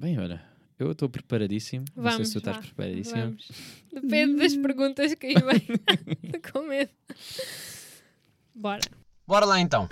Bem, 0.00 0.18
olha, 0.18 0.42
eu 0.78 0.92
estou 0.92 1.10
preparadíssimo. 1.10 1.84
não 1.94 2.04
sei 2.04 2.12
Vamos, 2.12 2.28
se 2.28 2.32
tu 2.32 2.38
estás 2.38 2.56
vá, 2.56 2.62
preparadíssimo. 2.62 3.20
Vamos. 3.20 3.50
Depende 3.92 4.36
das 4.38 4.56
perguntas 4.56 5.12
que 5.12 5.26
aí 5.26 5.34
vem. 5.34 5.60
Tô 6.40 6.40
com 6.52 6.66
medo. 6.66 6.90
Bora. 8.56 8.80
Bora 9.26 9.44
lá 9.44 9.60
então. 9.60 9.90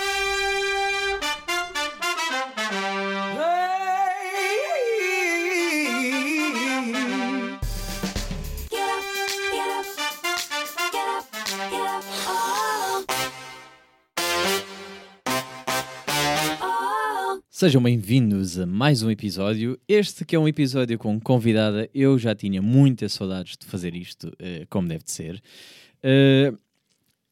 Sejam 17.58 17.82
bem-vindos 17.82 18.56
a 18.56 18.64
mais 18.64 19.02
um 19.02 19.10
episódio. 19.10 19.76
Este 19.88 20.24
que 20.24 20.36
é 20.36 20.38
um 20.38 20.46
episódio 20.46 20.96
com 20.96 21.18
convidada. 21.18 21.90
Eu 21.92 22.16
já 22.16 22.32
tinha 22.32 22.62
muitas 22.62 23.12
saudades 23.12 23.56
de 23.56 23.66
fazer 23.66 23.96
isto, 23.96 24.32
eh, 24.38 24.64
como 24.70 24.86
deve 24.86 25.02
de 25.02 25.10
ser. 25.10 25.42
Eh, 26.00 26.52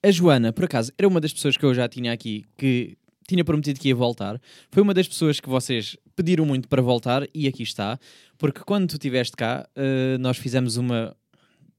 a 0.02 0.10
Joana, 0.10 0.52
por 0.52 0.64
acaso, 0.64 0.90
era 0.98 1.06
uma 1.06 1.20
das 1.20 1.32
pessoas 1.32 1.56
que 1.56 1.64
eu 1.64 1.72
já 1.72 1.88
tinha 1.88 2.12
aqui 2.12 2.44
que 2.58 2.98
tinha 3.28 3.44
prometido 3.44 3.78
que 3.78 3.86
ia 3.86 3.94
voltar. 3.94 4.40
Foi 4.72 4.82
uma 4.82 4.92
das 4.92 5.06
pessoas 5.06 5.38
que 5.38 5.48
vocês 5.48 5.96
pediram 6.16 6.44
muito 6.44 6.66
para 6.66 6.82
voltar 6.82 7.24
e 7.32 7.46
aqui 7.46 7.62
está. 7.62 7.96
Porque 8.36 8.62
quando 8.66 8.88
tu 8.88 8.94
estiveste 8.94 9.36
cá, 9.36 9.64
eh, 9.76 10.18
nós 10.18 10.38
fizemos 10.38 10.76
uma. 10.76 11.16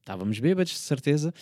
Estávamos 0.00 0.38
bêbados, 0.38 0.72
de 0.72 0.78
certeza. 0.78 1.34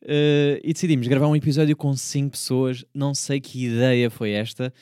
eh, 0.00 0.60
e 0.62 0.72
decidimos 0.72 1.08
gravar 1.08 1.26
um 1.26 1.34
episódio 1.34 1.76
com 1.76 1.92
cinco 1.96 2.30
pessoas. 2.30 2.84
Não 2.94 3.16
sei 3.16 3.40
que 3.40 3.64
ideia 3.64 4.08
foi 4.08 4.30
esta, 4.30 4.72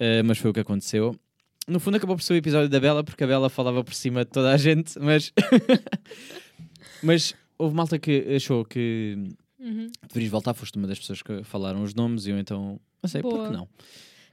eh, 0.00 0.20
mas 0.24 0.38
foi 0.38 0.50
o 0.50 0.52
que 0.52 0.58
aconteceu. 0.58 1.16
No 1.68 1.78
fundo, 1.78 1.96
acabou 1.96 2.16
por 2.16 2.22
ser 2.22 2.32
o 2.32 2.36
episódio 2.36 2.68
da 2.68 2.80
Bela, 2.80 3.04
porque 3.04 3.22
a 3.22 3.26
Bela 3.26 3.50
falava 3.50 3.84
por 3.84 3.94
cima 3.94 4.24
de 4.24 4.30
toda 4.30 4.50
a 4.52 4.56
gente, 4.56 4.98
mas. 4.98 5.32
mas 7.02 7.34
houve 7.58 7.74
malta 7.74 7.98
que 7.98 8.34
achou 8.34 8.64
que 8.64 9.16
Uhum. 9.58 9.90
deverias 10.06 10.30
voltar. 10.30 10.54
Foste 10.54 10.76
uma 10.78 10.86
das 10.86 10.98
pessoas 10.98 11.20
que 11.20 11.42
falaram 11.42 11.82
os 11.82 11.94
nomes 11.94 12.26
e 12.26 12.30
eu 12.30 12.38
então. 12.38 12.80
Não 13.02 13.08
sei, 13.08 13.20
por 13.22 13.46
que 13.46 13.52
não? 13.52 13.68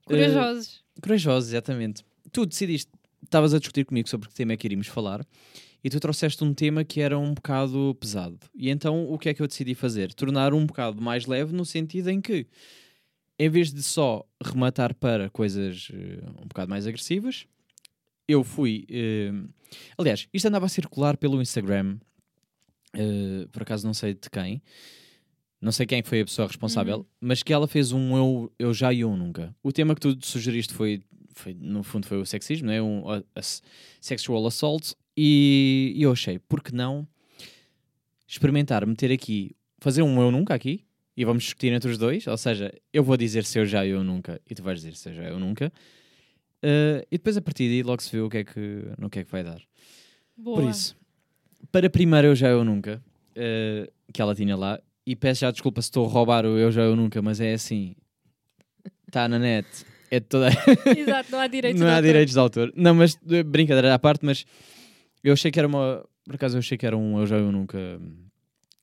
Corajosos. 0.05 0.83
Corajosos, 1.01 1.49
exatamente. 1.49 2.03
Tu 2.31 2.45
decidiste, 2.45 2.91
estavas 3.23 3.53
a 3.53 3.59
discutir 3.59 3.85
comigo 3.85 4.07
sobre 4.07 4.29
que 4.29 4.35
tema 4.35 4.53
é 4.53 4.57
que 4.57 4.67
iríamos 4.67 4.87
falar 4.87 5.25
e 5.83 5.89
tu 5.89 5.99
trouxeste 5.99 6.43
um 6.43 6.53
tema 6.53 6.83
que 6.83 7.01
era 7.01 7.17
um 7.17 7.33
bocado 7.33 7.95
pesado. 7.99 8.39
E 8.55 8.69
então 8.69 9.11
o 9.11 9.17
que 9.17 9.29
é 9.29 9.33
que 9.33 9.41
eu 9.41 9.47
decidi 9.47 9.75
fazer? 9.75 10.13
Tornar 10.13 10.53
um 10.53 10.65
bocado 10.65 11.01
mais 11.01 11.25
leve 11.25 11.53
no 11.53 11.65
sentido 11.65 12.09
em 12.09 12.21
que, 12.21 12.47
em 13.37 13.49
vez 13.49 13.71
de 13.73 13.83
só 13.83 14.25
rematar 14.43 14.93
para 14.95 15.29
coisas 15.29 15.89
eh, 15.93 16.23
um 16.41 16.47
bocado 16.47 16.69
mais 16.69 16.87
agressivas, 16.87 17.45
eu 18.27 18.43
fui. 18.43 18.85
eh, 18.89 19.31
aliás, 19.97 20.27
isto 20.33 20.47
andava 20.47 20.65
a 20.65 20.69
circular 20.69 21.17
pelo 21.17 21.41
Instagram, 21.41 21.97
eh, 22.93 23.47
por 23.51 23.61
acaso 23.63 23.85
não 23.85 23.93
sei 23.93 24.13
de 24.13 24.29
quem. 24.29 24.61
Não 25.61 25.71
sei 25.71 25.85
quem 25.85 26.03
foi 26.03 26.21
a 26.21 26.25
pessoa 26.25 26.47
responsável, 26.47 26.97
Uhum. 26.99 27.05
mas 27.21 27.41
que 27.41 27.51
ela 27.51 27.67
fez 27.67 27.91
um 27.91 28.15
eu, 28.15 28.53
eu 28.59 28.73
já 28.73 28.93
e 28.93 28.99
eu 29.01 29.15
nunca. 29.17 29.55
O 29.63 29.71
tema 29.71 29.95
que 29.95 30.01
tu 30.01 30.15
sugeriste 30.21 30.73
foi, 30.73 31.01
foi 31.33 31.53
no 31.55 31.81
fundo, 31.81 32.05
foi 32.05 32.19
o 32.19 32.25
sexismo, 32.25 32.67
não 32.67 32.73
é? 32.73 32.81
Um 32.81 33.09
a- 33.09 33.23
a- 33.35 33.41
sexual 33.99 34.45
assault. 34.45 34.93
E, 35.17 35.93
e 35.95 36.03
eu 36.03 36.11
achei, 36.11 36.37
por 36.39 36.61
que 36.61 36.73
não 36.75 37.07
experimentar 38.27 38.85
meter 38.85 39.11
aqui, 39.11 39.55
fazer 39.79 40.01
um 40.01 40.21
eu 40.21 40.31
nunca 40.31 40.53
aqui 40.53 40.84
e 41.15 41.23
vamos 41.25 41.43
discutir 41.43 41.71
entre 41.71 41.89
os 41.89 41.97
dois? 41.97 42.25
Ou 42.27 42.37
seja, 42.37 42.73
eu 42.91 43.03
vou 43.03 43.15
dizer 43.17 43.45
se 43.45 43.57
eu 43.59 43.65
já 43.65 43.85
eu 43.85 44.03
nunca 44.03 44.41
e 44.49 44.55
tu 44.55 44.63
vais 44.63 44.79
dizer 44.79 44.95
se 44.95 45.09
eu 45.09 45.13
já 45.13 45.23
eu 45.23 45.39
nunca. 45.39 45.71
Eh, 46.61 47.05
e 47.11 47.17
depois 47.17 47.37
a 47.37 47.41
partir 47.41 47.67
daí 47.69 47.83
logo 47.83 48.01
se 48.01 48.11
vê 48.11 48.21
o 48.21 48.29
que 48.29 48.37
é 48.37 48.43
que, 48.43 48.83
no 48.97 49.09
que 49.09 49.19
é 49.19 49.23
que 49.23 49.31
vai 49.31 49.43
dar. 49.43 49.61
Boa. 50.35 50.61
Por 50.61 50.69
isso, 50.69 50.95
para 51.71 51.89
primeiro 51.89 52.27
eu 52.27 52.35
já 52.35 52.49
eu 52.49 52.63
nunca, 52.63 53.01
eh, 53.35 53.89
que 54.13 54.21
ela 54.21 54.33
tinha 54.35 54.55
lá, 54.55 54.79
e 55.05 55.15
peço 55.15 55.41
já 55.41 55.51
desculpa 55.51 55.81
se 55.81 55.87
estou 55.87 56.05
a 56.05 56.09
roubar 56.09 56.45
o 56.45 56.57
eu 56.57 56.71
já 56.71 56.81
eu 56.81 56.95
nunca, 56.95 57.21
mas 57.21 57.39
é 57.39 57.53
assim, 57.53 57.95
está 59.07 59.27
na 59.27 59.37
net, 59.37 59.67
é 60.09 60.19
de 60.19 60.25
toda. 60.25 60.49
Exato, 60.97 61.31
não 61.31 61.39
há 61.39 61.47
direitos 61.47 61.79
não 61.79 61.87
de 61.87 61.91
há 61.91 61.95
autor. 61.97 62.07
direitos 62.07 62.33
de 62.33 62.39
autor. 62.39 62.73
Não, 62.75 62.95
mas 62.95 63.17
eh, 63.29 63.43
brincadeira 63.43 63.93
à 63.93 63.99
parte, 63.99 64.25
mas 64.25 64.45
eu 65.23 65.33
achei 65.33 65.51
que 65.51 65.59
era 65.59 65.67
uma. 65.67 66.03
Por 66.25 66.35
acaso 66.35 66.55
eu 66.55 66.59
achei 66.59 66.77
que 66.77 66.85
era 66.85 66.97
um 66.97 67.19
eu 67.19 67.27
já 67.27 67.37
eu 67.37 67.51
nunca 67.51 67.77
hum, 67.77 68.25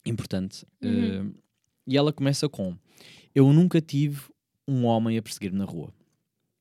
importante. 0.06 0.64
Uhum. 0.82 1.34
Eh, 1.34 1.42
e 1.86 1.96
ela 1.96 2.12
começa 2.12 2.48
com: 2.48 2.76
Eu 3.34 3.52
nunca 3.52 3.80
tive 3.80 4.20
um 4.66 4.84
homem 4.84 5.16
a 5.18 5.22
perseguir-me 5.22 5.58
na 5.58 5.64
rua. 5.64 5.92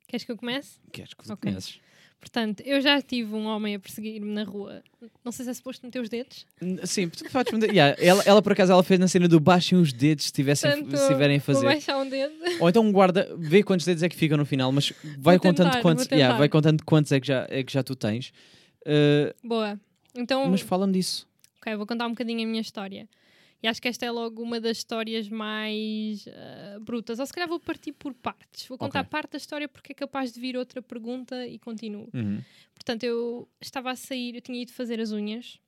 Queres 0.08 0.24
que 0.26 0.32
eu 0.32 0.38
comece? 0.38 0.80
Queres 0.92 1.14
que 1.14 1.24
tu 1.24 1.34
Ok. 1.34 1.50
conheces? 1.52 1.80
Portanto, 2.20 2.62
eu 2.64 2.80
já 2.82 3.02
tive 3.02 3.34
um 3.34 3.46
homem 3.48 3.74
a 3.74 3.80
perseguir-me 3.80 4.32
na 4.32 4.44
rua. 4.44 4.84
Não 5.26 5.32
sei 5.32 5.44
se 5.46 5.50
é 5.50 5.54
suposto 5.56 5.84
meter 5.84 6.00
os 6.02 6.08
dedos. 6.08 6.46
Sim, 6.84 7.09
podes 7.09 7.24
responder. 7.34 7.72
Yeah, 7.72 7.96
ela, 8.00 8.22
ela, 8.28 8.42
por 8.44 8.52
acaso 8.52 8.72
ela 8.72 8.84
fez 8.84 9.00
na 9.00 9.08
cena 9.08 9.28
do 9.28 9.40
baixem 9.40 9.76
os 9.76 9.92
dedos 9.92 10.26
se 10.26 10.32
tivessem 10.32 10.70
Portanto, 10.70 10.98
se 11.00 11.08
tiverem 11.08 11.38
a 11.38 11.40
Vou 11.40 11.56
fazer. 11.56 11.66
baixar 11.66 11.98
um 11.98 12.08
dedo. 12.08 12.32
Ou 12.59 12.70
então 12.70 12.92
guarda, 12.92 13.28
vê 13.40 13.64
quantos 13.64 13.88
dedos 13.88 14.03
é 14.03 14.09
que 14.09 14.16
ficam 14.16 14.38
no 14.38 14.46
final, 14.46 14.72
mas 14.72 14.94
vai 15.18 15.38
Vou 15.38 15.48
contando 15.48 15.70
tentar, 15.70 15.82
quantos, 15.82 16.06
vou 16.08 16.16
yeah, 16.18 16.38
vai 16.38 16.48
contando 16.48 16.84
quantos 16.86 17.12
é 17.12 17.20
que 17.20 17.26
já, 17.26 17.48
é 17.50 17.64
que 17.64 17.74
já 17.74 17.82
tu 17.82 17.96
tens. 17.96 18.32
Eh, 18.86 19.34
Boa. 19.44 19.80
Então, 20.16 20.48
mas 20.48 20.62
fala-me 20.62 20.94
disso. 20.94 21.28
ok, 21.59 21.76
vou 21.76 21.88
contar 21.88 22.06
um 22.06 22.09
bocadinho 22.12 22.44
a 22.44 22.46
minha 22.46 22.62
história. 22.62 23.09
E 23.64 23.68
acho 23.68 23.82
que 23.82 23.88
esta 23.88 24.06
é 24.06 24.12
logo 24.12 24.42
uma 24.42 24.60
das 24.60 24.78
histórias 24.78 25.30
mais 25.30 26.26
ah, 26.28 26.80
brutas. 26.82 27.20
Ou 27.20 27.26
se 27.26 27.32
calhar 27.34 27.48
vou 27.48 27.60
partir 27.60 27.92
por 27.94 28.14
partes. 28.14 28.66
Vou 28.68 28.78
contar 28.78 29.02
Ok. 29.02 29.10
parte 29.12 29.32
da 29.34 29.38
história 29.38 29.68
porque 29.68 29.92
é 29.92 29.96
capaz 29.96 30.32
de 30.34 30.40
vir 30.40 30.58
outra 30.58 30.82
pergunta 30.82 31.46
e 31.48 31.60
continuo. 31.60 32.10
Uhum. 32.14 32.42
Portanto, 32.74 33.04
eu 33.04 33.48
estava 33.62 33.92
a 33.92 33.96
sair, 33.96 34.36
eu 34.36 34.42
tinha 34.42 34.60
ido 34.62 34.72
fazer 34.72 35.00
as 35.00 35.12
unhas. 35.12 35.60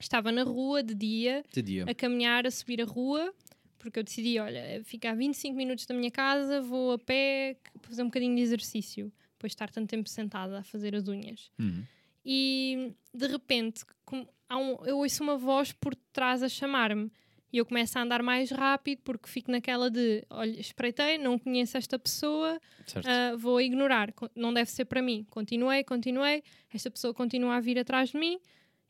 Estava 0.00 0.32
na 0.32 0.42
rua 0.42 0.82
de 0.82 0.94
dia, 0.94 1.44
De 1.52 1.62
dia. 1.62 1.84
a 1.88 1.94
caminhar, 1.94 2.46
a 2.46 2.50
subir 2.50 2.80
a 2.80 2.84
rua, 2.84 3.32
porque 3.78 3.98
eu 3.98 4.02
decidi, 4.02 4.38
olha, 4.38 4.82
ficar 4.84 5.14
25 5.14 5.54
minutos 5.56 5.86
da 5.86 5.94
minha 5.94 6.10
casa, 6.10 6.60
vou 6.62 6.92
a 6.92 6.98
pé, 6.98 7.56
fazer 7.82 8.02
um 8.02 8.06
bocadinho 8.06 8.34
de 8.34 8.42
exercício, 8.42 9.12
depois 9.34 9.50
de 9.52 9.54
estar 9.54 9.70
tanto 9.70 9.88
tempo 9.88 10.08
sentada 10.08 10.58
a 10.58 10.64
fazer 10.64 10.96
as 10.96 11.06
unhas. 11.06 11.50
Uhum. 11.58 11.84
E 12.24 12.92
de 13.14 13.26
repente 13.26 13.84
com- 14.04 14.26
um- 14.56 14.84
eu 14.84 14.98
ouço 14.98 15.22
uma 15.22 15.36
voz 15.36 15.72
por 15.72 15.94
trás 16.12 16.42
a 16.42 16.48
chamar-me. 16.48 17.10
E 17.52 17.58
eu 17.58 17.66
começo 17.66 17.98
a 17.98 18.02
andar 18.02 18.22
mais 18.22 18.50
rápido 18.52 19.00
porque 19.02 19.28
fico 19.28 19.50
naquela 19.50 19.90
de, 19.90 20.24
olha, 20.30 20.60
espreitei, 20.60 21.18
não 21.18 21.36
conheço 21.36 21.76
esta 21.76 21.98
pessoa, 21.98 22.60
ah, 23.08 23.34
vou 23.36 23.60
ignorar, 23.60 24.14
não 24.36 24.54
deve 24.54 24.70
ser 24.70 24.84
para 24.84 25.02
mim. 25.02 25.26
Continuei, 25.28 25.82
continuei, 25.82 26.44
esta 26.72 26.88
pessoa 26.92 27.12
continua 27.12 27.56
a 27.56 27.60
vir 27.60 27.76
atrás 27.76 28.10
de 28.10 28.18
mim, 28.18 28.38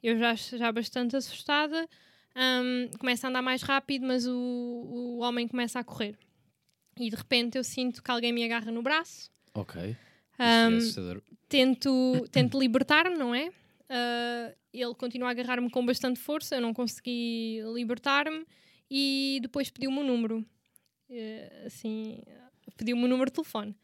eu 0.03 0.19
já, 0.19 0.35
já 0.35 0.71
bastante 0.71 1.17
assustada, 1.17 1.89
ahm, 2.35 2.89
começo 2.99 3.25
a 3.25 3.31
andar 3.31 3.41
mais 3.41 3.63
rápido, 3.63 4.07
mas 4.07 4.27
o, 4.27 4.35
o 4.37 5.19
homem 5.21 5.49
começa 5.49 5.79
a 5.81 5.85
correr. 5.85 6.19
E 6.99 7.09
de 7.09 7.17
repente 7.17 7.57
eu 7.57 7.65
sinto 7.65 8.03
que 8.03 8.11
alguém 8.11 8.31
me 8.31 8.45
agarra 8.45 8.71
no 8.71 8.83
braço, 8.83 9.31
Ok. 9.55 9.97
Ahm, 10.39 10.77
é 10.77 10.79
tento, 11.49 12.27
tento 12.31 12.59
libertar-me, 12.61 13.17
não 13.17 13.35
é? 13.35 13.51
Ah, 13.91 14.55
ele 14.73 14.95
continua 14.95 15.29
a 15.29 15.31
agarrar-me 15.33 15.69
com 15.69 15.85
bastante 15.85 16.21
força, 16.21 16.55
eu 16.55 16.61
não 16.61 16.73
consegui 16.73 17.61
libertar-me 17.75 18.47
e 18.89 19.41
depois 19.43 19.69
pediu-me 19.69 19.99
o 19.99 20.05
número. 20.05 20.47
Eh, 21.11 21.65
assim, 21.67 22.23
pediu-me 22.77 23.05
o 23.05 23.09
número 23.09 23.31
de 23.31 23.35
telefone. 23.35 23.77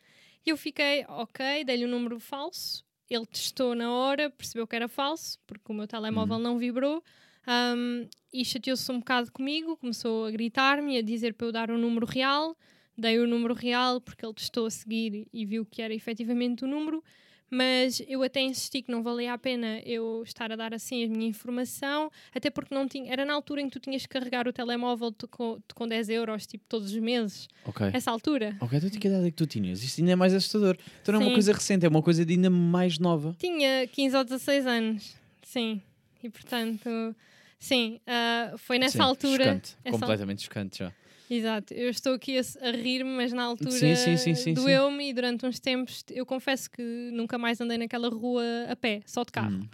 E 0.44 0.50
eu 0.50 0.56
fiquei, 0.56 1.04
ok, 1.08 1.64
dei-lhe 1.64 1.84
o 1.84 1.88
número 1.88 2.20
falso. 2.20 2.84
Ele 3.10 3.26
testou 3.26 3.74
na 3.74 3.92
hora, 3.92 4.30
percebeu 4.30 4.66
que 4.66 4.76
era 4.76 4.88
falso, 4.88 5.38
porque 5.46 5.72
o 5.72 5.74
meu 5.74 5.88
telemóvel 5.88 6.38
não 6.38 6.56
vibrou. 6.58 7.02
ahm, 7.46 8.08
e 8.32 8.44
chateou-se 8.44 8.90
um 8.92 8.98
bocado 8.98 9.32
comigo, 9.32 9.76
começou 9.76 10.26
a 10.26 10.30
gritar-me 10.30 10.98
a 10.98 11.02
dizer 11.02 11.34
para 11.34 11.46
eu 11.48 11.52
dar 11.52 11.70
o 11.70 11.78
número 11.78 12.06
real. 12.06 12.56
Dei 12.96 13.18
o 13.18 13.26
número 13.26 13.54
real 13.54 14.00
porque 14.00 14.24
ele 14.24 14.34
testou 14.34 14.66
a 14.66 14.70
seguir 14.70 15.28
e 15.32 15.44
viu 15.44 15.66
que 15.66 15.82
era 15.82 15.94
efetivamente 15.94 16.64
o 16.64 16.68
número, 16.68 17.02
mas 17.50 18.02
eu 18.08 18.22
até 18.22 18.40
insisti 18.40 18.82
que 18.82 18.90
não 18.90 19.02
valia 19.02 19.32
a 19.32 19.38
pena 19.38 19.80
eu 19.84 20.22
estar 20.24 20.50
a 20.50 20.56
dar 20.56 20.74
assim 20.74 21.04
a 21.04 21.08
minha 21.08 21.28
informação, 21.28 22.10
até 22.34 22.50
porque 22.50 22.74
não 22.74 22.88
tinha, 22.88 23.12
era 23.12 23.24
na 23.24 23.34
altura 23.34 23.60
em 23.60 23.68
que 23.68 23.78
tu 23.78 23.80
tinhas 23.80 24.02
que 24.02 24.08
carregar 24.08 24.48
o 24.48 24.52
telemóvel 24.52 25.14
com, 25.30 25.58
com 25.74 25.88
10 25.88 26.08
euros, 26.10 26.46
tipo, 26.46 26.64
todos 26.68 26.92
os 26.92 26.98
meses. 26.98 27.48
Ok. 27.64 27.90
Essa 27.92 28.10
altura. 28.10 28.56
Ok, 28.60 28.78
então 28.78 28.90
que 28.90 29.08
idade 29.08 29.26
é 29.26 29.30
que 29.30 29.36
tu 29.36 29.46
tinhas? 29.46 29.82
Isto 29.82 30.00
ainda 30.00 30.12
é 30.12 30.16
mais 30.16 30.34
assustador. 30.34 30.76
Então 31.02 31.14
não 31.14 31.22
é 31.22 31.24
uma 31.26 31.32
coisa 31.32 31.52
recente, 31.52 31.86
é 31.86 31.88
uma 31.88 32.02
coisa 32.02 32.24
de 32.24 32.34
ainda 32.34 32.50
mais 32.50 32.98
nova. 32.98 33.36
Tinha 33.38 33.86
15 33.86 34.16
ou 34.16 34.24
16 34.24 34.66
anos, 34.66 35.16
sim. 35.42 35.80
E 36.22 36.30
portanto, 36.30 37.14
sim, 37.58 38.00
ah, 38.06 38.54
foi 38.56 38.78
nessa 38.78 38.98
Sim, 38.98 39.04
altura. 39.04 39.44
Chocante. 39.44 39.76
Completamente 39.90 40.42
chocante 40.42 40.78
já. 40.78 40.92
Exato, 41.28 41.74
eu 41.74 41.90
estou 41.90 42.14
aqui 42.14 42.38
a, 42.38 42.42
a 42.68 42.70
rir-me, 42.70 43.10
mas 43.10 43.32
na 43.32 43.42
altura 43.42 43.70
Sim, 43.72 44.16
sim, 44.16 44.34
sim, 44.34 44.54
doeu-me 44.54 45.08
e 45.10 45.12
durante 45.12 45.44
uns 45.44 45.58
tempos 45.58 46.04
eu 46.10 46.24
confesso 46.24 46.70
que 46.70 46.82
nunca 47.12 47.36
mais 47.36 47.60
andei 47.60 47.76
naquela 47.76 48.08
rua 48.08 48.42
a 48.68 48.76
pé, 48.76 49.02
só 49.04 49.24
de 49.24 49.32
carro. 49.32 49.56
Hum. 49.56 49.68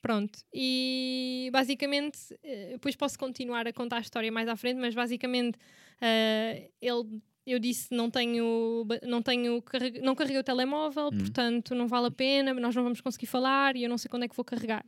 Pronto, 0.00 0.38
e 0.54 1.50
basicamente, 1.52 2.18
eh, 2.42 2.70
depois 2.72 2.94
posso 2.94 3.18
continuar 3.18 3.66
a 3.66 3.72
contar 3.72 3.96
a 3.96 4.00
história 4.00 4.30
mais 4.30 4.48
à 4.48 4.56
frente, 4.56 4.78
mas 4.78 4.94
basicamente 4.94 5.58
eh, 6.00 6.70
ele, 6.80 7.20
eu 7.46 7.58
disse 7.58 7.92
não 7.92 8.10
tenho, 8.10 8.86
não 9.02 9.22
tenho, 9.22 9.62
não 10.02 10.14
carreguei 10.14 10.38
o 10.38 10.44
telemóvel, 10.44 11.10
Hum. 11.12 11.18
portanto 11.18 11.74
não 11.74 11.86
vale 11.88 12.06
a 12.06 12.10
pena, 12.10 12.54
nós 12.54 12.74
não 12.74 12.82
vamos 12.82 13.00
conseguir 13.00 13.26
falar 13.26 13.76
e 13.76 13.82
eu 13.84 13.88
não 13.88 13.98
sei 13.98 14.08
quando 14.08 14.24
é 14.24 14.28
que 14.28 14.36
vou 14.36 14.44
carregar. 14.44 14.84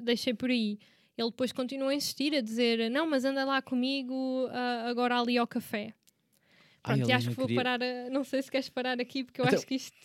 Deixei 0.00 0.34
por 0.34 0.50
aí. 0.50 0.78
Ele 1.18 1.30
depois 1.30 1.50
continuou 1.52 1.90
a 1.90 1.94
insistir, 1.94 2.32
a 2.34 2.40
dizer: 2.40 2.88
Não, 2.90 3.06
mas 3.10 3.24
anda 3.24 3.44
lá 3.44 3.60
comigo 3.60 4.46
ah, 4.52 4.86
agora 4.88 5.18
ali 5.20 5.36
ao 5.36 5.46
café. 5.46 5.92
Ai, 6.84 6.96
Pronto, 6.96 7.08
e 7.08 7.12
a 7.12 7.16
acho 7.16 7.28
que 7.30 7.34
vou 7.34 7.46
queria- 7.46 7.62
parar. 7.62 7.82
A... 7.82 8.08
Não 8.10 8.22
sei 8.24 8.40
se 8.40 8.50
queres 8.50 8.68
parar 8.68 9.00
aqui, 9.00 9.24
porque 9.24 9.40
eu 9.40 9.44
Então- 9.44 9.58
acho 9.58 9.66
que 9.66 9.74
isto. 9.74 9.96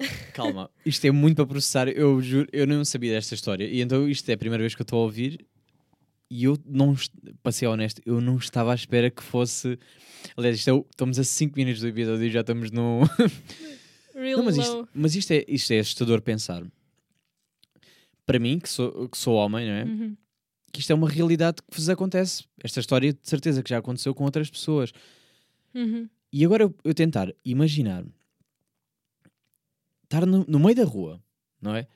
Calma, 0.34 0.68
isto 0.84 1.04
é 1.06 1.10
muito 1.12 1.36
para 1.36 1.46
processar. 1.46 1.88
Eu 1.88 2.20
juro, 2.20 2.48
eu 2.52 2.66
não 2.66 2.84
sabia 2.84 3.12
desta 3.12 3.34
história. 3.36 3.64
E 3.66 3.80
então 3.80 4.08
isto 4.08 4.28
é 4.28 4.32
a 4.32 4.38
primeira 4.38 4.62
vez 4.62 4.74
que 4.74 4.82
eu 4.82 4.84
estou 4.84 4.98
a 4.98 5.02
ouvir. 5.04 5.46
E 6.28 6.44
eu 6.44 6.58
não, 6.66 6.96
para 7.42 7.52
ser 7.52 7.66
honesto, 7.66 8.00
eu 8.06 8.18
não 8.20 8.36
estava 8.38 8.72
à 8.72 8.74
espera 8.74 9.10
que 9.10 9.22
fosse. 9.22 9.78
Aliás, 10.36 10.56
isto 10.56 10.70
é 10.70 10.90
estamos 10.90 11.18
a 11.18 11.24
5 11.24 11.54
minutos 11.56 11.82
do 11.82 11.88
episódio 11.88 12.24
e 12.24 12.30
já 12.30 12.40
estamos 12.40 12.70
no. 12.70 13.02
Real 14.14 14.38
Não, 14.38 14.44
mas 14.46 14.56
low. 14.56 14.64
isto, 14.64 14.88
mas 14.94 15.14
isto, 15.14 15.30
é, 15.32 15.44
isto 15.46 15.70
é 15.72 15.78
assustador 15.78 16.20
pensar. 16.22 16.62
Para 18.24 18.38
mim, 18.38 18.58
que 18.58 18.68
sou, 18.68 19.08
que 19.08 19.18
sou 19.18 19.34
homem, 19.34 19.66
não 19.66 19.74
é? 19.74 19.84
Uhum. 19.84 20.16
Que 20.72 20.80
isto 20.80 20.90
é 20.90 20.94
uma 20.94 21.08
realidade 21.08 21.60
que 21.62 21.76
vos 21.76 21.88
acontece. 21.88 22.44
Esta 22.62 22.80
história, 22.80 23.12
de 23.12 23.18
certeza, 23.28 23.62
que 23.62 23.70
já 23.70 23.78
aconteceu 23.78 24.14
com 24.14 24.24
outras 24.24 24.48
pessoas. 24.50 24.92
Uhum. 25.74 26.08
E 26.32 26.44
agora 26.44 26.62
eu, 26.64 26.74
eu 26.82 26.94
tentar 26.94 27.32
imaginar 27.44 28.04
estar 30.04 30.26
no, 30.26 30.44
no 30.46 30.58
meio 30.58 30.74
da 30.74 30.84
rua, 30.84 31.22
não 31.60 31.74
é? 31.74 31.86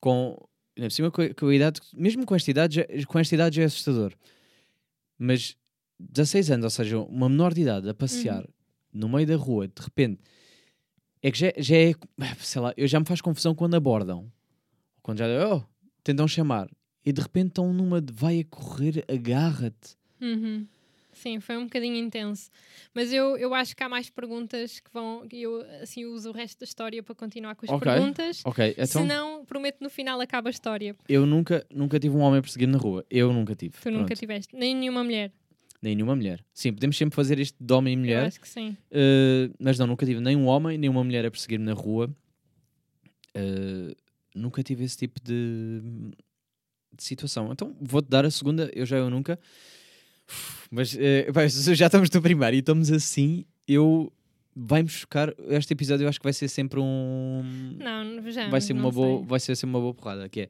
Com, 0.00 0.36
por 0.76 0.90
cima, 0.92 1.10
com, 1.10 1.22
a- 1.22 1.34
com 1.34 1.46
a 1.46 1.54
idade, 1.54 1.80
mesmo 1.94 2.24
com 2.26 2.34
esta 2.34 2.50
idade, 2.50 2.76
já, 2.76 3.06
com 3.06 3.18
esta 3.18 3.34
idade 3.34 3.56
já 3.56 3.62
é 3.62 3.66
assustador. 3.66 4.12
Mas 5.18 5.56
16 5.98 6.50
anos, 6.50 6.64
ou 6.64 6.70
seja, 6.70 6.98
uma 6.98 7.28
menor 7.28 7.52
de 7.54 7.62
idade 7.62 7.88
a 7.88 7.94
passear 7.94 8.46
no 8.92 9.08
meio 9.08 9.26
da 9.26 9.36
rua, 9.36 9.68
de 9.68 9.80
repente, 9.82 10.20
é 11.22 11.30
que 11.30 11.38
já, 11.38 11.52
já 11.58 11.76
é, 11.76 11.92
sei 12.38 12.62
lá, 12.62 12.72
eu 12.76 12.86
já 12.88 12.98
me 12.98 13.06
faz 13.06 13.20
confusão 13.20 13.54
quando 13.54 13.74
abordam. 13.74 14.30
Quando 15.02 15.18
já, 15.18 15.26
oh, 15.54 15.62
tentam 16.02 16.26
chamar. 16.26 16.68
E 17.04 17.12
de 17.12 17.20
repente 17.20 17.48
estão 17.48 17.72
numa 17.72 18.00
de 18.00 18.12
vai 18.12 18.40
a 18.40 18.44
correr, 18.44 19.04
agarra-te. 19.08 19.96
Uhum. 20.20 20.66
Sim, 21.12 21.40
foi 21.40 21.56
um 21.56 21.64
bocadinho 21.64 21.96
intenso. 21.96 22.50
Mas 22.94 23.12
eu, 23.12 23.36
eu 23.36 23.52
acho 23.52 23.74
que 23.76 23.82
há 23.82 23.88
mais 23.88 24.08
perguntas 24.08 24.78
que 24.80 24.90
vão. 24.92 25.26
Eu 25.32 25.60
assim 25.82 26.04
uso 26.04 26.30
o 26.30 26.32
resto 26.32 26.60
da 26.60 26.64
história 26.64 27.02
para 27.02 27.14
continuar 27.14 27.54
com 27.56 27.66
as 27.66 27.70
Ok. 27.72 27.90
perguntas. 27.92 28.42
Ok, 28.44 28.74
então 28.78 29.02
Se 29.02 29.08
não, 29.08 29.44
prometo 29.44 29.78
no 29.82 29.90
final 29.90 30.20
acaba 30.20 30.48
a 30.48 30.52
história. 30.52 30.94
eu 31.08 31.26
nunca, 31.26 31.66
nunca 31.74 31.98
tive 31.98 32.16
um 32.16 32.20
homem 32.20 32.38
a 32.38 32.42
perseguir 32.42 32.68
na 32.68 32.78
rua. 32.78 33.04
Eu 33.10 33.32
nunca 33.32 33.54
tive. 33.56 33.76
Tu 33.82 33.90
nunca 33.90 34.06
Pronto. 34.06 34.18
tiveste. 34.18 34.54
Nem 34.56 34.74
nenhuma 34.74 35.02
mulher. 35.02 35.32
Nem 35.82 35.96
nenhuma 35.96 36.14
mulher. 36.14 36.44
Sim, 36.54 36.72
podemos 36.74 36.96
sempre 36.96 37.16
fazer 37.16 37.38
isto 37.40 37.56
de 37.58 37.72
homem 37.72 37.94
e 37.94 37.96
Eu 37.96 38.00
mulher, 38.00 38.26
acho 38.26 38.40
que 38.40 38.48
sim. 38.48 38.76
eh, 38.90 39.50
mas 39.58 39.78
não, 39.78 39.86
nunca 39.88 40.06
tive 40.06 40.20
nem 40.20 40.36
um 40.36 40.46
homem, 40.46 40.78
nem 40.78 40.88
uma 40.90 41.02
mulher 41.02 41.24
a 41.26 41.30
perseguir-me 41.30 41.64
na 41.64 41.72
rua. 41.72 42.08
Eh, 43.34 43.94
nunca 44.34 44.62
tive 44.62 44.84
esse 44.84 44.96
tipo 44.96 45.20
de 45.22 45.80
situação. 46.98 47.50
Então 47.52 47.76
vou-te 47.80 48.08
dar 48.08 48.24
a 48.24 48.30
segunda, 48.30 48.70
eu 48.74 48.84
já 48.86 48.96
eu 48.96 49.10
nunca. 49.10 49.38
Mas 50.70 50.90
se 51.50 51.74
já 51.74 51.86
estamos 51.86 52.10
no 52.10 52.22
primeiro 52.22 52.56
e 52.56 52.60
estamos 52.60 52.90
assim, 52.90 53.44
eu. 53.66 54.12
Vai-me 54.54 54.88
chocar. 54.88 55.32
Este 55.48 55.72
episódio 55.72 56.04
eu 56.04 56.08
acho 56.08 56.18
que 56.18 56.24
vai 56.24 56.32
ser 56.32 56.48
sempre 56.48 56.80
um. 56.80 57.42
Não, 57.78 58.30
já. 58.30 58.48
vai 58.48 58.60
ser 58.60 58.74
não 58.74 58.82
uma 58.82 58.90
boa 58.90 59.18
sei. 59.18 59.26
vai 59.26 59.40
ser 59.40 59.56
sempre 59.56 59.74
uma 59.76 59.80
boa 59.80 59.94
porrada 59.94 60.28
que 60.28 60.40
é 60.42 60.48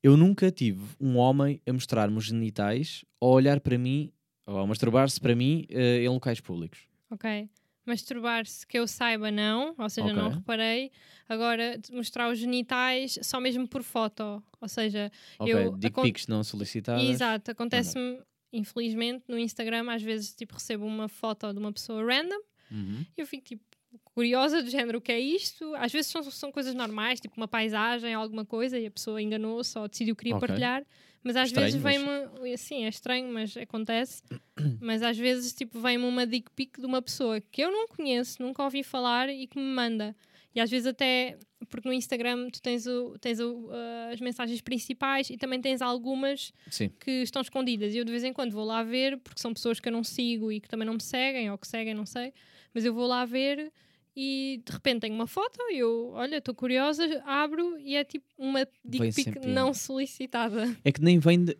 eu 0.00 0.16
nunca 0.16 0.50
tive 0.52 0.80
um 1.00 1.16
homem 1.16 1.60
a 1.66 1.72
mostrar-me 1.72 2.16
os 2.16 2.26
genitais 2.26 3.04
ou 3.20 3.32
a 3.32 3.34
olhar 3.34 3.58
para 3.60 3.76
mim 3.76 4.12
ou 4.46 4.56
a 4.58 4.66
masturbar-se 4.66 5.20
para 5.20 5.34
mim 5.34 5.66
eh, 5.68 6.04
em 6.04 6.08
locais 6.08 6.40
públicos 6.40 6.78
Ok. 7.10 7.48
Masturbar-se 7.88 8.66
que 8.66 8.78
eu 8.78 8.86
saiba, 8.86 9.30
não. 9.30 9.74
Ou 9.78 9.88
seja, 9.88 10.12
não 10.12 10.26
Ok. 10.26 10.36
reparei. 10.38 10.92
Agora, 11.28 11.80
mostrar 11.92 12.30
os 12.30 12.38
genitais 12.38 13.18
só 13.22 13.40
mesmo 13.40 13.66
por 13.66 13.82
foto. 13.82 14.42
Ou 14.60 14.68
seja, 14.68 15.10
ok 15.38 15.52
Eu- 15.54 15.76
dick 15.76 16.00
pics 16.02 16.26
não 16.26 16.44
solicitadas 16.44 17.02
Exato, 17.02 17.50
acontece-me, 17.50 18.20
infelizmente, 18.52 19.24
no 19.28 19.38
Instagram, 19.38 19.90
às 19.90 20.02
vezes 20.02 20.34
tipo, 20.34 20.54
recebo 20.54 20.84
uma 20.84 21.08
foto 21.08 21.52
de 21.52 21.58
uma 21.58 21.72
pessoa 21.72 22.02
random 22.04 22.40
Uhum. 22.70 23.04
e 23.16 23.20
eu 23.20 23.26
fico 23.26 23.44
tipo 23.44 23.62
curiosa 24.04 24.62
do 24.62 24.68
género 24.68 24.98
o 24.98 25.00
que 25.00 25.12
é 25.12 25.18
isto. 25.20 25.74
Às 25.76 25.90
vezes 25.92 26.10
são, 26.10 26.22
são 26.30 26.52
coisas 26.52 26.74
normais, 26.74 27.20
tipo 27.20 27.36
uma 27.38 27.48
paisagem, 27.48 28.12
alguma 28.14 28.44
coisa, 28.44 28.78
e 28.78 28.86
a 28.86 28.90
pessoa 28.90 29.20
enganou-se 29.22 29.78
ou 29.78 29.88
decidiu 29.88 30.14
que 30.14 30.24
queria 30.24 30.36
Ok. 30.36 30.46
partilhar. 30.46 30.84
Mas 31.28 31.36
às 31.36 31.48
Estranho, 31.48 31.66
vezes 31.66 31.82
mas- 31.82 32.02
vem-me, 32.32 32.54
assim, 32.54 32.84
é 32.86 32.88
estranho, 32.88 33.30
mas 33.30 33.54
acontece. 33.54 34.22
mas 34.80 35.02
às 35.02 35.18
vezes 35.18 35.52
tipo 35.52 35.78
vem-me 35.78 36.06
uma 36.06 36.26
dick 36.26 36.50
pic 36.56 36.78
de 36.80 36.86
uma 36.86 37.02
pessoa 37.02 37.38
que 37.38 37.60
eu 37.60 37.70
não 37.70 37.86
conheço, 37.86 38.42
nunca 38.42 38.62
ouvi 38.64 38.82
falar 38.82 39.28
e 39.28 39.46
que 39.46 39.58
me 39.58 39.64
manda. 39.66 40.16
E 40.54 40.60
às 40.60 40.70
vezes 40.70 40.86
até, 40.86 41.36
porque 41.68 41.86
no 41.86 41.92
Instagram 41.92 42.48
tu 42.48 42.62
tens, 42.62 42.86
o, 42.86 43.14
tens 43.20 43.40
o, 43.40 43.66
uh, 43.66 44.10
as 44.10 44.20
mensagens 44.22 44.62
principais 44.62 45.28
e 45.28 45.36
também 45.36 45.60
tens 45.60 45.82
algumas 45.82 46.50
sim 46.70 46.88
que 46.98 47.10
estão 47.22 47.42
escondidas. 47.42 47.92
E 47.94 47.98
eu 47.98 48.04
de 48.06 48.10
vez 48.10 48.24
em 48.24 48.32
quando 48.32 48.52
vou 48.52 48.64
lá 48.64 48.82
ver, 48.82 49.18
porque 49.18 49.38
são 49.38 49.52
pessoas 49.52 49.78
que 49.78 49.86
eu 49.86 49.92
não 49.92 50.02
sigo 50.02 50.50
e 50.50 50.60
que 50.60 50.68
também 50.68 50.86
não 50.86 50.94
me 50.94 51.02
seguem, 51.02 51.50
ou 51.50 51.58
que 51.58 51.68
seguem, 51.68 51.92
não 51.92 52.06
sei. 52.06 52.32
Mas 52.72 52.86
eu 52.86 52.94
vou 52.94 53.06
lá 53.06 53.26
ver 53.26 53.70
e 54.20 54.60
de 54.66 54.72
repente 54.72 55.02
tenho 55.02 55.14
uma 55.14 55.28
foto 55.28 55.60
e 55.70 55.78
eu, 55.78 56.10
olha, 56.14 56.38
estou 56.38 56.52
curiosa, 56.54 57.04
abro 57.24 57.78
e 57.78 57.94
é 57.94 58.02
tipo 58.02 58.26
uma 58.36 58.66
dick 58.84 59.12
pic 59.14 59.24
sempre, 59.24 59.46
não 59.48 59.68
é. 59.68 59.72
solicitada. 59.74 60.76
é 60.84 60.90
que 60.90 61.00
nem 61.00 61.18
vem 61.20 61.44
de 61.44 61.56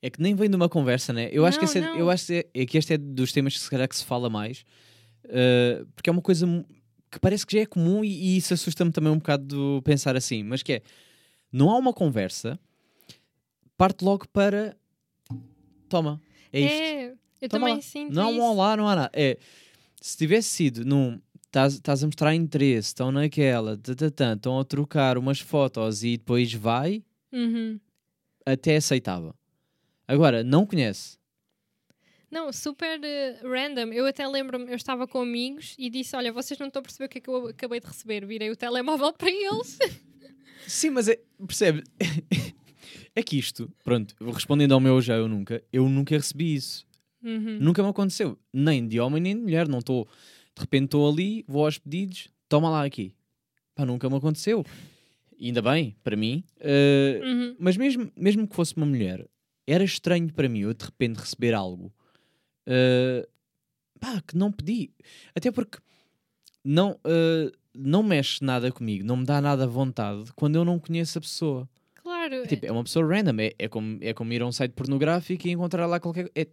é 0.00 0.08
que 0.08 0.18
nem 0.22 0.34
vem 0.34 0.48
de 0.48 0.56
uma 0.56 0.68
conversa 0.68 1.12
né 1.12 1.28
eu 1.30 1.44
acho 1.44 1.58
que 1.58 1.64
Não, 1.66 1.70
esse 1.70 1.78
é, 1.78 1.82
não. 1.82 1.98
eu 1.98 2.08
acho 2.08 2.26
que 2.26 2.32
é, 2.54 2.62
é 2.62 2.64
que 2.66 2.78
este 2.78 2.94
é 2.94 2.96
dos 2.96 3.32
temas 3.32 3.52
que 3.52 3.60
se 3.60 3.68
calhar 3.68 3.86
que 3.86 3.94
se 3.96 4.04
fala 4.06 4.30
mais 4.30 4.64
eh, 5.24 5.84
porque 5.94 6.08
é 6.08 6.12
uma 6.12 6.22
coisa 6.22 6.46
que 7.10 7.20
parece 7.20 7.46
que 7.46 7.54
já 7.56 7.62
é 7.62 7.66
comum 7.66 8.02
e, 8.02 8.08
e 8.08 8.36
isso 8.38 8.54
assusta-me 8.54 8.90
também 8.92 9.12
um 9.12 9.18
bocado 9.18 9.44
de 9.78 9.82
pensar 9.82 10.16
assim 10.16 10.42
mas 10.42 10.62
que 10.62 10.72
é 10.74 10.82
não 11.52 11.68
há 11.70 11.76
uma 11.76 11.92
conversa 11.92 12.58
parte 13.76 14.02
logo 14.02 14.26
para 14.28 14.74
toma 15.88 16.18
é 16.52 16.60
isto 16.60 16.72
É, 16.74 17.04
eu 17.42 17.48
Toma 17.48 17.60
também 17.60 17.74
lá. 17.76 17.82
sinto 17.82 18.14
Não 18.14 18.22
há 18.22 18.28
um 18.28 18.40
olá, 18.42 18.76
não 18.76 18.88
há 18.88 18.96
nada. 18.96 19.10
É, 19.14 19.38
se 20.00 20.16
tivesse 20.16 20.48
sido 20.48 20.84
num. 20.84 21.20
Estás 21.52 22.02
a 22.04 22.06
mostrar 22.06 22.34
interesse, 22.34 22.88
estão 22.88 23.10
naquela, 23.10 23.76
tatatã, 23.76 24.34
estão 24.34 24.58
a 24.60 24.64
trocar 24.64 25.18
umas 25.18 25.40
fotos 25.40 26.04
e 26.04 26.16
depois 26.16 26.52
vai, 26.54 27.02
Uhum. 27.32 27.78
até 28.46 28.76
aceitava. 28.76 29.34
Agora, 30.06 30.44
não 30.44 30.64
conhece. 30.64 31.18
Não, 32.30 32.52
super 32.52 33.00
eh, 33.02 33.40
random. 33.42 33.92
Eu 33.92 34.06
até 34.06 34.26
lembro-me, 34.28 34.70
eu 34.70 34.76
estava 34.76 35.08
com 35.08 35.20
amigos 35.20 35.74
e 35.76 35.90
disse: 35.90 36.14
Olha, 36.14 36.32
vocês 36.32 36.58
não 36.60 36.68
estão 36.68 36.78
a 36.78 36.82
perceber 36.84 37.06
o 37.06 37.08
que 37.08 37.18
é 37.18 37.20
que 37.20 37.28
eu 37.28 37.48
acabei 37.48 37.80
de 37.80 37.86
receber. 37.88 38.24
Virei 38.24 38.50
o 38.50 38.56
telemóvel 38.56 39.12
para 39.12 39.30
eles. 39.30 39.76
Sim, 40.68 40.90
mas 40.90 41.08
é, 41.08 41.18
percebe? 41.44 41.82
é 43.16 43.22
que 43.24 43.36
isto, 43.36 43.68
pronto, 43.82 44.14
respondendo 44.32 44.72
ao 44.72 44.78
meu 44.80 45.00
já 45.00 45.16
eu 45.16 45.26
nunca, 45.26 45.60
eu 45.72 45.88
nunca 45.88 46.16
recebi 46.16 46.54
isso. 46.54 46.86
Uhum. 47.22 47.58
Nunca 47.60 47.82
me 47.82 47.88
aconteceu. 47.88 48.38
Nem 48.52 48.86
de 48.86 49.00
homem 49.00 49.20
nem 49.20 49.34
de 49.34 49.42
mulher. 49.42 49.66
Não 49.68 49.80
estou. 49.80 50.08
De 50.60 50.64
repente 50.64 50.84
estou 50.84 51.10
ali, 51.10 51.42
vou 51.48 51.64
aos 51.64 51.78
pedidos, 51.78 52.28
toma 52.46 52.68
lá 52.68 52.84
aqui. 52.84 53.14
Pá, 53.74 53.86
nunca 53.86 54.10
me 54.10 54.16
aconteceu. 54.16 54.62
E 55.38 55.46
ainda 55.46 55.62
bem, 55.62 55.96
para 56.04 56.14
mim. 56.16 56.44
eh, 56.60 57.18
Uhum. 57.24 57.56
Mas 57.58 57.78
mesmo, 57.78 58.12
mesmo 58.14 58.46
que 58.46 58.54
fosse 58.54 58.76
uma 58.76 58.84
mulher, 58.84 59.26
era 59.66 59.82
estranho 59.82 60.30
para 60.30 60.50
mim 60.50 60.60
eu 60.60 60.74
de 60.74 60.84
repente 60.84 61.16
receber 61.16 61.54
algo 61.54 61.90
eh, 62.66 63.26
pá, 63.98 64.20
que 64.26 64.36
não 64.36 64.52
pedi. 64.52 64.90
Até 65.34 65.50
porque 65.50 65.78
não, 66.62 67.00
eh, 67.06 67.50
não 67.74 68.02
mexe 68.02 68.44
nada 68.44 68.70
comigo, 68.70 69.02
não 69.02 69.16
me 69.16 69.24
dá 69.24 69.40
nada 69.40 69.66
vontade 69.66 70.30
quando 70.34 70.56
eu 70.56 70.64
não 70.64 70.78
conheço 70.78 71.16
a 71.16 71.22
pessoa. 71.22 71.68
Claro. 71.94 72.46
Tipo, 72.46 72.66
é 72.66 72.72
uma 72.72 72.84
pessoa 72.84 73.06
random, 73.06 73.40
é, 73.40 73.52
é, 73.58 73.66
como, 73.66 73.98
é 74.02 74.12
como 74.12 74.30
ir 74.34 74.42
a 74.42 74.46
um 74.46 74.52
site 74.52 74.72
pornográfico 74.72 75.48
e 75.48 75.52
encontrar 75.52 75.86
lá 75.86 75.98
qualquer. 75.98 76.30
É, 76.34 76.46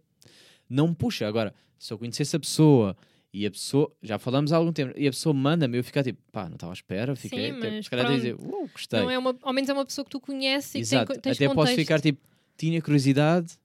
não 0.68 0.88
me 0.88 0.94
puxa. 0.94 1.26
Agora, 1.28 1.52
se 1.78 1.92
eu 1.92 1.98
conhecesse 1.98 2.34
a 2.36 2.40
pessoa 2.40 2.96
e 3.32 3.44
a 3.46 3.50
pessoa, 3.50 3.92
já 4.02 4.18
falamos 4.18 4.52
há 4.52 4.56
algum 4.56 4.72
tempo, 4.72 4.92
e 4.96 5.06
a 5.06 5.10
pessoa 5.10 5.34
manda-me, 5.34 5.76
eu 5.78 5.84
ficar 5.84 6.02
tipo, 6.02 6.20
pá, 6.32 6.46
não 6.46 6.54
estava 6.54 6.72
à 6.72 6.74
espera, 6.74 7.14
fiquei. 7.14 7.52
Sim, 7.52 7.58
até- 7.58 7.82
se 7.82 7.90
calhar 7.90 8.14
dizer, 8.14 8.34
uh, 8.34 8.68
gostei. 8.72 9.00
não 9.00 9.10
é 9.10 9.18
uma, 9.18 9.36
ao 9.42 9.52
menos 9.52 9.68
é 9.68 9.72
uma 9.72 9.84
pessoa 9.84 10.04
que 10.04 10.10
tu 10.10 10.20
conheces 10.20 10.74
e 10.74 10.78
Exato, 10.78 11.12
que 11.12 11.20
tem, 11.20 11.32
até 11.32 11.44
posso 11.46 11.56
contexto. 11.56 11.76
ficar 11.78 12.00
tipo, 12.00 12.20
tinha 12.56 12.80
curiosidade, 12.80 13.58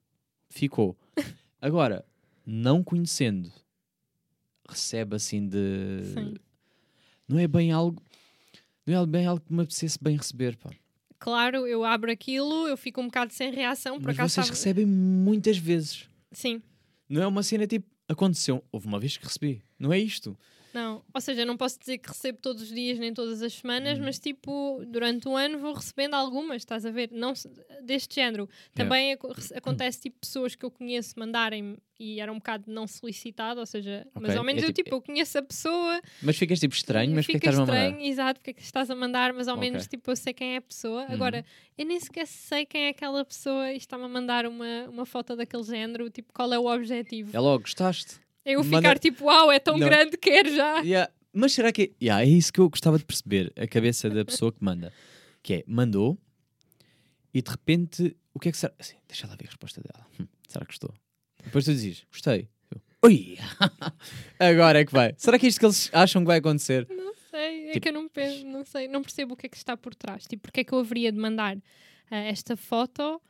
ficou. 0.49 0.97
Agora, 1.61 2.05
não 2.45 2.83
conhecendo, 2.83 3.51
recebe 4.67 5.15
assim 5.15 5.47
de. 5.47 6.01
Sim. 6.13 6.33
Não 7.27 7.39
é 7.39 7.47
bem 7.47 7.71
algo. 7.71 8.01
Não 8.85 9.01
é 9.01 9.05
bem 9.05 9.25
algo 9.25 9.41
que 9.45 9.53
me 9.53 9.61
apetecesse 9.61 9.97
bem 10.01 10.17
receber, 10.17 10.57
pá. 10.57 10.69
Claro, 11.19 11.65
eu 11.65 11.85
abro 11.85 12.11
aquilo, 12.11 12.67
eu 12.67 12.75
fico 12.75 12.99
um 12.99 13.05
bocado 13.05 13.31
sem 13.31 13.49
reação. 13.49 13.97
Por 13.97 14.07
Mas 14.07 14.15
acaso 14.19 14.33
vocês 14.33 14.45
estava- 14.47 14.57
recebem 14.59 14.85
muitas 14.85 15.57
vezes. 15.57 16.05
Sim, 16.33 16.61
Não 17.07 17.21
é 17.21 17.27
uma 17.27 17.43
cena 17.43 17.65
tipo, 17.67 17.85
aconteceu, 18.13 18.63
houve 18.71 18.87
uma 18.87 18.99
vez 18.99 19.17
que 19.17 19.25
recebi. 19.25 19.61
Não 19.77 19.91
é 19.91 19.99
isto. 19.99 20.37
Não, 20.73 21.03
ou 21.13 21.21
seja, 21.21 21.45
não 21.45 21.55
posso 21.55 21.79
dizer 21.79 21.99
que 21.99 22.09
recebo 22.09 22.39
todos 22.41 22.63
os 22.63 22.69
dias 22.69 22.97
nem 22.97 23.13
todas 23.13 23.41
as 23.41 23.53
semanas, 23.53 23.99
Uhum. 23.99 24.05
mas 24.05 24.17
tipo, 24.19 24.83
durante 24.87 25.27
o 25.27 25.35
ano 25.35 25.59
vou 25.59 25.73
recebendo 25.73 26.15
algumas, 26.15 26.57
estás 26.63 26.85
a 26.85 26.89
ver? 26.91 27.09
Não 27.11 27.33
deste 27.83 28.15
género. 28.15 28.49
Também 28.73 29.13
aco- 29.13 29.31
rece- 29.31 29.53
acontece 29.55 30.01
tipo 30.01 30.17
pessoas 30.19 30.55
que 30.55 30.65
eu 30.65 30.71
conheço 30.71 31.13
mandarem 31.19 31.77
e 31.99 32.19
era 32.19 32.31
um 32.31 32.35
bocado 32.37 32.63
não 32.67 32.87
solicitado, 32.87 33.59
ou 33.59 33.65
seja, 33.65 34.05
mas 34.15 34.29
Ok, 34.31 34.37
ao 34.37 34.43
menos 34.43 34.63
é 34.63 34.65
eu 34.65 34.73
tipo- 34.73 34.85
tipo, 34.89 34.95
eu 34.97 35.01
conheço 35.01 35.37
a 35.37 35.41
pessoa, 35.43 36.01
Mas 36.21 36.37
ficas 36.37 36.59
tipo 36.59 36.73
estranho, 36.73 37.11
mas 37.13 37.23
é 37.25 37.27
que 37.27 37.33
fica 37.33 37.49
estás-me 37.49 37.63
a 37.63 37.65
mandar? 37.67 37.85
estranho, 37.91 38.05
exato, 38.11 38.39
porque 38.39 38.49
é 38.49 38.53
que 38.53 38.61
estás 38.61 38.89
a 38.89 38.95
mandar, 38.95 39.31
mas 39.33 39.47
ao 39.47 39.55
Ok. 39.55 39.69
menos 39.69 39.87
tipo 39.87 40.09
eu 40.11 40.15
sei 40.15 40.33
quem 40.33 40.55
é 40.55 40.57
a 40.57 40.61
pessoa. 40.61 41.03
Uhum. 41.05 41.13
Agora, 41.13 41.45
eu 41.77 41.85
nem 41.85 41.99
sequer 41.99 42.25
sei 42.27 42.65
quem 42.65 42.85
é 42.85 42.89
aquela 42.89 43.23
pessoa 43.23 43.71
e 43.71 43.77
está-me 43.77 44.03
a 44.05 44.07
mandar 44.07 44.45
uma, 44.47 44.89
uma 44.89 45.05
foto 45.05 45.35
daquele 45.35 45.63
género, 45.63 46.09
tipo, 46.09 46.33
qual 46.33 46.51
é 46.51 46.57
o 46.59 46.65
objetivo? 46.65 47.29
É 47.35 47.39
logo, 47.39 47.61
gostaste? 47.61 48.22
Eu 48.45 48.63
manda- 48.63 48.77
ficar 48.77 48.99
tipo, 48.99 49.25
uau, 49.25 49.51
é 49.51 49.59
tão 49.59 49.77
Não. 49.77 49.87
grande, 49.87 50.17
quero 50.17 50.53
já. 50.55 50.79
Yeah. 50.81 51.11
Mas 51.31 51.53
será 51.53 51.71
que. 51.71 51.93
Yeah, 52.01 52.23
é 52.23 52.27
isso 52.29 52.51
que 52.53 52.59
eu 52.59 52.69
gostava 52.69 52.97
de 52.99 53.05
perceber, 53.05 53.51
a 53.57 53.65
cabeça 53.67 54.09
da 54.09 54.23
pessoa 54.23 54.51
que 54.51 54.63
manda. 54.63 54.91
Que 55.41 55.53
é, 55.55 55.63
mandou 55.67 56.17
e 57.33 57.41
de 57.41 57.49
repente, 57.49 58.15
o 58.33 58.39
que 58.39 58.49
é 58.49 58.51
que 58.51 58.57
será? 58.57 58.73
Assim, 58.79 58.95
deixa 59.07 59.25
lá 59.27 59.35
ver 59.35 59.45
a 59.45 59.47
resposta 59.47 59.81
dela. 59.81 60.05
Hum, 60.19 60.27
será 60.47 60.63
que 60.65 60.71
gostou? 60.71 60.93
Depois 61.43 61.65
tu 61.65 61.71
dizes, 61.73 62.05
gostei. 62.11 62.47
Ui! 63.03 63.37
Agora 64.39 64.79
é 64.79 64.85
que 64.85 64.93
vai. 64.93 65.13
Será 65.17 65.37
que 65.39 65.45
é 65.45 65.49
isto 65.49 65.59
que 65.59 65.65
eles 65.65 65.89
acham 65.93 66.21
que 66.21 66.27
vai 66.27 66.37
acontecer? 66.37 66.87
Não 66.89 67.13
sei, 67.31 67.69
é 67.69 67.71
Tipo- 67.73 67.81
que 67.83 67.89
eu 67.89 67.93
não, 67.93 68.07
penso, 68.07 68.45
não 68.45 68.63
sei, 68.63 68.87
não 68.87 69.01
percebo 69.01 69.33
o 69.33 69.37
que 69.37 69.47
é 69.47 69.49
que 69.49 69.57
está 69.57 69.75
por 69.75 69.93
trás. 69.95 70.25
Tipo, 70.25 70.43
porque 70.43 70.61
é 70.61 70.63
que 70.63 70.71
eu 70.73 70.79
haveria 70.79 71.11
de 71.11 71.17
mandar 71.17 71.57
ah, 72.09 72.15
esta 72.17 72.55
foto? 72.55 73.21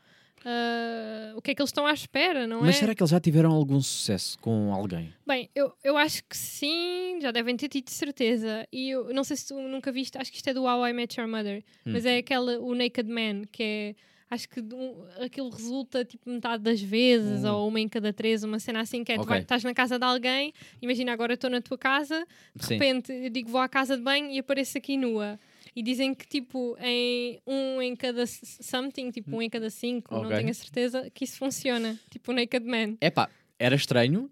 Ah, 0.45 1.33
o 1.35 1.41
que 1.41 1.51
é 1.51 1.55
que 1.55 1.61
eles 1.61 1.69
estão 1.69 1.85
à 1.85 1.93
espera, 1.93 2.45
não 2.45 2.61
Mas 2.61 2.75
é? 2.75 2.79
será 2.79 2.93
que 2.95 3.01
eles 3.01 3.11
já 3.11 3.19
tiveram 3.19 3.51
algum 3.51 3.81
sucesso 3.81 4.37
com 4.39 4.73
alguém? 4.73 5.13
Bem, 5.25 5.49
eu, 5.55 5.71
eu 5.83 5.97
acho 5.97 6.21
que 6.25 6.35
sim, 6.37 7.19
já 7.21 7.31
devem 7.31 7.55
ter 7.55 7.69
tido 7.69 7.89
certeza. 7.89 8.67
E 8.71 8.89
eu 8.89 9.13
não 9.13 9.23
sei 9.23 9.37
se 9.37 9.47
tu 9.47 9.55
nunca 9.61 9.91
viste, 9.91 10.17
acho 10.17 10.29
que 10.31 10.37
isto 10.37 10.49
é 10.49 10.53
do 10.53 10.63
How 10.63 10.87
I 10.87 10.93
Met 10.93 11.19
Your 11.19 11.29
Mother, 11.29 11.63
Hum. 11.85 11.93
mas 11.93 12.05
é 12.05 12.17
aquela, 12.17 12.59
o 12.59 12.73
Naked 12.75 13.09
Man, 13.09 13.43
que 13.51 13.63
é. 13.63 13.95
Acho 14.29 14.49
que 14.49 14.61
um- 14.61 15.05
aquilo 15.23 15.47
resulta 15.51 16.03
tipo 16.03 16.27
metade 16.27 16.63
das 16.63 16.81
vezes, 16.81 17.43
Hum. 17.43 17.53
ou 17.53 17.67
uma 17.67 17.79
em 17.79 17.87
cada 17.87 18.11
três, 18.11 18.43
uma 18.43 18.57
cena 18.57 18.81
assim 18.81 19.03
que 19.03 19.11
é: 19.11 19.15
tu 19.15 19.21
Ok. 19.21 19.29
vai- 19.29 19.39
estás 19.41 19.63
na 19.63 19.75
casa 19.75 19.99
de 19.99 20.05
alguém, 20.05 20.51
imagina 20.81 21.13
agora 21.13 21.35
estou 21.35 21.51
na 21.51 21.61
tua 21.61 21.77
casa, 21.77 22.25
de 22.55 22.65
Sim. 22.65 22.73
repente 22.73 23.11
eu 23.13 23.29
digo 23.29 23.49
vou 23.51 23.61
à 23.61 23.69
casa 23.69 23.95
de 23.95 24.01
banho 24.01 24.31
e 24.31 24.39
apareço 24.39 24.75
aqui 24.75 24.97
nua. 24.97 25.39
E 25.75 25.81
dizem 25.81 26.13
que 26.13 26.27
tipo 26.27 26.77
em 26.79 27.39
um 27.47 27.81
em 27.81 27.95
cada 27.95 28.25
something, 28.27 29.09
tipo 29.11 29.35
um 29.35 29.41
em 29.41 29.49
cada 29.49 29.69
cinco, 29.69 30.13
não 30.13 30.25
Ok. 30.25 30.37
tenho 30.37 30.49
a 30.49 30.53
certeza, 30.53 31.09
que 31.09 31.23
isso 31.23 31.37
funciona. 31.37 31.99
Tipo 32.11 32.31
o 32.31 32.35
Naked 32.35 32.65
Man. 32.65 32.95
Epá, 33.01 33.29
era 33.57 33.75
estranho, 33.75 34.29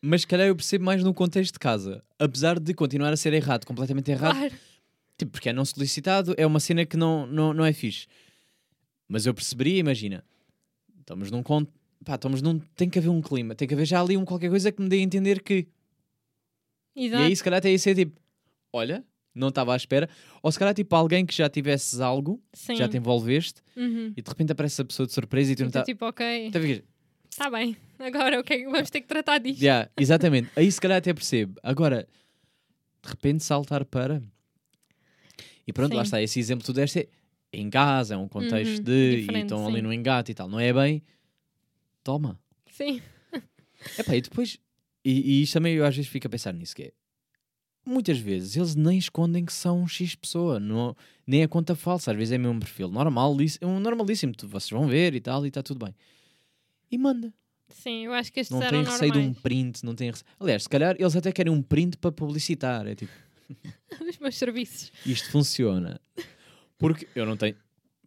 mas 0.00 0.20
se 0.20 0.26
calhar 0.28 0.46
eu 0.46 0.54
percebo 0.54 0.84
mais 0.84 1.02
no 1.02 1.12
contexto 1.12 1.54
de 1.54 1.58
casa. 1.58 2.04
Apesar 2.18 2.60
de 2.60 2.72
continuar 2.72 3.12
a 3.12 3.16
ser 3.16 3.32
errado, 3.32 3.64
completamente 3.66 4.10
errado. 4.10 4.36
Claro. 4.38 4.54
Tipo, 5.18 5.32
porque 5.32 5.48
é 5.48 5.52
não 5.52 5.64
solicitado, 5.64 6.34
é 6.36 6.46
uma 6.46 6.60
cena 6.60 6.84
que 6.86 6.96
não, 6.96 7.26
não, 7.26 7.52
não 7.54 7.64
é 7.64 7.72
fixe. 7.72 8.06
Mas 9.08 9.24
eu 9.26 9.32
perceberia, 9.34 9.78
imagina, 9.78 10.22
estamos 11.00 11.30
num 11.30 11.42
con- 11.42 11.66
pá, 12.04 12.14
estamos 12.16 12.42
num. 12.42 12.58
Tem 12.76 12.88
que 12.88 12.98
haver 12.98 13.08
um 13.08 13.20
clima, 13.22 13.54
tem 13.54 13.66
que 13.66 13.74
haver 13.74 13.86
já 13.86 14.00
ali 14.00 14.16
um 14.16 14.24
qualquer 14.24 14.50
coisa 14.50 14.70
que 14.70 14.80
me 14.82 14.88
dê 14.88 14.96
a 14.96 15.00
entender 15.00 15.42
que. 15.42 15.66
Exato. 16.94 17.22
E 17.22 17.26
aí, 17.26 17.36
se 17.36 17.42
calhar, 17.42 17.58
até 17.58 17.70
ia 17.72 17.78
ser 17.78 17.94
tipo, 17.94 18.20
olha, 18.72 19.04
não 19.38 19.48
estava 19.48 19.72
à 19.72 19.76
espera. 19.76 20.08
Ou 20.42 20.50
se 20.50 20.58
calhar, 20.58 20.74
tipo, 20.74 20.94
alguém 20.96 21.24
que 21.26 21.34
já 21.34 21.48
tivesses 21.48 22.00
algo, 22.00 22.42
Sim. 22.52 22.76
já 22.76 22.88
te 22.88 22.96
envolveste, 22.96 23.60
Uhum. 23.76 24.12
e 24.16 24.22
de 24.22 24.28
repente 24.28 24.52
aparece 24.52 24.80
a 24.82 24.84
pessoa 24.84 25.06
de 25.06 25.12
surpresa 25.12 25.52
e 25.52 25.56
tu 25.56 25.60
não 25.60 25.68
estás. 25.68 25.86
tipo, 25.86 26.04
ok, 26.06 26.50
Tá... 26.50 26.58
está 27.30 27.50
bem. 27.50 27.76
Agora 27.98 28.40
o 28.40 28.44
que 28.44 28.54
é 28.54 28.64
vamos 28.64 28.90
ter 28.90 29.00
que 29.00 29.06
tratar 29.06 29.38
disto? 29.38 29.62
Yeah, 29.62 29.90
exatamente. 29.98 30.50
Aí 30.56 30.70
se 30.70 30.80
calhar 30.80 30.98
até 30.98 31.12
percebo. 31.14 31.58
Agora, 31.62 32.06
de 33.02 33.08
repente 33.10 33.42
saltar 33.44 33.84
para. 33.84 34.22
E 35.66 35.72
pronto, 35.72 35.94
lá 35.94 36.02
Sim. 36.04 36.06
está. 36.08 36.22
Esse 36.22 36.38
exemplo 36.38 36.62
que 36.62 36.66
tu 36.66 36.72
deste 36.74 37.00
é 37.00 37.08
em 37.52 37.68
casa, 37.70 38.14
é 38.14 38.16
um 38.16 38.28
contexto 38.28 38.78
Uhum, 38.78 38.84
de. 38.84 39.26
E 39.32 39.38
estão 39.40 39.66
ali 39.66 39.76
sim. 39.76 39.82
no 39.82 39.92
engate 39.92 40.32
e 40.32 40.34
tal. 40.34 40.48
Não 40.48 40.60
é 40.60 40.72
bem. 40.72 41.02
Toma. 42.04 42.38
Sim. 42.70 43.00
Epá, 43.98 44.14
e 44.16 44.20
depois. 44.20 44.58
E, 45.04 45.38
e 45.38 45.42
isto 45.42 45.54
também 45.54 45.74
eu 45.74 45.84
às 45.84 45.94
vezes 45.96 46.10
fico 46.10 46.26
a 46.26 46.30
pensar 46.30 46.52
nisso, 46.52 46.74
que 46.76 46.82
é. 46.84 46.92
Muitas 47.86 48.18
vezes 48.18 48.56
eles 48.56 48.74
nem 48.74 48.98
escondem 48.98 49.44
que 49.44 49.52
são 49.52 49.86
X 49.86 50.14
pessoa, 50.16 50.58
não, 50.58 50.96
nem 51.26 51.42
é 51.42 51.46
conta 51.46 51.76
falsa, 51.76 52.10
às 52.10 52.16
vezes 52.16 52.32
é 52.32 52.38
mesmo 52.38 52.54
um 52.54 52.58
perfil 52.58 52.88
normal, 52.88 53.36
é 53.60 53.64
um 53.66 53.78
normalíssimo, 53.78 54.32
vocês 54.42 54.70
vão 54.70 54.88
ver 54.88 55.14
e 55.14 55.20
tal, 55.20 55.44
e 55.44 55.48
está 55.48 55.62
tudo 55.62 55.84
bem. 55.84 55.94
E 56.90 56.98
manda. 56.98 57.32
Sim, 57.68 58.06
eu 58.06 58.12
acho 58.12 58.32
que 58.32 58.40
estes 58.40 58.56
Não 58.56 58.62
eram 58.62 58.82
tem 58.82 58.92
receio 58.92 59.12
de 59.12 59.18
um 59.18 59.22
normais. 59.22 59.42
print, 59.42 59.84
não 59.84 59.94
tem 59.94 60.10
rece... 60.10 60.24
Aliás, 60.38 60.62
se 60.64 60.68
calhar 60.68 60.96
eles 60.98 61.14
até 61.16 61.30
querem 61.32 61.52
um 61.52 61.62
print 61.62 61.96
para 61.98 62.10
publicitar. 62.12 62.86
É 62.86 62.94
tipo, 62.94 63.12
Os 64.08 64.18
meus 64.18 64.36
serviços. 64.36 64.92
isto 65.04 65.30
funciona. 65.30 66.00
Porque 66.78 67.08
eu 67.14 67.24
não 67.26 67.36
tenho. 67.36 67.56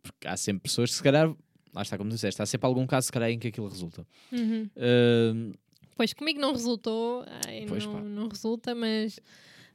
Porque 0.01 0.27
há 0.27 0.37
sempre 0.37 0.63
pessoas 0.63 0.91
que 0.91 0.97
se 0.97 1.03
calhar. 1.03 1.33
Lá 1.73 1.81
está, 1.81 1.97
como 1.97 2.09
tu 2.09 2.13
disseste, 2.15 2.41
há 2.41 2.45
sempre 2.45 2.65
algum 2.67 2.85
caso 2.87 3.07
se 3.07 3.11
calhar 3.11 3.29
em 3.29 3.37
que 3.37 3.47
aquilo 3.49 3.67
resulta. 3.67 4.05
Uhum. 4.31 4.69
Ahm, 4.77 5.53
Pois 5.95 6.13
comigo 6.13 6.39
não 6.39 6.53
resultou, 6.53 7.25
ai, 7.45 7.65
Pois, 7.67 7.85
não, 7.85 7.99
não 8.01 8.27
resulta, 8.29 8.73
mas 8.73 9.19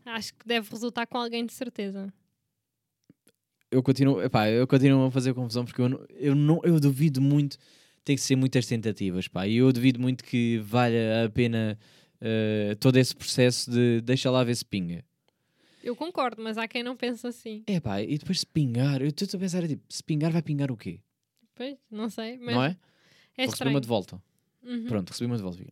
acho 0.04 0.34
que 0.34 0.46
deve 0.46 0.68
resultar 0.70 1.06
com 1.06 1.18
alguém 1.18 1.44
de 1.46 1.52
certeza. 1.52 2.12
eu 3.70 3.82
continuo, 3.82 4.22
epá, 4.22 4.48
eu 4.48 4.66
continuo 4.66 5.06
a 5.06 5.10
fazer 5.10 5.34
confusão 5.34 5.64
porque 5.64 5.80
eu, 5.80 5.88
não- 5.88 6.06
eu, 6.10 6.34
não, 6.34 6.60
eu 6.64 6.78
duvido 6.78 7.20
muito. 7.20 7.56
Tem 8.04 8.14
que 8.16 8.22
ser 8.22 8.36
muitas 8.36 8.66
tentativas, 8.66 9.26
pá. 9.28 9.46
E 9.48 9.56
eu 9.56 9.72
duvido 9.72 9.98
muito 10.00 10.22
que 10.22 10.58
valha 10.58 11.24
a 11.24 11.30
pena 11.30 11.78
ah, 12.20 12.76
todo 12.78 12.96
esse 12.98 13.14
processo 13.16 13.70
de 13.70 14.00
deixa 14.02 14.30
lá 14.30 14.44
ver 14.44 14.54
se 14.54 14.64
pinga. 14.64 15.04
Eu 15.82 15.94
concordo, 15.96 16.42
mas 16.42 16.56
há 16.56 16.66
quem 16.68 16.82
não 16.82 16.96
pense 16.96 17.26
assim. 17.26 17.62
É 17.66 17.78
pá, 17.80 18.00
e 18.00 18.16
depois 18.16 18.40
se 18.40 18.46
pingar, 18.46 19.02
eu 19.02 19.08
estou 19.08 19.26
a 19.36 19.38
pensar, 19.40 19.64
é 19.64 19.68
tipo, 19.68 19.82
se 19.88 20.02
pingar, 20.02 20.30
vai 20.32 20.40
pingar 20.42 20.70
o 20.70 20.76
quê? 20.76 21.00
Pois, 21.54 21.76
não 21.90 22.08
sei, 22.08 22.38
mas 22.38 22.54
não 22.54 22.62
é? 22.64 22.76
é 23.36 23.44
estranho. 23.44 23.74
uma 23.74 23.80
de 23.80 23.86
volta. 23.88 24.22
Uhum. 24.62 24.86
Pronto, 24.86 25.10
recebi 25.10 25.26
uma 25.26 25.36
de 25.36 25.42
volta. 25.42 25.62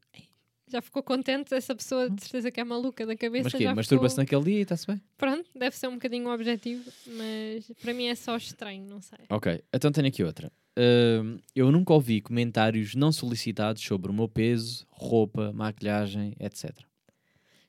Já 0.73 0.81
ficou 0.81 1.03
contente 1.03 1.55
essa 1.55 1.75
pessoa, 1.75 2.09
de 2.09 2.23
certeza 2.23 2.51
que 2.51 2.59
é 2.59 2.65
maluca 2.65 3.05
da 3.05 3.15
cabeça. 3.15 3.51
Mas 3.53 3.63
já 3.63 3.75
Masturba-se 3.75 4.15
ficou... 4.15 4.23
naquele 4.23 4.45
dia 4.45 4.61
e 4.61 4.63
está-se 4.63 4.87
bem? 4.87 5.03
Pronto, 5.19 5.45
deve 5.55 5.77
ser 5.77 5.89
um 5.89 5.95
bocadinho 5.95 6.27
o 6.29 6.33
objetivo, 6.33 6.91
mas 7.09 7.71
para 7.83 7.93
mim 7.93 8.07
é 8.07 8.15
só 8.15 8.35
estranho, 8.39 8.89
não 8.89 9.03
sei. 9.03 9.19
Ok, 9.29 9.63
então 9.71 9.93
tenho 9.93 10.09
aqui 10.09 10.25
outra. 10.25 10.51
Ahm, 10.75 11.37
eu 11.55 11.71
nunca 11.71 11.93
ouvi 11.93 12.23
comentários 12.23 12.95
não 12.95 13.13
solicitados 13.13 13.83
sobre 13.83 14.11
o 14.11 14.15
meu 14.15 14.27
peso, 14.27 14.87
roupa, 14.89 15.53
maquilhagem, 15.53 16.35
etc. 16.41 16.71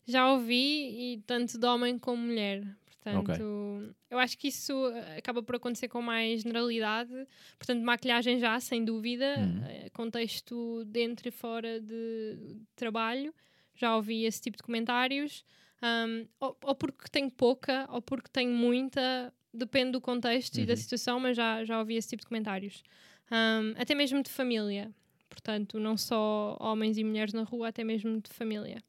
Já 0.08 0.32
ouvi, 0.32 1.14
e 1.14 1.24
tanto 1.28 1.58
de 1.58 1.66
homem 1.66 2.00
como 2.00 2.26
mulher. 2.26 2.66
Portanto, 3.04 3.96
eu 4.10 4.18
acho 4.20 4.38
que 4.38 4.48
isso 4.48 4.74
eh, 4.90 5.18
acaba 5.18 5.44
por 5.44 5.56
acontecer 5.56 5.88
com 5.88 6.02
mais 6.02 6.42
generalidade. 6.42 7.12
Portanto, 7.58 7.84
maquilhagem 7.84 8.40
já, 8.40 8.60
sem 8.60 8.84
dúvida. 8.86 9.26
Uhum. 9.40 9.64
eh, 9.68 9.90
Contexto 9.92 10.84
dentro 10.86 11.28
e 11.28 11.32
fora 11.32 11.80
de 11.82 12.58
trabalho. 12.76 13.34
Já 13.76 13.96
ouvi 13.96 14.24
esse 14.26 14.42
tipo 14.42 14.58
de 14.58 14.64
comentários. 14.64 15.44
Ahm, 15.82 16.26
ou, 16.40 16.58
ou 16.64 16.76
porque 16.76 17.10
tenho 17.12 17.30
pouca, 17.30 17.88
ou 17.92 18.02
porque 18.02 18.30
tenho 18.32 18.54
muita. 18.54 19.34
Depende 19.54 19.92
do 19.92 20.02
contexto 20.02 20.58
e 20.60 20.66
da 20.66 20.74
Uhum. 20.74 20.78
situação, 20.78 21.20
mas 21.20 21.36
já, 21.38 21.64
já 21.64 21.78
ouvi 21.80 21.96
esse 21.96 22.10
tipo 22.10 22.22
de 22.22 22.28
comentários. 22.28 22.82
Ahm, 23.30 23.74
até 23.78 23.94
mesmo 23.94 24.24
de 24.24 24.30
família. 24.30 24.92
Portanto, 25.30 25.80
não 25.80 25.98
só 25.98 26.56
homens 26.60 26.98
e 26.98 27.04
mulheres 27.04 27.34
na 27.34 27.44
rua, 27.44 27.68
até 27.70 27.84
mesmo 27.84 28.20
de 28.22 28.30
família. 28.32 28.82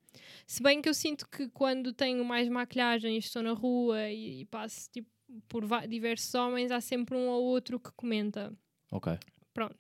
Se 0.46 0.62
bem 0.62 0.80
que 0.82 0.88
eu 0.88 0.94
sinto 0.94 1.28
que 1.28 1.48
quando 1.48 1.92
tenho 1.92 2.24
mais 2.24 2.48
maquilhagem 2.48 3.14
e 3.16 3.18
estou 3.18 3.42
na 3.42 3.52
rua 3.52 4.08
e, 4.10 4.40
e 4.40 4.44
passo 4.46 4.90
tipo, 4.90 5.08
por 5.48 5.64
diversos 5.88 6.34
homens, 6.34 6.70
há 6.70 6.80
sempre 6.80 7.16
um 7.16 7.28
ou 7.28 7.42
outro 7.44 7.78
que 7.80 7.90
comenta. 7.96 8.52
Ok. 8.90 9.18
Pronto. 9.52 9.78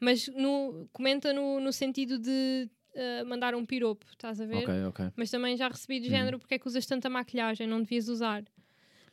Mas 0.00 0.28
no, 0.28 0.88
comenta 0.92 1.32
no, 1.32 1.60
no 1.60 1.72
sentido 1.72 2.18
de 2.18 2.68
eh, 2.94 3.24
mandar 3.24 3.54
um 3.54 3.64
piropo, 3.64 4.04
estás 4.10 4.40
a 4.40 4.46
ver? 4.46 4.58
Ok, 4.68 4.84
ok. 4.86 5.10
Mas 5.16 5.30
também 5.30 5.56
já 5.56 5.68
recebi 5.68 6.00
de 6.00 6.06
Hum. 6.08 6.10
género 6.10 6.38
porque 6.38 6.54
é 6.54 6.58
que 6.58 6.66
usas 6.66 6.84
tanta 6.86 7.08
maquilhagem, 7.08 7.66
não 7.66 7.80
devias 7.80 8.08
usar. 8.08 8.44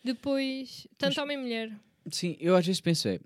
Depois, 0.04 0.88
tanto 0.98 1.16
Mas- 1.16 1.18
homem 1.24 1.38
e 1.38 1.42
mulher. 1.42 1.80
Sim, 2.12 2.36
eu 2.40 2.56
às 2.56 2.66
vezes 2.66 2.82
penso 2.82 3.08
é, 3.08 3.20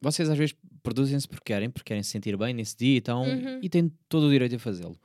vocês 0.00 0.28
às 0.28 0.36
vezes 0.36 0.54
produzem-se 0.82 1.26
porque 1.26 1.44
querem, 1.52 1.70
porque 1.70 1.88
querem 1.88 2.02
se 2.02 2.10
sentir 2.10 2.36
bem 2.36 2.52
nesse 2.52 2.76
dia 2.76 2.96
e 2.96 3.00
tal, 3.00 3.22
Uhum. 3.24 3.58
e 3.62 3.68
têm 3.68 3.90
todo 4.08 4.24
o 4.26 4.30
direito 4.30 4.56
a 4.56 4.58
fazê-lo. 4.58 4.98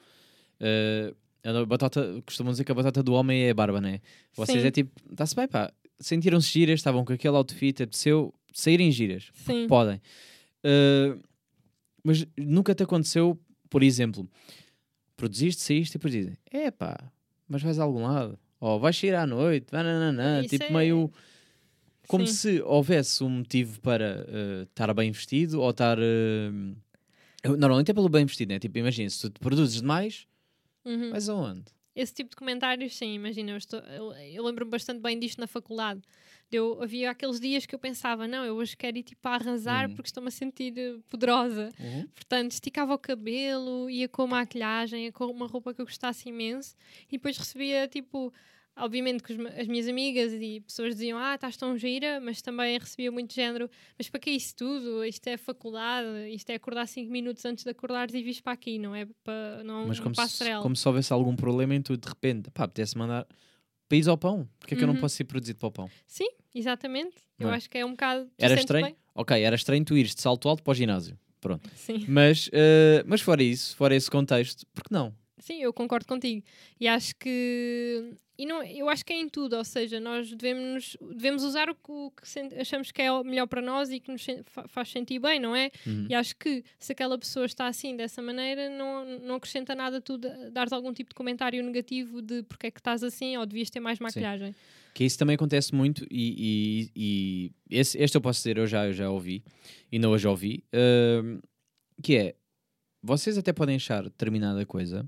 Uh, 0.60 1.16
a 1.44 1.66
batata, 1.66 2.22
costumam 2.26 2.52
dizer 2.52 2.64
que 2.64 2.72
a 2.72 2.76
batata 2.76 3.04
do 3.04 3.14
homem 3.14 3.44
é 3.44 3.50
a 3.50 3.54
barba, 3.54 3.82
né? 3.82 4.00
Vocês 4.34 4.62
Sim. 4.62 4.68
é 4.68 4.72
tipo, 4.72 4.92
está-se 5.12 5.36
bem, 5.36 5.48
pá, 5.48 5.72
sentiram-se 6.00 6.48
giras, 6.50 6.80
estavam 6.80 7.04
com 7.04 7.14
aquele 7.14 7.36
outfit, 7.36 7.84
apeteceu 7.84 8.34
saírem 8.54 8.92
giras. 8.92 9.30
Sim. 9.34 9.68
Podem. 9.68 10.02
Uh, 10.64 11.20
mas 12.04 12.26
nunca 12.38 12.74
te 12.74 12.84
aconteceu, 12.84 13.40
por 13.70 13.84
exemplo, 13.84 14.28
produziste, 15.16 15.62
saíste 15.62 15.98
e 15.98 16.00
depois 16.00 16.14
dizem: 16.14 16.38
é 16.52 16.72
pá, 16.72 16.98
mas 17.48 17.62
vais 17.62 17.80
a 17.80 17.84
algum 17.84 18.04
lado? 18.04 18.38
Ou 18.60 18.80
vais 18.80 18.96
sair 18.98 19.16
à 19.16 19.28
noite? 19.28 19.68
Nananana, 19.72 20.40
Isso 20.42 20.50
tipo 20.50 20.64
é- 20.66 20.70
meio. 20.72 21.12
Como 22.08 22.28
Sim. 22.28 22.34
se 22.34 22.62
houvesse 22.62 23.24
um 23.24 23.30
motivo 23.30 23.80
para 23.80 24.26
uh, 24.28 24.64
estar 24.64 24.94
bem 24.94 25.12
vestido 25.12 25.62
ou 25.62 25.70
estar. 25.70 25.98
uh, 25.98 26.76
Normalmente 27.58 27.92
é 27.92 27.94
pelo 27.94 28.10
bem 28.10 28.26
vestido, 28.26 28.50
né? 28.50 28.60
Tipo, 28.60 28.78
imagina, 28.78 29.10
se 29.10 29.22
tu 29.22 29.30
te 29.30 29.40
produzes 29.40 29.82
demais, 29.82 30.26
Uhum. 30.86 31.12
vais 31.12 31.30
aonde? 31.30 31.64
esse 31.96 32.12
tipo 32.12 32.32
de 32.32 32.36
comentários, 32.36 32.96
sim, 32.98 33.14
imagina, 33.14 33.52
eu, 33.52 33.58
estou- 33.58 33.80
eu- 33.82 34.14
eu 34.14 34.44
lembro-me 34.44 34.72
bastante 34.72 35.00
bem 35.00 35.20
disto 35.20 35.40
na 35.40 35.46
faculdade. 35.46 36.02
Eu, 36.52 36.82
havia 36.82 37.12
aqueles 37.12 37.40
dias 37.40 37.68
que 37.68 37.76
eu 37.76 37.78
pensava, 37.78 38.28
não, 38.28 38.44
eu 38.44 38.56
hoje 38.56 38.76
quero 38.76 38.98
ir 38.98 39.04
tipo 39.04 39.28
a 39.28 39.36
arrasar 39.36 39.88
Uhum. 39.88 39.96
porque 39.96 40.08
estou-me 40.08 40.30
a 40.30 40.32
sentir 40.32 40.74
eh, 40.76 40.96
poderosa. 41.08 41.72
Uhum. 41.80 42.08
Portanto, 42.16 42.52
esticava 42.52 42.96
o 42.96 42.98
cabelo, 42.98 43.90
ia 43.92 44.08
com 44.10 44.26
maquilhagem, 44.26 45.06
ia 45.06 45.12
com 45.12 45.26
uma 45.26 45.46
roupa 45.46 45.72
que 45.72 45.82
eu 45.82 45.86
gostasse 45.86 46.28
imenso 46.30 46.76
e 47.10 47.12
depois 47.12 47.38
recebia 47.38 47.88
tipo. 47.88 48.34
Obviamente 48.76 49.22
que 49.22 49.34
as 49.34 49.68
minhas 49.68 49.88
amigas 49.88 50.34
e 50.34 50.60
pessoas 50.62 50.96
diziam 50.96 51.20
Ah, 51.20 51.36
estás 51.36 51.56
tão 51.56 51.78
gira, 51.78 52.20
mas 52.20 52.42
também 52.42 52.78
recebia 52.80 53.12
muito 53.12 53.34
género 53.34 53.70
Mas 53.98 54.10
para 54.10 54.20
que 54.20 54.32
isso 54.32 54.56
tudo? 54.56 55.06
Isto 55.06 55.28
é 55.28 55.38
faculdade, 55.38 56.08
isto 56.34 56.50
é 56.50 56.56
acordar 56.56 56.88
5 56.88 57.12
minutos 57.12 57.46
antes 57.46 57.64
de 57.64 57.70
acordares 57.70 58.16
e 58.16 58.24
vires 58.24 58.42
para 58.42 58.54
aqui, 58.54 58.80
não 58.80 58.96
é 58.96 59.06
para 59.24 59.64
não 59.64 59.88
Mas 59.88 60.00
como 60.00 60.16
se, 60.16 60.22
passarela. 60.22 60.62
como 60.64 60.76
se 60.76 60.88
houvesse 60.88 61.14
algum 61.14 61.36
problema 61.36 61.76
em 61.76 61.82
tudo, 61.82 62.02
de 62.02 62.10
repente, 62.10 62.50
pá, 62.52 62.64
apetece 62.64 62.98
mandar 62.98 63.28
país 63.88 64.08
ao 64.08 64.18
pão. 64.18 64.50
Porque 64.60 64.74
é 64.74 64.78
que 64.78 64.84
eu 64.84 64.88
não 64.88 64.96
Uhum. 64.96 65.02
posso 65.02 65.16
ser 65.18 65.26
produzido 65.26 65.60
para 65.60 65.68
o 65.68 65.72
pão? 65.72 65.90
Sim, 66.08 66.30
exatamente. 66.56 67.16
Eu 67.38 67.48
Não 67.48 67.54
é? 67.54 67.58
acho 67.58 67.70
que 67.70 67.78
é 67.78 67.86
um 67.86 67.92
bocado. 67.92 68.26
tu 68.26 68.32
Era 68.40 68.56
estranho? 68.56 68.86
bem? 68.88 68.96
Ok, 69.14 69.40
era 69.44 69.56
estranho 69.56 69.86
tu 69.86 69.96
ires 69.96 70.16
de 70.16 70.22
salto 70.22 70.50
alto 70.50 70.64
para 70.64 70.72
o 70.72 70.74
ginásio. 70.74 71.16
Pronto. 71.40 71.70
Sim. 71.76 72.06
Mas, 72.08 72.50
eh, 72.52 73.04
mas 73.06 73.22
fora 73.22 73.44
isso, 73.44 73.76
fora 73.76 73.94
esse 73.96 74.10
contexto, 74.10 74.66
por 74.74 74.84
que 74.86 74.92
não? 74.94 75.14
Sim, 75.44 75.62
eu 75.62 75.74
concordo 75.74 76.08
contigo. 76.08 76.42
E 76.80 76.88
acho 76.88 77.14
que. 77.18 78.14
E 78.38 78.46
não, 78.46 78.64
eu 78.64 78.88
acho 78.88 79.04
que 79.06 79.12
é 79.12 79.20
em 79.20 79.28
tudo, 79.28 79.58
ou 79.58 79.64
seja, 79.66 80.00
nós 80.00 80.34
devemos, 80.34 80.96
devemos 81.02 81.44
usar 81.44 81.70
o 81.70 81.76
que, 81.76 81.92
o 81.92 82.12
que 82.12 82.24
achamos 82.60 82.92
que 82.94 83.02
é 83.02 83.12
o 83.12 83.26
melhor 83.26 83.46
para 83.46 83.62
nós 83.62 83.90
e 83.92 84.00
que 84.00 84.10
nos 84.10 84.26
faz 84.70 84.90
sentir 84.90 85.20
bem, 85.20 85.42
não 85.42 85.54
é? 85.54 85.70
Uhum. 85.86 86.08
E 86.10 86.16
acho 86.16 86.34
que 86.38 86.64
se 86.80 86.94
aquela 86.94 87.18
pessoa 87.20 87.46
está 87.46 87.68
assim, 87.68 87.96
dessa 87.98 88.22
maneira, 88.22 88.70
não, 88.70 89.20
não 89.20 89.36
acrescenta 89.36 89.76
nada 89.76 90.00
tu 90.00 90.18
da- 90.18 90.50
dares 90.50 90.72
algum 90.72 90.94
tipo 90.94 91.10
de 91.10 91.16
comentário 91.16 91.62
negativo 91.62 92.22
de 92.22 92.42
porque 92.44 92.68
é 92.68 92.72
que 92.72 92.80
estás 92.80 93.04
assim 93.04 93.36
ou 93.36 93.46
devias 93.46 93.70
ter 93.70 93.82
mais 93.82 94.00
maquilhagem. 94.00 94.56
Que 94.94 95.04
isso 95.04 95.18
também 95.20 95.36
acontece 95.36 95.76
muito 95.76 96.06
e, 96.10 96.90
e- 96.96 97.52
e 97.70 97.78
esse, 97.80 98.02
este 98.02 98.16
eu 98.16 98.22
posso 98.22 98.40
dizer, 98.40 98.58
eu 98.58 98.66
já, 98.66 98.86
eu 98.88 98.94
já 98.94 99.10
ouvi, 99.10 99.44
e 99.92 100.00
não 100.00 100.12
hoje 100.12 100.26
ouvi, 100.28 100.64
ahm, 100.74 101.40
que 102.02 102.16
é, 102.16 102.36
vocês 103.04 103.38
até 103.38 103.52
podem 103.52 103.76
achar 103.76 104.04
determinada 104.04 104.66
coisa, 104.66 105.06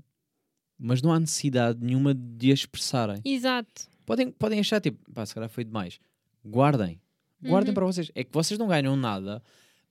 mas 0.78 1.00
não 1.02 1.12
há 1.12 1.18
necessidade 1.20 1.78
nenhuma 1.84 2.14
de 2.14 2.50
a 2.50 2.54
expressarem. 2.54 3.20
Exato. 3.24 3.88
Podem, 4.04 4.30
podem 4.30 4.60
achar, 4.60 4.80
tipo, 4.80 4.98
pá, 5.12 5.24
se 5.26 5.34
calhar 5.34 5.48
foi 5.48 5.64
demais. 5.64 5.98
Guardem. 6.44 7.00
Guardem 7.42 7.70
Uhum. 7.70 7.74
para 7.74 7.86
vocês. 7.86 8.10
É 8.14 8.22
que 8.24 8.30
vocês 8.32 8.58
não 8.58 8.68
ganham 8.68 8.96
nada 8.96 9.42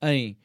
em... 0.03 0.37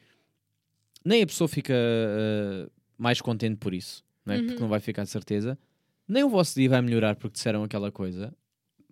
Nem 1.05 1.23
a 1.23 1.27
pessoa 1.27 1.49
fica 1.49 1.73
ah, 1.75 2.69
mais 2.99 3.21
contente 3.21 3.57
por 3.57 3.73
isso, 3.73 4.05
não 4.25 4.35
é? 4.35 4.39
Uhum. 4.39 4.47
porque 4.47 4.61
não 4.61 4.69
vai 4.69 4.81
ficar 4.81 5.05
de 5.05 5.11
certeza. 5.11 5.59
Nem 6.07 6.25
o 6.25 6.29
vosso 6.29 6.55
dia 6.55 6.69
vai 6.69 6.83
melhorar 6.83 7.17
porque 7.17 7.35
disseram 7.35 7.63
aquela 7.63 7.91
coisa. 7.91 8.35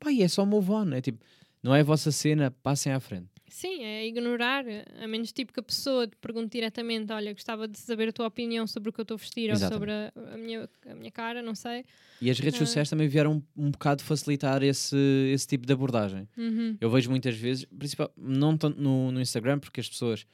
Pá, 0.00 0.10
e 0.10 0.22
é 0.22 0.28
só 0.28 0.46
move 0.46 0.70
on. 0.70 0.92
É 0.92 1.00
tipo, 1.00 1.18
não 1.62 1.74
é 1.74 1.80
a 1.80 1.84
vossa 1.84 2.10
cena, 2.12 2.50
passem 2.62 2.92
à 2.92 3.00
frente. 3.00 3.28
Sim, 3.48 3.82
é 3.82 4.06
ignorar, 4.06 4.64
a 5.02 5.08
menos 5.08 5.32
tipo 5.32 5.52
que 5.52 5.60
a 5.60 5.62
pessoa 5.62 6.06
te 6.06 6.16
pergunte 6.16 6.50
diretamente: 6.50 7.12
Olha, 7.12 7.32
gostava 7.32 7.66
de 7.66 7.78
saber 7.78 8.08
a 8.08 8.12
tua 8.12 8.26
opinião 8.26 8.66
sobre 8.66 8.90
o 8.90 8.92
que 8.92 9.00
eu 9.00 9.02
estou 9.02 9.14
a 9.14 9.18
vestir 9.18 9.50
Exatamente. 9.50 9.72
ou 9.72 9.78
sobre 9.78 9.92
a, 9.92 10.34
a 10.34 10.36
minha, 10.36 10.68
a 10.86 10.94
minha 10.94 11.10
cara, 11.10 11.40
não 11.42 11.54
sei. 11.54 11.84
E 12.20 12.30
as 12.30 12.38
redes 12.38 12.60
Ah. 12.60 12.66
sociais 12.66 12.90
também 12.90 13.08
vieram 13.08 13.42
um, 13.56 13.66
um 13.66 13.70
bocado 13.70 14.02
facilitar 14.02 14.62
esse, 14.62 14.96
esse 15.32 15.46
tipo 15.46 15.66
de 15.66 15.72
abordagem. 15.72 16.28
Uhum. 16.36 16.76
Eu 16.80 16.90
vejo 16.90 17.08
muitas 17.10 17.36
vezes, 17.36 17.64
principal, 17.64 18.12
não 18.16 18.56
tanto 18.56 18.80
no, 18.80 19.10
no 19.10 19.20
Instagram, 19.20 19.58
porque 19.58 19.80
as 19.80 19.88
pessoas 19.88 20.26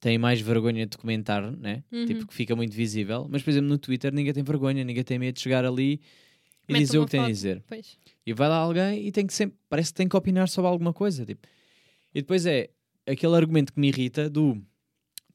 têm 0.00 0.16
mais 0.18 0.40
vergonha 0.40 0.86
de 0.86 0.96
comentar, 0.96 1.42
né? 1.52 1.84
Uhum. 1.92 2.06
Tipo, 2.06 2.26
que 2.26 2.34
fica 2.34 2.56
muito 2.56 2.74
visível. 2.74 3.26
Mas, 3.30 3.42
por 3.42 3.50
exemplo, 3.50 3.68
no 3.68 3.78
Twitter 3.78 4.12
ninguém 4.12 4.32
tem 4.32 4.42
vergonha, 4.42 4.82
ninguém 4.82 5.04
tem 5.04 5.18
medo 5.18 5.34
de 5.34 5.40
chegar 5.42 5.64
ali 5.64 6.00
e 6.68 6.72
Mete 6.72 6.82
dizer 6.84 6.98
o 6.98 7.04
que 7.04 7.10
tem 7.10 7.20
a 7.20 7.26
dizer. 7.28 7.62
Pois. 7.68 7.98
E 8.24 8.32
vai 8.32 8.48
lá 8.48 8.56
alguém 8.56 9.06
e 9.06 9.12
tem 9.12 9.26
que 9.26 9.34
sempre, 9.34 9.58
parece 9.68 9.92
que 9.92 9.96
tem 9.98 10.08
que 10.08 10.16
opinar 10.16 10.48
sobre 10.48 10.68
alguma 10.70 10.92
coisa. 10.92 11.24
Tipo. 11.26 11.46
E 12.14 12.20
depois 12.22 12.46
é 12.46 12.70
aquele 13.06 13.34
argumento 13.36 13.72
que 13.72 13.80
me 13.80 13.88
irrita 13.88 14.28
do 14.28 14.60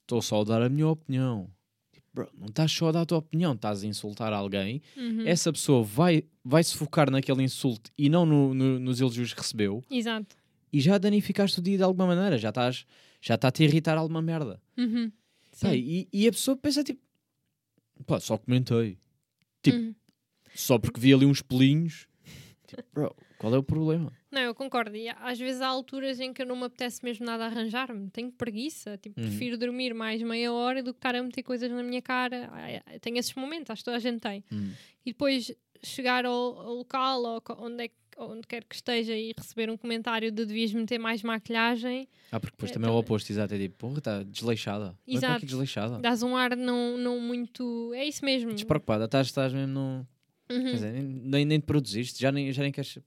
estou 0.01 0.21
só 0.21 0.41
a 0.41 0.43
dar 0.43 0.61
a 0.61 0.69
minha 0.69 0.87
opinião. 0.87 1.49
Tipo, 1.91 2.07
bro, 2.13 2.29
não 2.37 2.47
estás 2.47 2.71
só 2.71 2.89
a 2.89 2.91
dar 2.91 3.01
a 3.01 3.05
tua 3.05 3.17
opinião, 3.19 3.53
estás 3.53 3.83
a 3.83 3.87
insultar 3.87 4.31
alguém. 4.33 4.81
Uhum. 4.95 5.25
Essa 5.27 5.51
pessoa 5.51 5.83
vai, 5.83 6.23
vai 6.43 6.63
se 6.63 6.75
focar 6.77 7.09
naquele 7.09 7.43
insulto 7.43 7.89
e 7.97 8.09
não 8.09 8.25
no- 8.25 8.53
no- 8.53 8.79
nos 8.79 8.99
elogios 9.01 9.33
que 9.33 9.41
recebeu 9.41 9.83
Exato. 9.89 10.35
e 10.71 10.79
já 10.81 10.97
danificaste 10.97 11.59
o 11.59 11.63
dia 11.63 11.77
de 11.77 11.83
alguma 11.83 12.05
maneira, 12.07 12.37
já 12.37 12.49
estás 12.49 12.85
já 13.21 13.33
está 13.35 13.47
a 13.47 13.51
te 13.51 13.63
irritar 13.63 13.97
alguma 13.97 14.21
merda. 14.21 14.61
Uhum. 14.77 15.11
Sim. 15.51 15.71
e, 15.73 16.07
e 16.13 16.27
a 16.27 16.31
pessoa 16.31 16.55
pensa 16.55 16.83
tipo, 16.83 17.01
pá, 18.05 18.19
só 18.19 18.37
comentei, 18.37 18.99
tipo, 19.63 19.77
Uhum. 19.77 19.95
só 20.53 20.77
porque 20.77 20.99
vi 20.99 21.13
ali 21.13 21.25
uns 21.25 21.41
pelinhos. 21.41 22.07
Tipo, 22.67 22.83
bro, 22.93 23.15
qual 23.37 23.53
é 23.53 23.57
o 23.57 23.63
problema? 23.63 24.11
Não, 24.31 24.41
eu 24.41 24.53
concordo. 24.55 24.95
E 24.95 25.07
às 25.09 25.39
vezes 25.39 25.61
há 25.61 25.67
alturas 25.67 26.19
em 26.19 26.33
que 26.33 26.41
eu 26.41 26.45
não 26.45 26.55
me 26.55 26.63
apetece 26.65 27.03
mesmo 27.03 27.25
nada 27.25 27.45
arranjar-me. 27.45 28.09
Tenho 28.09 28.31
preguiça. 28.31 28.97
Tipo, 28.97 29.19
Uhum. 29.19 29.27
prefiro 29.27 29.57
dormir 29.57 29.93
mais 29.93 30.21
meia 30.21 30.51
hora 30.51 30.81
do 30.83 30.93
que 30.93 30.97
estar 30.99 31.15
a 31.15 31.23
meter 31.23 31.43
coisas 31.43 31.69
na 31.71 31.81
minha 31.83 32.01
cara. 32.01 32.49
Tenho 33.01 33.17
esses 33.17 33.33
momentos, 33.35 33.69
acho 33.69 33.81
que 33.81 33.85
toda 33.85 33.97
a 33.97 33.99
gente 33.99 34.19
tem. 34.19 34.43
Hum. 34.51 34.71
E 35.05 35.11
depois 35.11 35.51
chegar 35.83 36.25
ao, 36.25 36.33
ao 36.59 36.73
local 36.73 37.21
ou 37.21 37.41
onde, 37.59 37.83
é, 37.83 37.87
que- 37.89 37.93
onde 38.17 38.47
quer 38.47 38.63
que 38.63 38.73
esteja 38.75 39.15
e 39.15 39.33
receber 39.37 39.69
um 39.69 39.77
comentário 39.77 40.31
de 40.31 40.43
devias 40.45 40.73
meter 40.73 40.97
mais 40.97 41.21
maquilhagem, 41.21 42.07
Ah, 42.31 42.39
porque 42.39 42.55
depois 42.55 42.71
É, 42.71 42.73
também 42.73 42.89
é 42.89 42.93
o 42.93 42.97
oposto, 42.97 43.29
exato, 43.31 43.53
é 43.53 43.57
tipo, 43.59 43.75
porra, 43.77 43.99
está 43.99 44.23
desleixada. 44.23 44.97
Exato. 45.07 45.41
que 45.41 45.45
desleixada? 45.45 45.99
dás 45.99 46.23
um 46.23 46.35
ar 46.35 46.55
não, 46.57 46.97
não 46.97 47.19
muito. 47.19 47.93
É 47.93 48.03
isso 48.05 48.25
mesmo. 48.25 48.53
Despreocupada, 48.53 49.05
estás, 49.05 49.27
estás 49.27 49.53
mesmo 49.53 49.73
no... 49.73 50.07
Uhum. 50.49 50.63
Dizer, 50.71 50.91
nem, 50.91 51.03
nem, 51.03 51.45
nem 51.45 51.59
te 51.59 51.65
produziste, 51.65 52.19
já 52.19 52.31
nem, 52.31 52.51
já 52.51 52.63
nem 52.63 52.71
queres... 52.71 52.97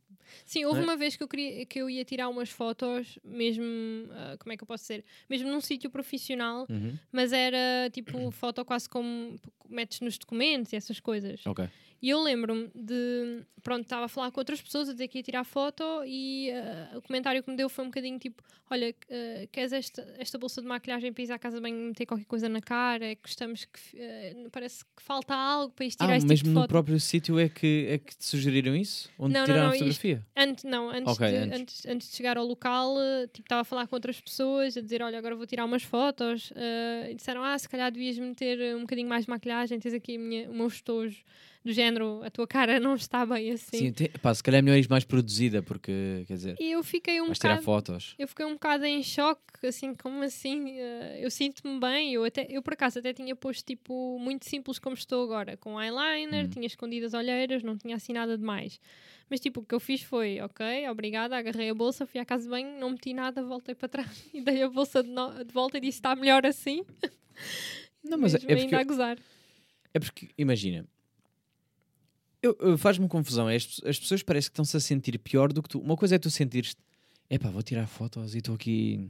Sim, 0.45 0.65
houve 0.65 0.81
é? 0.81 0.83
uma 0.85 0.97
vez 0.97 1.17
que 1.17 1.23
eu, 1.23 1.29
queria, 1.29 1.65
que 1.67 1.79
eu 1.81 1.89
ia 1.91 2.05
tirar 2.05 2.29
umas 2.29 2.51
fotos, 2.51 3.19
mesmo. 3.25 3.65
ah, 4.13 4.37
como 4.39 4.53
é 4.53 4.57
que 4.57 4.63
eu 4.63 4.67
posso 4.67 4.85
dizer? 4.85 5.05
Mesmo 5.29 5.51
num 5.51 5.61
sítio 5.61 5.91
profissional, 5.91 6.67
Uhum. 6.69 6.99
mas 7.13 7.33
era 7.33 7.91
tipo 7.93 8.31
foto 8.31 8.65
quase 8.65 8.89
como 8.89 9.37
metes 9.69 10.01
nos 10.01 10.17
documentos 10.19 10.73
e 10.73 10.77
essas 10.77 11.01
coisas. 11.01 11.47
Ok. 11.47 11.69
E 12.01 12.11
eu 12.11 12.21
lembro-me 12.23 12.71
de. 12.75 13.43
Pronto, 13.61 13.83
estava 13.83 14.05
a 14.05 14.09
falar 14.09 14.31
com 14.31 14.41
outras 14.41 14.61
pessoas 14.63 14.89
a 14.89 14.93
dizer 14.93 15.09
que 15.09 15.19
ia 15.19 15.23
tirar 15.23 15.43
foto 15.45 15.83
e 16.07 16.49
ah, 16.53 16.97
o 16.97 17.03
comentário 17.03 17.43
que 17.43 17.51
me 17.51 17.57
deu 17.57 17.69
foi 17.69 17.85
um 17.85 17.89
bocadinho 17.89 18.19
tipo: 18.21 18.41
Olha, 18.71 18.95
ah, 19.11 19.47
queres 19.51 19.73
esta, 19.73 20.07
esta 20.17 20.39
bolsa 20.39 20.63
de 20.63 20.69
maquilhagem 20.69 21.13
para 21.13 21.23
ir 21.25 21.33
à 21.33 21.39
casa 21.41 21.57
de 21.57 21.63
banho 21.63 21.77
e 21.77 21.89
meter 21.89 22.07
qualquer 22.07 22.25
coisa 22.27 22.49
na 22.49 22.61
cara? 22.61 23.05
É 23.05 23.15
que 23.17 23.23
gostamos 23.23 23.65
que. 23.65 23.81
ah, 24.01 24.49
parece 24.53 24.85
que 24.85 25.03
falta 25.03 25.35
algo 25.35 25.75
para 25.75 25.87
isto 25.87 25.99
tirar 25.99 26.13
Ah, 26.13 26.17
este 26.17 26.29
mesmo 26.29 26.45
tipo 26.45 26.55
no 26.55 26.61
foto. 26.61 26.69
próprio 26.71 27.01
sítio 27.01 27.37
é 27.39 27.49
que, 27.49 27.87
é 27.91 27.99
que 27.99 28.17
te 28.17 28.25
sugeriram 28.25 28.77
isso? 28.77 29.11
Onde 29.19 29.33
Não, 29.35 29.41
não, 29.41 29.47
tiraram 29.47 29.65
não, 29.65 29.73
a 29.73 29.75
isto- 29.75 29.85
fotografia? 29.87 30.27
Antes, 30.37 30.65
não, 30.65 30.91
antes, 30.91 31.13
Ok, 31.13 31.29
de, 31.29 31.37
antes. 31.37 31.61
antes. 31.61 31.87
Antes, 31.87 32.11
de 32.11 32.17
chegar 32.17 32.39
ao 32.39 32.47
local, 32.47 32.95
tipo, 33.33 33.45
estava 33.45 33.63
a 33.63 33.65
falar 33.65 33.89
com 33.89 33.97
outras 33.97 34.21
pessoas, 34.21 34.77
a 34.77 34.81
dizer, 34.81 35.03
olha, 35.03 35.19
agora 35.19 35.35
vou 35.35 35.47
tirar 35.47 35.65
umas 35.65 35.83
fotos. 35.83 36.53
e 37.11 37.15
disseram, 37.15 37.43
ah, 37.43 37.59
se 37.59 37.69
calhar 37.69 37.91
devias 37.91 38.17
meter 38.19 38.77
um 38.77 38.83
bocadinho 38.83 39.09
mais 39.09 39.25
de 39.25 39.31
maquilhagem, 39.31 39.81
tens 39.81 39.95
aqui 39.95 40.15
a 40.15 40.19
minha, 40.19 40.49
o 40.49 40.55
meu 40.55 40.69
estojo 40.69 41.25
do 41.69 41.73
género, 41.75 42.23
a 42.25 42.31
tua 42.31 42.47
cara 42.47 42.81
não 42.81 42.95
está 42.95 43.25
bem 43.27 43.51
assim. 43.53 43.77
Sim, 43.79 43.93
te- 43.93 44.09
pá, 44.21 44.35
se 44.35 44.43
calhar 44.43 44.59
é 44.59 44.63
melhor 44.63 44.77
ir 44.79 44.89
mais 44.89 45.05
produzida, 45.05 45.63
porque, 45.63 46.25
quer 46.27 46.35
dizer, 46.35 46.57
E 46.59 46.73
eu 46.73 46.83
fiquei 46.83 47.21
um 47.21 47.27
vais 47.27 47.39
tirar 47.39 47.55
bocado... 47.55 47.65
fotos. 47.65 48.15
Eu 48.19 48.27
fiquei 48.27 48.47
um 48.47 48.55
bocado 48.55 48.85
em 48.87 49.03
choque, 49.03 49.43
assim, 49.67 49.95
como 49.95 50.23
assim? 50.23 50.79
eh, 50.79 51.19
eu 51.23 51.31
sinto-me 51.31 51.79
bem. 51.79 52.13
Eu, 52.15 52.25
até, 52.25 52.47
eu, 52.51 52.63
por 52.63 52.73
acaso, 52.73 52.99
até 52.99 53.13
tinha 53.13 53.37
posto, 53.37 53.65
tipo, 53.67 54.19
muito 54.19 54.49
simples 54.49 54.79
como 54.79 54.95
estou 54.95 55.23
agora, 55.25 55.57
com 55.57 55.81
eyeliner, 55.81 56.47
Hum. 56.47 56.49
tinha 56.49 56.67
escondido 56.67 57.07
as 57.07 57.15
olheiras, 57.15 57.63
não 57.63 57.77
tinha 57.77 57.95
assim 57.97 58.13
nada 58.13 58.37
de 58.37 58.43
mais. 58.45 58.81
Mas, 59.31 59.41
tipo, 59.41 59.61
o 59.61 59.65
que 59.65 59.75
eu 59.75 59.81
fiz 59.81 60.01
foi, 60.03 60.41
ok, 60.41 60.89
obrigada, 60.89 61.37
agarrei 61.37 61.69
a 61.69 61.75
bolsa, 61.75 62.07
fui 62.07 62.19
à 62.19 62.25
casa 62.25 62.45
de 62.45 62.49
banho, 62.49 62.81
não 62.81 62.91
meti 62.91 63.13
nada, 63.13 63.43
voltei 63.43 63.75
para 63.75 63.89
trás 63.89 64.25
e 64.33 64.41
dei 64.41 64.63
a 64.63 64.69
bolsa 64.71 65.03
de, 65.03 65.11
no- 65.11 65.45
de 65.45 65.53
volta 65.53 65.77
e 65.77 65.81
disse, 65.83 65.99
está 65.99 66.17
melhor 66.17 66.47
assim. 66.47 66.83
Não, 68.03 68.17
mas 68.17 68.35
é 68.37 68.39
Mesmo 68.39 68.47
porque, 68.49 68.75
ainda 68.75 68.81
a 68.81 68.85
gozar. 68.85 69.19
é 69.93 69.99
porque 70.01 70.29
imagina, 70.39 70.87
faz-me 72.79 73.09
confusão. 73.09 73.49
é 73.49 73.57
As, 73.57 73.67
pe- 73.67 73.89
as 73.89 73.99
pessoas 73.99 74.23
parecem 74.23 74.49
que 74.51 74.53
estão-se 74.55 74.77
a 74.77 74.81
sentir 74.81 75.19
pior 75.19 75.53
do 75.53 75.63
que 75.63 75.69
tu. 75.69 75.81
Uma 75.81 75.97
coisa 75.97 76.15
é 76.15 76.19
tu 76.19 76.31
sentires 76.31 76.75
epá, 77.31 77.51
vou 77.51 77.63
tirar 77.63 77.87
fotos 77.87 78.35
e 78.35 78.39
estou 78.39 78.55
aqui. 78.55 79.09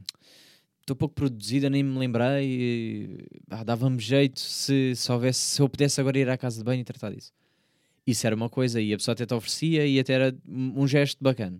Estou 0.81 0.95
pouco 0.95 1.13
produzida, 1.13 1.69
nem 1.69 1.83
me 1.83 1.97
lembrei. 1.99 3.25
ah, 3.49 3.63
Dava-me 3.63 3.99
jeito 3.99 4.39
se, 4.39 4.95
se, 4.95 5.11
houvesse, 5.11 5.39
se 5.39 5.61
eu 5.61 5.69
pudesse 5.69 6.01
agora 6.01 6.17
ir 6.17 6.29
à 6.29 6.37
casa 6.37 6.57
de 6.57 6.63
banho 6.63 6.81
e 6.81 6.83
tratar 6.83 7.11
disso. 7.13 7.31
Isso 8.07 8.25
era 8.25 8.35
uma 8.35 8.49
coisa 8.49 8.81
e 8.81 8.91
a 8.93 8.97
pessoa 8.97 9.13
até 9.13 9.25
te 9.25 9.33
oferecia 9.35 9.85
e 9.85 9.99
até 9.99 10.13
era 10.13 10.35
um 10.47 10.87
gesto 10.87 11.23
bacana. 11.23 11.59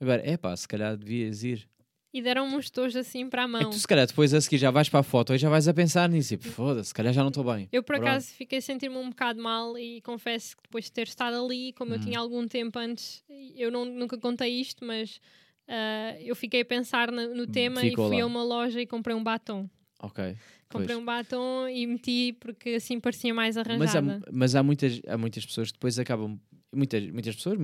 Agora, 0.00 0.20
é 0.28 0.36
pá, 0.36 0.56
se 0.56 0.66
calhar 0.66 0.96
devias 0.96 1.44
ir. 1.44 1.68
E 2.16 2.22
deram-me 2.22 2.56
os 2.56 2.70
tojos 2.70 2.96
assim 2.96 3.28
para 3.28 3.42
a 3.42 3.44
É 3.44 3.48
mão. 3.48 3.64
que 3.64 3.76
tu, 3.76 3.78
se 3.78 3.86
calhar, 3.86 4.06
depois 4.06 4.32
a 4.32 4.40
seguir 4.40 4.56
já 4.56 4.70
vais 4.70 4.88
para 4.88 5.00
a 5.00 5.02
foto 5.02 5.34
e 5.34 5.38
já 5.38 5.50
vais 5.50 5.68
a 5.68 5.74
pensar 5.74 6.08
nisso. 6.08 6.32
E 6.32 6.38
foda-se, 6.38 6.88
se 6.88 6.94
calhar 6.94 7.12
já 7.12 7.20
não 7.20 7.28
estou 7.28 7.44
bem. 7.44 7.68
Eu, 7.70 7.82
por 7.82 7.94
Pronto. 7.96 8.08
acaso, 8.08 8.28
fiquei 8.28 8.56
a 8.58 8.62
sentir-me 8.62 8.96
um 8.96 9.10
bocado 9.10 9.38
mal 9.42 9.76
e 9.76 10.00
confesso 10.00 10.56
que 10.56 10.62
depois 10.62 10.86
de 10.86 10.92
ter 10.92 11.06
estado 11.08 11.36
ali, 11.44 11.74
como 11.74 11.92
eu 11.92 11.98
Hum. 11.98 12.00
tinha 12.00 12.18
algum 12.18 12.48
tempo 12.48 12.78
antes, 12.78 13.22
eu 13.54 13.70
não, 13.70 13.84
nunca 13.84 14.16
contei 14.16 14.48
isto, 14.60 14.82
mas 14.82 15.20
ah, 15.68 16.16
eu 16.20 16.34
fiquei 16.34 16.62
a 16.62 16.64
pensar 16.64 17.12
no 17.12 17.46
tema 17.46 17.82
Hum, 17.82 17.90
Ficou 17.90 18.06
e 18.06 18.08
fui 18.08 18.16
lá. 18.16 18.22
a 18.22 18.26
uma 18.26 18.42
loja 18.42 18.80
e 18.80 18.86
comprei 18.86 19.14
um 19.14 19.22
batom. 19.22 19.68
Ok. 20.00 20.34
Comprei 20.70 20.94
Pois. 20.96 20.98
um 20.98 21.04
batom 21.04 21.68
e 21.68 21.86
meti 21.86 22.32
porque 22.40 22.70
assim 22.70 22.98
parecia 22.98 23.34
mais 23.34 23.58
Mas 23.58 23.94
arranjada. 23.94 24.22
há, 24.26 24.30
mas 24.32 24.54
há, 24.54 24.62
muitas, 24.62 25.02
há 25.06 25.18
muitas 25.18 25.44
pessoas 25.44 25.68
que 25.68 25.74
depois 25.74 25.98
acabam 25.98 26.40
muitas, 26.74 27.10
muitas 27.10 27.36
pessoas, 27.36 27.58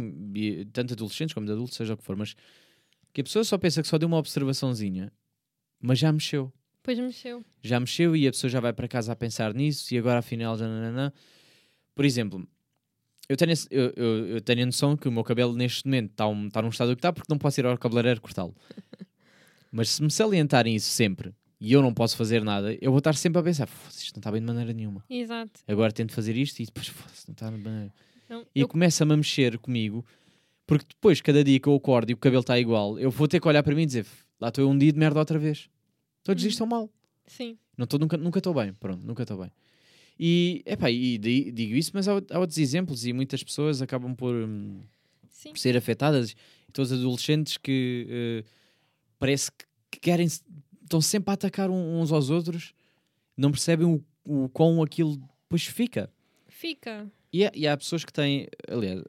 tanto 0.75 0.93
adolescentes 0.93 1.33
como 1.33 1.47
de 1.47 1.53
adultos, 1.53 1.75
seja 1.77 1.95
o 1.95 1.97
que 1.97 2.05
for, 2.05 2.17
mas 2.17 2.35
que 3.13 3.21
a 3.21 3.25
pessoa 3.25 3.45
só 3.45 3.59
pensa 3.59 3.83
que 3.83 3.89
só 3.89 3.99
deu 3.99 4.09
uma 4.09 4.17
observaçãozinha, 4.19 5.13
mas 5.81 5.99
já 5.99 6.13
mexeu. 6.13 6.53
Depois 6.77 6.99
mexeu. 6.99 7.45
Já 7.63 7.79
mexeu 7.79 8.17
e 8.17 8.27
a 8.27 8.31
pessoa 8.33 8.51
já 8.51 8.59
vai 8.61 8.73
para 8.73 8.89
casa 8.89 9.13
a 9.13 9.17
pensar 9.17 9.55
nisso 9.55 9.93
e 9.95 9.99
agora 9.99 10.19
afinal 10.19 10.57
já 10.57 10.67
nananã. 10.67 11.13
Por 11.95 12.05
exemplo, 12.05 12.47
eu 13.29 13.37
tenho, 13.37 13.53
esse- 13.53 13.69
eu, 13.71 13.93
eu, 13.97 14.27
eu 14.29 14.41
tenho 14.41 14.63
a 14.63 14.67
noção 14.67 14.97
que 14.97 15.07
o 15.09 15.13
meu 15.13 15.23
cabelo 15.23 15.53
neste 15.55 15.85
momento 15.87 16.11
está 16.11 16.27
um, 16.27 16.49
tá 16.51 16.61
num 16.63 16.71
estado 16.71 16.89
que 16.95 16.99
está 16.99 17.13
porque 17.13 17.31
não 17.33 17.39
posso 17.39 17.61
ir 17.61 17.67
ao 17.67 17.79
cabeleireiro 17.79 18.21
cortá-lo. 18.21 18.55
Mas 19.71 19.91
se 19.91 20.03
me 20.03 20.11
salientarem 20.11 20.75
isso 20.75 20.91
sempre 20.91 21.33
e 21.61 21.73
eu 21.73 21.81
não 21.81 21.95
posso 21.95 22.17
fazer 22.17 22.43
nada, 22.43 22.77
eu 22.81 22.91
vou 22.91 22.99
estar 22.99 23.15
sempre 23.15 23.39
a 23.41 23.43
pensar, 23.43 23.67
"Foda-se, 23.67 24.05
isto 24.05 24.17
não 24.17 24.21
está 24.21 24.33
bem 24.33 24.41
de 24.41 24.47
maneira 24.47 24.73
nenhuma. 24.73 25.05
Exato. 25.09 25.61
Agora 25.69 25.93
tento 25.93 26.13
fazer 26.13 26.37
isto 26.37 26.59
e 26.61 26.67
depois, 26.67 26.89
"Foda-se, 26.89 27.29
não 27.29 27.33
está 27.33 27.49
de 27.51 27.59
maneira. 27.59 27.93
Não, 28.29 28.45
E 28.55 28.61
eu- 28.61 28.69
começa-me 28.69 29.13
a 29.13 29.17
mexer 29.17 29.57
comigo, 29.59 30.05
porque 30.79 30.95
depois, 30.95 31.21
cada 31.21 31.43
dia 31.45 31.59
que 31.61 31.69
eu 31.69 31.75
acordo 31.75 32.11
e 32.11 32.15
o 32.15 32.17
cabelo 32.17 32.41
está 32.41 32.59
igual, 32.59 32.99
eu 32.99 33.11
vou 33.11 33.29
ter 33.29 33.41
que 33.41 33.47
olhar 33.49 33.63
para 33.63 33.75
mim 33.75 33.83
e 33.83 33.87
dizer, 33.87 34.07
lá 34.41 34.49
estou 34.49 34.65
eu 34.65 34.71
um 34.71 34.79
dia 34.79 34.93
de 34.93 34.99
merda 34.99 35.19
outra 35.19 35.39
vez. 35.39 35.69
Todos 36.25 36.43
Uhum. 36.45 36.49
estão 36.51 36.67
mal. 36.67 36.91
Sim. 37.27 37.59
Não 37.77 37.87
tô, 37.87 37.99
nunca 37.99 38.17
nunca 38.17 38.39
estou 38.39 38.55
bem, 38.55 38.73
pronto, 38.75 39.05
nunca 39.05 39.23
estou 39.23 39.39
bem. 39.39 39.51
E, 40.19 40.63
epá, 40.67 40.91
e 40.91 41.19
di- 41.19 41.51
digo 41.53 41.75
isso, 41.75 41.91
mas 41.95 42.07
há, 42.09 42.13
há 42.31 42.39
outros 42.39 42.59
exemplos 42.59 43.05
e 43.07 43.13
muitas 43.13 43.43
pessoas 43.43 43.83
acabam 43.83 44.15
por, 44.15 44.35
hum, 44.35 44.81
por 45.45 45.59
ser 45.59 45.77
afetadas. 45.77 46.35
Todos 46.73 46.91
os 46.93 46.99
adolescentes 47.01 47.57
que 47.59 48.07
eh, 48.09 48.45
parece 49.19 49.51
que, 49.53 49.65
que 49.91 50.01
querem, 50.01 50.27
estão 50.27 51.01
sempre 51.01 51.31
a 51.31 51.35
atacar 51.35 51.71
uns 51.71 52.13
aos 52.13 52.31
outros, 52.31 52.73
não 53.37 53.51
percebem 53.51 53.87
o, 53.87 54.03
o 54.25 54.49
quão 54.49 54.83
aquilo 54.83 55.17
depois 55.43 55.67
fica. 55.67 56.11
Fica. 56.49 57.11
E 57.33 57.47
há, 57.47 57.51
e 57.55 57.67
há 57.67 57.77
pessoas 57.77 58.05
que 58.05 58.13
têm, 58.13 58.47
aliás, 58.69 59.03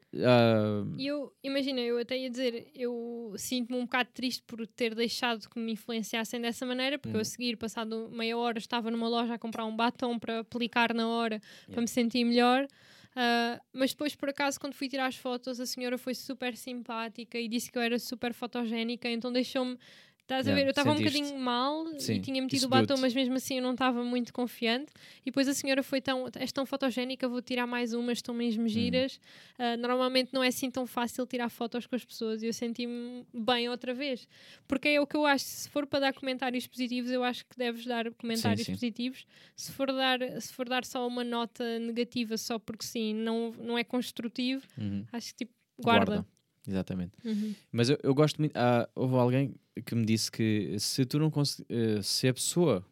E 0.96 1.08
eu, 1.08 1.34
imagina, 1.44 1.80
eu 1.82 1.98
até 1.98 2.16
ia 2.20 2.30
dizer, 2.30 2.70
eu 2.76 3.34
sinto-me 3.36 3.80
um 3.80 3.82
bocado 3.86 4.12
triste 4.14 4.44
por 4.46 4.66
ter 4.68 4.94
deixado 4.94 5.50
que 5.50 5.58
me 5.60 5.72
influenciassem 5.72 6.40
dessa 6.40 6.68
maneira, 6.68 7.00
porque 7.00 7.16
eu 7.16 7.20
Uhum. 7.20 7.22
a 7.22 7.26
seguir, 7.26 7.58
passado 7.58 8.10
meia 8.12 8.38
hora, 8.38 8.60
estava 8.60 8.92
numa 8.92 9.08
loja 9.10 9.34
a 9.34 9.40
comprar 9.40 9.66
um 9.66 9.76
batom 9.76 10.20
para 10.20 10.40
aplicar 10.42 10.94
na 10.94 11.08
hora, 11.08 11.42
para 11.72 11.82
Yeah. 11.82 11.82
me 11.82 11.88
sentir 11.88 12.24
melhor. 12.24 12.68
Ah, 13.16 13.60
mas 13.74 13.90
depois, 13.92 14.16
por 14.16 14.30
acaso, 14.30 14.60
quando 14.60 14.76
fui 14.76 14.88
tirar 14.88 15.08
as 15.08 15.16
fotos, 15.18 15.60
a 15.60 15.66
senhora 15.66 15.98
foi 15.98 16.14
super 16.14 16.56
simpática 16.56 17.40
e 17.40 17.48
disse 17.48 17.72
que 17.72 17.78
eu 17.78 17.82
era 17.82 17.98
super 17.98 18.32
fotogénica, 18.34 19.10
então 19.10 19.32
deixou-me. 19.32 19.78
Estás 20.24 20.48
a 20.48 20.52
Yeah, 20.52 20.56
ver? 20.56 20.64
Eu 20.66 20.70
estava 20.70 20.94
um 20.94 20.96
bocadinho 20.96 21.38
mal 21.38 21.86
Sim, 21.98 22.14
e 22.14 22.20
tinha 22.20 22.42
metido 22.42 22.66
o 22.66 22.70
batom, 22.70 22.96
mas 22.98 23.14
mesmo 23.14 23.36
assim 23.36 23.58
eu 23.58 23.62
não 23.62 23.74
estava 23.74 24.04
muito 24.06 24.32
confiante. 24.32 24.92
E 25.22 25.26
depois 25.26 25.50
a 25.50 25.54
senhora 25.54 25.84
foi 25.84 26.00
tão. 26.02 26.26
És 26.40 26.50
tão 26.52 26.66
fotogénica, 26.66 27.28
vou 27.28 27.42
tirar 27.42 27.68
mais 27.68 27.94
umas, 27.94 28.20
estão 28.20 28.34
Hum. 28.34 28.38
mesmo 28.38 28.66
giras. 28.68 29.20
Ah, 29.60 29.76
normalmente 29.76 30.34
não 30.34 30.42
é 30.42 30.48
assim 30.48 30.72
tão 30.72 30.88
fácil 30.88 31.28
tirar 31.28 31.50
fotos 31.50 31.86
com 31.86 31.96
as 31.96 32.06
pessoas 32.06 32.42
e 32.42 32.48
eu 32.48 32.54
senti-me 32.54 33.26
bem 33.34 33.68
outra 33.68 33.94
vez. 33.94 34.26
Porque 34.66 34.88
é 34.90 35.02
o 35.02 35.06
que 35.06 35.18
eu 35.18 35.26
acho, 35.26 35.44
se 35.44 35.70
for 35.70 35.86
para 35.86 36.00
dar 36.00 36.14
comentários 36.14 36.66
positivos, 36.68 37.12
eu 37.12 37.22
acho 37.24 37.46
que 37.46 37.58
deves 37.58 37.86
dar 37.86 38.10
comentários 38.14 38.70
sim. 38.70 38.72
positivos. 38.72 39.26
Se 39.58 39.74
for, 39.74 39.92
dar, 39.92 40.20
se 40.42 40.54
for 40.54 40.70
dar 40.70 40.86
só 40.86 41.06
uma 41.06 41.24
nota 41.26 41.80
negativa 41.80 42.38
só 42.38 42.58
porque 42.58 42.86
sim, 42.86 43.14
não, 43.14 43.52
não 43.60 43.78
é 43.78 43.84
construtivo, 43.84 44.66
Uhum, 44.78 45.08
acho 45.12 45.30
que 45.36 45.46
tipo, 45.46 45.54
guarda. 45.78 46.26
Exatamente. 46.68 47.12
Uhum. 47.26 47.54
Mas 47.72 47.90
eu, 47.90 47.98
eu 48.04 48.14
gosto 48.14 48.38
muito. 48.40 48.56
há- 48.56 48.88
houve 48.96 49.16
alguém 49.16 49.56
que 49.86 49.96
me 49.96 50.06
disse 50.06 50.32
que 50.32 50.78
se 50.80 51.06
tu 51.06 51.20
não 51.20 51.30
conseguir. 51.30 51.66
se 52.04 52.28
a 52.28 52.34
pessoa 52.34 52.86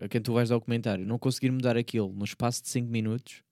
a 0.00 0.08
quem 0.08 0.20
tu 0.20 0.32
vais 0.32 0.48
dar 0.48 0.56
o 0.56 0.60
comentário 0.60 1.04
não 1.06 1.18
conseguir 1.18 1.50
mudar 1.50 1.76
aquilo 1.76 2.12
no 2.12 2.24
espaço 2.24 2.62
de 2.62 2.68
5 2.68 2.88
minutos, 2.90 3.42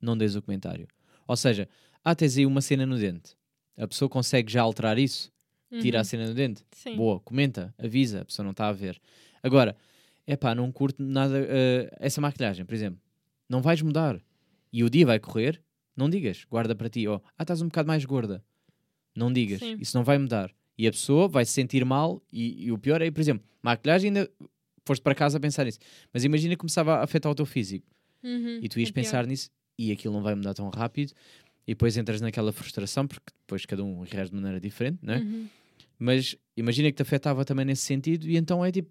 não 0.00 0.16
dês 0.16 0.36
o 0.36 0.42
comentário. 0.42 0.86
Ou 1.26 1.36
seja, 1.36 1.68
ah, 2.04 2.14
tens 2.14 2.36
aí 2.36 2.46
uma 2.46 2.60
cena 2.60 2.86
no 2.86 2.96
dente. 2.98 3.36
A 3.76 3.86
pessoa 3.86 4.08
consegue 4.08 4.52
já 4.52 4.62
alterar 4.62 4.98
isso? 4.98 5.32
Tira 5.80 5.98
Uhum. 5.98 6.00
a 6.00 6.04
cena 6.04 6.26
do 6.26 6.34
dente? 6.34 6.64
Sim. 6.72 6.96
Boa, 6.96 7.20
comenta, 7.20 7.74
avisa, 7.78 8.22
a 8.22 8.24
pessoa 8.24 8.44
não 8.44 8.52
está 8.52 8.68
a 8.68 8.72
ver. 8.72 9.00
Agora, 9.42 9.76
é 10.26 10.36
pá, 10.36 10.54
não 10.54 10.70
curto 10.72 11.02
nada. 11.02 11.38
eh, 11.48 11.90
essa 12.00 12.20
maquilhagem, 12.20 12.64
por 12.64 12.74
exemplo, 12.74 13.00
não 13.48 13.60
vais 13.60 13.82
mudar 13.82 14.18
e 14.72 14.82
o 14.82 14.88
dia 14.90 15.04
vai 15.06 15.18
correr, 15.18 15.62
não 15.96 16.08
digas, 16.08 16.44
guarda 16.50 16.74
para 16.74 16.88
ti. 16.88 17.06
Ou, 17.06 17.22
ah, 17.36 17.42
estás 17.42 17.60
um 17.60 17.66
bocado 17.66 17.86
mais 17.86 18.04
gorda. 18.04 18.42
Não 19.18 19.32
digas, 19.32 19.58
Sim. 19.60 19.76
isso 19.80 19.96
não 19.96 20.04
vai 20.04 20.16
mudar. 20.18 20.50
E 20.76 20.86
a 20.86 20.90
pessoa 20.92 21.26
vai 21.28 21.44
se 21.44 21.52
sentir 21.52 21.84
mal. 21.84 22.22
E, 22.32 22.66
e 22.66 22.72
o 22.72 22.78
pior 22.78 23.02
é, 23.02 23.10
por 23.10 23.20
exemplo, 23.20 23.44
maquilhagem 23.62 24.08
ainda 24.10 24.30
foste 24.86 25.02
para 25.02 25.14
casa 25.14 25.36
a 25.38 25.40
pensar 25.40 25.64
nisso. 25.64 25.78
Mas 26.12 26.24
imagina 26.24 26.54
que 26.54 26.58
começava 26.58 26.94
a 26.94 27.02
afetar 27.04 27.30
o 27.30 27.34
teu 27.34 27.44
físico 27.44 27.86
Uhum. 28.22 28.60
e 28.62 28.68
tu 28.68 28.78
ias 28.80 28.88
É 28.88 28.92
pior. 28.92 29.02
pensar 29.04 29.26
nisso 29.26 29.50
e 29.78 29.92
aquilo 29.92 30.14
não 30.14 30.22
vai 30.22 30.34
mudar 30.34 30.54
tão 30.54 30.68
rápido. 30.70 31.12
E 31.66 31.72
depois 31.72 31.96
entras 31.96 32.20
naquela 32.20 32.52
frustração, 32.52 33.06
porque 33.06 33.26
depois 33.40 33.66
cada 33.66 33.84
um 33.84 34.00
reage 34.02 34.30
de 34.30 34.36
maneira 34.36 34.58
diferente, 34.60 34.98
não 35.02 35.14
é? 35.14 35.18
Uhum. 35.18 35.48
Mas 35.98 36.36
imagina 36.56 36.88
que 36.90 36.96
te 36.96 37.02
afetava 37.02 37.44
também 37.44 37.64
nesse 37.66 37.82
sentido, 37.82 38.26
e 38.28 38.36
então 38.36 38.64
é 38.64 38.70
tipo, 38.72 38.88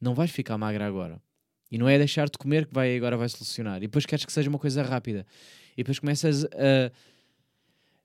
não 0.00 0.14
vais 0.14 0.30
ficar 0.30 0.58
magra 0.58 0.84
agora. 0.86 1.22
E 1.70 1.78
não 1.78 1.88
é 1.88 1.96
deixar 1.96 2.28
de 2.28 2.36
comer 2.36 2.66
que 2.66 2.74
vai 2.74 2.96
agora 2.96 3.16
vai 3.16 3.28
solucionar. 3.28 3.78
E 3.78 3.80
depois 3.86 4.04
queres 4.04 4.24
que 4.24 4.32
seja 4.32 4.50
uma 4.50 4.58
coisa 4.58 4.82
rápida. 4.82 5.24
E 5.74 5.76
depois 5.78 5.98
começas 6.00 6.44
a, 6.44 6.90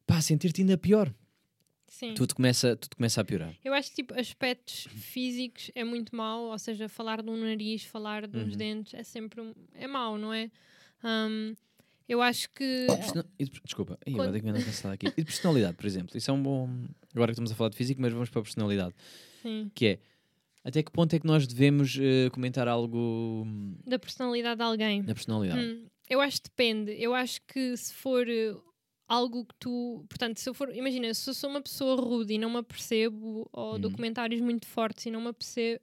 pá, 0.05 0.17
a 0.17 0.21
sentir-te 0.21 0.61
ainda 0.61 0.77
pior. 0.77 1.11
Sim. 1.95 2.13
Tudo 2.13 2.35
começa, 2.35 2.75
tudo 2.75 2.97
começa 2.97 3.21
a 3.21 3.23
piorar. 3.23 3.55
Eu 3.63 3.73
acho 3.73 3.89
que 3.91 3.95
tipo, 3.95 4.19
aspectos 4.19 4.85
físicos 4.91 5.71
é 5.73 5.81
muito 5.81 6.13
mau, 6.13 6.47
ou 6.51 6.59
seja, 6.59 6.89
falar 6.89 7.21
de 7.21 7.29
um 7.29 7.37
nariz, 7.37 7.85
falar 7.85 8.27
uns 8.37 8.51
Uhum. 8.51 8.57
dentes 8.57 8.93
é 8.93 9.01
sempre 9.01 9.39
um- 9.39 9.53
é 9.73 9.87
mau, 9.87 10.17
não 10.17 10.33
é? 10.33 10.51
Hum, 11.01 11.55
eu 12.09 12.21
acho 12.21 12.49
que 12.49 12.85
e 13.39 13.45
de- 13.45 13.61
Desculpa, 13.63 13.97
agora 14.05 14.23
Quando- 14.29 14.31
tenho 14.41 14.53
que 14.53 14.87
me 14.87 14.93
aqui. 14.93 15.07
E 15.07 15.09
de 15.21 15.23
personalidade, 15.23 15.77
por 15.77 15.85
exemplo. 15.85 16.17
Isso 16.17 16.29
é 16.29 16.33
um 16.33 16.43
bom. 16.43 16.69
Agora 17.13 17.27
que 17.27 17.31
estamos 17.35 17.51
a 17.53 17.55
falar 17.55 17.69
de 17.69 17.77
físico, 17.77 18.01
mas 18.01 18.11
vamos 18.11 18.29
para 18.29 18.41
a 18.41 18.43
personalidade. 18.43 18.93
sim, 19.41 19.71
Que 19.73 19.85
é 19.85 19.99
até 20.65 20.83
que 20.83 20.91
ponto 20.91 21.15
é 21.15 21.19
que 21.19 21.25
nós 21.25 21.47
devemos 21.47 21.97
eh, 21.97 22.29
comentar 22.31 22.67
algo 22.67 23.43
hum, 23.45 23.73
da 23.87 23.97
personalidade 23.97 24.57
de 24.57 24.63
alguém. 24.63 25.01
na 25.01 25.13
personalidade? 25.13 25.61
Hum, 25.65 25.85
eu 26.09 26.19
acho 26.19 26.41
que 26.41 26.49
depende. 26.49 26.91
Eu 27.01 27.13
acho 27.15 27.39
que 27.47 27.77
se 27.77 27.93
for 27.93 28.27
eh, 28.27 28.53
algo 29.07 29.45
que 29.45 29.53
tu. 29.59 30.03
Portanto, 30.09 30.37
se 30.39 30.49
eu 30.49 30.53
for. 30.53 30.73
Imagina, 30.75 31.13
se 31.13 31.29
eu 31.29 31.33
sou 31.33 31.49
uma 31.49 31.61
pessoa 31.61 31.95
rude 31.95 32.33
e 32.33 32.37
não 32.37 32.49
me 32.49 32.57
apercebo, 32.57 33.47
ou 33.51 33.77
dou 33.77 33.91
Uhum. 33.91 33.97
muito 34.41 34.67
fortes 34.67 35.05
e 35.05 35.11
não 35.11 35.21
me 35.21 35.27
apercebo, 35.29 35.81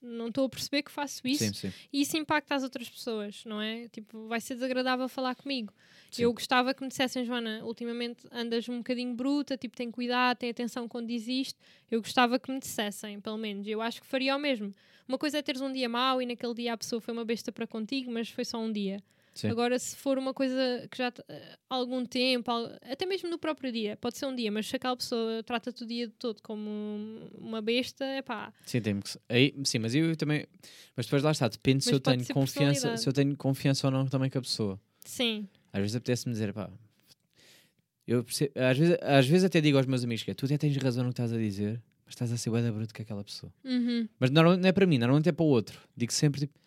não 0.00 0.28
estou 0.28 0.46
a 0.46 0.48
perceber 0.48 0.82
que 0.82 0.90
faço 0.90 1.20
isso, 1.26 1.44
Sim, 1.44 1.52
sim. 1.52 1.72
e 1.92 2.00
isso 2.00 2.16
impacta 2.16 2.54
as 2.54 2.62
outras 2.62 2.88
pessoas, 2.88 3.44
não 3.44 3.60
é? 3.60 3.88
Tipo, 3.88 4.26
vai 4.26 4.40
ser 4.40 4.54
desagradável 4.54 5.08
falar 5.08 5.34
comigo. 5.34 5.72
Sim. 6.10 6.22
Eu 6.22 6.32
gostava 6.32 6.74
que 6.74 6.82
me 6.82 6.88
dissessem, 6.88 7.24
Joana, 7.24 7.64
ultimamente 7.64 8.26
andas 8.32 8.68
um 8.68 8.78
bocadinho 8.78 9.14
bruta, 9.14 9.56
tipo, 9.56 9.76
tem 9.76 9.90
cuidado, 9.90 10.38
tem 10.38 10.50
atenção 10.50 10.88
quando 10.88 11.06
diz 11.08 11.28
isto. 11.28 11.58
Eu 11.90 12.00
gostava 12.00 12.38
que 12.38 12.50
me 12.50 12.58
dissessem, 12.58 13.20
pelo 13.20 13.36
menos. 13.38 13.66
Eu 13.66 13.80
acho 13.80 14.00
que 14.00 14.06
faria 14.06 14.34
o 14.36 14.38
mesmo. 14.38 14.72
Uma 15.06 15.18
coisa 15.18 15.38
é 15.38 15.42
teres 15.42 15.60
um 15.60 15.72
dia 15.72 15.88
mau 15.88 16.22
e 16.22 16.26
naquele 16.26 16.54
dia 16.54 16.72
a 16.72 16.76
pessoa 16.76 17.00
foi 17.00 17.12
uma 17.12 17.24
besta 17.24 17.50
para 17.52 17.66
contigo, 17.66 18.10
mas 18.10 18.28
foi 18.28 18.44
só 18.44 18.58
um 18.58 18.72
dia. 18.72 19.02
Sim. 19.34 19.48
Agora, 19.48 19.78
se 19.78 19.96
for 19.96 20.18
uma 20.18 20.34
coisa 20.34 20.86
que 20.90 20.98
já 20.98 21.08
há 21.08 21.74
algum 21.74 22.04
tempo, 22.04 22.50
até 22.82 23.06
mesmo 23.06 23.30
no 23.30 23.38
próprio 23.38 23.72
dia, 23.72 23.96
pode 23.96 24.18
ser 24.18 24.26
um 24.26 24.34
dia, 24.34 24.52
mas 24.52 24.66
se 24.66 24.76
aquela 24.76 24.94
pessoa 24.96 25.42
trata-te 25.42 25.82
o 25.82 25.86
dia 25.86 26.10
todo 26.18 26.42
como 26.42 26.68
um- 26.68 27.30
uma 27.38 27.62
besta, 27.62 28.04
é 28.04 28.20
pá. 28.20 28.52
Sim, 28.66 28.80
tem 28.82 29.00
que 29.00 29.10
aí, 29.30 29.54
sim, 29.64 29.78
mas 29.78 29.94
eu 29.94 30.14
também. 30.16 30.46
Mas 30.94 31.06
depois 31.06 31.22
lá 31.22 31.30
está, 31.30 31.48
depende 31.48 31.82
se 31.82 31.94
eu 31.94 31.98
tenho 32.00 32.26
confiança, 32.34 32.96
se 32.98 33.08
eu 33.08 33.12
tenho 33.12 33.34
confiança 33.36 33.86
ou 33.86 33.90
não 33.90 34.06
também 34.06 34.28
com 34.28 34.38
a 34.38 34.42
pessoa. 34.42 34.78
Sim, 35.04 35.48
Às 35.72 35.80
vezes 35.80 35.96
apetece-me 35.96 36.32
dizer, 36.34 36.52
pá. 36.52 36.70
Eu 38.06 38.24
percebo- 38.24 38.52
às, 38.58 38.76
vezes, 38.76 38.96
às 39.00 39.26
vezes 39.26 39.44
até 39.44 39.60
digo 39.60 39.78
aos 39.78 39.86
meus 39.86 40.04
amigos 40.04 40.24
que 40.24 40.30
é, 40.30 40.34
tu 40.34 40.44
até 40.44 40.58
tens 40.58 40.76
razão 40.76 41.04
no 41.04 41.10
que 41.10 41.14
estás 41.14 41.32
a 41.32 41.38
dizer, 41.38 41.80
mas 42.04 42.14
estás 42.14 42.32
a 42.32 42.36
ser 42.36 42.50
bué 42.50 42.60
da 42.62 42.72
bruto 42.72 42.92
com 42.92 43.00
aquela 43.02 43.22
pessoa. 43.24 43.52
uhum, 43.64 44.08
Mas 44.18 44.30
normalmente 44.30 44.62
não 44.62 44.68
é 44.68 44.72
para 44.72 44.86
mim, 44.86 44.98
normalmente 44.98 45.28
é 45.28 45.32
para 45.32 45.44
o 45.44 45.48
outro. 45.48 45.80
Digo 45.96 46.12
sempre 46.12 46.40
tipo, 46.40 46.58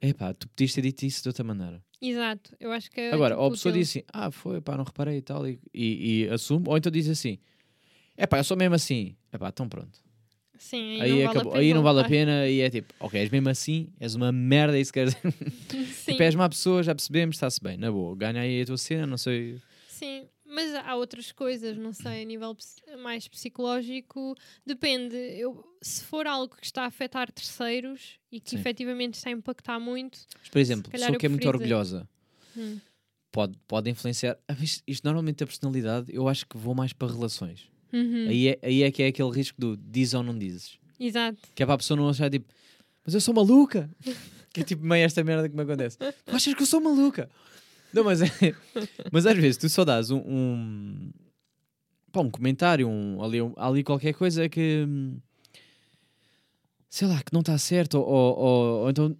epá, 0.00 0.32
tu 0.32 0.48
podias 0.48 0.72
ter 0.72 0.80
dito 0.82 1.02
isso 1.04 1.22
de 1.22 1.28
outra 1.28 1.44
maneira. 1.44 1.82
Exato. 2.02 2.54
Eu 2.60 2.72
acho 2.72 2.90
que 2.90 3.00
é. 3.00 3.12
Agora, 3.12 3.34
tipo, 3.34 3.42
ou 3.42 3.48
a 3.48 3.50
pessoa 3.52 3.72
diz 3.72 3.88
assim, 3.90 4.02
ah, 4.12 4.30
foi, 4.30 4.60
pá, 4.60 4.76
não 4.76 4.84
reparei 4.84 5.18
e 5.18 5.22
tal, 5.22 5.46
e, 5.48 5.58
e, 5.72 6.22
e 6.24 6.28
assume, 6.28 6.66
ou 6.68 6.76
então 6.76 6.90
diz 6.92 7.08
assim, 7.08 7.38
epá, 8.18 8.38
eu 8.38 8.44
sou 8.44 8.56
mesmo 8.56 8.74
assim, 8.74 9.16
epá, 9.32 9.48
então 9.48 9.68
pronto. 9.68 9.98
Sim, 10.58 11.00
Aí, 11.00 11.10
não 11.10 11.16
vale 11.16 11.26
acabou, 11.26 11.52
pena 11.52 11.62
aí 11.62 11.74
não 11.74 11.82
vale 11.82 12.00
a 12.00 12.04
pena 12.04 12.48
e 12.48 12.60
é 12.60 12.70
tipo, 12.70 12.94
ok, 13.00 13.20
és 13.20 13.30
mesmo 13.30 13.48
assim, 13.48 13.88
és 13.98 14.14
uma 14.14 14.30
merda, 14.30 14.78
é 14.78 14.80
isso 14.80 14.92
que 14.92 15.00
queres 15.00 15.14
dizer. 15.14 15.86
Sim, 15.92 16.12
Tipo, 16.12 16.22
és 16.22 16.34
má 16.36 16.48
pessoa, 16.48 16.82
já 16.84 16.94
percebemos, 16.94 17.34
está-se 17.36 17.60
bem, 17.60 17.76
na 17.76 17.90
boa, 17.90 18.14
ganha 18.16 18.40
aí 18.40 18.62
a 18.62 18.66
tua 18.66 18.76
cena, 18.76 19.04
não 19.06 19.18
sei. 19.18 19.58
sim. 19.88 20.28
Mas 20.52 20.74
há 20.74 20.94
outras 20.94 21.32
coisas, 21.32 21.78
não 21.78 21.94
sei, 21.94 22.22
a 22.22 22.24
nível 22.26 22.54
mais 23.02 23.26
psicológico, 23.26 24.34
depende. 24.66 25.16
Eu, 25.16 25.64
se 25.80 26.04
for 26.04 26.26
algo 26.26 26.54
que 26.54 26.66
está 26.66 26.82
a 26.82 26.86
afetar 26.86 27.32
terceiros 27.32 28.18
e 28.30 28.38
que 28.38 28.50
Sim. 28.50 28.56
efetivamente 28.58 29.14
está 29.14 29.30
a 29.30 29.32
impactar 29.32 29.80
muito, 29.80 30.18
Mas, 30.38 30.48
por 30.50 30.58
exemplo, 30.58 30.92
pessoa 30.92 31.16
que 31.16 31.24
é 31.24 31.28
muito 31.30 31.48
orgulhosa 31.48 32.06
hum, 32.54 32.78
pode, 33.30 33.58
pode 33.66 33.88
influenciar. 33.88 34.38
Ah, 34.46 34.54
Isto, 34.60 34.82
isto 34.86 35.04
normalmente 35.04 35.42
a 35.42 35.46
personalidade, 35.46 36.14
eu 36.14 36.28
acho 36.28 36.46
que 36.46 36.58
vou 36.58 36.74
mais 36.74 36.92
para 36.92 37.10
relações. 37.10 37.70
uhum, 37.90 38.26
Aí, 38.28 38.48
é, 38.48 38.58
aí 38.62 38.82
é 38.82 38.90
que 38.90 39.02
é 39.02 39.06
aquele 39.06 39.30
risco 39.30 39.58
do 39.58 39.74
diz 39.76 40.12
ou 40.12 40.22
não 40.22 40.38
dizes. 40.38 40.78
exato. 41.00 41.38
Que 41.54 41.62
é 41.62 41.66
para 41.66 41.76
a 41.76 41.78
pessoa 41.78 41.96
não 41.96 42.10
achar 42.10 42.30
tipo, 42.30 42.52
mas 43.04 43.14
eu 43.14 43.20
sou 43.22 43.32
maluca. 43.34 43.90
que 44.52 44.60
é 44.60 44.64
tipo 44.64 44.84
meio 44.84 45.02
esta 45.04 45.24
merda 45.24 45.48
que 45.48 45.56
me 45.56 45.62
acontece. 45.62 45.96
Tu 45.96 46.36
achas 46.36 46.52
que 46.54 46.62
eu 46.62 46.66
sou 46.66 46.78
maluca? 46.78 47.30
Não, 47.92 48.04
mas, 48.04 48.22
é, 48.22 48.26
mas 49.12 49.26
às 49.26 49.36
vezes 49.36 49.56
tu 49.56 49.68
só 49.68 49.84
dás 49.84 50.10
um, 50.10 50.18
um, 50.18 51.10
pá, 52.10 52.20
um 52.20 52.30
comentário, 52.30 52.88
um, 52.88 53.22
ali, 53.22 53.40
um- 53.42 53.54
ali 53.56 53.82
qualquer 53.84 54.14
coisa 54.14 54.48
que 54.48 54.84
hum, 54.88 55.18
sei 56.88 57.08
lá, 57.08 57.22
que 57.22 57.32
não 57.32 57.40
está 57.40 57.56
certo, 57.58 57.94
ou, 57.98 58.04
ou, 58.06 58.36
ou- 58.38 58.80
ou 58.84 58.90
então 58.90 59.14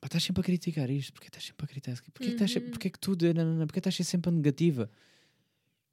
pá, 0.00 0.06
estás 0.06 0.22
sempre 0.24 0.40
a 0.40 0.44
criticar 0.44 0.90
isto, 0.90 1.12
porque 1.12 1.28
estás 1.28 1.44
sempre 1.44 1.64
a 1.64 1.68
criticar 1.68 2.02
porque, 2.12 2.30
estás 2.30 2.54
Uhum. 2.56 2.70
porque 2.70 2.88
é 2.88 2.90
que 2.90 2.98
tudo 2.98 3.26
é, 3.26 3.32
não, 3.34 3.44
não, 3.44 3.54
não, 3.60 3.66
porque 3.66 3.78
estás 3.80 3.94
sempre 3.96 4.28
a 4.28 4.32
negativa. 4.32 4.90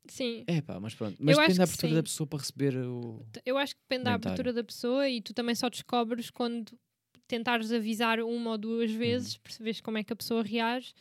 Sim, 0.07 0.43
É 0.47 0.60
pá, 0.62 0.79
mas 0.79 0.95
pronto, 0.95 1.15
mas 1.19 1.38
Eu 1.38 1.41
depende 1.41 1.57
da 1.60 1.63
abertura 1.63 1.89
sim. 1.91 1.95
da 1.95 2.03
pessoa 2.03 2.27
para 2.27 2.39
receber 2.39 2.75
o. 2.75 3.23
Eu 3.45 3.57
acho 3.57 3.75
que 3.75 3.81
depende 3.81 4.03
da 4.05 4.10
Comentário. 4.12 4.34
abertura 4.34 4.53
da 4.53 4.63
pessoa 4.63 5.07
e 5.07 5.21
tu 5.21 5.34
também 5.34 5.53
só 5.55 5.69
descobres 5.69 6.29
quando 6.31 6.71
tentares 7.27 7.71
avisar 7.71 8.19
uma 8.19 8.51
ou 8.51 8.57
duas 8.57 8.91
vezes, 8.91 9.38
percebes 9.38 9.79
como 9.79 9.97
é 9.99 10.03
que 10.03 10.12
a 10.12 10.15
pessoa 10.15 10.41
reage. 10.43 10.93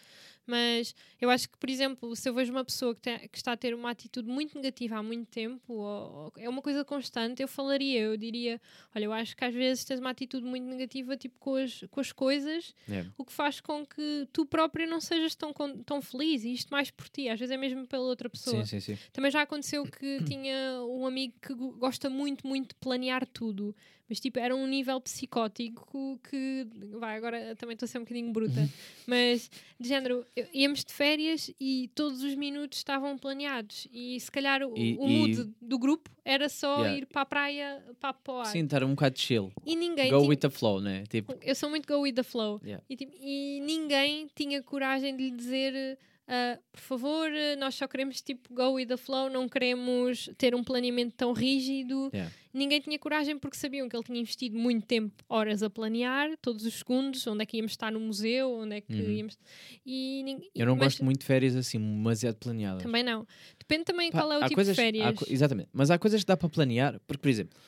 Mas 0.50 0.94
eu 1.20 1.30
acho 1.30 1.48
que, 1.48 1.56
por 1.56 1.70
exemplo, 1.70 2.16
se 2.16 2.28
eu 2.28 2.34
vejo 2.34 2.50
uma 2.52 2.64
pessoa 2.64 2.92
que, 2.94 3.00
te- 3.02 3.28
que 3.28 3.38
está 3.38 3.52
a 3.52 3.56
ter 3.56 3.72
uma 3.72 3.90
atitude 3.90 4.28
muito 4.28 4.54
negativa 4.56 4.96
há 4.96 5.02
muito 5.02 5.28
tempo, 5.28 5.72
ou, 5.72 5.84
ou 5.84 6.32
é 6.36 6.48
uma 6.48 6.60
coisa 6.60 6.84
constante, 6.84 7.40
eu 7.40 7.46
falaria, 7.46 8.00
eu 8.00 8.16
diria: 8.16 8.60
Olha, 8.94 9.04
eu 9.04 9.12
acho 9.12 9.36
que 9.36 9.44
às 9.44 9.54
vezes 9.54 9.84
tens 9.84 10.00
uma 10.00 10.10
atitude 10.10 10.44
muito 10.44 10.64
negativa 10.64 11.16
tipo, 11.16 11.38
com, 11.38 11.54
as, 11.54 11.84
com 11.90 12.00
as 12.00 12.10
coisas, 12.10 12.74
É. 12.90 13.06
o 13.16 13.24
que 13.24 13.32
faz 13.32 13.60
com 13.60 13.86
que 13.86 14.28
tu 14.32 14.44
próprio 14.44 14.88
não 14.88 15.00
sejas 15.00 15.34
tão, 15.36 15.52
tão 15.86 16.02
feliz 16.02 16.42
e 16.44 16.52
isto 16.52 16.70
mais 16.70 16.90
por 16.90 17.08
ti, 17.08 17.28
às 17.28 17.38
vezes 17.38 17.52
é 17.54 17.56
mesmo 17.56 17.86
pela 17.86 18.02
outra 18.04 18.28
pessoa. 18.28 18.64
Sim, 18.66 18.80
sim, 18.80 18.96
sim. 18.96 19.02
Também 19.12 19.30
já 19.30 19.42
aconteceu 19.42 19.84
que 19.84 20.24
tinha 20.24 20.82
um 20.84 21.06
amigo 21.06 21.34
que 21.40 21.54
go- 21.54 21.72
gosta 21.72 22.10
muito, 22.10 22.46
muito 22.46 22.70
de 22.70 22.74
planear 22.74 23.24
tudo. 23.26 23.74
Mas, 24.10 24.18
tipo, 24.18 24.40
era 24.40 24.56
um 24.56 24.66
nível 24.66 25.00
psicótico 25.00 26.18
que... 26.28 26.66
Vai, 26.98 27.16
agora 27.16 27.54
também 27.54 27.74
estou 27.74 27.86
a 27.86 27.88
ser 27.88 27.98
um 27.98 28.02
bocadinho 28.02 28.32
bruta. 28.32 28.68
mas, 29.06 29.48
de 29.78 29.88
género, 29.88 30.26
íamos 30.52 30.84
de 30.84 30.92
férias 30.92 31.48
e 31.60 31.88
todos 31.94 32.22
os 32.24 32.34
minutos 32.34 32.78
estavam 32.78 33.16
planeados. 33.16 33.86
E, 33.92 34.18
se 34.18 34.30
calhar, 34.30 34.62
o, 34.62 34.76
E- 34.76 34.96
o 34.98 35.06
e- 35.08 35.16
mood 35.16 35.54
do 35.62 35.78
grupo 35.78 36.10
era 36.24 36.48
só 36.48 36.78
Yeah. 36.80 36.98
ir 36.98 37.06
para 37.06 37.22
a 37.22 37.26
praia, 37.26 37.84
para, 38.00 38.12
para 38.14 38.32
o 38.34 38.38
ar. 38.40 38.46
Sim, 38.46 38.64
estar 38.64 38.82
um 38.82 38.90
bocado 38.90 39.16
chill. 39.18 39.52
E 39.64 39.76
ninguém 39.76 40.10
Go 40.10 40.18
tinha- 40.18 40.28
with 40.28 40.36
the 40.38 40.50
flow, 40.50 40.80
né? 40.80 41.04
Tipo, 41.08 41.36
eu 41.40 41.54
sou 41.54 41.70
muito 41.70 41.86
go 41.86 42.00
with 42.00 42.14
the 42.14 42.22
flow. 42.24 42.60
Yeah. 42.64 42.82
E, 42.90 42.96
tipo, 42.96 43.12
e 43.20 43.60
ninguém 43.64 44.28
tinha 44.34 44.60
coragem 44.62 45.16
de 45.16 45.22
lhe 45.24 45.36
dizer. 45.36 45.96
Ah, 46.30 46.58
por 46.72 46.80
favor, 46.80 47.28
ah, 47.30 47.56
nós 47.56 47.74
só 47.74 47.88
queremos 47.88 48.22
tipo 48.22 48.54
go 48.54 48.74
with 48.74 48.86
the 48.86 48.96
flow, 48.96 49.28
não 49.28 49.48
queremos 49.48 50.30
ter 50.38 50.54
um 50.54 50.62
planeamento 50.62 51.14
tão 51.16 51.32
rígido. 51.32 52.08
Yeah. 52.14 52.32
Ninguém 52.54 52.80
tinha 52.80 52.98
coragem 52.98 53.38
porque 53.38 53.56
sabiam 53.56 53.88
que 53.88 53.96
ele 53.96 54.02
tinha 54.04 54.18
investido 54.20 54.56
muito 54.58 54.86
tempo, 54.86 55.12
horas 55.28 55.62
a 55.62 55.68
planear, 55.70 56.36
todos 56.40 56.64
os 56.64 56.74
segundos, 56.74 57.26
onde 57.26 57.42
é 57.42 57.46
que 57.46 57.56
íamos 57.56 57.72
estar 57.72 57.90
no 57.92 58.00
museu, 58.00 58.52
onde 58.52 58.76
é 58.76 58.80
que 58.80 58.92
Uhum. 58.92 59.10
íamos. 59.12 59.38
E, 59.86 60.50
eu 60.54 60.66
não 60.66 60.74
mas 60.76 60.84
gosto 60.86 61.04
muito 61.04 61.20
de 61.20 61.26
férias 61.26 61.54
assim, 61.56 61.78
demasiado 61.78 62.36
planeadas. 62.36 62.82
Também 62.82 63.02
não. 63.02 63.26
Depende 63.58 63.84
também 63.84 64.10
Pá, 64.10 64.20
qual 64.20 64.32
é 64.32 64.38
o 64.38 64.40
há 64.40 64.44
tipo 64.44 64.54
coisas- 64.56 64.74
de 64.74 64.80
há 64.80 64.84
férias. 64.84 65.14
co- 65.18 65.26
exatamente, 65.28 65.68
mas 65.72 65.90
há 65.90 65.98
coisas 65.98 66.22
que 66.22 66.26
dá 66.26 66.36
para 66.36 66.48
planear, 66.48 67.00
porque, 67.06 67.20
por 67.22 67.28
exemplo, 67.28 67.58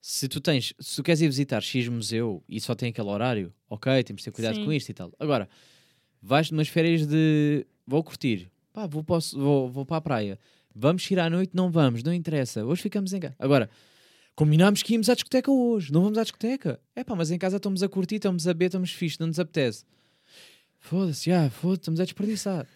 se 0.00 0.26
tu 0.28 0.40
tens, 0.40 0.72
se 0.80 0.96
tu 0.96 1.02
queres 1.02 1.20
ir 1.20 1.26
visitar 1.28 1.60
X 1.62 1.86
museu 1.88 2.42
e 2.48 2.60
só 2.60 2.74
tem 2.74 2.88
aquele 2.88 3.08
horário, 3.08 3.54
ok, 3.68 4.02
temos 4.02 4.22
de 4.22 4.24
ter 4.24 4.32
cuidado 4.32 4.56
Sim. 4.56 4.64
com 4.64 4.72
isto 4.72 4.88
e 4.90 4.94
tal. 4.94 5.12
Agora, 5.18 5.48
vais 6.22 6.50
numas 6.50 6.68
férias 6.68 7.06
de 7.06 7.66
vou 7.86 8.02
curtir, 8.02 8.50
pá, 8.72 8.86
vou, 8.86 9.02
posso, 9.02 9.38
vou, 9.38 9.70
vou 9.70 9.84
para 9.84 9.96
a 9.96 10.00
praia, 10.00 10.38
vamos 10.74 11.08
ir 11.10 11.18
à 11.18 11.28
noite, 11.28 11.52
não 11.54 11.70
vamos, 11.70 12.02
não 12.02 12.12
interessa, 12.12 12.64
hoje 12.64 12.82
ficamos 12.82 13.12
em 13.12 13.20
casa. 13.20 13.34
Agora, 13.38 13.70
combinámos 14.34 14.82
que 14.82 14.92
íamos 14.92 15.08
à 15.08 15.14
discoteca 15.14 15.50
hoje, 15.50 15.92
não 15.92 16.02
vamos 16.02 16.18
à 16.18 16.22
discoteca. 16.22 16.80
É 16.94 17.04
pá, 17.04 17.14
mas 17.14 17.30
em 17.30 17.38
casa 17.38 17.56
estamos 17.56 17.82
a 17.82 17.88
curtir, 17.88 18.16
estamos 18.16 18.46
a 18.46 18.52
beber, 18.52 18.66
estamos 18.66 18.92
fixe, 18.92 19.20
não 19.20 19.26
nos 19.26 19.38
apetece. 19.38 19.84
Foda-se, 20.78 21.30
já, 21.30 21.48
foda 21.50 21.74
estamos 21.74 22.00
a 22.00 22.04
desperdiçar. 22.04 22.66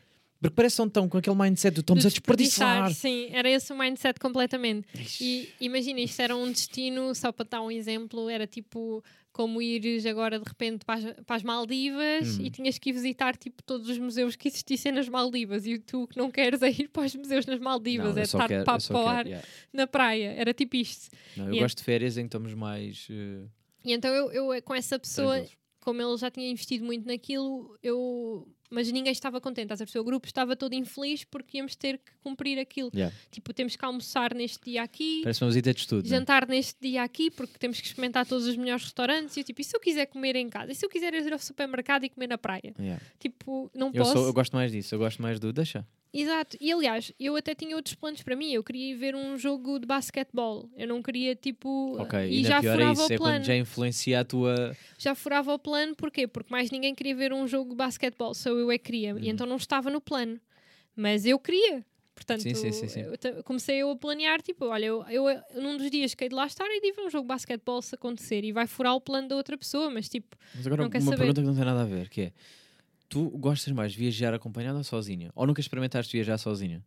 Porque 0.40 0.54
parece 0.54 0.76
que 0.76 0.82
estão 0.82 1.08
com 1.08 1.18
aquele 1.18 1.34
mindset 1.34 1.74
do 1.74 1.80
estamos 1.80 2.02
De 2.02 2.08
a 2.08 2.10
desperdiçar. 2.10 2.92
Sim, 2.92 3.28
era 3.32 3.50
esse 3.50 3.72
o 3.72 3.78
mindset 3.78 4.20
completamente. 4.20 4.86
Ixi. 4.94 5.24
E 5.60 5.66
imagina, 5.66 5.98
isto 6.00 6.20
era 6.20 6.36
um 6.36 6.52
destino, 6.52 7.14
só 7.14 7.32
para 7.32 7.46
dar 7.50 7.62
um 7.62 7.70
exemplo, 7.70 8.28
era 8.28 8.46
tipo 8.46 9.02
como 9.36 9.60
ires 9.60 10.06
agora 10.06 10.38
de 10.38 10.48
repente 10.48 10.82
para 10.86 10.94
as, 10.94 11.04
para 11.26 11.36
as 11.36 11.42
Maldivas 11.42 12.38
Hum. 12.38 12.44
e 12.46 12.50
tinhas 12.50 12.78
que 12.78 12.88
ir 12.88 12.92
visitar 12.94 13.36
tipo 13.36 13.62
todos 13.62 13.86
os 13.90 13.98
museus 13.98 14.34
que 14.34 14.48
existissem 14.48 14.92
nas 14.92 15.10
Maldivas 15.10 15.66
e 15.66 15.78
tu 15.78 16.06
que 16.08 16.16
não 16.16 16.30
queres 16.30 16.62
é 16.62 16.70
ir 16.70 16.88
para 16.88 17.04
os 17.04 17.14
museus 17.14 17.44
nas 17.44 17.60
Maldivas, 17.60 18.14
Não, 18.14 18.20
é 18.22 18.24
estar 18.24 18.48
quero- 18.48 18.64
para, 18.64 19.10
ar 19.10 19.26
yeah. 19.26 19.46
na 19.74 19.86
praia, 19.86 20.32
era 20.38 20.54
tipo 20.54 20.74
isto. 20.76 21.14
Não, 21.36 21.48
eu 21.48 21.54
E 21.56 21.58
gosto 21.60 21.76
de 21.76 21.84
férias 21.84 22.16
em 22.16 22.22
que 22.22 22.28
estamos 22.28 22.54
mais 22.54 23.06
eh, 23.10 23.44
E 23.84 23.92
então 23.92 24.10
eu, 24.14 24.32
eu 24.32 24.62
com 24.62 24.74
essa 24.74 24.98
pessoa, 24.98 25.44
como 25.80 26.00
ele 26.00 26.16
já 26.16 26.30
tinha 26.30 26.48
investido 26.50 26.82
muito 26.86 27.06
naquilo, 27.06 27.76
eu. 27.82 28.48
Mas 28.70 28.90
ninguém 28.90 29.12
estava 29.12 29.40
contente, 29.40 29.64
estás 29.66 29.80
a 29.80 29.84
perceber? 29.84 30.00
O 30.00 30.04
grupo 30.04 30.26
estava 30.26 30.56
todo 30.56 30.72
infeliz 30.74 31.24
porque 31.24 31.58
íamos 31.58 31.76
ter 31.76 31.98
que 31.98 32.12
cumprir 32.22 32.58
aquilo. 32.58 32.90
Yeah. 32.94 33.14
Tipo, 33.30 33.52
temos 33.54 33.76
que 33.76 33.84
almoçar 33.84 34.34
neste 34.34 34.64
dia 34.70 34.82
aqui, 34.82 35.20
Parece 35.22 35.42
uma 35.44 35.48
visita 35.50 35.72
de 35.72 35.80
estudo. 35.80 36.02
né? 36.04 36.08
jantar 36.08 36.46
neste 36.48 36.76
dia 36.80 37.02
aqui, 37.02 37.30
porque 37.30 37.58
temos 37.58 37.80
que 37.80 37.86
experimentar 37.86 38.26
todos 38.26 38.46
os 38.46 38.56
melhores 38.56 38.84
restaurantes. 38.84 39.36
E 39.36 39.40
eu, 39.40 39.44
tipo, 39.44 39.60
e 39.60 39.64
se 39.64 39.76
eu 39.76 39.80
quiser 39.80 40.06
comer 40.06 40.36
em 40.36 40.48
casa? 40.48 40.72
E 40.72 40.74
se 40.74 40.84
eu 40.84 40.90
quiser 40.90 41.14
ir 41.14 41.32
ao 41.32 41.38
supermercado 41.38 42.04
e 42.04 42.08
comer 42.08 42.26
na 42.28 42.38
praia? 42.38 42.74
Yeah. 42.78 43.02
Tipo, 43.18 43.70
não 43.74 43.88
Eu, 43.88 44.02
posso. 44.02 44.12
sou- 44.12 44.26
eu 44.26 44.32
gosto 44.32 44.54
mais 44.54 44.72
disso, 44.72 44.94
eu 44.94 44.98
gosto 44.98 45.22
mais 45.22 45.38
do 45.38 45.52
deixa. 45.52 45.86
Exato. 46.12 46.56
E 46.60 46.72
aliás, 46.72 47.12
eu 47.20 47.36
até 47.36 47.54
tinha 47.54 47.76
outros 47.76 47.94
planos 47.94 48.22
para 48.22 48.34
mim. 48.34 48.52
Eu 48.52 48.64
queria 48.64 48.92
ir 48.92 48.94
ver 48.94 49.14
um 49.14 49.36
jogo 49.36 49.78
de 49.78 49.86
basquetebol. 49.86 50.68
Eu 50.76 50.88
não 50.88 51.02
queria, 51.02 51.34
tipo. 51.34 51.96
Ok, 52.00 52.18
e 52.18 52.36
ainda 52.38 52.48
já 52.48 52.60
pior 52.60 52.70
é 52.70 52.74
furava 52.74 52.92
isso, 52.92 53.02
o 53.02 53.12
é 53.12 53.16
plano. 53.16 53.34
quando 53.36 53.44
já 53.44 53.56
influencia 53.56 54.20
a 54.20 54.24
tua. 54.24 54.76
já 54.98 55.14
furava 55.14 55.52
o 55.52 55.58
plano, 55.58 55.94
porquê? 55.94 56.26
Porque 56.26 56.50
mais 56.50 56.70
ninguém 56.70 56.94
queria 56.94 57.14
ver 57.14 57.32
um 57.32 57.46
jogo 57.46 57.70
de 57.70 57.76
basquetebol, 57.76 58.32
só 58.34 58.50
eu 58.50 58.70
é 58.70 58.78
que 58.78 58.84
queria, 58.84 59.14
Uhum. 59.14 59.20
e 59.20 59.28
então 59.28 59.46
não 59.46 59.56
estava 59.56 59.90
no 59.90 60.00
plano. 60.00 60.40
Mas 60.94 61.26
eu 61.26 61.38
queria. 61.38 61.84
Portanto, 62.14 62.40
Sim, 62.40 62.54
sim, 62.54 62.88
sim, 62.88 63.00
eu 63.02 63.44
comecei 63.44 63.76
eu 63.76 63.90
a 63.90 63.96
planear, 63.96 64.40
tipo, 64.40 64.64
olha, 64.64 64.86
eu, 64.86 65.04
eu 65.10 65.22
num 65.60 65.76
dos 65.76 65.90
dias 65.90 66.14
que 66.14 66.24
hei 66.24 66.30
de 66.30 66.34
lá 66.34 66.46
estar 66.46 66.64
e 66.64 66.80
de 66.80 66.92
ver 66.92 67.02
um 67.02 67.10
jogo 67.10 67.24
de 67.24 67.28
basquetebol 67.28 67.82
se 67.82 67.94
acontecer 67.94 68.42
e 68.42 68.52
vai 68.52 68.66
furar 68.66 68.94
o 68.94 69.00
plano 69.02 69.28
da 69.28 69.36
outra 69.36 69.58
pessoa, 69.58 69.90
mas 69.90 70.08
tipo, 70.08 70.34
Mas 70.54 70.66
agora 70.66 70.80
Não 70.82 70.88
uma 70.88 71.00
saber. 71.02 71.16
pergunta 71.18 71.40
que 71.42 71.46
não 71.46 71.54
tem 71.54 71.64
nada 71.66 71.82
a 71.82 71.84
ver, 71.84 72.08
que 72.08 72.20
é 72.22 72.32
tu 73.08 73.30
gostas 73.30 73.72
mais 73.72 73.92
de 73.92 73.98
viajar 73.98 74.34
acompanhada 74.34 74.78
ou 74.78 74.84
sozinha? 74.84 75.30
Ou 75.34 75.46
nunca 75.46 75.60
experimentaste 75.60 76.16
viajar 76.16 76.38
sozinha? 76.38 76.84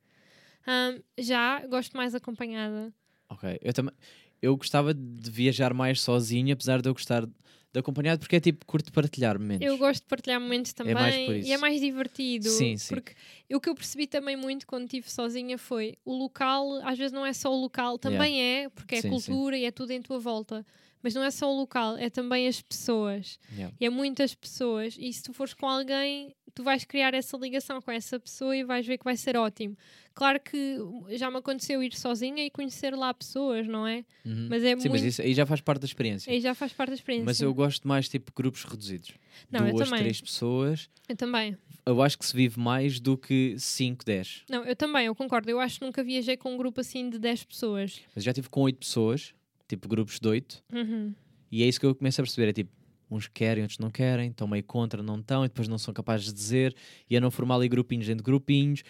hum, 0.67 1.01
já 1.17 1.65
gosto 1.67 1.95
mais 1.97 2.15
acompanhada. 2.15 2.93
Ok, 3.29 3.59
eu 3.61 3.73
também. 3.73 3.93
Eu 4.41 4.55
gostava 4.55 4.93
de 4.93 5.29
viajar 5.29 5.73
mais 5.73 6.01
sozinha, 6.01 6.53
apesar 6.53 6.81
de 6.81 6.87
eu 6.89 6.93
gostar 6.93 7.25
de 7.25 7.79
acompanhado, 7.79 8.19
porque 8.19 8.37
é 8.37 8.39
tipo 8.39 8.65
curto 8.65 8.91
partilhar 8.91 9.37
momentos. 9.37 9.67
Eu 9.67 9.77
gosto 9.77 10.01
de 10.01 10.07
partilhar 10.07 10.39
momentos 10.39 10.73
também 10.73 10.95
mais 10.95 11.15
por 11.17 11.35
e 11.35 11.51
é 11.51 11.57
mais 11.57 11.79
divertido. 11.81 12.49
Sim, 12.49 12.77
sim. 12.77 12.95
Porque 12.95 13.13
o 13.53 13.59
que 13.59 13.69
eu 13.69 13.75
percebi 13.75 14.07
também 14.07 14.35
muito 14.35 14.65
quando 14.65 14.85
estive 14.85 15.09
sozinha 15.11 15.57
foi 15.57 15.97
o 16.05 16.15
local, 16.15 16.75
às 16.83 16.97
vezes 16.97 17.11
não 17.11 17.25
é 17.25 17.33
só 17.33 17.53
o 17.53 17.59
local, 17.59 17.97
também 17.99 18.41
é, 18.41 18.69
porque 18.69 18.95
é 18.95 19.01
Sim, 19.01 19.09
sim. 19.19 19.31
cultura 19.31 19.57
e 19.57 19.65
é 19.65 19.71
tudo 19.71 19.91
em 19.91 20.01
tua 20.01 20.19
volta. 20.19 20.65
Mas 21.01 21.13
não 21.13 21.23
é 21.23 21.31
só 21.31 21.51
o 21.51 21.55
local, 21.57 21.97
é 21.97 22.09
também 22.09 22.47
as 22.47 22.61
pessoas. 22.61 23.39
Yeah. 23.53 23.75
E 23.79 23.85
é 23.85 23.89
muitas 23.89 24.35
pessoas. 24.35 24.95
E 24.99 25.11
se 25.13 25.23
tu 25.23 25.33
fores 25.33 25.53
com 25.53 25.67
alguém, 25.67 26.35
tu 26.53 26.63
vais 26.63 26.83
criar 26.83 27.13
essa 27.13 27.37
ligação 27.37 27.81
com 27.81 27.91
essa 27.91 28.19
pessoa 28.19 28.55
e 28.55 28.63
vais 28.63 28.85
ver 28.85 28.97
que 28.97 29.03
vai 29.05 29.15
ser 29.15 29.37
ótimo. 29.37 29.77
Claro 30.13 30.39
que 30.41 30.77
já 31.11 31.31
me 31.31 31.37
aconteceu 31.37 31.81
ir 31.81 31.93
sozinha 31.93 32.43
e 32.43 32.49
conhecer 32.49 32.93
lá 32.93 33.13
pessoas, 33.13 33.65
não 33.65 33.87
é? 33.87 34.03
Uhum. 34.25 34.47
Mas 34.49 34.63
é 34.63 34.71
Sim, 34.71 34.75
muito. 34.75 34.89
mas 34.89 35.03
isso 35.03 35.21
aí 35.21 35.33
já 35.33 35.45
faz 35.45 35.61
parte 35.61 35.81
da 35.81 35.85
experiência. 35.85 36.31
Aí 36.31 36.41
já 36.41 36.53
faz 36.53 36.73
parte 36.73 36.89
da 36.89 36.95
experiência. 36.95 37.25
Mas 37.25 37.39
eu 37.39 37.53
gosto 37.53 37.87
mais 37.87 38.09
tipo 38.09 38.31
grupos 38.35 38.65
reduzidos. 38.65 39.13
Não, 39.49 39.71
Duas, 39.71 39.89
três 39.89 40.19
pessoas. 40.19 40.89
Eu 41.07 41.15
também. 41.15 41.57
Eu 41.85 42.01
acho 42.01 42.19
que 42.19 42.25
se 42.25 42.35
vive 42.35 42.59
mais 42.59 42.99
do 42.99 43.17
que 43.17 43.55
5, 43.57 44.03
10. 44.05 44.43
Não, 44.49 44.65
eu 44.65 44.75
também, 44.75 45.05
eu 45.05 45.15
concordo. 45.15 45.49
Eu 45.49 45.59
acho 45.59 45.79
que 45.79 45.85
nunca 45.85 46.03
viajei 46.03 46.35
com 46.35 46.53
um 46.53 46.57
grupo 46.57 46.81
assim 46.81 47.09
de 47.09 47.17
10 47.17 47.45
pessoas. 47.45 48.01
Mas 48.13 48.23
já 48.23 48.33
tive 48.33 48.49
com 48.49 48.61
8 48.61 48.77
pessoas, 48.77 49.33
tipo 49.69 49.87
grupos 49.87 50.19
de 50.19 50.27
8, 50.27 50.61
Uhum. 50.73 51.13
e 51.49 51.63
é 51.63 51.67
isso 51.67 51.79
que 51.79 51.85
eu 51.85 51.95
começo 51.95 52.19
a 52.19 52.23
perceber. 52.25 52.49
É 52.49 52.53
tipo, 52.53 52.71
uns 53.09 53.27
querem, 53.27 53.63
outros 53.63 53.79
não 53.79 53.89
querem, 53.89 54.29
estão 54.31 54.47
meio 54.47 54.63
contra, 54.63 55.01
não 55.01 55.19
estão, 55.19 55.45
e 55.45 55.47
depois 55.47 55.67
não 55.69 55.77
são 55.77 55.93
capazes 55.93 56.27
de 56.27 56.33
dizer, 56.33 56.75
e 57.09 57.15
a 57.15 57.21
não 57.21 57.31
formar 57.31 57.55
ali 57.55 57.69
grupinhos 57.69 58.05
dentro 58.05 58.23
de 58.23 58.25
grupinhos, 58.29 58.81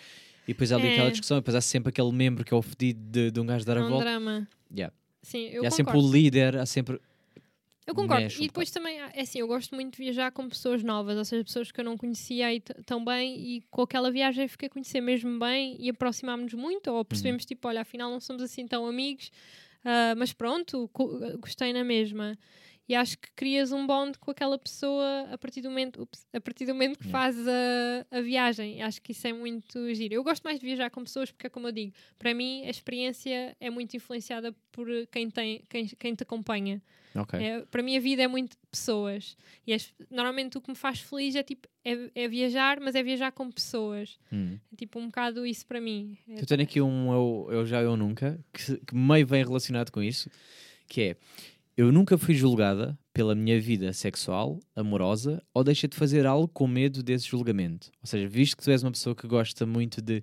e 0.47 0.53
depois 0.53 0.71
há 0.71 0.75
ali 0.77 0.87
É. 0.87 0.91
aquela 0.93 1.11
discussão, 1.11 1.37
e 1.37 1.41
depois 1.41 1.53
há 1.55 1.61
sempre 1.61 1.89
aquele 1.89 2.11
membro 2.11 2.43
que 2.43 2.53
é 2.53 2.57
o 2.57 2.61
fedido 2.61 2.99
de, 2.99 3.29
de 3.31 3.39
um 3.39 3.45
gajo 3.45 3.63
dar 3.65 3.77
É 3.77 3.81
a 3.81 3.85
um 3.85 3.89
volta. 3.89 4.03
drama. 4.05 4.47
Yeah. 4.75 4.93
Sim, 5.21 5.45
eu 5.49 5.63
e 5.63 5.67
há 5.67 5.69
concordo. 5.69 5.75
sempre 5.75 5.97
o 5.97 6.11
líder, 6.11 6.57
há 6.57 6.65
sempre. 6.65 6.99
Eu 7.85 7.95
concordo. 7.95 8.21
mexe 8.23 8.43
E 8.43 8.47
depois 8.47 8.69
também, 8.69 8.99
é 8.99 9.21
assim, 9.21 9.39
eu 9.39 9.47
gosto 9.47 9.73
muito 9.73 9.93
de 9.97 10.03
viajar 10.03 10.31
com 10.31 10.47
pessoas 10.47 10.83
novas, 10.83 11.17
ou 11.17 11.25
seja, 11.25 11.43
pessoas 11.43 11.71
que 11.71 11.79
eu 11.79 11.83
não 11.85 11.97
conhecia 11.97 12.45
aí 12.47 12.59
tão 12.85 13.03
bem 13.03 13.35
e 13.39 13.61
com 13.71 13.81
aquela 13.81 14.11
viagem 14.11 14.47
fiquei 14.47 14.67
a 14.67 14.69
conhecer 14.69 15.01
mesmo 15.01 15.39
bem 15.39 15.75
e 15.79 15.89
aproximámos-nos 15.89 16.53
muito, 16.61 16.91
ou 16.91 17.03
percebemos, 17.03 17.45
tipo, 17.45 17.67
olha, 17.67 17.81
afinal 17.81 18.11
não 18.11 18.19
somos 18.19 18.43
assim 18.43 18.67
tão 18.67 18.85
amigos, 18.85 19.31
ah, 19.85 20.15
mas 20.17 20.33
pronto, 20.33 20.89
gostei 21.39 21.73
na 21.73 21.83
mesma. 21.83 22.37
E 22.89 22.95
acho 22.95 23.17
que 23.19 23.29
crias 23.35 23.71
um 23.71 23.85
bond 23.85 24.17
com 24.17 24.31
aquela 24.31 24.57
pessoa 24.57 25.29
a 25.31 25.37
partir 25.37 25.61
do 25.61 25.69
momento, 25.69 26.01
ups, 26.01 26.25
a 26.33 26.41
partir 26.41 26.65
do 26.65 26.73
momento 26.73 26.97
que 26.97 27.05
Yeah. 27.07 27.19
fazes 27.25 27.47
a, 27.47 28.17
a 28.17 28.21
viagem. 28.21 28.81
Acho 28.81 28.99
que 29.01 29.11
isso 29.11 29.27
é 29.27 29.31
muito 29.31 29.93
giro. 29.93 30.15
Eu 30.15 30.23
gosto 30.23 30.43
mais 30.43 30.59
de 30.59 30.65
viajar 30.65 30.89
com 30.89 31.03
pessoas 31.03 31.31
porque 31.31 31.45
é 31.47 31.49
como 31.49 31.67
eu 31.67 31.71
digo, 31.71 31.93
para 32.17 32.33
mim 32.33 32.65
a 32.65 32.69
experiência 32.69 33.55
é 33.59 33.69
muito 33.69 33.95
influenciada 33.95 34.53
por 34.71 34.87
quem, 35.11 35.29
tem, 35.29 35.61
quem, 35.69 35.85
quem 35.87 36.15
te 36.15 36.23
acompanha. 36.23 36.81
Ok. 37.15 37.39
É, 37.39 37.61
para 37.65 37.81
mim 37.81 37.97
a 37.97 37.99
vida 37.99 38.21
é 38.23 38.27
muito 38.27 38.55
pessoas. 38.71 39.35
E 39.65 39.73
as- 39.73 39.93
normalmente 40.11 40.57
o 40.57 40.61
que 40.61 40.69
me 40.69 40.75
faz 40.75 40.99
feliz 40.99 41.35
é 41.35 41.43
tipo 41.43 41.67
é, 41.85 42.09
é 42.15 42.27
viajar, 42.27 42.79
mas 42.79 42.93
é 42.95 43.01
viajar 43.03 43.31
com 43.31 43.51
pessoas. 43.51 44.17
Hum. 44.31 44.57
É 44.71 44.75
tipo 44.75 44.99
um 44.99 45.05
bocado 45.07 45.45
isso 45.45 45.65
para 45.65 45.79
mim. 45.81 46.17
É- 46.27 46.41
Eu 46.41 46.45
tenho 46.45 46.61
aqui 46.63 46.81
um 46.81 47.11
eu, 47.11 47.47
eu 47.51 47.65
já 47.65 47.81
eu 47.81 47.95
nunca, 47.97 48.39
que, 48.53 48.77
que 48.77 48.95
meio 48.95 49.25
vem 49.27 49.43
relacionado 49.43 49.91
com 49.91 50.01
isso, 50.03 50.29
que 50.87 51.01
é 51.01 51.15
eu 51.79 51.93
nunca 51.93 52.17
fui 52.17 52.35
julgada 52.35 52.99
pela 53.13 53.33
minha 53.33 53.57
vida 53.57 53.93
sexual, 53.93 54.59
amorosa, 54.75 55.41
ou 55.53 55.63
deixei 55.63 55.87
de 55.87 55.95
fazer 55.95 56.25
algo 56.25 56.45
com 56.49 56.67
medo 56.67 57.01
desse 57.01 57.29
julgamento. 57.29 57.89
Ou 58.01 58.05
seja, 58.05 58.27
visto 58.27 58.57
que 58.57 58.63
tu 58.63 58.69
és 58.69 58.83
uma 58.83 58.91
pessoa 58.91 59.15
que 59.15 59.25
gosta 59.25 59.65
muito 59.65 60.01
de. 60.01 60.21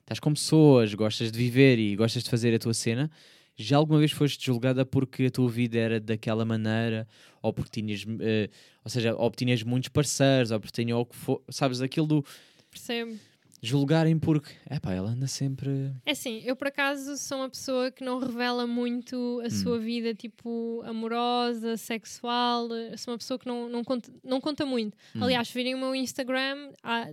estás 0.00 0.20
com 0.20 0.34
pessoas, 0.34 0.92
gostas 0.92 1.32
de 1.32 1.38
viver 1.38 1.78
e 1.78 1.96
gostas 1.96 2.24
de 2.24 2.28
fazer 2.28 2.54
a 2.54 2.58
tua 2.58 2.74
cena, 2.74 3.10
já 3.56 3.78
alguma 3.78 3.98
vez 3.98 4.12
foste 4.12 4.44
julgada 4.44 4.84
porque 4.84 5.24
a 5.24 5.30
tua 5.30 5.48
vida 5.48 5.78
era 5.78 5.98
daquela 5.98 6.44
maneira, 6.44 7.08
ou 7.40 7.54
porque 7.54 7.80
tinhas. 7.80 8.04
eh, 8.20 8.50
ou 8.84 8.90
seja, 8.90 9.16
ou 9.16 9.30
tinhas 9.30 9.62
muitos 9.62 9.88
parceiros, 9.88 10.50
ou 10.50 10.60
porque 10.60 10.82
tinha 10.82 10.94
o 10.94 11.06
que 11.06 11.16
for. 11.16 11.42
Sabes, 11.48 11.80
aquilo 11.80 12.06
do 12.06 12.24
Percebo. 12.70 13.18
Julgarem 13.62 14.18
porque. 14.18 14.50
É 14.68 14.78
pá, 14.78 14.92
ela 14.92 15.10
anda 15.10 15.26
sempre. 15.26 15.92
É 16.06 16.12
assim, 16.12 16.40
eu 16.44 16.54
por 16.56 16.68
acaso 16.68 17.16
sou 17.16 17.38
uma 17.38 17.48
pessoa 17.50 17.90
que 17.90 18.04
não 18.04 18.18
revela 18.18 18.66
muito 18.66 19.40
a 19.44 19.50
sua 19.50 19.78
vida, 19.78 20.14
tipo, 20.14 20.82
amorosa, 20.86 21.76
sexual. 21.76 22.68
Sou 22.96 23.12
uma 23.12 23.18
pessoa 23.18 23.38
que 23.38 23.46
não, 23.46 23.68
não, 23.68 23.82
conta, 23.84 24.12
não 24.24 24.40
conta 24.40 24.64
muito. 24.64 24.96
Hum. 25.14 25.22
Aliás, 25.24 25.50
virem 25.50 25.74
o 25.74 25.78
meu 25.78 25.94
Instagram, 25.94 26.72
há- 26.82 27.08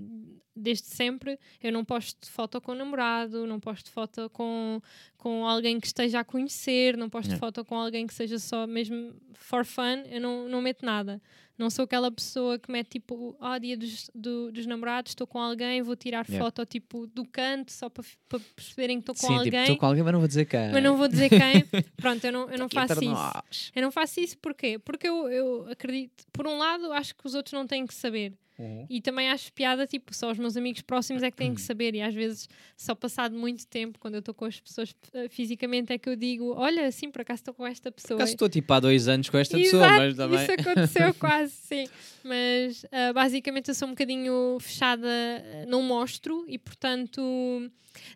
desde 0.56 0.88
sempre, 0.88 1.38
eu 1.62 1.70
não 1.72 1.84
posto 1.84 2.32
foto 2.32 2.62
com 2.62 2.74
namorado, 2.74 3.46
não 3.46 3.60
posto 3.60 3.92
foto 3.92 4.30
com, 4.30 4.80
com 5.18 5.46
alguém 5.46 5.80
que 5.82 5.88
esteja 5.88 6.22
a 6.22 6.24
conhecer, 6.24 6.96
não 6.96 7.10
posto 7.10 7.36
foto 7.38 7.66
com 7.66 7.76
alguém 7.76 8.08
que 8.08 8.14
seja 8.14 8.40
só 8.40 8.66
mesmo 8.66 9.14
for 9.34 9.66
fun, 9.66 10.04
eu 10.10 10.22
não, 10.22 10.48
não 10.48 10.62
meto 10.62 10.86
nada. 10.86 11.22
Não 11.58 11.70
sou 11.70 11.86
aquela 11.86 12.12
pessoa 12.12 12.60
que 12.60 12.70
mete 12.72 12.90
tipo, 12.90 13.36
ah, 13.40 13.58
dia 13.58 13.78
dos, 13.78 14.10
do- 14.14 14.52
dos 14.52 14.66
namorados, 14.66 15.12
estou 15.12 15.26
com 15.26 15.40
alguém, 15.40 15.82
vou 15.82 15.96
tirar 15.96 16.26
Yeah. 16.28 16.44
foto 16.46 16.66
tipo 16.66 17.08
do 17.08 17.24
canto 17.26 17.72
só 17.72 17.90
para 17.90 18.04
para 18.28 18.40
perceberem 18.56 19.00
que 19.00 19.10
estou 19.10 19.16
com 19.16 19.28
Sim, 19.28 19.38
alguém. 19.38 19.52
tipo, 19.52 19.62
estou 19.64 19.78
com 19.78 19.86
alguém, 19.86 20.04
mas 20.04 20.12
não 20.14 20.20
vou 20.20 20.28
dizer 20.28 20.46
quem. 20.46 20.72
Mas 20.72 20.84
não 20.84 20.98
vou 20.98 21.08
dizer 21.08 21.30
quem. 21.30 21.40
Pronto, 21.96 22.26
eu 22.26 22.32
não, 22.34 22.50
eu 22.50 22.58
não 22.58 22.66
Aqui 22.66 22.76
faço 22.76 23.04
isso. 23.04 23.72
Eu 23.76 23.82
não 23.82 23.92
faço 23.92 24.20
isso 24.20 24.38
porquê? 24.40 24.78
Porque 24.80 25.08
eu, 25.08 25.30
eu 25.30 25.68
acredito, 25.70 26.26
por 26.34 26.46
um 26.46 26.58
lado, 26.58 26.92
acho 26.92 27.16
que 27.16 27.26
os 27.26 27.36
outros 27.36 27.54
não 27.54 27.66
têm 27.66 27.86
que 27.88 27.94
saber. 27.94 28.34
Uhum. 28.58 28.86
E 28.90 29.02
também 29.02 29.30
acho 29.30 29.52
piada, 29.52 29.86
tipo, 29.86 30.14
só 30.16 30.32
os 30.32 30.38
meus 30.38 30.56
amigos 30.56 30.82
próximos 30.82 31.22
é 31.24 31.30
que 31.30 31.38
têm 31.38 31.54
que 31.54 31.62
saber. 31.62 31.94
E 31.94 32.02
às 32.02 32.14
vezes, 32.14 32.48
só 32.78 32.96
passado 32.96 33.36
muito 33.36 33.68
tempo, 33.68 34.00
quando 34.00 34.16
eu 34.16 34.20
estou 34.20 34.34
com 34.34 34.46
as 34.46 34.60
pessoas 34.60 34.96
eh, 35.14 35.28
fisicamente, 35.28 35.92
é 35.92 35.98
que 35.98 36.10
eu 36.10 36.16
digo: 36.16 36.54
Olha, 36.56 36.90
sim, 36.92 37.12
por 37.12 37.22
acaso 37.22 37.42
estou 37.42 37.54
com 37.54 37.68
esta 37.68 37.92
Por 37.92 38.02
pessoa. 38.02 38.18
acaso 38.18 38.32
estou 38.32 38.50
tipo 38.50 38.72
há 38.74 38.80
dois 38.80 39.08
anos 39.08 39.30
com 39.30 39.38
esta 39.38 39.58
pessoa, 39.58 39.86
Exato, 39.86 40.02
mas 40.02 40.16
também. 40.16 40.42
Isso 40.42 40.52
aconteceu 40.54 41.14
quase, 41.20 41.52
sim. 41.52 41.86
Mas 42.24 42.86
ah, 42.92 43.14
basicamente 43.14 43.70
eu 43.70 43.76
sou 43.76 43.88
um 43.88 43.92
bocadinho 43.92 44.58
fechada, 44.62 45.08
ah, 45.08 45.66
não 45.68 45.82
mostro 45.82 46.46
e 46.48 46.58
portanto 46.58 47.22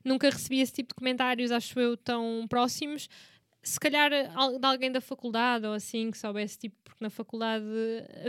nunca 0.03 0.29
recebi 0.29 0.59
esse 0.59 0.73
tipo 0.73 0.89
de 0.89 0.95
comentários, 0.95 1.51
acho 1.51 1.79
eu, 1.79 1.97
tão 1.97 2.45
próximos. 2.49 3.09
Se 3.61 3.79
calhar 3.79 4.11
al- 4.35 4.57
de 4.57 4.65
alguém 4.65 4.91
da 4.91 5.01
faculdade 5.01 5.65
ou 5.65 5.73
assim 5.73 6.09
que 6.11 6.17
soubesse, 6.17 6.57
tipo, 6.57 6.75
porque 6.83 7.03
na 7.03 7.09
faculdade 7.09 7.65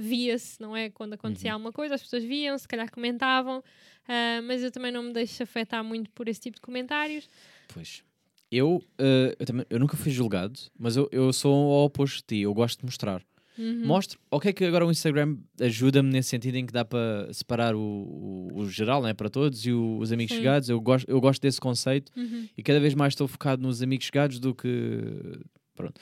via-se, 0.00 0.60
não 0.60 0.76
é? 0.76 0.90
Quando 0.90 1.14
acontecia 1.14 1.52
alguma 1.52 1.72
coisa, 1.72 1.94
as 1.94 2.02
pessoas 2.02 2.24
viam, 2.24 2.56
se 2.58 2.66
calhar 2.66 2.90
comentavam, 2.90 3.62
ah, 4.08 4.40
mas 4.42 4.62
eu 4.62 4.70
também 4.70 4.90
não 4.92 5.02
me 5.04 5.12
deixo 5.12 5.42
afetar 5.42 5.82
muito 5.84 6.10
por 6.10 6.28
esse 6.28 6.40
tipo 6.40 6.56
de 6.56 6.60
comentários. 6.62 7.28
Pois. 7.72 8.02
Eu, 8.50 8.82
eh, 8.98 9.36
eu, 9.38 9.46
também, 9.46 9.64
eu 9.70 9.78
nunca 9.78 9.96
fui 9.96 10.10
julgado, 10.10 10.58
mas 10.76 10.96
eu, 10.96 11.08
eu 11.12 11.32
sou 11.32 11.54
ao 11.54 11.84
oposto 11.84 12.16
de 12.16 12.22
ti. 12.24 12.36
Eu 12.42 12.52
gosto 12.52 12.80
de 12.80 12.84
mostrar. 12.84 13.22
Uhum. 13.60 13.86
Mostro. 13.86 14.18
Ok, 14.30 14.52
que 14.54 14.64
agora 14.64 14.86
o 14.86 14.90
Instagram 14.90 15.36
ajuda-me 15.60 16.10
nesse 16.10 16.30
sentido 16.30 16.54
em 16.56 16.64
que 16.64 16.72
dá 16.72 16.82
para 16.84 17.30
separar 17.32 17.74
o, 17.74 17.80
o, 17.80 18.58
o 18.60 18.68
geral, 18.70 19.02
né, 19.02 19.12
para 19.12 19.28
todos, 19.28 19.66
e 19.66 19.72
o- 19.72 19.98
os 19.98 20.10
amigos 20.12 20.32
Sim. 20.32 20.38
chegados. 20.38 20.68
Eu 20.70 20.80
gosto, 20.80 21.08
eu 21.10 21.20
gosto 21.20 21.42
desse 21.42 21.60
conceito 21.60 22.10
Uhum. 22.16 22.48
e 22.56 22.62
cada 22.62 22.80
vez 22.80 22.94
mais 22.94 23.12
estou 23.12 23.28
focado 23.28 23.60
nos 23.62 23.82
amigos 23.82 24.06
chegados 24.06 24.38
do 24.38 24.54
que. 24.54 24.68
Pronto. 25.74 26.00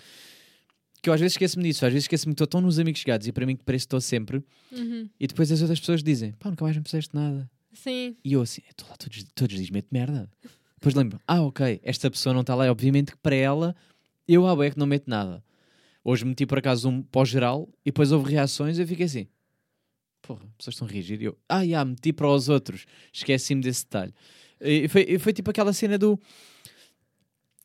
Que 1.03 1.09
eu 1.11 1.15
às 1.15 1.21
vezes 1.21 1.35
esqueço-me 1.35 1.65
disso, 1.65 1.85
às 1.87 1.93
vezes 1.93 2.05
esqueço-me 2.05 2.33
que 2.35 2.43
estou 2.43 2.47
tão 2.47 2.61
nos 2.61 2.79
amigos 2.79 3.01
chegados 3.01 3.27
e 3.27 3.33
para 3.33 3.47
mim 3.47 3.57
que 3.57 3.63
parece 3.65 3.85
que 3.85 3.87
estou 3.87 4.01
sempre, 4.01 4.43
Uhum. 4.73 5.09
e 5.19 5.27
depois 5.27 5.51
as 5.53 5.61
outras 5.61 5.79
pessoas 5.81 6.03
dizem, 6.03 6.33
pá, 6.33 6.51
nunca 6.51 6.65
mais 6.65 6.77
me 6.77 6.83
puseste 6.83 7.15
nada. 7.15 7.49
Sim, 7.73 8.17
E 8.25 8.33
eu 8.33 8.43
assim, 8.43 8.63
estou 8.69 8.89
lá 8.89 8.97
todos, 8.97 9.25
todos 9.35 9.53
os 9.55 9.59
dias, 9.61 9.71
meto 9.71 9.87
merda. 9.93 10.29
Depois 10.75 10.95
lembro, 10.95 11.21
ah, 11.27 11.43
ok, 11.43 11.81
esta 11.85 12.11
pessoa 12.11 12.33
não 12.33 12.41
está 12.41 12.55
lá, 12.55 12.67
e 12.67 12.71
obviamente 12.71 13.13
que 13.13 13.19
para 13.19 13.35
ela, 13.37 13.77
eu 14.27 14.47
ah, 14.47 14.65
é 14.67 14.71
que 14.71 14.79
não 14.79 14.87
meto 14.87 15.09
nada. 15.09 15.43
Hoje 16.11 16.25
meti 16.25 16.47
por 16.47 16.57
acaso 16.57 16.89
um 16.89 17.03
pós-geral 17.03 17.69
e 17.85 17.91
depois 17.91 18.13
houve 18.13 18.31
reações 18.31 18.79
e 18.79 18.81
eu 18.81 18.87
fiquei 18.87 19.05
assim, 19.05 19.27
porra, 20.23 20.41
as 20.43 20.57
pessoas 20.57 20.75
estão 20.75 20.89
a 20.89 20.91
reagir. 20.91 21.21
E 21.21 21.27
eu, 21.27 21.39
ah, 21.47 21.67
já, 21.67 21.85
meti 21.85 22.15
para 22.15 22.27
os 22.29 22.49
outros, 22.49 22.87
esqueci-me 23.13 23.61
desse 23.61 23.85
detalhe. 23.85 24.15
E 24.59 24.89
foi, 24.89 25.05
e 25.07 25.19
foi 25.19 25.35
tipo 25.35 25.51
aquela 25.51 25.71
cena 25.71 25.99
do, 25.99 26.19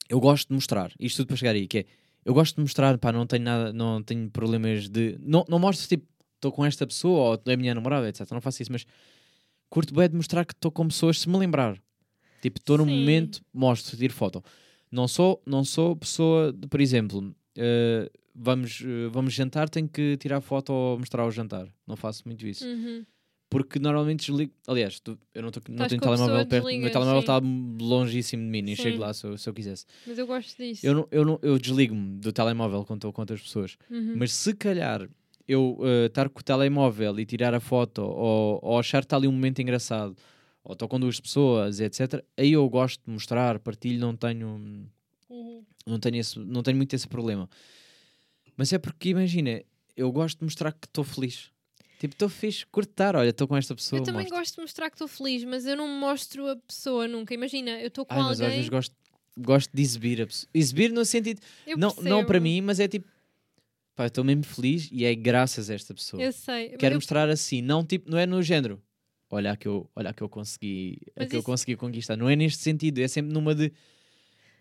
eu 0.10 0.20
gosto 0.20 0.50
de 0.50 0.56
mostrar, 0.56 0.92
isto 1.00 1.16
tudo 1.16 1.28
para 1.28 1.38
chegar 1.38 1.52
aí, 1.56 1.70
que 1.70 1.78
é, 1.78 1.86
eu 2.26 2.34
gosto 2.34 2.56
de 2.56 2.62
mostrar, 2.62 2.98
pá, 2.98 3.14
não 3.14 3.26
tenho 3.26 3.44
nada, 3.44 3.72
não 3.72 4.04
tenho 4.04 4.30
problemas 4.30 4.90
de, 4.90 5.18
não, 5.22 5.46
não 5.48 5.58
mostro 5.58 5.88
tipo, 5.88 6.06
estou 6.36 6.52
com 6.52 6.66
esta 6.66 6.86
pessoa 6.86 7.30
ou 7.30 7.42
é 7.46 7.54
a 7.54 7.58
minha 7.58 7.74
namorada, 7.74 8.10
etc. 8.10 8.30
Não 8.32 8.42
faço 8.42 8.62
isso, 8.62 8.74
mas 8.74 8.86
curto 9.70 9.94
bem 9.94 10.10
de 10.10 10.18
mostrar 10.18 10.44
que 10.44 10.52
estou 10.52 10.70
com 10.70 10.86
pessoas 10.86 11.22
se 11.22 11.30
me 11.30 11.38
lembrar. 11.38 11.82
Tipo, 12.42 12.60
estou 12.60 12.78
no 12.78 12.84
Sim. 12.84 13.00
momento, 13.00 13.42
mostro, 13.54 13.96
tiro 13.96 14.14
foto. 14.14 14.44
Não 14.92 15.08
sou, 15.08 15.42
não 15.46 15.64
sou 15.64 15.96
pessoa, 15.96 16.52
de, 16.52 16.68
por 16.68 16.82
exemplo, 16.82 17.34
eh, 17.56 18.12
vamos, 18.34 18.82
eh, 18.86 19.08
vamos 19.12 19.34
jantar, 19.34 19.70
tenho 19.70 19.88
que 19.88 20.18
tirar 20.18 20.42
foto 20.42 20.72
ou 20.74 21.00
mostrar 21.00 21.26
o 21.26 21.32
jantar. 21.32 21.68
Não 21.88 21.96
faço 21.96 22.24
muito 22.26 22.46
isso. 22.48 22.66
Uhum. 22.66 23.06
Porque 23.50 23.78
normalmente 23.78 24.26
desligo. 24.32 24.52
Aliás, 24.68 25.00
tu- 25.00 25.18
eu 25.34 25.44
não, 25.44 25.52
tô, 25.52 25.62
não 25.70 25.88
tenho 25.88 26.02
telemóvel 26.02 26.46
perto. 26.48 26.68
O 26.68 26.78
meu 26.80 26.92
telemóvel 26.92 27.20
está 27.20 27.40
longíssimo 27.80 28.42
de 28.44 28.50
mim, 28.50 28.62
nem 28.64 28.76
Sim. 28.76 28.82
chego 28.82 29.00
lá 29.02 29.14
se 29.14 29.26
eu, 29.28 29.38
se 29.38 29.48
eu 29.48 29.54
quisesse. 29.54 29.86
mas 30.08 30.18
eu 30.18 30.26
gosto 30.26 30.58
disso. 30.58 30.86
Eu, 30.86 30.94
não, 30.96 31.08
eu, 31.12 31.24
não, 31.26 31.40
eu 31.44 31.60
desligo-me 31.60 32.18
do 32.20 32.34
telemóvel 32.34 32.84
quando 32.84 32.98
estou 33.00 33.14
com 33.14 33.22
outras 33.22 33.42
pessoas. 33.42 33.78
Uhum. 33.92 34.14
Mas 34.16 34.34
se 34.34 34.54
calhar 34.56 35.08
eu 35.48 35.78
eh, 35.84 36.06
estar 36.08 36.30
com 36.30 36.40
o 36.40 36.44
telemóvel 36.44 37.20
e 37.20 37.26
tirar 37.26 37.54
a 37.54 37.60
foto 37.60 38.00
ou, 38.02 38.60
ou 38.64 38.80
achar 38.80 39.02
que 39.02 39.06
está 39.06 39.18
ali 39.18 39.28
um 39.28 39.32
momento 39.32 39.62
engraçado 39.62 40.16
ou 40.64 40.74
estou 40.74 40.88
com 40.88 41.00
duas 41.00 41.20
pessoas, 41.20 41.80
etc., 41.82 42.24
aí 42.38 42.54
eu 42.54 42.68
gosto 42.70 43.02
de 43.06 43.12
mostrar, 43.12 43.60
partilho, 43.60 44.00
não 44.00 44.16
tenho, 44.16 44.88
Uhum. 45.30 45.64
não 45.86 46.00
tenho, 46.00 46.16
esse, 46.16 46.40
não 46.40 46.64
tenho 46.64 46.78
muito 46.78 46.96
esse 46.96 47.08
problema. 47.08 47.50
Mas 48.58 48.72
é 48.74 48.78
porque, 48.78 49.10
imagina, 49.10 49.62
eu 49.96 50.12
gosto 50.12 50.40
de 50.40 50.44
mostrar 50.46 50.72
que 50.72 50.86
estou 50.88 51.04
feliz. 51.04 51.52
Tipo, 52.00 52.14
estou 52.16 52.28
fixe, 52.30 52.66
curto 52.66 52.90
estar, 52.92 53.16
olha, 53.16 53.30
estou 53.30 53.48
com 53.48 53.56
esta 53.56 53.74
pessoa. 53.74 54.00
Eu 54.00 54.04
também 54.04 54.24
mostro. 54.24 54.38
gosto 54.38 54.56
de 54.56 54.62
mostrar 54.62 54.90
que 54.90 54.96
estou 54.96 55.08
feliz, 55.08 55.44
mas 55.46 55.66
eu 55.66 55.78
não 55.78 55.88
mostro 55.88 56.48
a 56.50 56.56
pessoa 56.58 57.08
nunca. 57.08 57.34
Imagina, 57.34 57.72
eu 57.80 57.88
estou 57.88 58.06
com 58.06 58.14
Ai, 58.14 58.20
mas 58.22 58.32
às 58.32 58.42
alguém. 58.42 58.58
vezes 58.58 58.70
gosto, 58.70 58.96
gosto 59.38 59.72
de 59.74 59.82
exibir 59.82 60.22
a 60.22 60.28
pessoa. 60.28 60.50
Exibir 60.54 60.92
no 60.92 61.06
sentido, 61.06 61.40
eu 61.66 61.78
não, 61.78 61.96
não 62.02 62.26
para 62.26 62.40
mim, 62.42 62.60
mas 62.60 62.82
é 62.82 62.88
tipo, 62.90 63.08
pá, 63.96 64.04
eu 64.04 64.08
estou 64.08 64.24
mesmo 64.24 64.44
feliz 64.44 64.90
e 64.92 65.06
é 65.06 65.16
graças 65.16 65.70
a 65.70 65.76
esta 65.76 65.94
pessoa. 65.94 66.22
Eu 66.22 66.34
sei. 66.34 66.70
Quero 66.78 66.96
eu- 66.96 66.98
mostrar 66.98 67.30
assim, 67.30 67.62
não 67.62 67.86
tipo, 67.86 68.12
não 68.12 68.18
é 68.18 68.26
no 68.26 68.42
género. 68.44 68.82
Olha 69.30 69.56
que 69.56 69.68
eu, 69.68 69.90
olha 69.96 70.14
que 70.14 70.22
eu 70.22 70.28
consegui, 70.30 71.00
a 71.16 71.26
que 71.26 71.36
eu 71.36 71.40
isso- 71.40 71.46
consegui 71.46 71.76
conquistar. 71.78 72.18
Não 72.18 72.30
é 72.30 72.36
neste 72.36 72.62
sentido, 72.62 73.00
é 73.00 73.08
sempre 73.08 73.34
numa 73.34 73.56
de 73.56 73.72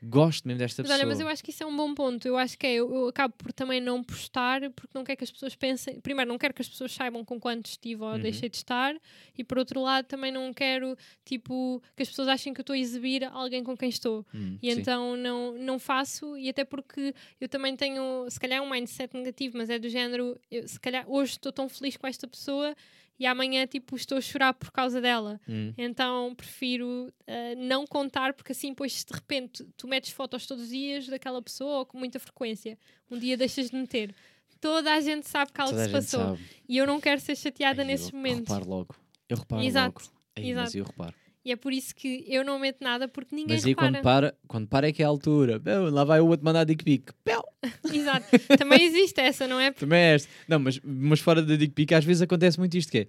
gosto 0.02 0.46
mesmo 0.48 0.58
desta 0.58 0.82
Mas 0.82 0.90
pessoa. 0.90 0.98
olha, 1.00 1.06
mas 1.06 1.20
eu 1.20 1.28
acho 1.28 1.42
que 1.44 1.50
isso 1.50 1.62
é 1.62 1.66
um 1.66 1.76
bom 1.76 1.94
ponto. 1.94 2.26
Eu 2.26 2.36
acho 2.36 2.58
que 2.58 2.66
é, 2.66 2.74
eu, 2.74 2.92
eu 2.92 3.08
acabo 3.08 3.34
por 3.38 3.52
também 3.52 3.80
não 3.80 4.02
postar 4.02 4.60
porque 4.72 4.90
não 4.94 5.04
quero 5.04 5.16
que 5.18 5.24
as 5.24 5.30
pessoas 5.30 5.54
pensem. 5.54 6.00
Primeiro, 6.00 6.28
não 6.28 6.38
quero 6.38 6.52
que 6.52 6.60
as 6.62 6.68
pessoas 6.68 6.92
saibam 6.92 7.24
com 7.24 7.38
quanto 7.38 7.66
estive 7.66 8.02
ou 8.02 8.10
Uhum. 8.12 8.18
deixei 8.20 8.48
de 8.48 8.56
estar, 8.56 8.94
e 9.36 9.44
por 9.44 9.58
outro 9.58 9.80
lado, 9.80 10.06
também 10.06 10.32
não 10.32 10.52
quero 10.52 10.96
tipo 11.24 11.82
que 11.96 12.02
as 12.02 12.08
pessoas 12.08 12.28
achem 12.28 12.52
que 12.52 12.60
eu 12.60 12.62
estou 12.62 12.74
a 12.74 12.78
exibir 12.78 13.24
alguém 13.24 13.62
com 13.62 13.76
quem 13.76 13.88
estou. 13.88 14.26
Hum, 14.34 14.58
E 14.62 14.72
sim. 14.72 14.80
então 14.80 15.16
não, 15.16 15.52
não 15.58 15.78
faço, 15.78 16.36
e 16.36 16.48
até 16.48 16.64
porque 16.64 17.14
eu 17.40 17.48
também 17.48 17.76
tenho, 17.76 18.26
se 18.28 18.38
calhar, 18.40 18.62
um 18.62 18.68
mindset 18.70 19.16
negativo, 19.16 19.56
mas 19.56 19.70
é 19.70 19.78
do 19.78 19.88
género, 19.88 20.38
eu, 20.50 20.66
se 20.66 20.78
calhar 20.80 21.04
hoje 21.08 21.32
estou 21.32 21.52
tão 21.52 21.68
feliz 21.68 21.96
com 21.96 22.06
esta 22.06 22.26
pessoa 22.26 22.74
e 23.18 23.26
amanhã 23.26 23.66
tipo 23.66 23.94
estou 23.96 24.18
a 24.18 24.20
chorar 24.20 24.52
por 24.54 24.70
causa 24.72 25.00
dela. 25.00 25.40
Hum, 25.48 25.72
Então 25.78 26.34
prefiro 26.34 27.12
ah, 27.26 27.54
não 27.56 27.86
contar, 27.86 28.32
porque 28.34 28.52
assim, 28.52 28.70
depois, 28.70 28.92
se 28.92 29.06
de 29.06 29.12
repente 29.14 29.64
tu 29.76 29.86
metes 29.86 30.10
fotos 30.12 30.46
todos 30.46 30.64
os 30.64 30.70
dias 30.70 31.06
daquela 31.06 31.40
pessoa 31.40 31.78
ou 31.80 31.86
com 31.86 31.98
muita 31.98 32.18
frequência, 32.18 32.78
um 33.10 33.18
dia 33.18 33.36
deixas 33.36 33.70
de 33.70 33.76
meter. 33.76 34.14
Toda 34.60 34.92
a 34.94 35.00
gente 35.00 35.28
sabe 35.28 35.52
que 35.52 35.60
algo 35.60 35.72
toda 35.72 35.86
se 35.86 35.90
passou. 35.92 36.20
sabe. 36.36 36.44
E 36.68 36.76
eu 36.76 36.86
não 36.86 37.00
quero 37.00 37.20
ser 37.20 37.36
chateada 37.36 37.82
Ai, 37.82 37.86
nesses 37.88 38.08
eu 38.10 38.16
momentos. 38.16 38.48
reparo 38.48 38.68
logo. 38.68 38.94
Eu 39.28 39.36
reparo 39.36 39.62
Exato, 39.62 40.02
logo. 40.04 40.14
Ai, 40.36 40.42
mas 40.44 40.50
exato. 40.74 40.78
eu 40.78 40.84
reparo. 40.84 41.14
E 41.44 41.50
é 41.50 41.56
por 41.56 41.72
isso 41.72 41.94
que 41.94 42.24
eu 42.28 42.44
não 42.44 42.58
meto 42.58 42.82
nada 42.82 43.08
porque 43.08 43.34
ninguém 43.34 43.56
Mas 43.56 43.64
aí 43.64 43.70
repara. 43.72 43.90
quando 43.92 44.02
para, 44.02 44.34
quando 44.46 44.68
para 44.68 44.88
é 44.88 44.92
que 44.92 45.02
é 45.02 45.04
a 45.04 45.08
altura. 45.08 45.60
Lá 45.90 46.04
vai 46.04 46.20
o 46.20 46.28
outro 46.28 46.44
mandar 46.44 46.64
dick 46.64 46.84
pic. 46.84 47.10
Exato. 47.92 48.26
Também 48.56 48.84
existe 48.84 49.20
essa, 49.20 49.48
não 49.48 49.58
é? 49.58 49.72
Também 49.72 49.98
é 49.98 50.14
este. 50.14 50.28
Não, 50.46 50.60
mas, 50.60 50.78
mas 50.84 51.18
fora 51.18 51.42
da 51.42 51.56
dick 51.56 51.74
pic, 51.74 51.92
às 51.92 52.04
vezes 52.04 52.22
acontece 52.22 52.58
muito 52.58 52.76
isto 52.76 52.92
que 52.92 52.98
é. 52.98 53.06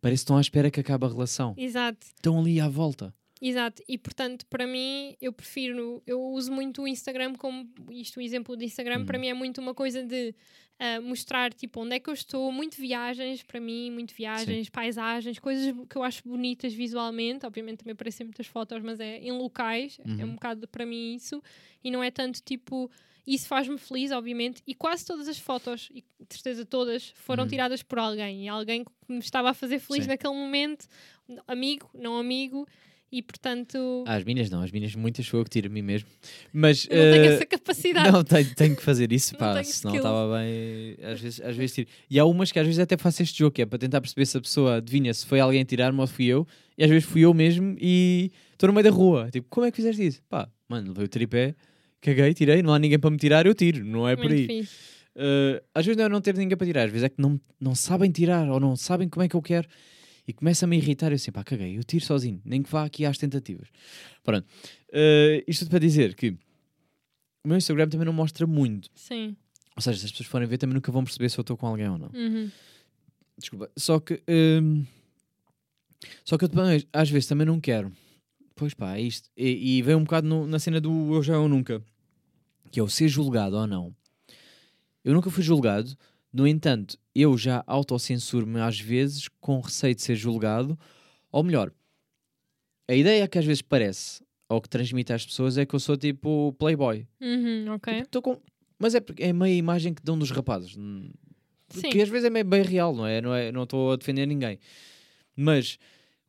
Parece 0.00 0.20
que 0.20 0.24
estão 0.24 0.36
à 0.36 0.40
espera 0.40 0.70
que 0.70 0.80
acabe 0.80 1.04
a 1.04 1.08
relação. 1.08 1.54
Exato. 1.56 1.98
Estão 2.06 2.40
ali 2.40 2.60
à 2.60 2.68
volta. 2.68 3.14
Exato, 3.42 3.82
e 3.88 3.96
portanto, 3.96 4.44
para 4.46 4.66
mim, 4.66 5.16
eu 5.20 5.32
prefiro, 5.32 6.02
eu 6.06 6.20
uso 6.22 6.52
muito 6.52 6.82
o 6.82 6.88
Instagram 6.88 7.34
como 7.36 7.66
isto, 7.90 8.18
o 8.18 8.20
exemplo 8.20 8.54
do 8.54 8.62
Instagram, 8.62 9.04
para 9.06 9.16
Uhum. 9.16 9.20
mim 9.22 9.28
é 9.28 9.34
muito 9.34 9.62
uma 9.62 9.72
coisa 9.74 10.04
de 10.04 10.34
ah, 10.78 11.00
mostrar 11.00 11.52
tipo 11.52 11.80
onde 11.80 11.94
é 11.96 12.00
que 12.00 12.10
eu 12.10 12.14
estou, 12.14 12.52
muito 12.52 12.76
viagens 12.76 13.42
para 13.42 13.58
mim, 13.58 13.90
muito 13.90 14.14
viagens, 14.14 14.68
paisagens, 14.68 15.38
coisas 15.38 15.74
que 15.88 15.96
eu 15.96 16.02
acho 16.02 16.22
bonitas 16.26 16.74
visualmente. 16.74 17.46
Obviamente 17.46 17.78
também 17.78 17.92
aparecem 17.92 18.26
muitas 18.26 18.46
fotos, 18.46 18.82
mas 18.82 19.00
é 19.00 19.18
em 19.18 19.32
locais, 19.32 19.98
é 20.18 20.24
Uhum. 20.24 20.30
um 20.32 20.34
bocado 20.34 20.68
para 20.68 20.84
mim 20.84 21.14
isso, 21.14 21.42
e 21.82 21.90
não 21.90 22.02
é 22.02 22.10
tanto 22.10 22.42
tipo. 22.42 22.90
Isso 23.26 23.46
faz-me 23.46 23.76
feliz, 23.78 24.10
obviamente, 24.10 24.62
e 24.66 24.74
quase 24.74 25.04
todas 25.06 25.28
as 25.28 25.38
fotos, 25.38 25.88
e 25.94 26.00
de 26.02 26.34
certeza 26.34 26.64
todas, 26.64 27.10
foram 27.14 27.44
Uhum. 27.44 27.48
tiradas 27.48 27.82
por 27.82 27.98
alguém, 27.98 28.46
e 28.46 28.48
alguém 28.48 28.82
que 28.84 28.90
me 29.08 29.18
estava 29.18 29.50
a 29.50 29.54
fazer 29.54 29.78
feliz 29.78 30.04
Sim. 30.04 30.08
naquele 30.08 30.32
momento, 30.34 30.86
amigo, 31.46 31.88
não 31.94 32.18
amigo, 32.18 32.66
e 33.12 33.22
portanto. 33.22 34.04
Ah, 34.06 34.14
as 34.14 34.24
minhas 34.24 34.48
não, 34.50 34.62
as 34.62 34.70
minhas 34.70 34.94
muitas 34.94 35.26
sou 35.26 35.40
eu 35.40 35.44
que 35.44 35.50
tiro 35.50 35.66
a 35.66 35.70
mim 35.70 35.82
mesmo. 35.82 36.08
Mas. 36.52 36.84
Não 36.84 36.96
tenho 36.96 37.24
eh, 37.24 37.34
essa 37.34 37.46
capacidade. 37.46 38.10
Não, 38.10 38.22
tenho, 38.22 38.54
tenho 38.54 38.76
que 38.76 38.82
fazer 38.82 39.12
isso, 39.12 39.32
Não 39.34 39.38
pá, 39.40 39.54
tenho 39.54 39.64
senão 39.64 39.96
estava 39.96 40.38
bem. 40.38 40.96
Às 41.02 41.20
vezes, 41.20 41.40
às 41.40 41.56
vezes 41.56 41.74
tiro. 41.74 41.88
E 42.08 42.18
há 42.18 42.24
umas 42.24 42.52
que 42.52 42.58
às 42.58 42.66
vezes 42.66 42.78
até 42.78 42.96
faço 42.96 43.22
este 43.22 43.38
jogo, 43.38 43.52
que 43.52 43.62
é 43.62 43.66
para 43.66 43.78
tentar 43.78 44.00
perceber 44.00 44.26
se 44.26 44.36
a 44.36 44.40
pessoa 44.40 44.76
adivinha 44.76 45.12
se 45.12 45.26
foi 45.26 45.40
alguém 45.40 45.62
a 45.62 45.64
tirar-me 45.64 46.00
ou 46.00 46.06
fui 46.06 46.26
eu, 46.26 46.46
e 46.78 46.84
às 46.84 46.90
vezes 46.90 47.04
fui 47.04 47.22
eu 47.22 47.34
mesmo 47.34 47.76
e 47.80 48.30
estou 48.52 48.68
no 48.68 48.72
meio 48.72 48.84
da 48.84 48.90
rua. 48.90 49.28
Tipo, 49.32 49.48
como 49.50 49.66
é 49.66 49.70
que 49.70 49.76
fizeste 49.76 50.06
isso? 50.06 50.22
Pá, 50.28 50.48
mano, 50.68 50.88
levei 50.88 51.04
o 51.04 51.08
tripé, 51.08 51.54
caguei, 52.00 52.32
tirei, 52.32 52.62
não 52.62 52.72
há 52.72 52.78
ninguém 52.78 52.98
para 52.98 53.10
me 53.10 53.16
tirar, 53.16 53.44
eu 53.44 53.54
tiro, 53.54 53.84
não 53.84 54.08
é 54.08 54.14
por 54.14 54.28
Muito 54.28 54.50
aí. 54.50 54.62
fixe. 54.62 54.90
Uh, 55.16 55.60
às 55.74 55.84
vezes 55.84 55.98
não 55.98 56.04
é 56.04 56.08
não 56.08 56.20
ter 56.20 56.36
ninguém 56.36 56.56
para 56.56 56.66
tirar, 56.66 56.84
às 56.84 56.90
vezes 56.92 57.04
é 57.04 57.08
que 57.08 57.20
não, 57.20 57.40
não 57.60 57.74
sabem 57.74 58.10
tirar 58.10 58.48
ou 58.48 58.60
não 58.60 58.76
sabem 58.76 59.08
como 59.08 59.24
é 59.24 59.28
que 59.28 59.34
eu 59.34 59.42
quero 59.42 59.68
e 60.30 60.32
começa-me 60.32 60.76
a 60.76 60.78
irritar. 60.78 61.10
Eu 61.10 61.16
assim, 61.16 61.30
pá, 61.30 61.44
caguei, 61.44 61.76
eu 61.76 61.84
tiro 61.84 62.04
sozinho, 62.04 62.40
nem 62.44 62.62
que 62.62 62.70
vá 62.70 62.84
aqui 62.84 63.04
às 63.04 63.18
tentativas. 63.18 63.68
Pronto, 64.22 64.46
Uh, 64.92 65.38
isto 65.46 65.60
tudo 65.60 65.70
para 65.70 65.78
dizer 65.78 66.14
que 66.16 66.30
o 67.44 67.48
meu 67.48 67.56
Instagram 67.56 67.88
também 67.88 68.04
não 68.04 68.12
mostra 68.12 68.44
muito, 68.44 68.90
Sim. 68.92 69.36
ou 69.76 69.80
seja, 69.80 70.00
se 70.00 70.04
as 70.06 70.10
pessoas 70.10 70.28
forem 70.28 70.48
ver, 70.48 70.58
também 70.58 70.74
nunca 70.74 70.90
vão 70.90 71.04
perceber 71.04 71.28
se 71.28 71.38
eu 71.38 71.42
estou 71.42 71.56
com 71.56 71.64
alguém 71.68 71.88
ou 71.88 71.96
não. 71.96 72.10
Uhum. 72.12 72.50
Desculpa, 73.38 73.70
só 73.76 74.00
que 74.00 74.20
um, 74.28 74.84
só 76.24 76.36
que 76.36 76.44
eu 76.44 76.48
também, 76.48 76.84
às 76.92 77.08
vezes 77.08 77.28
também 77.28 77.46
não 77.46 77.60
quero. 77.60 77.92
Pois 78.56 78.74
pá, 78.74 78.96
é 78.96 79.00
isto. 79.02 79.30
E, 79.36 79.78
e 79.78 79.82
vem 79.82 79.94
um 79.94 80.02
bocado 80.02 80.26
no- 80.26 80.46
na 80.46 80.58
cena 80.58 80.80
do 80.80 81.14
eu 81.14 81.22
já 81.22 81.38
ou 81.38 81.48
nunca, 81.48 81.80
que 82.72 82.80
é 82.80 82.82
o 82.82 82.88
ser 82.88 83.06
julgado 83.08 83.56
ou 83.56 83.66
não. 83.68 83.94
Eu 85.04 85.14
nunca 85.14 85.30
fui 85.30 85.42
julgado, 85.44 85.96
no 86.32 86.46
entanto, 86.46 86.96
eu 87.14 87.36
já 87.36 87.62
autocensuro-me 87.66 88.60
às 88.60 88.78
vezes 88.78 89.28
com 89.40 89.60
receio 89.60 89.94
de 89.94 90.02
ser 90.02 90.14
julgado, 90.16 90.78
ou 91.32 91.42
melhor, 91.42 91.72
a 92.88 92.94
ideia 92.94 93.26
que 93.28 93.38
às 93.38 93.44
vezes 93.44 93.62
parece, 93.62 94.22
ou 94.48 94.60
que 94.60 94.68
transmite 94.68 95.12
às 95.12 95.24
pessoas, 95.24 95.56
é 95.58 95.64
que 95.66 95.74
eu 95.74 95.80
sou 95.80 95.96
tipo 95.96 96.52
playboy. 96.58 97.06
Uhum, 97.20 97.72
ok. 97.74 98.02
Tipo, 98.02 98.22
com... 98.22 98.40
Mas 98.78 98.94
é, 98.94 99.00
porque 99.00 99.22
é 99.22 99.32
meio 99.32 99.54
a 99.54 99.58
imagem 99.58 99.94
que 99.94 100.02
dão 100.02 100.18
dos 100.18 100.30
rapazes. 100.30 100.76
Hum, 100.76 101.10
Sim. 101.68 101.88
Que 101.90 102.00
às 102.02 102.08
vezes 102.08 102.24
é 102.26 102.30
meio 102.30 102.44
bem 102.44 102.62
real, 102.62 102.94
não 102.94 103.06
é? 103.06 103.20
Não 103.20 103.32
é- 103.34 103.52
não 103.52 103.62
estou 103.62 103.92
a 103.92 103.96
defender 103.96 104.26
ninguém. 104.26 104.58
Mas, 105.36 105.78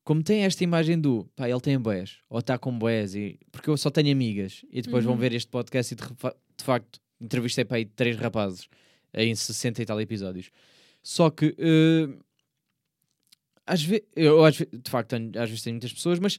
como 0.03 0.21
tem 0.21 0.43
esta 0.45 0.63
imagem 0.63 0.99
do 0.99 1.25
pá, 1.35 1.49
ele 1.49 1.59
tem 1.61 1.79
boés, 1.79 2.17
ou 2.29 2.39
está 2.39 2.57
com 2.59 2.77
boés, 2.77 3.15
e, 3.15 3.39
porque 3.51 3.69
eu 3.69 3.75
só 3.77 3.89
tenho 3.89 4.11
amigas, 4.11 4.63
e 4.71 4.81
depois 4.83 5.03
vão 5.03 5.13
Uhum. 5.15 5.19
ver 5.19 5.33
este 5.33 5.49
podcast 5.49 5.93
e 5.93 5.97
de, 5.97 6.03
de 6.03 6.63
facto 6.63 6.99
entrevistei 7.19 7.65
para 7.65 7.77
aí 7.77 7.85
três 7.85 8.15
rapazes 8.17 8.67
em 9.13 9.33
60 9.35 9.81
e 9.81 9.85
tal 9.85 9.99
episódios. 10.01 10.49
Só 11.03 11.29
que 11.29 11.55
eh, 11.57 12.07
às 13.65 13.83
vezes, 13.83 14.05
eu 14.15 14.43
às 14.43 14.57
ve- 14.57 14.69
de 14.71 14.89
facto 14.89 15.09
tenho- 15.09 15.31
às 15.41 15.49
vezes 15.49 15.63
tenho 15.63 15.75
muitas 15.75 15.93
pessoas, 15.93 16.19
mas 16.19 16.37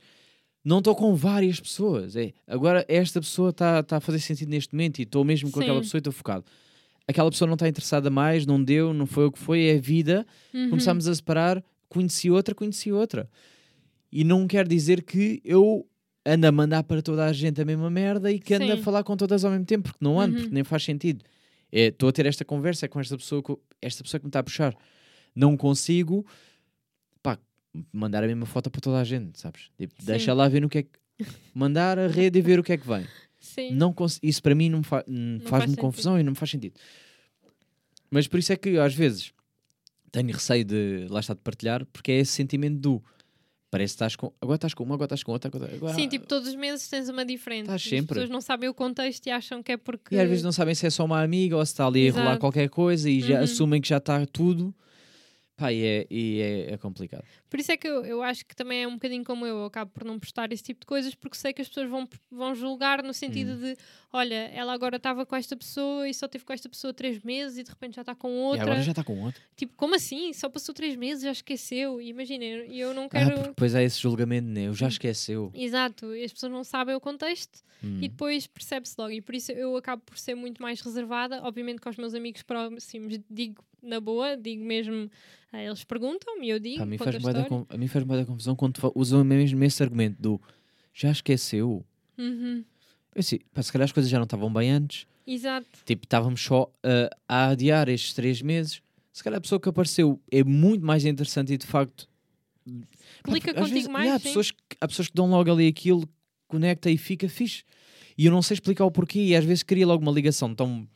não 0.65 0.79
estou 0.79 0.95
com 0.95 1.15
várias 1.15 1.59
pessoas. 1.61 2.15
É, 2.17 2.33
agora 2.47 2.85
esta 2.89 3.21
pessoa 3.21 3.51
está 3.51 3.83
tá 3.83 3.97
a 3.97 4.01
fazer 4.01 4.19
sentido 4.21 4.49
neste 4.51 4.75
momento 4.75 4.99
e 4.99 5.03
estou 5.03 5.25
mesmo 5.25 5.51
com 5.51 5.61
aquela 5.61 5.77
Sim. 5.79 5.83
pessoa 5.83 5.99
e 5.99 6.01
estou 6.01 6.13
focado. 6.13 6.45
Aquela 7.07 7.31
pessoa 7.31 7.47
não 7.49 7.55
está 7.55 7.69
interessada 7.69 8.11
mais, 8.11 8.47
não 8.47 8.63
deu, 8.63 8.95
não 8.95 9.07
foi 9.07 9.27
o 9.27 9.33
que 9.33 9.39
foi, 9.39 9.65
é 9.67 9.77
a 9.77 9.81
vida. 9.81 10.27
Uhum. 10.55 10.71
Começámos 10.71 11.09
a 11.09 11.15
separar, 11.15 11.63
conheci 11.89 12.31
outra, 12.31 12.55
conheci 12.55 12.93
outra. 12.93 13.29
E 14.11 14.23
não 14.25 14.47
quer 14.47 14.69
dizer 14.69 15.03
que 15.03 15.41
eu 15.45 15.87
ando 16.25 16.47
a 16.47 16.53
mandar 16.53 16.85
para 16.85 17.03
toda 17.03 17.25
a 17.25 17.33
gente 17.33 17.61
a 17.61 17.65
mesma 17.65 17.91
merda 17.91 18.31
e 18.31 18.39
que 18.39 18.55
ando 18.55 18.71
a 18.73 18.77
Sim. 18.77 18.83
falar 18.83 19.03
com 19.03 19.17
todas 19.17 19.45
ao 19.45 19.51
mesmo 19.51 19.65
tempo, 19.67 19.85
porque 19.91 20.05
não 20.05 20.21
ando, 20.21 20.35
Uhum. 20.37 20.41
porque 20.43 20.55
nem 20.55 20.63
faz 20.65 20.85
sentido. 20.85 21.25
É, 21.73 21.87
Estou 21.87 22.09
a 22.09 22.13
ter 22.13 22.27
esta 22.27 22.45
conversa 22.45 22.87
com 22.87 23.01
esta 23.01 23.17
pessoa, 23.17 23.43
co- 23.43 23.61
esta 23.81 24.03
pessoa 24.05 24.21
que 24.21 24.27
me 24.27 24.29
está 24.29 24.41
a 24.41 24.43
puxar. 24.45 24.77
Não 25.35 25.57
consigo 25.57 26.27
pá, 27.23 27.39
mandar 27.93 28.23
a 28.23 28.27
mesma 28.27 28.45
foto 28.47 28.71
para 28.71 28.81
toda 28.81 28.99
a 29.01 29.05
gente, 29.05 29.41
sabes? 29.41 29.71
Tipo, 29.79 29.95
deixa 30.05 30.35
lá 30.35 30.47
ver 30.49 30.61
no 30.61 30.69
que 30.69 30.79
é 30.79 30.83
que. 30.83 30.91
Mandar 31.55 31.99
a 31.99 32.07
rede 32.09 32.39
e 32.39 32.43
ver 32.43 32.59
o 32.59 32.63
que 32.63 32.73
é 32.73 32.77
que 32.77 32.87
vem. 32.87 33.07
Sim. 33.41 33.73
Não 33.75 33.95
isso 34.23 34.43
para 34.43 34.55
mim 34.55 34.69
não 34.69 34.83
fa- 34.83 35.05
hum, 35.09 35.39
faz 35.41 35.51
faz-me 35.65 35.77
confusão 35.77 36.19
e 36.21 36.23
não 36.23 36.33
me 36.33 36.37
faz 36.39 36.51
sentido. 36.51 36.79
Mas 38.11 38.27
por 38.29 38.39
isso 38.39 38.53
é 38.53 38.57
que 38.57 38.79
às 38.79 38.95
vezes 38.95 39.33
tenho 40.11 40.31
receio 40.33 40.65
de 40.65 41.07
lá 41.09 41.21
está 41.21 41.33
de 41.35 41.41
partilhar, 41.41 41.87
porque 41.87 42.13
é 42.13 42.19
esse 42.19 42.33
sentimento 42.33 42.79
do 42.79 43.03
parece 43.73 43.93
que 43.93 43.97
estás 43.97 44.15
com 44.15 44.31
agora 44.39 44.57
estás 44.57 44.75
com 44.75 44.85
uma, 44.85 44.95
agora 44.97 45.07
estás 45.07 45.23
com 45.23 45.33
outra, 45.33 45.51
agora, 45.53 45.75
agora- 45.75 45.95
Sim, 45.95 46.07
tipo, 46.07 46.27
todos 46.27 46.47
os 46.47 46.55
meses 46.55 46.87
tens 46.89 47.09
uma 47.09 47.25
diferente. 47.25 47.63
Estás 47.63 47.83
As 47.83 47.89
sempre. 47.89 48.09
pessoas 48.09 48.29
não 48.29 48.43
sabem 48.43 48.69
o 48.69 48.75
contexto 48.75 49.27
e 49.27 49.31
acham 49.31 49.63
que 49.63 49.73
é 49.73 49.77
porque. 49.79 50.15
e 50.15 50.21
às 50.21 50.29
vezes 50.29 50.45
não 50.45 50.53
sabem 50.53 50.75
se 50.75 50.87
é 50.87 50.91
só 50.91 51.05
uma 51.07 51.23
amiga 51.23 51.57
ou 51.57 51.65
se 51.65 51.73
está 51.73 51.87
ali 51.87 52.07
a 52.09 52.13
rolar 52.13 52.25
Exato. 52.27 52.41
qualquer 52.41 52.69
coisa 52.69 53.09
e 53.09 53.21
já 53.23 53.39
Uhum. 53.39 53.45
assumem 53.45 53.81
que 53.81 53.89
já 53.89 53.97
está 53.97 54.25
tudo. 54.27 54.75
Pá, 55.55 55.71
e 55.73 55.85
é, 55.85 56.07
e 56.11 56.41
é, 56.41 56.73
é 56.73 56.77
complicado. 56.79 57.25
Por 57.51 57.61
isso 57.61 57.71
é 57.71 57.77
que 57.77 57.87
eu, 57.87 58.05
eu 58.05 58.23
acho 58.23 58.45
que 58.47 58.57
também 58.57 58.83
é 58.83 58.89
um 58.89 58.95
bocadinho 58.95 59.23
como 59.23 59.47
eu, 59.47 59.59
eu 59.59 59.65
acabo 59.67 59.91
por 59.93 60.03
não 60.03 60.19
postar 60.19 60.51
esse 60.51 60.63
tipo 60.63 60.81
de 60.81 60.87
coisas 60.87 61.15
porque 61.15 61.37
sei 61.37 61.53
que 61.53 61.61
as 61.61 61.69
pessoas 61.69 61.89
vão, 61.91 62.09
vão 62.31 62.55
julgar 62.55 63.03
no 63.03 63.13
sentido 63.13 63.53
Hum. 63.53 63.59
de 63.61 63.77
olha, 64.13 64.35
ela 64.55 64.73
agora 64.73 64.97
estava 64.97 65.27
com 65.27 65.37
esta 65.37 65.55
pessoa 65.55 66.09
e 66.09 66.15
só 66.15 66.27
teve 66.27 66.45
com 66.45 66.53
esta 66.55 66.69
pessoa 66.71 66.93
três 66.95 67.23
meses 67.23 67.59
e 67.59 67.63
de 67.63 67.71
repente 67.71 67.95
já 67.97 68.01
está 68.03 68.15
com 68.15 68.29
E 68.31 68.41
outra. 68.41 68.63
agora 68.63 68.83
já 68.83 68.93
está 68.93 69.05
com 69.05 69.21
outro. 69.23 69.41
Tipo, 69.55 69.75
como 69.77 69.95
assim? 69.95 70.33
Só 70.33 70.49
passou 70.49 70.75
três 70.75 70.97
meses, 70.97 71.23
já 71.23 71.33
esqueceu. 71.33 72.01
E 72.01 72.09
Imagina, 72.09 72.45
e 72.45 72.81
eu 72.81 72.95
não 72.95 73.05
Ah, 73.05 73.09
quero. 73.11 73.31
porque 73.33 73.49
depois 73.49 73.75
há 73.75 73.83
esse 73.83 74.01
julgamento, 74.01 74.49
né? 74.49 74.69
Eu 74.69 74.75
já 74.75 74.89
esqueceu. 74.89 75.51
Exato, 75.55 76.15
e 76.15 76.25
as 76.25 76.33
pessoas 76.33 76.51
não 76.53 76.65
sabem 76.65 76.95
o 76.95 77.01
contexto 77.01 77.61
Hum. 77.85 77.99
e 78.01 78.09
depois 78.09 78.47
percebe-se 78.47 78.95
logo. 78.99 79.11
E 79.13 79.21
por 79.21 79.35
isso 79.35 79.53
eu 79.53 79.77
acabo 79.77 80.03
por 80.07 80.17
ser 80.19 80.35
muito 80.35 80.63
mais 80.63 80.81
reservada. 80.81 81.43
Obviamente, 81.43 81.81
com 81.81 81.91
os 81.91 81.97
meus 81.97 82.15
amigos 82.15 82.43
próximos, 82.43 83.19
digo 83.31 83.63
na 83.83 84.01
boa, 84.01 84.37
digo 84.37 84.65
mesmo. 84.65 85.11
ah, 85.53 85.63
eles 85.63 85.85
perguntam-me 85.85 86.47
e 86.47 86.51
eu 86.51 86.59
digo. 86.59 86.77
Pá, 86.79 86.83
a, 86.85 86.87
mim 86.87 86.99
faz 86.99 87.17
a 87.17 87.45
con- 87.45 87.67
a 87.69 87.77
mim 87.77 87.89
faz 87.89 88.05
da 88.07 88.25
confusão 88.25 88.55
quando 88.57 88.79
usam 88.95 89.25
mesmo 89.25 89.63
esse 89.65 89.83
argumento 89.83 90.21
do 90.21 90.41
já 90.95 91.11
esqueceu. 91.11 91.85
Uhum, 92.19 92.65
assim, 93.17 93.39
pá, 93.53 93.63
se 93.63 93.73
calhar 93.73 93.85
as 93.85 93.93
coisas 93.93 94.11
já 94.11 94.19
não 94.19 94.25
estavam 94.25 94.53
bem 94.53 94.71
antes. 94.71 95.07
Exato. 95.27 95.67
Tipo, 95.85 96.05
estávamos 96.07 96.41
só 96.43 96.71
ah, 96.83 97.11
a 97.29 97.49
adiar 97.51 97.89
estes 97.89 98.13
três 98.15 98.41
meses. 98.43 98.81
Se 99.13 99.23
calhar 99.23 99.39
a 99.39 99.41
pessoa 99.41 99.61
que 99.61 99.69
apareceu 99.69 100.21
é 100.31 100.43
muito 100.43 100.85
mais 100.85 101.05
interessante 101.05 101.53
e 101.53 101.57
de 101.59 101.67
facto. 101.67 102.09
Pá, 102.65 102.73
Clica 103.33 103.51
às 103.51 103.57
contigo 103.57 103.75
vezes- 103.75 103.89
mais, 103.89 104.07
e 104.07 104.11
há, 104.15 104.21
pessoas 104.21 104.51
que, 104.51 104.59
há 104.81 104.87
pessoas 104.89 105.09
que 105.09 105.15
dão 105.15 105.29
logo 105.29 105.51
ali 105.51 105.67
aquilo, 105.67 106.09
conecta 106.49 106.91
e 106.91 106.97
fica 106.97 107.29
fixe. 107.29 107.65
E 108.17 108.27
eu 108.27 108.33
não 108.33 108.43
sei 108.43 108.55
explicar 108.55 108.85
o 108.85 108.91
porquê 108.91 109.21
e 109.21 109.35
às 109.37 109.45
vezes 109.45 109.63
cria 109.63 109.87
logo 109.87 110.03
uma 110.03 110.13
ligação 110.13 110.55
tão, 110.55 110.87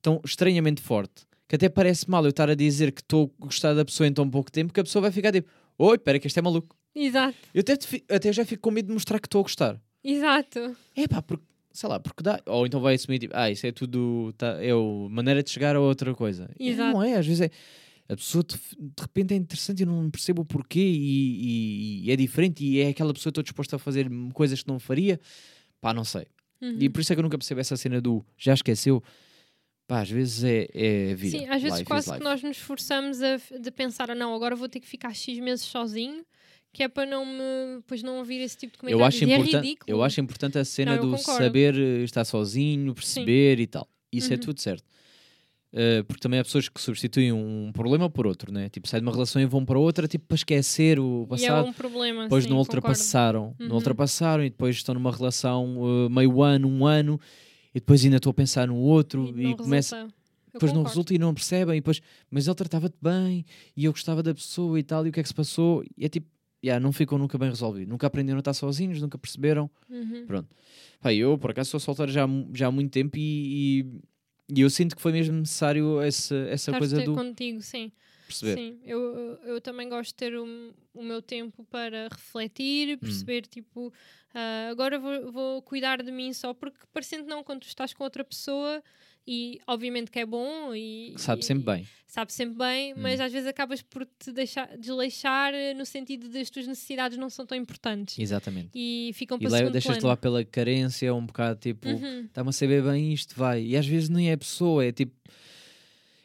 tão 0.00 0.20
estranhamente 0.24 0.80
forte 0.80 1.26
que 1.50 1.56
até 1.56 1.68
parece 1.68 2.08
mal 2.08 2.22
eu 2.24 2.30
estar 2.30 2.48
a 2.48 2.54
dizer 2.54 2.92
que 2.92 3.00
estou 3.00 3.34
a 3.40 3.44
gostar 3.46 3.74
da 3.74 3.84
pessoa 3.84 4.06
em 4.06 4.12
tão 4.12 4.30
pouco 4.30 4.52
tempo 4.52 4.72
que 4.72 4.78
a 4.78 4.84
pessoa 4.84 5.02
vai 5.02 5.10
ficar 5.10 5.32
tipo: 5.32 5.50
Oi, 5.76 5.96
espera 5.96 6.16
que 6.20 6.28
este 6.28 6.38
é 6.38 6.42
maluco. 6.42 6.76
Exato. 6.94 7.36
Eu 7.52 7.60
até, 7.62 7.76
até 8.08 8.32
já 8.32 8.44
fico 8.44 8.62
com 8.62 8.70
medo 8.70 8.86
de 8.86 8.92
mostrar 8.94 9.18
que 9.18 9.26
estou 9.26 9.40
a 9.40 9.42
gostar. 9.42 9.80
Exato. 10.04 10.76
É 10.94 11.08
pá, 11.08 11.20
porque, 11.20 11.42
sei 11.72 11.88
lá, 11.88 11.98
porque 11.98 12.22
dá. 12.22 12.40
Ou 12.46 12.66
então 12.66 12.80
vai 12.80 12.94
assumir 12.94 13.18
tipo, 13.18 13.34
ah, 13.36 13.50
isso 13.50 13.66
é 13.66 13.72
tudo. 13.72 14.32
Tá, 14.38 14.62
é 14.62 14.72
o 14.72 15.08
maneira 15.10 15.42
de 15.42 15.50
chegar 15.50 15.74
a 15.74 15.80
outra 15.80 16.14
coisa. 16.14 16.48
E 16.56 16.68
Exato. 16.68 16.92
Não 16.92 17.02
é, 17.02 17.16
às 17.16 17.26
vezes 17.26 17.40
é. 17.40 17.50
A 18.08 18.16
pessoa 18.16 18.44
de, 18.44 18.54
de 18.56 18.92
repente 19.02 19.34
é 19.34 19.36
interessante 19.36 19.82
e 19.82 19.86
não 19.86 20.08
percebo 20.08 20.42
o 20.42 20.44
porquê 20.44 20.80
e, 20.80 22.02
e- 22.04 22.04
e 22.06 22.10
é 22.12 22.16
diferente 22.16 22.64
e 22.64 22.80
é 22.80 22.88
aquela 22.88 23.12
pessoa 23.12 23.30
que 23.30 23.34
estou 23.40 23.42
disposta 23.44 23.74
a 23.76 23.78
fazer 23.78 24.08
coisas 24.32 24.62
que 24.62 24.68
não 24.68 24.78
faria. 24.78 25.18
Pá, 25.80 25.92
não 25.92 26.04
sei. 26.04 26.26
Uhum. 26.60 26.76
E 26.78 26.88
por 26.88 27.00
isso 27.00 27.12
é 27.12 27.16
que 27.16 27.20
eu 27.20 27.22
nunca 27.24 27.38
percebo 27.38 27.60
essa 27.60 27.76
cena 27.76 28.00
do 28.00 28.24
já 28.36 28.54
esqueceu. 28.54 29.02
Pá, 29.90 30.02
às 30.02 30.10
vezes 30.10 30.44
é, 30.44 30.68
é 30.72 31.14
vida. 31.16 31.38
Sim, 31.38 31.46
às 31.48 31.60
vezes 31.60 31.78
Life 31.80 31.84
quase 31.88 32.12
que 32.12 32.22
nós 32.22 32.40
nos 32.44 32.56
esforçamos 32.58 33.20
a, 33.20 33.38
de 33.60 33.70
pensar, 33.72 34.08
ah, 34.08 34.14
não, 34.14 34.32
agora 34.34 34.54
vou 34.54 34.68
ter 34.68 34.78
que 34.78 34.86
ficar 34.86 35.12
X 35.12 35.36
meses 35.40 35.64
sozinho, 35.64 36.24
que 36.72 36.84
é 36.84 36.88
para 36.88 37.04
não 37.10 37.26
me, 37.26 37.82
pois 37.88 38.00
não 38.00 38.18
ouvir 38.18 38.36
esse 38.40 38.56
tipo 38.56 38.72
de 38.74 38.92
Eu 38.92 38.98
comentários. 38.98 39.22
acho, 39.22 39.24
é 39.32 39.36
ridículo. 39.58 39.90
eu 39.90 40.00
acho 40.04 40.20
importante 40.20 40.56
a 40.58 40.64
cena 40.64 40.92
Não, 40.92 40.98
eu 41.02 41.10
do 41.10 41.16
concordo. 41.16 41.42
saber 41.42 41.74
eh, 41.76 42.04
estar 42.04 42.24
sozinho, 42.24 42.94
perceber 42.94 43.58
e 43.58 43.66
tal. 43.66 43.88
Isso 44.12 44.32
é 44.32 44.36
Uhum. 44.36 44.40
tudo 44.42 44.60
certo. 44.60 44.84
Uh, 45.72 46.02
porque 46.04 46.20
também 46.20 46.40
há 46.40 46.44
pessoas 46.44 46.68
que 46.68 46.80
substituem 46.80 47.32
um 47.32 47.70
problema 47.72 48.10
por 48.10 48.26
outro, 48.26 48.52
né? 48.52 48.68
Tipo, 48.68 48.88
saem 48.88 49.00
de 49.02 49.06
uma 49.08 49.12
relação 49.12 49.40
e 49.40 49.44
vão 49.46 49.64
para 49.64 49.78
outra, 49.78 50.08
tipo, 50.08 50.26
para 50.26 50.34
esquecer 50.34 50.98
o 50.98 51.22
E 51.22 51.44
é 51.44 51.48
passado. 51.48 51.68
um 51.68 51.72
problema. 51.72 52.22
depois 52.24 52.42
sim, 52.44 52.50
não 52.50 52.56
concordo. 52.58 52.76
ultrapassaram, 52.78 53.54
Uhum. 53.60 53.68
não 53.68 53.76
ultrapassaram 53.76 54.44
e 54.44 54.50
depois 54.50 54.74
estão 54.76 54.94
numa 54.96 55.12
relação 55.12 55.78
uh, 55.80 56.10
meio 56.10 56.42
ano, 56.42 56.66
um 56.68 56.84
ano, 56.86 57.20
e 57.74 57.80
depois 57.80 58.04
ainda 58.04 58.16
estou 58.16 58.30
a 58.30 58.34
pensar 58.34 58.66
no 58.68 58.76
outro 58.76 59.32
E 59.36 59.50
e, 59.50 59.56
começa, 59.56 59.96
resulta. 59.96 60.14
Eu 60.46 60.52
depois 60.54 60.72
não 60.72 60.82
resulta 60.82 61.14
e 61.14 61.18
não 61.18 61.32
percebem, 61.32 61.76
e 61.76 61.80
depois, 61.80 62.00
mas 62.30 62.46
ele 62.46 62.56
tratava-te 62.56 62.96
bem 63.00 63.44
e 63.76 63.84
eu 63.84 63.92
gostava 63.92 64.22
da 64.22 64.34
pessoa 64.34 64.78
e 64.78 64.82
tal, 64.82 65.06
e 65.06 65.10
o 65.10 65.12
que 65.12 65.20
é 65.20 65.22
que 65.22 65.28
se 65.28 65.34
passou? 65.34 65.84
E 65.96 66.04
é 66.04 66.08
tipo, 66.08 66.26
yeah, 66.64 66.82
não 66.82 66.92
ficam 66.92 67.16
nunca 67.18 67.38
bem 67.38 67.48
resolvido, 67.48 67.88
nunca 67.88 68.06
aprenderam 68.06 68.38
a 68.38 68.40
estar 68.40 68.54
sozinhos, 68.54 69.00
nunca 69.00 69.16
perceberam. 69.16 69.70
Uhum. 69.88 70.44
Pá, 71.00 71.14
eu, 71.14 71.38
por 71.38 71.52
acaso, 71.52 71.70
sou 71.70 71.80
solteiro 71.80 72.10
já, 72.10 72.26
já 72.52 72.66
há 72.66 72.70
muito 72.70 72.90
tempo 72.90 73.16
e, 73.16 73.80
e, 73.80 74.56
e 74.56 74.60
eu 74.60 74.68
sinto 74.68 74.96
que 74.96 75.02
foi 75.02 75.12
mesmo 75.12 75.38
necessário 75.38 76.00
essa, 76.00 76.34
essa 76.34 76.70
Estar 76.70 76.78
coisa 76.78 77.00
do 77.02 77.14
contigo, 77.14 77.62
sim. 77.62 77.92
Perceber. 78.30 78.54
Sim, 78.56 78.78
eu, 78.84 79.38
eu- 79.44 79.60
também 79.60 79.88
gosto 79.88 80.08
de 80.10 80.14
ter 80.14 80.34
o, 80.34 80.72
o 80.94 81.02
meu 81.02 81.20
tempo 81.20 81.64
para 81.70 82.08
refletir, 82.10 82.94
Hum. 82.94 82.98
perceber, 82.98 83.42
tipo, 83.46 83.92
ah, 84.34 84.68
agora 84.70 84.98
vou, 84.98 85.30
vou 85.32 85.62
cuidar 85.62 86.02
de 86.02 86.10
mim 86.10 86.32
só 86.32 86.54
porque 86.54 86.78
parecendo 86.92 87.26
não, 87.28 87.42
quando 87.44 87.60
tu 87.60 87.66
estás 87.68 87.92
com 87.92 88.02
outra 88.04 88.24
pessoa 88.24 88.82
e 89.26 89.58
obviamente 89.66 90.10
que 90.10 90.18
é 90.18 90.24
bom 90.26 90.74
e 90.74 91.14
Sabe 91.18 91.42
e- 91.42 91.44
sempre 91.44 91.64
bem. 91.64 91.88
sabe 92.06 92.32
sempre 92.32 92.56
bem, 92.56 92.94
mas 92.94 93.20
Hum. 93.20 93.24
às 93.24 93.32
vezes 93.32 93.46
acabas 93.46 93.82
por 93.82 94.06
te 94.18 94.32
deixar 94.32 94.76
desleixar 94.78 95.52
eh, 95.54 95.74
no 95.74 95.84
sentido 95.84 96.28
de 96.28 96.38
as 96.38 96.48
tuas 96.50 96.66
necessidades 96.66 97.18
não 97.18 97.28
são 97.28 97.44
tão 97.44 97.56
importantes 97.56 98.18
Exatamente. 98.18 98.70
e 98.74 99.10
ficam 99.14 99.36
E 99.36 99.40
para 99.40 99.50
leva, 99.50 99.58
segundo 99.58 99.72
deixas-te 99.74 100.02
levar 100.02 100.16
pela 100.16 100.44
carência, 100.44 101.14
um 101.14 101.26
bocado 101.26 101.60
tipo, 101.60 101.86
Uhum, 101.88 102.24
está-me 102.24 102.48
a 102.48 102.52
saber 102.52 102.82
bem 102.82 103.12
isto, 103.12 103.34
vai. 103.36 103.62
E 103.62 103.76
às 103.76 103.86
vezes 103.86 104.08
nem 104.08 104.30
é 104.30 104.32
a 104.32 104.38
pessoa, 104.38 104.84
é 104.84 104.90
tipo, 104.90 105.12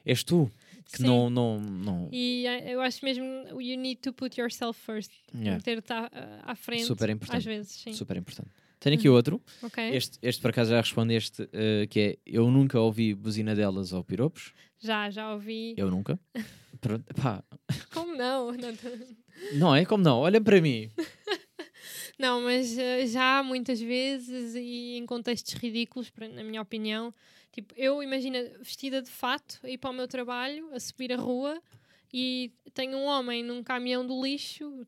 és 0.06 0.24
tu 0.24 0.50
que 0.92 0.98
sim. 0.98 1.04
não. 1.04 1.30
não, 1.30 1.60
não... 1.60 2.10
E 2.12 2.46
eh, 2.48 2.74
eu 2.74 2.82
acho 2.82 3.04
mesmo 3.04 3.24
you 3.60 3.78
need 3.78 3.98
to 4.02 4.14
put 4.14 4.40
yourself 4.40 4.80
first. 4.80 5.12
Yeah, 5.34 5.62
Ter-te 5.62 5.92
à, 5.92 6.10
à 6.44 6.56
frente. 6.56 6.86
Super 6.86 7.10
importante. 7.10 7.38
Às 7.38 7.46
vezes, 7.46 7.72
sim. 7.72 7.94
Super 7.94 8.18
importante. 8.18 8.50
Tenho 8.80 8.98
aqui 8.98 9.10
outro. 9.10 9.42
Ok. 9.64 9.84
Este, 9.96 10.20
este 10.22 10.42
por 10.42 10.52
acaso 10.52 10.70
já 10.72 10.80
respondeste, 10.80 11.50
eh, 11.52 11.88
que 11.90 12.00
é 12.00 12.18
eu 12.26 12.52
nunca 12.52 12.80
ouvi 12.80 13.16
buzina 13.16 13.56
delas 13.56 13.94
ou 13.94 14.04
piropos. 14.04 14.54
Já, 14.80 15.10
já 15.10 15.34
ouvi. 15.34 15.74
Eu 15.78 15.90
nunca. 15.90 16.20
Pronto, 16.80 17.14
pá, 17.16 17.44
Como 17.92 18.16
não? 18.16 18.52
Não, 18.56 18.74
não 19.54 19.76
é 19.76 19.84
como 19.86 20.04
não, 20.04 20.20
olha 20.20 20.40
para 20.40 20.62
mim. 20.62 20.90
não, 22.18 22.42
mas 22.42 22.78
eh, 22.78 23.06
já 23.08 23.44
muitas 23.44 23.82
vezes 23.82 24.56
e 24.56 24.96
em 24.98 25.06
contextos 25.06 25.56
ridículos, 25.56 26.12
na 26.34 26.44
minha 26.44 26.62
opinião. 26.62 27.14
Tipo, 27.56 27.74
eu 27.78 28.04
imagina 28.04 28.38
vestida 28.60 29.02
de 29.02 29.10
fato 29.10 29.60
a 29.64 29.70
ir 29.70 29.78
para 29.78 29.90
o 29.90 29.94
meu 29.94 30.10
trabalho, 30.10 30.70
a 30.74 30.80
subir 30.80 31.14
a 31.14 31.16
rua 31.16 31.62
e 32.14 32.52
tenho 32.74 32.98
um 32.98 33.06
homem 33.06 33.42
num 33.42 33.64
caminhão 33.64 34.06
do 34.06 34.22
lixo 34.22 34.86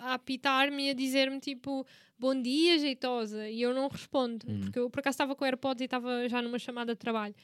a, 0.00 0.14
apitar-me 0.14 0.86
e 0.86 0.90
a 0.90 0.94
dizer-me 0.94 1.40
tipo 1.40 1.84
bom 2.16 2.40
dia, 2.40 2.78
jeitosa. 2.78 3.48
E 3.50 3.60
eu 3.62 3.74
não 3.74 3.88
respondo, 3.88 4.46
Hum. 4.48 4.60
porque 4.60 4.78
eu 4.78 4.88
por 4.88 5.00
acaso 5.00 5.14
estava 5.16 5.34
com 5.34 5.44
AirPods 5.44 5.80
e 5.80 5.86
estava 5.86 6.28
já 6.28 6.40
numa 6.40 6.58
chamada 6.60 6.92
de 6.94 6.98
trabalho. 7.00 7.34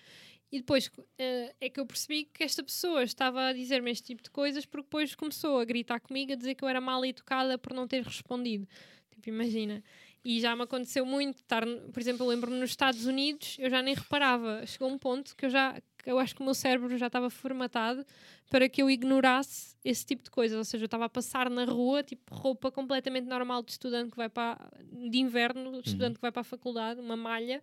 E 0.53 0.59
depois 0.59 0.89
eh, 1.19 1.53
é 1.61 1.69
que 1.69 1.81
eu 1.81 1.87
percebi 1.87 2.25
que 2.33 2.45
esta 2.45 2.63
pessoa 2.63 3.03
estava 3.03 3.49
a 3.49 3.53
dizer-me 3.53 3.91
este 3.91 4.05
tipo 4.05 4.23
de 4.23 4.31
coisas 4.31 4.65
porque 4.65 4.85
depois 4.85 5.17
começou 5.17 5.59
a 5.59 5.65
gritar 5.65 5.99
comigo, 5.99 6.33
a 6.33 6.37
dizer 6.37 6.55
que 6.55 6.63
eu 6.65 6.69
era 6.69 6.81
mal 6.81 7.05
educada 7.05 7.59
por 7.59 7.75
não 7.75 7.89
ter 7.89 8.05
respondido. 8.05 8.69
Tipo, 9.11 9.31
imagina. 9.31 9.83
E 10.25 10.41
já 10.41 10.57
me 10.57 10.63
aconteceu 10.63 11.05
muito 11.05 11.37
estar, 11.37 11.67
por 11.93 12.01
exemplo, 12.01 12.25
eu 12.25 12.31
lembro-me 12.31 12.59
nos 12.59 12.71
Estados 12.71 13.05
Unidos, 13.05 13.57
eu 13.59 13.69
já 13.69 13.83
nem 13.83 13.95
reparava. 13.95 14.65
Chegou 14.65 14.89
um 14.89 14.97
ponto 14.97 15.37
que 15.37 15.45
eu 15.45 15.51
já, 15.51 15.79
que 15.99 16.11
eu 16.11 16.19
acho 16.19 16.35
que 16.35 16.41
o 16.41 16.45
meu 16.45 16.55
cérebro 16.55 16.97
já 16.97 17.09
estava 17.09 17.29
formatado 17.29 18.07
para 18.49 18.67
que 18.67 18.81
eu 18.81 18.89
ignorasse 18.89 19.77
esse 19.85 20.07
tipo 20.07 20.23
de 20.23 20.31
coisas. 20.31 20.57
Ou 20.57 20.65
seja, 20.65 20.85
eu 20.85 20.87
estava 20.87 21.05
a 21.05 21.09
passar 21.11 21.51
na 21.51 21.67
rua, 21.67 22.03
tipo, 22.03 22.35
roupa 22.35 22.73
completamente 22.73 23.27
normal 23.27 23.63
de 23.63 23.73
estudante 23.73 24.13
que 24.13 24.17
vai 24.17 24.31
para, 24.31 24.59
de 24.83 25.19
inverno, 25.19 25.83
de 25.83 25.89
estudante 25.91 26.15
que 26.15 26.23
vai 26.23 26.33
para 26.33 26.41
a 26.41 26.45
faculdade, 26.45 27.01
uma 27.01 27.17
malha, 27.17 27.63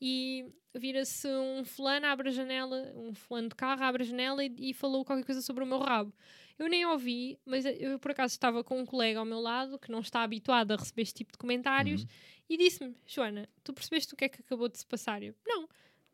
e 0.00 0.46
vira-se 0.76 1.26
um 1.26 1.64
fulano, 1.64 2.06
abre 2.06 2.28
a 2.28 2.32
janela, 2.32 2.92
um 2.94 3.14
fulano 3.14 3.48
de 3.48 3.54
carro, 3.56 3.82
abre 3.82 4.04
a 4.04 4.06
janela 4.06 4.44
e, 4.44 4.54
e 4.58 4.74
falou 4.74 5.04
qualquer 5.04 5.24
coisa 5.24 5.42
sobre 5.42 5.64
o 5.64 5.66
meu 5.66 5.78
rabo. 5.78 6.12
Eu 6.58 6.68
nem 6.68 6.86
ouvi, 6.86 7.38
mas 7.44 7.64
eu 7.66 7.98
por 7.98 8.12
acaso 8.12 8.32
estava 8.32 8.64
com 8.64 8.80
um 8.80 8.86
colega 8.86 9.18
ao 9.18 9.24
meu 9.26 9.40
lado 9.40 9.78
que 9.78 9.90
não 9.90 10.00
está 10.00 10.22
habituado 10.22 10.72
a 10.72 10.76
receber 10.76 11.02
este 11.02 11.14
tipo 11.16 11.32
de 11.32 11.38
comentários 11.38 12.02
Uhum. 12.02 12.08
e 12.48 12.56
disse-me: 12.56 12.94
Joana, 13.06 13.48
tu 13.62 13.72
percebeste 13.74 14.14
o 14.14 14.16
que 14.16 14.24
é 14.24 14.28
que 14.28 14.40
acabou 14.40 14.68
de 14.68 14.78
se 14.78 14.86
passar? 14.86 15.22
Eu, 15.22 15.34
não, 15.46 15.68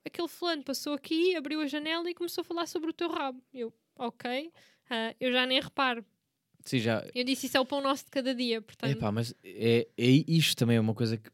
aquele 0.04 0.26
fulano 0.28 0.62
passou 0.64 0.94
aqui, 0.94 1.36
abriu 1.36 1.60
a 1.60 1.66
janela 1.66 2.10
e 2.10 2.14
começou 2.14 2.42
a 2.42 2.44
falar 2.44 2.66
sobre 2.66 2.90
o 2.90 2.92
teu 2.92 3.08
rabo. 3.08 3.40
Eu, 3.54 3.72
ok, 3.96 4.52
ah, 4.90 5.14
eu 5.20 5.32
já 5.32 5.46
nem 5.46 5.60
reparo. 5.60 6.04
Sim, 6.64 6.78
já. 6.80 7.04
Eu 7.14 7.24
disse: 7.24 7.46
Isso 7.46 7.56
é 7.56 7.60
o 7.60 7.64
pão 7.66 7.80
nosso 7.80 8.04
de 8.04 8.10
cada 8.10 8.34
dia, 8.34 8.60
portanto. 8.60 8.90
Epá, 8.90 9.12
mas 9.12 9.32
é, 9.44 9.86
é 9.96 10.06
isto 10.06 10.56
também 10.56 10.76
é 10.76 10.80
uma 10.80 10.94
coisa 10.94 11.16
que. 11.16 11.30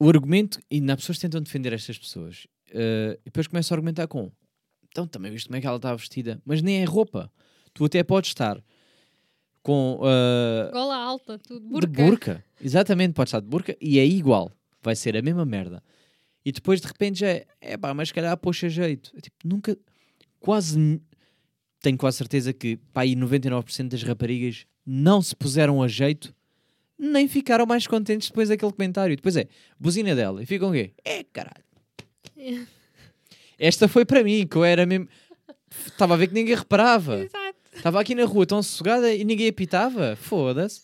O 0.00 0.08
argumento, 0.08 0.58
e 0.70 0.80
as 0.90 0.96
pessoas 0.96 1.18
tentam 1.18 1.40
defender 1.40 1.72
estas 1.72 1.96
pessoas, 1.96 2.46
eh, 2.70 3.16
e 3.20 3.24
depois 3.26 3.46
começam 3.46 3.74
a 3.74 3.76
argumentar 3.76 4.08
com: 4.08 4.30
então 4.94 5.08
também 5.08 5.32
viste 5.32 5.48
como 5.48 5.56
é 5.56 5.60
que 5.60 5.66
ela 5.66 5.74
está 5.74 5.92
vestida, 5.92 6.40
mas 6.46 6.62
nem 6.62 6.80
é 6.80 6.84
roupa. 6.84 7.28
Tu 7.72 7.84
até 7.84 8.04
podes 8.04 8.30
estar 8.30 8.62
com. 9.60 9.98
eh, 10.04 10.70
Gola 10.72 10.94
alta, 10.96 11.36
tudo. 11.36 11.58
de 11.60 11.66
Burca. 11.66 12.04
burca. 12.04 12.44
Exatamente, 12.60 13.12
pode 13.12 13.26
estar 13.26 13.40
de 13.40 13.48
burca 13.48 13.76
e 13.80 13.98
é 13.98 14.06
igual. 14.06 14.52
Vai 14.80 14.94
ser 14.94 15.16
a 15.16 15.22
mesma 15.22 15.44
merda. 15.44 15.82
E 16.44 16.52
depois 16.52 16.80
de 16.80 16.86
repente 16.86 17.18
já 17.18 17.26
é, 17.26 17.44
é 17.60 17.76
pá, 17.76 17.92
mas 17.92 18.08
se 18.08 18.14
calhar 18.14 18.36
poxa 18.36 18.68
jeito. 18.68 19.10
É 19.16 19.20
tipo, 19.20 19.36
nunca, 19.44 19.76
quase, 20.38 21.00
tenho 21.80 21.98
quase 21.98 22.18
certeza 22.18 22.52
que 22.52 22.76
pá, 22.92 23.00
aí 23.00 23.16
99% 23.16 23.88
das 23.88 24.04
raparigas 24.04 24.64
não 24.86 25.20
se 25.20 25.34
puseram 25.34 25.82
a 25.82 25.88
jeito, 25.88 26.32
nem 26.96 27.26
ficaram 27.26 27.66
mais 27.66 27.84
contentes 27.88 28.28
depois 28.28 28.48
daquele 28.48 28.70
comentário. 28.70 29.16
Depois 29.16 29.36
é, 29.36 29.48
buzina 29.76 30.14
dela, 30.14 30.40
e 30.40 30.46
ficam 30.46 30.70
o 30.70 30.72
quê? 30.72 30.92
É 31.04 31.24
caralho. 31.24 31.64
Esta 33.58 33.88
foi 33.88 34.04
para 34.04 34.22
mim, 34.24 34.46
que 34.46 34.56
eu 34.56 34.64
era 34.64 34.84
mesmo. 34.86 35.08
Estava 35.86 36.14
a 36.14 36.16
ver 36.16 36.28
que 36.28 36.34
ninguém 36.34 36.54
reparava. 36.54 37.20
Exato. 37.24 37.58
Estava 37.74 38.00
aqui 38.00 38.14
na 38.14 38.24
rua 38.24 38.46
tão 38.46 38.62
sossegada 38.62 39.12
e 39.12 39.24
ninguém 39.24 39.48
apitava. 39.48 40.16
Foda-se. 40.16 40.80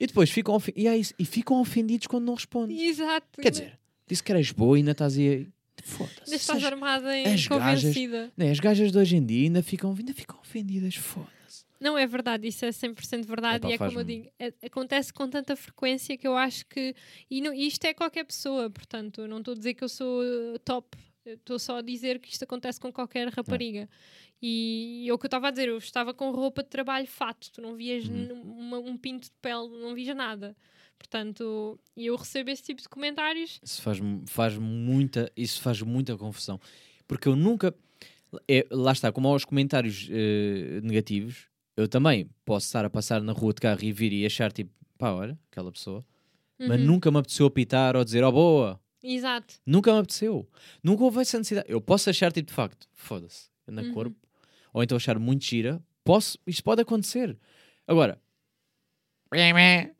E 0.00 0.06
depois 0.06 0.30
ficam, 0.30 0.54
ofen- 0.54 0.74
e, 0.76 0.86
é 0.88 0.96
isso. 0.96 1.14
E 1.18 1.24
ficam 1.24 1.60
ofendidos 1.60 2.06
quando 2.06 2.24
não 2.24 2.34
respondes. 2.34 2.80
Exato. 2.80 3.40
Quer 3.40 3.50
dizer, 3.50 3.78
disse 4.06 4.22
que 4.22 4.32
eras 4.32 4.50
boa 4.52 4.76
e 4.76 4.80
ainda 4.80 4.92
estás 4.92 5.16
aí. 5.16 5.46
Foda-se. 5.82 6.20
Ainda 6.24 6.36
estás 6.36 6.64
armada 6.64 7.16
em 7.16 7.26
as 7.26 7.46
gajas- 7.46 7.82
convencida. 7.82 8.32
né, 8.36 8.50
as 8.50 8.60
gajas 8.60 8.90
de 8.92 8.98
hoje 8.98 9.16
em 9.16 9.24
dia 9.24 9.44
ainda 9.44 9.62
ficam, 9.62 9.94
ainda 9.96 10.12
ficam 10.12 10.38
ofendidas. 10.40 10.94
Foda-se. 10.96 11.64
Não 11.80 11.96
é 11.96 12.04
verdade, 12.06 12.48
isso 12.48 12.64
é 12.64 12.70
100% 12.70 13.24
verdade 13.24 13.58
Epá, 13.58 13.70
e 13.70 13.72
é 13.74 13.78
como 13.78 14.00
eu 14.00 14.04
digo, 14.04 14.28
é- 14.40 14.52
acontece 14.66 15.12
com 15.12 15.28
tanta 15.28 15.54
frequência 15.54 16.16
que 16.18 16.26
eu 16.26 16.36
acho 16.36 16.66
que. 16.66 16.94
E 17.30 17.40
não- 17.40 17.54
isto 17.54 17.84
é 17.84 17.94
qualquer 17.94 18.24
pessoa, 18.24 18.68
portanto, 18.68 19.26
não 19.28 19.38
estou 19.38 19.54
a 19.54 19.56
dizer 19.56 19.74
que 19.74 19.84
eu 19.84 19.88
sou 19.88 20.20
uh, 20.22 20.58
top, 20.64 20.96
estou 21.34 21.58
só 21.58 21.78
a 21.78 21.82
dizer 21.82 22.18
que 22.18 22.30
isto 22.30 22.42
acontece 22.44 22.78
com 22.80 22.92
qualquer 22.92 23.28
rapariga. 23.28 23.88
E, 24.40 25.06
é 25.08 25.12
o 25.12 25.18
que 25.18 25.26
eu 25.26 25.28
estava 25.28 25.48
a 25.48 25.50
dizer, 25.50 25.68
eu 25.68 25.78
estava 25.78 26.14
com 26.14 26.30
roupa 26.30 26.62
de 26.62 26.68
trabalho 26.68 27.06
fato, 27.06 27.50
tu 27.52 27.60
não 27.60 27.74
vias 27.74 28.04
Uhum. 28.08 28.42
uma- 28.42 28.78
um 28.78 28.96
pinto 28.96 29.24
de 29.24 29.34
pele, 29.42 29.68
não 29.80 29.94
vias 29.94 30.14
nada. 30.16 30.56
Portanto, 30.98 31.78
e 31.96 32.06
eu 32.06 32.16
recebo 32.16 32.50
esse 32.50 32.62
tipo 32.62 32.82
de 32.82 32.88
comentários. 32.88 33.58
Isso 33.62 33.80
faz, 33.82 33.98
faz 34.26 34.58
muita, 34.58 35.30
isso 35.36 35.60
faz 35.60 35.80
muita 35.82 36.16
confusão. 36.16 36.60
Porque 37.06 37.28
eu 37.28 37.36
nunca. 37.36 37.74
é, 38.46 38.66
lá 38.70 38.92
está, 38.92 39.10
como 39.10 39.26
aos 39.28 39.44
comentários 39.46 40.06
eh, 40.10 40.80
negativos, 40.82 41.46
eu 41.76 41.88
também 41.88 42.28
posso 42.44 42.66
estar 42.66 42.84
a 42.84 42.90
passar 42.90 43.22
na 43.22 43.32
rua 43.32 43.54
de 43.54 43.60
carro 43.62 43.82
e 43.82 43.90
vir 43.90 44.12
e 44.12 44.26
achar 44.26 44.52
tipo, 44.52 44.70
pá, 44.98 45.12
olha, 45.12 45.38
aquela 45.50 45.72
pessoa. 45.72 46.04
Mas 46.58 46.78
Uhum. 46.78 46.86
nunca 46.88 47.10
me 47.10 47.16
apeteceu 47.18 47.46
apitar 47.46 47.96
ou 47.96 48.04
dizer, 48.04 48.22
oh 48.24 48.30
boa. 48.32 48.78
Exato. 49.02 49.54
Nunca 49.64 49.92
me 49.92 49.98
apeteceu. 50.00 50.48
Nunca 50.82 51.04
houve 51.04 51.20
essa 51.20 51.38
necessidade. 51.38 51.70
Eu 51.70 51.80
posso 51.80 52.10
achar, 52.10 52.32
tipo, 52.32 52.48
de 52.48 52.54
facto, 52.54 52.88
foda-se, 52.92 53.48
na 53.66 53.82
Uhum. 53.82 53.92
corpo, 53.94 54.16
ou 54.72 54.82
então 54.82 54.96
achar 54.96 55.18
muito 55.18 55.44
gira. 55.44 55.82
Posso, 56.04 56.38
isto 56.46 56.64
pode 56.64 56.82
acontecer. 56.82 57.38
Agora, 57.86 58.20
não 59.32 59.38
é? 59.58 59.94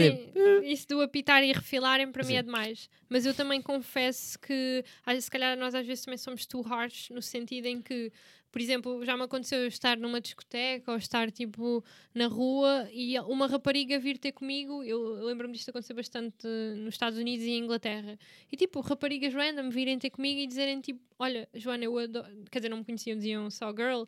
Sim, 0.00 0.16
Tipo, 0.26 0.38
isso 0.64 0.86
do 0.88 1.00
apitar 1.02 1.42
e 1.42 1.52
refilarem 1.52 2.10
para 2.12 2.24
mim 2.24 2.34
é 2.34 2.42
demais. 2.42 2.88
Mas 3.08 3.26
eu 3.26 3.34
também 3.34 3.60
confesso 3.60 4.38
que 4.38 4.84
se 5.20 5.30
calhar 5.30 5.58
nós 5.58 5.74
às 5.74 5.86
vezes 5.86 6.04
também 6.04 6.16
somos 6.18 6.46
too 6.46 6.62
harsh 6.62 7.10
no 7.10 7.20
sentido 7.20 7.66
em 7.66 7.82
que, 7.82 8.12
por 8.54 8.60
exemplo, 8.60 9.04
já 9.04 9.16
me 9.16 9.24
aconteceu 9.24 9.62
eu 9.62 9.66
estar 9.66 9.96
numa 9.96 10.20
discoteca 10.20 10.92
ou 10.92 10.96
estar 10.96 11.28
tipo 11.28 11.82
na 12.14 12.28
rua 12.28 12.88
e 12.92 13.18
uma 13.18 13.48
rapariga 13.48 13.98
vir 13.98 14.16
ter 14.16 14.30
comigo. 14.30 14.80
Eu, 14.84 15.16
eu 15.16 15.24
lembro-me 15.24 15.54
disto 15.54 15.70
acontecer 15.70 15.92
bastante 15.92 16.46
nos 16.76 16.94
Estados 16.94 17.18
Unidos 17.18 17.44
e 17.44 17.50
em 17.50 17.64
Inglaterra. 17.64 18.16
E 18.52 18.56
tipo, 18.56 18.80
raparigas 18.80 19.34
random 19.34 19.70
virem 19.70 19.98
ter 19.98 20.10
comigo 20.10 20.38
e 20.38 20.46
dizerem 20.46 20.80
tipo: 20.80 21.00
Olha, 21.18 21.48
Joana, 21.52 21.82
eu 21.82 21.98
adoro. 21.98 22.28
Quer 22.48 22.60
dizer, 22.60 22.68
não 22.68 22.76
me 22.76 22.84
conheciam, 22.84 23.16
diziam 23.16 23.50
só 23.50 23.72
girl, 23.72 24.04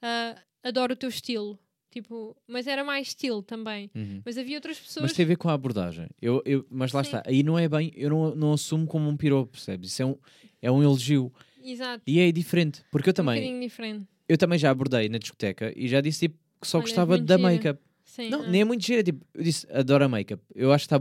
ah, 0.00 0.40
adoro 0.62 0.92
o 0.92 0.96
teu 0.96 1.08
estilo. 1.08 1.58
Tipo, 1.90 2.36
mas 2.46 2.68
era 2.68 2.84
mais 2.84 3.08
estilo 3.08 3.42
também. 3.42 3.90
uhum. 3.96 4.22
Mas 4.24 4.38
havia 4.38 4.58
outras 4.58 4.78
pessoas. 4.78 5.06
Mas 5.06 5.12
tem 5.12 5.24
a 5.24 5.28
ver 5.28 5.36
com 5.36 5.48
a 5.48 5.54
abordagem. 5.54 6.08
Eu, 6.22 6.40
eu, 6.46 6.64
mas 6.70 6.92
lá 6.92 7.02
Sim. 7.02 7.16
está, 7.16 7.28
aí 7.28 7.42
não 7.42 7.58
é 7.58 7.68
bem, 7.68 7.90
eu 7.96 8.10
não, 8.10 8.32
não 8.36 8.52
assumo 8.52 8.86
como 8.86 9.08
um 9.08 9.16
piropo, 9.16 9.50
percebes? 9.50 9.90
Isso 9.90 10.02
é 10.02 10.06
um, 10.06 10.16
é 10.62 10.70
um 10.70 10.80
elogio. 10.84 11.32
Exato. 11.72 12.02
E 12.06 12.20
é 12.20 12.30
diferente, 12.32 12.82
porque 12.90 13.08
eu 13.08 13.12
Um 13.12 13.14
também, 13.14 13.34
bocadinho 13.40 13.60
diferente. 13.60 14.06
eu 14.28 14.38
também 14.38 14.58
já 14.58 14.70
abordei 14.70 15.08
na 15.08 15.18
discoteca 15.18 15.72
e 15.76 15.88
já 15.88 16.00
disse 16.00 16.20
tipo, 16.20 16.38
que 16.60 16.66
só 16.66 16.78
Olha, 16.78 16.84
és 16.84 16.90
gostava 16.90 17.12
muito 17.12 17.24
da 17.26 17.38
make-up. 17.38 17.80
Sim. 18.04 18.30
Não, 18.30 18.42
ah. 18.42 18.48
nem 18.48 18.62
é 18.62 18.64
muito 18.64 18.84
gira, 18.84 19.02
tipo, 19.02 19.24
eu 19.34 19.42
disse, 19.44 19.66
adoro 19.70 20.04
a 20.04 20.08
make-up. 20.08 20.42
Eu 20.54 20.72
acho 20.72 20.88
que 20.88 20.94
está 20.94 20.98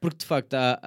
Porque 0.00 0.18
de 0.18 0.24
facto 0.26 0.54
há, 0.54 0.78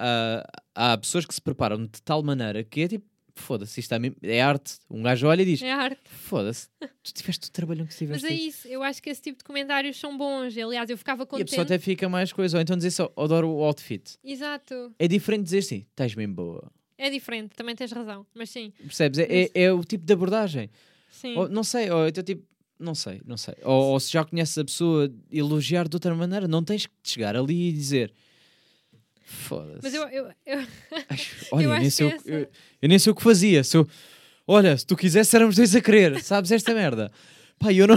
há, 0.74 0.92
há 0.92 0.98
pessoas 0.98 1.26
que 1.26 1.34
se 1.34 1.40
preparam 1.42 1.78
de 1.84 2.00
tal 2.04 2.22
maneira 2.22 2.62
que 2.62 2.80
é 2.82 2.88
tipo, 2.88 3.04
foda-se, 3.34 3.78
isto 3.80 3.92
é, 3.94 3.98
mesmo- 3.98 4.16
é 4.22 4.40
arte. 4.40 4.78
Um 4.90 5.02
gajo 5.02 5.26
olha 5.26 5.42
e 5.42 5.44
diz, 5.44 5.62
É 5.62 5.72
arte. 5.72 6.00
foda-se, 6.04 6.68
tu 7.02 7.12
tiveste 7.12 7.48
o 7.48 7.52
trabalhão 7.52 7.84
que 7.86 7.92
Mas 7.92 7.98
tiveste. 7.98 8.26
é 8.26 8.30
aí." 8.30 8.46
isso, 8.48 8.66
eu 8.68 8.82
acho 8.82 9.02
que 9.02 9.10
esse 9.10 9.20
tipo 9.22 9.38
de 9.38 9.44
comentários 9.44 9.98
são 9.98 10.16
bons. 10.16 10.56
Aliás, 10.56 10.88
eu 10.90 10.96
ficava 10.98 11.22
E 11.22 11.24
a 11.24 11.26
contente. 11.26 11.48
pessoa 11.50 11.64
até 11.64 11.78
fica 11.78 12.08
mais 12.08 12.32
coisa. 12.32 12.56
Ou 12.56 12.62
então 12.62 12.76
dizer 12.76 12.90
só, 12.92 13.12
adoro 13.16 13.48
o 13.48 13.62
outfit. 13.64 14.16
Exato. 14.24 14.92
É 14.98 15.06
diferente 15.08 15.42
dizer 15.44 15.58
assim, 15.58 15.84
estás 15.90 16.14
bem 16.14 16.28
boa. 16.28 16.70
É 16.98 17.08
diferente, 17.10 17.54
também 17.54 17.74
tens 17.76 17.92
razão. 17.92 18.26
Mas 18.34 18.50
sim, 18.50 18.72
Percebes? 18.82 19.18
É, 19.20 19.24
é, 19.44 19.50
é 19.54 19.72
o 19.72 19.82
tipo 19.84 20.04
de 20.04 20.12
abordagem. 20.12 20.68
sim. 21.10 21.36
Ou, 21.36 21.48
não 21.48 21.62
sei, 21.64 21.88
ou 21.90 22.06
então 22.08 22.22
tipo, 22.24 22.42
não 22.78 22.94
sei, 22.94 23.20
não 23.24 23.36
sei. 23.36 23.54
Ou, 23.62 23.92
ou 23.92 24.00
se 24.00 24.12
já 24.12 24.24
conheces 24.24 24.58
a 24.58 24.64
pessoa, 24.64 25.08
elogiar 25.32 25.88
de 25.88 25.96
outra 25.96 26.14
maneira. 26.14 26.46
Não 26.48 26.62
tens 26.62 26.86
que 26.86 26.92
chegar 27.04 27.34
ali 27.36 27.68
e 27.68 27.72
dizer. 27.72 28.12
Foda-se. 29.22 29.80
Mas 29.82 29.94
eu, 29.94 30.02
eu, 30.08 30.30
eu- 30.46 30.66
Olha, 31.52 31.64
eu, 31.64 31.78
nem 31.78 31.90
sei 31.90 32.06
o 32.06 32.10
essa- 32.10 32.28
eu, 32.30 32.48
eu 32.82 32.88
nem 32.88 32.98
sei 32.98 33.12
o 33.12 33.14
que 33.14 33.22
fazia. 33.22 33.62
Se 33.62 33.76
eu- 33.76 33.86
olha, 34.46 34.76
se 34.76 34.86
tu 34.86 34.96
quisesse, 34.96 35.34
éramos 35.36 35.56
dois 35.56 35.74
a 35.76 35.80
querer. 35.80 36.20
Sabes 36.22 36.50
esta 36.50 36.72
merda? 36.74 37.10
Pá, 37.58 37.72
eu 37.72 37.86
não, 37.88 37.96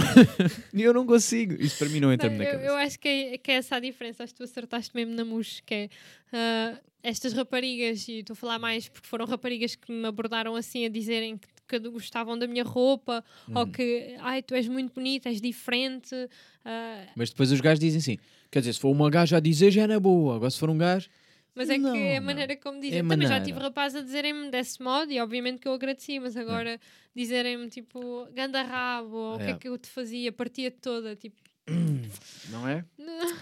eu 0.74 0.92
não 0.92 1.06
consigo. 1.06 1.54
Isso 1.62 1.78
para 1.78 1.88
mim 1.88 2.00
não 2.00 2.12
entra-me 2.12 2.36
na 2.36 2.44
cabeça. 2.44 2.64
eu 2.66 2.74
acho 2.76 2.98
que 2.98 3.08
é, 3.08 3.38
que 3.38 3.50
é 3.52 3.54
essa 3.54 3.76
a 3.76 3.80
diferença. 3.80 4.24
Acho 4.24 4.32
que 4.34 4.38
tu 4.38 4.44
acertaste 4.44 4.90
mesmo 4.94 5.14
na 5.14 5.24
mus, 5.24 5.60
que 5.64 5.72
é 5.74 5.88
ah, 6.32 6.78
estas 7.02 7.32
raparigas, 7.32 8.06
e 8.08 8.18
estou 8.20 8.34
a 8.34 8.36
falar 8.36 8.58
mais 8.58 8.88
porque 8.88 9.06
foram 9.08 9.26
raparigas 9.26 9.74
que 9.74 9.90
me 9.92 10.06
abordaram 10.06 10.54
assim 10.54 10.84
a 10.84 10.88
dizerem 10.88 11.36
que, 11.38 11.48
que 11.66 11.78
gostavam 11.88 12.38
da 12.38 12.46
minha 12.46 12.62
roupa 12.64 13.24
ou 13.54 13.64
Uhum. 13.64 13.72
que 13.72 14.14
ai, 14.20 14.42
tu 14.42 14.54
és 14.54 14.68
muito 14.68 14.92
bonita, 14.94 15.28
és 15.28 15.40
diferente. 15.40 16.14
ah, 16.64 17.06
Mas 17.16 17.30
depois 17.30 17.50
os 17.50 17.60
gajos 17.60 17.80
dizem 17.80 17.98
assim: 17.98 18.18
quer 18.50 18.60
dizer, 18.60 18.74
se 18.74 18.80
for 18.80 18.90
uma 18.90 19.08
gaja 19.10 19.38
a 19.38 19.40
dizer, 19.40 19.70
já 19.70 19.82
é 19.82 19.86
na 19.86 19.98
boa. 19.98 20.36
Agora, 20.36 20.50
se 20.50 20.58
for 20.58 20.70
um 20.70 20.78
gajo, 20.78 21.08
Mas 21.54 21.68
é 21.68 21.76
Não, 21.76 21.92
que 21.92 21.98
é 21.98 22.16
a 22.16 22.20
não. 22.20 22.26
maneira 22.28 22.56
como 22.56 22.80
dizem. 22.80 23.00
É 23.00 23.02
Também 23.02 23.18
já 23.28 23.34
maneira. 23.34 23.44
tive 23.44 23.58
rapazes 23.58 24.00
a 24.00 24.04
dizerem-me 24.04 24.50
desse 24.50 24.82
modo 24.82 25.12
e 25.12 25.20
obviamente 25.20 25.58
que 25.60 25.68
eu 25.68 25.74
agradeci, 25.74 26.18
mas 26.18 26.34
agora 26.36 26.80
dizerem-me 27.14 27.68
tipo 27.68 28.26
ganda 28.32 28.62
rabo 28.62 29.14
ou 29.16 29.34
o 29.34 29.38
que 29.38 29.44
É. 29.44 29.50
é 29.50 29.54
que 29.58 29.68
eu 29.68 29.76
te 29.76 29.88
fazia, 29.90 30.32
partia 30.32 30.70
toda, 30.70 31.14
tipo, 31.14 31.36
não 32.48 32.66
é? 32.66 32.84
não, 32.98 33.36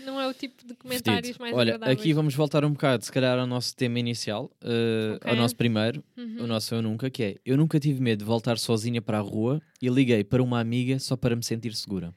não 0.00 0.20
é 0.20 0.26
o 0.28 0.34
tipo 0.34 0.66
de 0.66 0.74
comentários 0.74 1.28
Fedido. 1.28 1.40
mais 1.42 1.54
Olha, 1.54 1.74
agradáveis. 1.74 2.00
aqui 2.00 2.12
vamos 2.12 2.34
voltar 2.34 2.64
um 2.64 2.72
bocado, 2.72 3.04
se 3.04 3.12
calhar, 3.12 3.38
ao 3.38 3.46
nosso 3.46 3.74
tema 3.76 3.98
inicial, 3.98 4.50
eh, 4.62 5.14
Ok. 5.16 5.30
ao 5.30 5.36
nosso 5.36 5.56
primeiro, 5.56 6.02
Uhum. 6.16 6.44
o 6.44 6.46
nosso 6.46 6.74
Eu 6.74 6.82
Nunca, 6.82 7.10
que 7.10 7.22
é 7.22 7.36
Eu 7.44 7.56
nunca 7.56 7.78
tive 7.80 8.00
medo 8.00 8.20
de 8.20 8.24
voltar 8.24 8.58
sozinha 8.58 9.00
para 9.02 9.18
a 9.18 9.20
rua 9.22 9.60
e 9.80 9.88
liguei 9.88 10.24
para 10.24 10.42
uma 10.42 10.58
amiga 10.60 10.98
só 10.98 11.16
para 11.16 11.34
me 11.36 11.42
sentir 11.44 11.74
segura. 11.74 12.14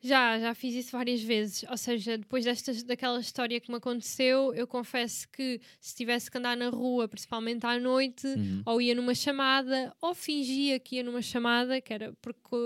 Já, 0.00 0.38
já 0.38 0.54
fiz 0.54 0.76
isso 0.76 0.92
várias 0.92 1.20
vezes. 1.20 1.64
Ou 1.68 1.76
seja, 1.76 2.16
depois 2.16 2.44
destas, 2.44 2.84
daquela 2.84 3.18
história 3.18 3.58
que 3.60 3.68
me 3.68 3.78
aconteceu, 3.78 4.54
eu 4.54 4.64
confesso 4.64 5.28
que 5.28 5.60
se 5.80 5.92
tivesse 5.96 6.30
que 6.30 6.38
andar 6.38 6.56
na 6.56 6.68
rua, 6.68 7.08
principalmente 7.08 7.66
à 7.66 7.80
noite, 7.80 8.24
Uhum. 8.28 8.62
ou 8.64 8.80
ia 8.80 8.94
numa 8.94 9.12
chamada, 9.12 9.92
ou 10.00 10.14
fingia 10.14 10.78
que 10.78 10.96
ia 10.96 11.02
numa 11.02 11.20
chamada, 11.20 11.80
que 11.80 11.92
era 11.92 12.12
porque 12.22 12.56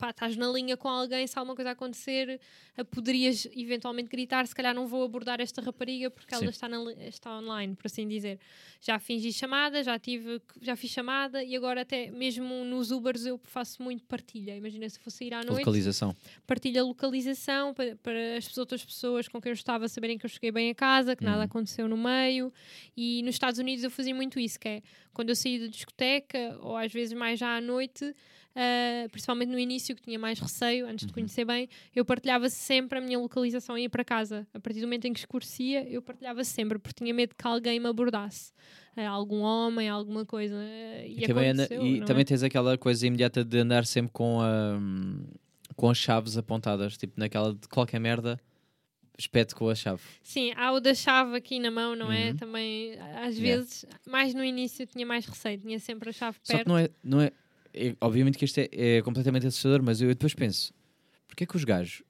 pá, 0.00 0.10
estás 0.10 0.34
na 0.36 0.48
linha 0.48 0.76
com 0.76 0.88
alguém, 0.88 1.26
se 1.26 1.38
alguma 1.38 1.54
coisa 1.54 1.72
acontecer, 1.72 2.40
eh, 2.76 2.82
poderias 2.84 3.46
eventualmente 3.54 4.08
gritar, 4.08 4.46
se 4.46 4.54
calhar 4.54 4.74
não 4.74 4.86
vou 4.86 5.04
abordar 5.04 5.40
esta 5.40 5.60
rapariga 5.60 6.10
porque 6.10 6.34
Sim. 6.34 6.42
ela 6.42 6.50
está, 6.50 6.68
na 6.68 6.92
está 7.06 7.38
online, 7.38 7.76
por 7.76 7.86
assim 7.86 8.08
dizer. 8.08 8.38
Já 8.80 8.98
fingi 8.98 9.32
chamada, 9.32 9.84
já 9.84 9.98
tive, 9.98 10.40
já 10.62 10.74
fiz 10.74 10.90
chamada 10.90 11.44
e 11.44 11.54
agora 11.54 11.82
até 11.82 12.10
mesmo 12.10 12.64
nos 12.64 12.90
Ubers 12.90 13.26
eu 13.26 13.38
faço 13.44 13.82
muito 13.82 14.02
partilha. 14.04 14.56
Imagina 14.56 14.88
se 14.88 14.98
fosse 14.98 15.24
ir 15.26 15.34
à 15.34 15.42
noite 15.44 15.58
Localização. 15.58 16.16
partilha 16.46 16.82
localização 16.82 17.74
para, 17.74 17.94
para 17.96 18.36
as 18.38 18.56
outras 18.56 18.82
pessoas 18.84 19.28
com 19.28 19.40
quem 19.40 19.50
eu 19.50 19.54
estava 19.54 19.86
saberem 19.88 20.16
que 20.16 20.24
eu 20.24 20.30
cheguei 20.30 20.50
bem 20.50 20.70
a 20.70 20.74
casa, 20.74 21.14
que 21.14 21.22
nada 21.22 21.38
Uhum. 21.38 21.44
aconteceu 21.44 21.86
no 21.86 21.96
meio. 21.98 22.50
E 22.96 23.22
nos 23.22 23.34
Estados 23.34 23.58
Unidos 23.60 23.84
eu 23.84 23.90
fazia 23.90 24.14
muito 24.14 24.40
isso, 24.40 24.58
que 24.58 24.68
é 24.68 24.82
quando 25.12 25.28
eu 25.28 25.36
saí 25.36 25.58
da 25.58 25.66
discoteca, 25.66 26.56
ou 26.62 26.76
às 26.76 26.90
vezes 26.92 27.12
mais 27.12 27.38
já 27.38 27.56
à 27.56 27.60
noite, 27.60 28.14
ah, 28.54 29.06
principalmente 29.10 29.48
no 29.50 29.58
início, 29.58 29.94
que 29.94 30.02
tinha 30.02 30.18
mais 30.18 30.38
receio, 30.38 30.86
antes 30.86 31.02
Uhum. 31.04 31.08
de 31.08 31.12
conhecer 31.14 31.44
bem, 31.44 31.68
eu 31.94 32.04
partilhava 32.04 32.48
sempre 32.48 32.98
a 32.98 33.00
minha 33.00 33.18
localização 33.18 33.76
e 33.78 33.82
ia 33.82 33.90
para 33.90 34.04
casa. 34.04 34.46
A 34.52 34.60
partir 34.60 34.80
do 34.80 34.86
momento 34.86 35.04
em 35.06 35.12
que 35.12 35.20
escurecia, 35.20 35.88
eu 35.88 36.02
partilhava 36.02 36.42
sempre, 36.44 36.78
porque 36.78 37.02
tinha 37.04 37.14
medo 37.14 37.34
que 37.36 37.46
alguém 37.46 37.78
me 37.80 37.86
abordasse. 37.88 38.52
Ah, 38.96 39.08
algum 39.08 39.40
homem, 39.40 39.88
alguma 39.88 40.24
coisa. 40.26 40.54
ah, 40.56 41.06
e 41.06 41.22
E, 41.22 41.26
também, 41.26 41.50
anda- 41.50 41.68
e 41.70 42.00
é? 42.00 42.04
também 42.04 42.24
tens 42.24 42.42
aquela 42.42 42.76
coisa 42.76 43.06
imediata 43.06 43.44
de 43.44 43.58
andar 43.58 43.86
sempre 43.86 44.12
com, 44.12 44.40
a, 44.40 44.78
com 45.76 45.88
as 45.88 45.98
chaves 45.98 46.36
apontadas, 46.36 46.96
tipo 46.96 47.14
naquela 47.18 47.54
de 47.54 47.68
qualquer 47.68 48.00
merda, 48.00 48.38
espete 49.18 49.54
com 49.54 49.68
a 49.68 49.74
chave. 49.74 50.00
Sim, 50.22 50.52
há 50.56 50.72
o 50.72 50.80
da 50.80 50.94
chave 50.94 51.36
aqui 51.36 51.58
na 51.58 51.70
mão, 51.70 51.94
não 51.94 52.10
é? 52.10 52.30
Uhum. 52.30 52.36
Também, 52.36 52.92
às 53.22 53.36
Yeah. 53.38 53.56
vezes, 53.62 53.84
mais 54.08 54.34
no 54.34 54.42
início 54.44 54.86
tinha 54.86 55.06
mais 55.06 55.26
receio, 55.26 55.58
tinha 55.58 55.78
sempre 55.78 56.08
a 56.10 56.12
chave 56.12 56.38
Só 56.42 56.52
que 56.52 56.56
perto. 56.64 56.68
não 56.68 56.78
é, 56.78 56.88
não 57.04 57.20
é, 57.20 57.30
é- 57.74 57.94
Obviamente 58.00 58.36
que 58.38 58.44
isto 58.44 58.58
é, 58.58 58.68
é 58.72 59.02
completamente 59.02 59.46
assustador, 59.46 59.82
mas 59.82 60.00
eu 60.00 60.08
depois 60.08 60.34
penso: 60.34 60.72
porque 61.28 61.44
é 61.44 61.46
que 61.46 61.56
os 61.56 61.64
gajos 61.64 62.02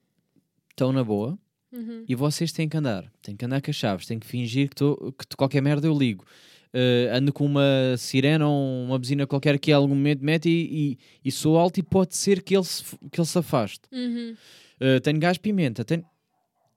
estão 0.70 0.92
na 0.92 1.04
boa 1.04 1.38
Uhum. 1.72 2.04
e 2.08 2.14
vocês 2.16 2.50
têm 2.52 2.68
que 2.68 2.76
andar? 2.76 3.10
Têm 3.22 3.36
que 3.36 3.44
andar 3.44 3.60
com 3.62 3.70
as 3.70 3.76
chaves, 3.76 4.04
têm 4.06 4.18
que 4.18 4.26
fingir 4.26 4.68
que, 4.68 4.74
tô, 4.76 5.12
que 5.12 5.36
qualquer 5.36 5.60
merda 5.62 5.86
eu 5.86 5.96
ligo. 5.96 6.24
Eh, 6.72 7.08
ando 7.12 7.32
com 7.32 7.44
uma 7.44 7.96
sirena 7.98 8.46
ou 8.48 8.84
uma 8.84 8.98
buzina 8.98 9.26
qualquer 9.26 9.58
que 9.58 9.72
a 9.72 9.76
algum 9.76 9.94
momento 9.94 10.24
mete 10.24 10.48
e, 10.48 10.92
e, 10.92 10.98
e 11.24 11.30
sou 11.32 11.58
alto 11.58 11.78
e 11.78 11.82
pode 11.82 12.14
ser 12.16 12.42
que 12.42 12.56
ele 12.56 12.64
se, 12.64 12.84
que 13.10 13.20
ele 13.20 13.26
se 13.26 13.38
afaste. 13.38 13.82
Uhum. 13.92 14.36
Eh, 14.80 15.00
tenho 15.00 15.18
gás 15.18 15.36
pimenta, 15.38 15.84
tenho, 15.84 16.04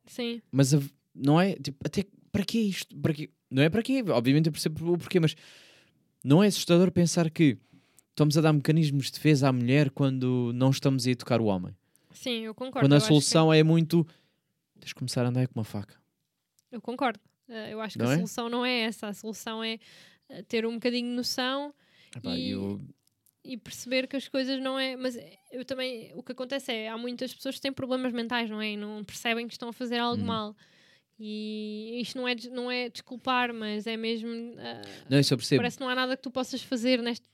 Sim, 0.07 0.41
mas 0.51 0.73
a- 0.73 0.79
não 1.15 1.39
é 1.39 1.53
tipo, 1.55 1.77
até 1.86 2.05
para 2.31 2.43
que 2.43 2.57
isto? 2.59 2.95
Para 2.97 3.13
quê? 3.13 3.29
Não 3.49 3.61
é 3.63 3.69
para 3.69 3.81
quê? 3.84 4.03
Obviamente 4.09 4.47
eu 4.47 4.51
percebo 4.51 4.93
o 4.93 4.97
porquê, 4.97 5.19
mas 5.19 5.36
não 6.23 6.43
é 6.43 6.47
assustador 6.47 6.91
pensar 6.91 7.29
que 7.29 7.57
estamos 8.14 8.38
a 8.38 8.41
dar 8.41 8.53
mecanismos 8.53 9.07
de 9.07 9.14
defesa 9.14 9.49
à 9.49 9.51
mulher 9.51 9.89
quando 9.89 10.51
não 10.53 10.70
estamos 10.70 11.05
a 11.07 11.11
educar 11.11 11.41
o 11.41 11.45
homem. 11.45 11.76
sim, 12.11 12.41
eu 12.45 12.53
concordo. 12.53 12.86
quando 12.88 12.93
a 12.93 12.99
solução 12.99 13.51
é 13.51 13.64
muito 13.64 14.05
tens 14.80 14.89
de 14.89 14.95
começar 14.95 15.26
a 15.26 15.30
andar 15.30 15.47
com 15.47 15.59
uma 15.59 15.64
faca. 15.66 15.95
que- 16.70 16.76
eu 16.76 16.82
concordo. 16.82 17.20
Eh, 17.49 17.74
eu 17.74 17.82
acho 17.82 17.97
que 17.97 18.03
Não 18.03 18.09
a 18.09 18.14
é? 18.14 18.16
solução 18.18 18.49
não 18.49 18.66
é 18.66 18.82
essa. 18.82 19.07
A 19.07 19.14
solução 19.14 19.64
é 19.64 19.78
eh, 20.30 20.41
ter 20.43 20.66
um 20.66 20.74
bocadinho 20.76 21.09
de 21.09 21.16
noção 21.16 21.74
Epá, 22.16 22.36
E- 22.36 22.51
eu- 22.51 22.80
e 23.43 23.57
perceber 23.57 24.07
que 24.07 24.16
as 24.16 24.28
coisas 24.28 24.61
não 24.61 24.78
é. 24.80 24.95
Mas 24.95 25.18
eu 25.51 25.66
também. 25.66 26.11
O 26.16 26.22
que 26.24 26.32
acontece 26.32 26.72
é. 26.72 26.88
Há 26.89 26.97
muitas 26.97 27.34
pessoas 27.34 27.55
que 27.55 27.61
têm 27.61 27.74
problemas 27.74 28.14
mentais, 28.14 28.49
não 28.49 28.61
é? 28.61 28.72
E 28.74 28.78
não 28.78 29.03
percebem 29.03 29.47
que 29.47 29.53
estão 29.53 29.70
a 29.70 29.74
fazer 29.74 29.97
algo 29.97 30.22
Uhum. 30.22 30.28
mal. 30.28 30.55
E 31.20 31.99
isto 32.01 32.18
não 32.18 32.28
é, 32.28 32.36
não 32.51 32.72
é 32.72 32.89
desculpar, 32.89 33.53
mas 33.53 33.86
é 33.88 33.97
mesmo. 33.97 34.30
ah, 34.59 34.82
não, 35.09 35.20
isso 35.20 35.34
eu 35.34 35.38
percebo. 35.38 35.59
parece 35.61 35.78
que 35.78 35.84
não 35.84 35.89
há 35.89 35.95
nada 35.95 36.16
que 36.16 36.24
tu 36.24 36.32
possas 36.32 36.61
fazer 36.61 37.01
neste, 37.01 37.28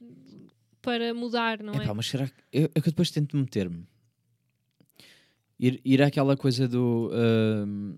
para 0.82 1.14
mudar, 1.14 1.62
não 1.62 1.74
Epá, 1.74 1.90
é? 1.92 1.94
mas 1.94 2.08
será 2.08 2.28
que. 2.28 2.34
Eu, 2.52 2.66
é 2.76 2.82
que 2.82 2.88
eu 2.88 2.92
depois 2.92 3.12
tento 3.12 3.36
meter-me. 3.38 3.86
Ir, 5.60 5.82
ir 5.84 6.02
àquela 6.02 6.38
coisa 6.38 6.68
do. 6.68 7.12
ahm, 7.14 7.96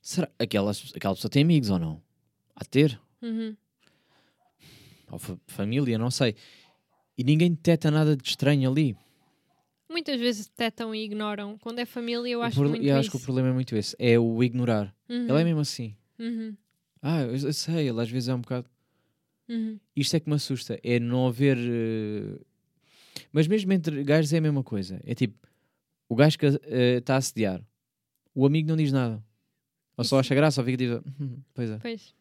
será 0.00 0.28
aquela, 0.38 0.70
aquela 0.94 1.14
pessoa 1.14 1.30
tem 1.30 1.42
amigos 1.42 1.70
ou 1.70 1.78
não? 1.78 2.02
A 2.54 2.64
ter? 2.64 3.00
Uhum. 3.20 3.56
Ou 5.10 5.18
fa- 5.18 5.38
família, 5.46 5.98
não 5.98 6.10
sei. 6.10 6.36
E 7.18 7.24
ninguém 7.24 7.50
detecta 7.50 7.90
nada 7.90 8.16
de 8.16 8.28
estranho 8.28 8.70
ali. 8.70 8.96
Muitas 9.88 10.20
vezes 10.20 10.46
detectam 10.46 10.94
e 10.94 11.02
ignoram. 11.04 11.58
Quando 11.58 11.80
é 11.80 11.84
família, 11.84 12.30
eu 12.30 12.42
acho 12.42 12.60
muito 12.62 12.76
eu 12.76 12.82
isso. 12.84 12.94
acho 12.96 13.10
que 13.10 13.16
o 13.16 13.20
problema 13.20 13.48
é 13.48 13.52
muito 13.52 13.74
esse. 13.74 13.96
É 13.98 14.16
o 14.18 14.42
ignorar. 14.42 14.94
Uhum. 15.08 15.28
Ele 15.28 15.40
é 15.40 15.44
mesmo 15.44 15.60
assim. 15.60 15.96
Uhum. 16.18 16.56
Ah, 17.02 17.22
eu, 17.22 17.32
eu 17.34 17.52
sei, 17.52 17.88
ele 17.88 18.00
às 18.00 18.08
vezes 18.08 18.28
é 18.28 18.34
um 18.34 18.40
bocado. 18.40 18.68
Uhum. 19.50 19.78
Isto 19.96 20.16
é 20.16 20.20
que 20.20 20.28
me 20.28 20.36
assusta. 20.36 20.78
É 20.82 20.98
não 21.00 21.26
haver. 21.26 21.58
eh, 21.58 22.38
Mas 23.32 23.46
mesmo 23.46 23.72
entre 23.72 24.02
gajos 24.04 24.32
é 24.32 24.38
a 24.38 24.40
mesma 24.40 24.62
coisa. 24.62 25.00
É 25.04 25.14
tipo, 25.14 25.34
o 26.08 26.14
gajo 26.14 26.38
que 26.38 26.46
está 26.46 27.14
a 27.14 27.18
assediar, 27.18 27.62
o 28.34 28.46
amigo 28.46 28.68
não 28.68 28.76
diz 28.76 28.92
nada. 28.92 29.22
Ou 29.96 30.04
só 30.04 30.16
Isso- 30.16 30.26
acha 30.26 30.34
graça, 30.34 30.60
ou 30.60 30.64
fica 30.64 30.76
tipo, 30.78 31.04
"Hum, 31.20 31.38
pois 31.54 31.70
é. 31.70 31.78
Pois, 31.78 32.14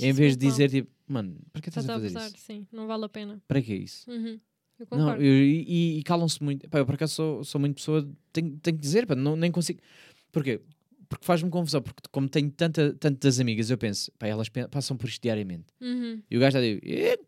Em 0.00 0.12
vez 0.12 0.36
de 0.36 0.46
dizer 0.46 0.68
tipo, 0.70 0.90
mano, 1.08 1.36
para 1.52 1.62
que 1.62 1.68
estás 1.70 1.84
Estás 1.86 1.88
a 1.88 2.02
fazer 2.02 2.06
abusar, 2.18 2.28
isso? 2.36 2.44
sim, 2.44 2.66
não 2.70 2.86
vale 2.86 3.04
a 3.04 3.08
pena. 3.08 3.42
Para 3.48 3.62
que 3.62 3.74
isso? 3.74 4.10
Uhum. 4.10 4.38
Eu 4.78 4.86
Não, 4.98 5.16
eu- 5.16 5.42
e, 5.44 5.98
e 5.98 6.02
calam-se 6.02 6.42
muito. 6.42 6.68
Pá, 6.68 6.78
eu 6.78 6.84
por 6.86 6.96
acaso 6.96 7.14
sou, 7.14 7.44
sou 7.44 7.60
muito 7.60 7.76
pessoa, 7.76 8.06
tenho, 8.32 8.58
tenho 8.58 8.76
que 8.76 8.82
dizer, 8.82 9.06
pá, 9.06 9.14
não, 9.14 9.36
nem 9.36 9.50
consigo. 9.50 9.80
Porquê? 10.32 10.60
Porque 11.08 11.24
faz-me 11.24 11.50
confusão, 11.50 11.82
porque 11.82 12.02
como 12.10 12.28
tenho 12.28 12.50
tanta, 12.50 12.92
tantas 12.94 13.38
amigas, 13.40 13.70
eu 13.70 13.78
penso, 13.78 14.10
pá, 14.18 14.26
elas 14.26 14.48
passam 14.70 14.96
por 14.96 15.08
isto 15.08 15.22
diariamente. 15.22 15.66
Uhum. 15.80 16.22
E 16.30 16.36
o 16.36 16.40
gajo 16.40 16.56
está 16.56 16.58
a 16.58 16.62
dizer, 16.62 17.20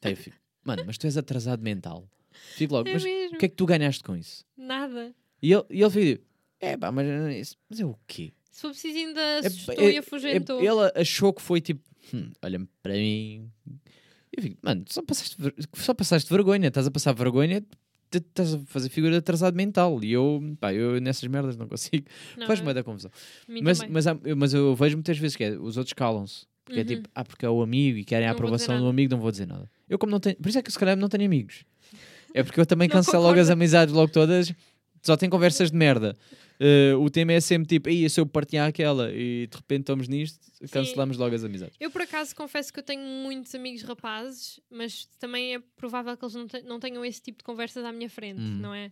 Tá, 0.00 0.10
eu 0.10 0.16
fico, 0.16 0.36
mano, 0.64 0.82
mas 0.86 0.98
tu 0.98 1.06
és 1.06 1.16
atrasado 1.16 1.62
mental. 1.62 2.08
Fico 2.54 2.74
logo, 2.74 2.88
É 2.88 2.92
mas 2.92 3.02
mesmo. 3.04 3.36
o 3.36 3.38
que 3.38 3.46
é 3.46 3.48
que 3.48 3.54
tu 3.56 3.66
ganhaste 3.66 4.02
com 4.04 4.14
isso? 4.16 4.44
Nada. 4.56 5.14
E 5.42 5.52
ele, 5.52 5.64
e 5.70 5.80
ele 5.82 5.90
fica, 5.90 6.06
tipo, 6.16 6.26
é 6.60 6.76
pá, 6.76 6.92
mas, 6.92 7.06
é 7.06 7.42
mas 7.68 7.80
é 7.80 7.84
o 7.84 7.96
quê? 8.06 8.32
Se 8.50 8.60
for 8.62 8.70
preciso, 8.70 8.96
ainda 8.98 9.20
É- 9.20 9.38
assustou 9.46 9.74
é- 9.78 9.92
e 9.92 9.98
afugentou. 9.98 10.60
é- 10.60 10.64
ele 10.64 10.92
achou 11.00 11.32
que 11.32 11.42
foi 11.42 11.60
tipo, 11.60 11.82
"Hum, 12.14 12.30
olha-me 12.42 12.68
para 12.82 12.94
mim, 12.94 13.50
Eu 14.36 14.42
fico, 14.42 14.58
mano, 14.60 14.84
só 14.88 15.00
passaste, 15.02 15.36
só 15.76 15.94
passaste 15.94 16.28
vergonha, 16.30 16.68
estás 16.68 16.86
a 16.86 16.90
passar 16.90 17.12
vergonha, 17.14 17.64
estás 18.12 18.54
a 18.54 18.58
fazer 18.66 18.88
figura 18.88 19.12
de 19.12 19.18
atrasado 19.18 19.54
mental. 19.54 20.02
E 20.02 20.12
eu, 20.12 20.40
pá, 20.60 20.72
eu 20.72 21.00
nessas 21.00 21.28
merdas 21.28 21.56
não 21.56 21.66
consigo. 21.68 22.06
Faz-me 22.46 22.68
eu- 22.68 22.74
da 22.74 22.82
confusão. 22.84 23.10
a 23.48 23.52
Mas, 23.62 23.80
mas, 23.88 24.06
há- 24.06 24.18
mas 24.36 24.54
eu 24.54 24.74
vejo 24.74 24.96
muitas 24.96 25.18
vezes 25.18 25.36
que 25.36 25.44
é, 25.44 25.50
os 25.58 25.76
outros 25.76 25.92
calam-se. 25.92 26.46
Porque 26.64 26.80
é 26.80 26.82
Uhum. 26.82 26.88
tipo, 26.88 27.08
ah, 27.14 27.24
porque 27.24 27.46
é 27.46 27.48
o 27.50 27.62
amigo 27.62 27.96
e 27.98 28.04
querem 28.04 28.26
a 28.26 28.30
Não 28.30 28.34
dizer 28.34 28.44
aprovação 28.44 28.80
do 28.80 28.88
amigo, 28.88 29.12
não 29.14 29.20
vou 29.20 29.30
dizer 29.30 29.46
nada. 29.46 29.70
Eu 29.88 29.98
como 29.98 30.10
não 30.10 30.18
tenho, 30.18 30.34
por 30.36 30.48
isso 30.48 30.58
é 30.58 30.62
que 30.62 30.72
se 30.72 30.78
calhar 30.78 30.96
não 30.96 31.08
tenho 31.08 31.24
amigos. 31.24 31.64
É 32.34 32.42
porque 32.42 32.58
eu 32.60 32.66
também 32.66 32.88
cancelo 33.16 33.22
logo 33.22 33.38
as 33.38 33.50
amizades 33.50 33.94
logo 33.94 34.10
todas, 34.12 34.52
só 35.06 35.16
tenho 35.16 35.30
conversas 35.30 35.70
de 35.70 35.76
merda. 35.76 36.16
Eh, 36.58 36.94
o 36.94 37.08
tema 37.10 37.32
é 37.32 37.40
sempre 37.40 37.68
tipo, 37.68 37.88
aí 37.88 38.08
se 38.08 38.18
eu 38.18 38.26
partilhar 38.26 38.66
aquela 38.68 39.10
e 39.12 39.46
de 39.46 39.56
repente 39.56 39.80
estamos 39.80 40.08
nisto, 40.08 40.38
cancelamos 40.70 41.16
logo 41.18 41.34
as 41.34 41.44
amizades. 41.44 41.76
Eu, 41.78 41.90
por 41.90 42.00
acaso, 42.02 42.34
confesso 42.34 42.72
que 42.72 42.78
eu 42.78 42.82
tenho 42.82 43.02
muitos 43.02 43.54
amigos 43.54 43.82
rapazes, 43.82 44.58
mas 44.70 45.06
também 45.18 45.54
é 45.54 45.58
provável 45.76 46.16
que 46.16 46.24
eles 46.24 46.34
não, 46.34 46.46
te- 46.46 46.62
não 46.62 46.80
tenham 46.80 47.04
esse 47.04 47.20
tipo 47.20 47.38
de 47.38 47.44
conversas 47.44 47.84
à 47.84 47.92
minha 47.92 48.08
frente, 48.08 48.40
Hum. 48.40 48.58
não 48.60 48.74
é? 48.74 48.90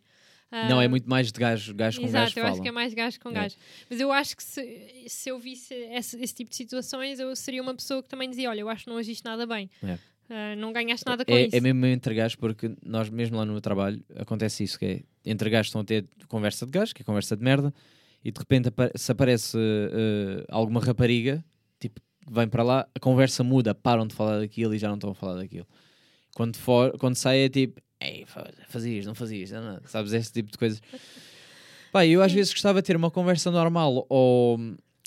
Não, 0.68 0.78
Ah, 0.78 0.84
é 0.84 0.88
muito 0.88 1.08
mais 1.10 1.32
de 1.32 1.40
gajo, 1.40 1.74
gajo 1.74 1.98
com 2.00 2.06
Exato, 2.06 2.26
gajo 2.26 2.38
eu 2.38 2.42
falam. 2.42 2.52
acho 2.52 2.62
que 2.62 2.68
é 2.68 2.70
mais 2.70 2.94
gajo 2.94 3.18
com 3.18 3.30
É. 3.30 3.32
gajo. 3.32 3.56
Mas 3.90 3.98
eu 3.98 4.12
acho 4.12 4.36
que 4.36 4.42
se, 4.44 5.04
se 5.08 5.28
eu 5.28 5.36
visse 5.38 5.74
esse, 5.74 6.22
esse 6.22 6.34
tipo 6.34 6.50
de 6.50 6.56
situações, 6.56 7.18
eu 7.18 7.34
seria 7.34 7.60
uma 7.60 7.74
pessoa 7.74 8.00
que 8.02 8.08
também 8.08 8.30
dizia: 8.30 8.50
Olha, 8.50 8.60
eu 8.60 8.68
acho 8.68 8.84
que 8.84 8.90
não 8.90 8.96
agiste 8.98 9.24
nada 9.24 9.46
bem. 9.46 9.68
É. 9.82 9.98
Ah, 10.30 10.54
não 10.56 10.72
ganhaste 10.72 11.04
nada 11.06 11.24
com 11.24 11.36
É, 11.36 11.42
isso. 11.46 11.56
é 11.56 11.60
mesmo 11.60 11.84
entre 11.86 12.14
gajos, 12.14 12.36
porque 12.36 12.74
nós 12.82 13.10
mesmo 13.10 13.36
lá 13.36 13.44
no 13.44 13.60
trabalho 13.60 14.02
acontece 14.16 14.64
isso, 14.64 14.78
que 14.78 14.84
é 14.86 15.02
entre 15.24 15.50
gajos 15.50 15.68
estão 15.68 15.82
a 15.82 15.84
ter 15.84 16.06
conversa 16.28 16.64
de 16.66 16.72
gajo, 16.72 16.94
que 16.94 17.02
é 17.02 17.04
conversa 17.04 17.36
de 17.36 17.42
merda, 17.44 17.72
e 18.24 18.30
de 18.30 18.38
repente 18.38 18.70
se 18.96 19.12
aparece 19.12 19.58
eh, 19.58 20.44
alguma 20.48 20.80
rapariga, 20.80 21.44
tipo, 21.78 22.00
vem 22.30 22.48
para 22.48 22.62
lá, 22.62 22.88
a 22.94 23.00
conversa 23.00 23.44
muda, 23.44 23.74
param 23.74 24.06
de 24.06 24.14
falar 24.14 24.38
daquilo 24.40 24.74
e 24.74 24.78
já 24.78 24.88
não 24.88 24.94
estão 24.94 25.10
a 25.10 25.14
falar 25.14 25.34
daquilo. 25.36 25.66
Quando, 26.34 26.56
for, 26.56 26.96
quando 26.98 27.16
sai 27.16 27.40
é 27.40 27.48
tipo, 27.48 27.80
ei, 28.00 28.24
fa- 28.26 28.50
fazias, 28.68 29.04
não 29.06 29.14
fazias, 29.14 29.50
não, 29.50 29.74
não", 29.74 29.80
sabes, 29.84 30.12
esse 30.12 30.32
tipo 30.32 30.50
de 30.50 30.58
coisas. 30.58 30.80
Pá, 31.92 32.04
eu 32.06 32.22
às 32.22 32.32
vezes 32.32 32.52
gostava 32.52 32.80
de 32.82 32.86
ter 32.86 32.96
uma 32.96 33.10
conversa 33.10 33.50
normal, 33.50 34.04
ou 34.08 34.58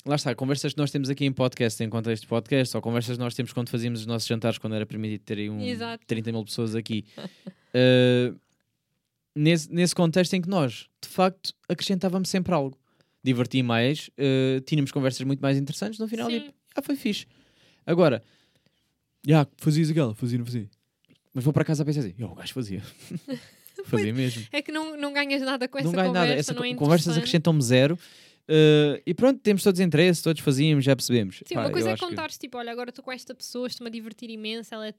lá 0.08 0.16
está, 0.16 0.34
conversas 0.34 0.72
que 0.72 0.78
nós 0.78 0.90
temos 0.90 1.10
aqui 1.10 1.24
em 1.24 1.32
podcast, 1.32 1.82
em 1.82 1.88
contexto 1.90 2.22
de 2.22 2.28
podcast, 2.28 2.76
ou 2.76 2.82
conversas 2.82 3.16
que 3.16 3.22
nós 3.22 3.34
temos 3.34 3.52
quando 3.52 3.68
fazíamos 3.68 4.00
os 4.00 4.06
nossos 4.06 4.26
jantares, 4.26 4.58
quando 4.58 4.74
era 4.74 4.86
permitido 4.86 5.20
ter 5.20 5.38
aí 5.38 5.50
um 5.50 5.60
Exato. 5.60 6.04
30 6.06 6.32
mil 6.32 6.44
pessoas 6.44 6.74
aqui. 6.74 7.04
Uh, 7.74 8.38
nesse, 9.36 9.70
nesse 9.72 9.94
contexto 9.94 10.34
em 10.34 10.40
que 10.40 10.48
nós, 10.48 10.88
de 11.02 11.08
facto, 11.08 11.52
acrescentávamos 11.68 12.28
sempre 12.28 12.54
algo. 12.54 12.78
Diverti 13.22 13.62
mais, 13.62 14.08
uh, 14.18 14.60
tínhamos 14.62 14.90
conversas 14.90 15.26
muito 15.26 15.40
mais 15.40 15.58
interessantes, 15.58 15.98
no 15.98 16.08
final, 16.08 16.30
Sim. 16.30 16.40
tipo, 16.40 16.54
ah, 16.74 16.82
foi 16.82 16.96
fixe. 16.96 17.26
Agora, 17.84 18.22
já, 19.26 19.46
fazias 19.58 19.90
aquela, 19.90 20.14
fazia, 20.14 20.38
não 20.38 20.46
fazia. 20.46 20.70
Mas 21.34 21.44
vou 21.44 21.52
para 21.52 21.64
casa 21.64 21.82
a 21.82 21.86
pensar 21.86 22.00
assim, 22.00 22.14
"Yo, 22.18 22.28
o 22.28 22.34
gajo 22.34 22.54
fazia. 22.54 22.82
fazia 23.84 24.12
mesmo. 24.12 24.46
É 24.52 24.62
que 24.62 24.72
não, 24.72 24.96
não 24.96 25.12
ganhas 25.12 25.42
nada 25.42 25.68
com 25.68 25.78
não 25.78 25.84
essa 25.84 25.90
conversa, 25.90 26.12
nada. 26.12 26.32
Essa 26.32 26.54
não 26.54 26.64
é 26.64 26.70
co- 26.70 26.76
conversas 26.76 27.16
acrescentam-me 27.16 27.62
zero. 27.62 27.98
Uh, 28.48 29.02
e 29.04 29.12
pronto, 29.12 29.40
temos 29.40 29.62
todos 29.62 29.78
interesse, 29.80 30.22
todos 30.22 30.40
fazíamos, 30.42 30.84
já 30.84 30.96
percebemos. 30.96 31.42
Sim, 31.46 31.54
Pá, 31.54 31.60
uma 31.62 31.70
coisa 31.70 31.90
é 31.90 31.92
acho 31.92 32.02
que- 32.02 32.08
contares, 32.08 32.38
tipo, 32.38 32.56
olha, 32.56 32.72
agora 32.72 32.88
estou 32.90 33.04
com 33.04 33.12
esta 33.12 33.34
pessoa, 33.34 33.66
estou-me 33.66 33.88
a 33.88 33.92
divertir 33.92 34.30
imenso, 34.30 34.74
ela 34.74 34.88
é 34.88 34.94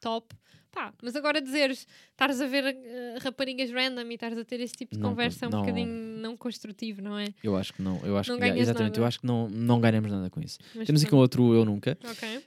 top. 0.00 0.34
Pá, 0.72 0.92
mas 1.02 1.16
agora 1.16 1.40
dizeres, 1.42 1.84
estares 2.10 2.40
a 2.40 2.46
ver 2.46 2.64
eh, 2.64 3.18
raparigas 3.20 3.70
random 3.72 4.02
e 4.08 4.14
estares 4.14 4.38
a 4.38 4.44
ter 4.44 4.60
esse 4.60 4.74
tipo 4.74 4.94
de 4.94 5.00
Não, 5.00 5.10
conversa 5.10 5.44
é 5.44 5.48
um 5.48 5.50
não. 5.50 5.60
bocadinho 5.60 5.88
não 6.20 6.36
construtivo, 6.36 7.02
não 7.02 7.18
é? 7.18 7.26
Eu 7.42 7.56
acho 7.56 7.72
que 7.74 7.82
não. 7.82 8.00
Eu 8.06 8.16
acho 8.16 8.30
Não 8.30 8.38
que, 8.38 8.44
exatamente, 8.44 8.90
nada. 8.92 9.00
eu 9.00 9.04
acho 9.04 9.18
que 9.20 9.26
não, 9.26 9.48
não 9.48 9.80
ganhamos 9.80 10.10
nada 10.12 10.30
com 10.30 10.40
isso. 10.40 10.58
Mas 10.74 10.86
Temos 10.86 11.04
aqui 11.04 11.12
um 11.12 11.18
outro 11.18 11.52
eu 11.54 11.64
nunca. 11.64 11.98
Ok. 12.04 12.38
Uh, 12.38 12.42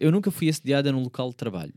eu 0.00 0.10
nunca 0.10 0.30
fui 0.30 0.48
assediada 0.48 0.90
num 0.90 1.02
local 1.02 1.28
de 1.28 1.36
trabalho. 1.36 1.74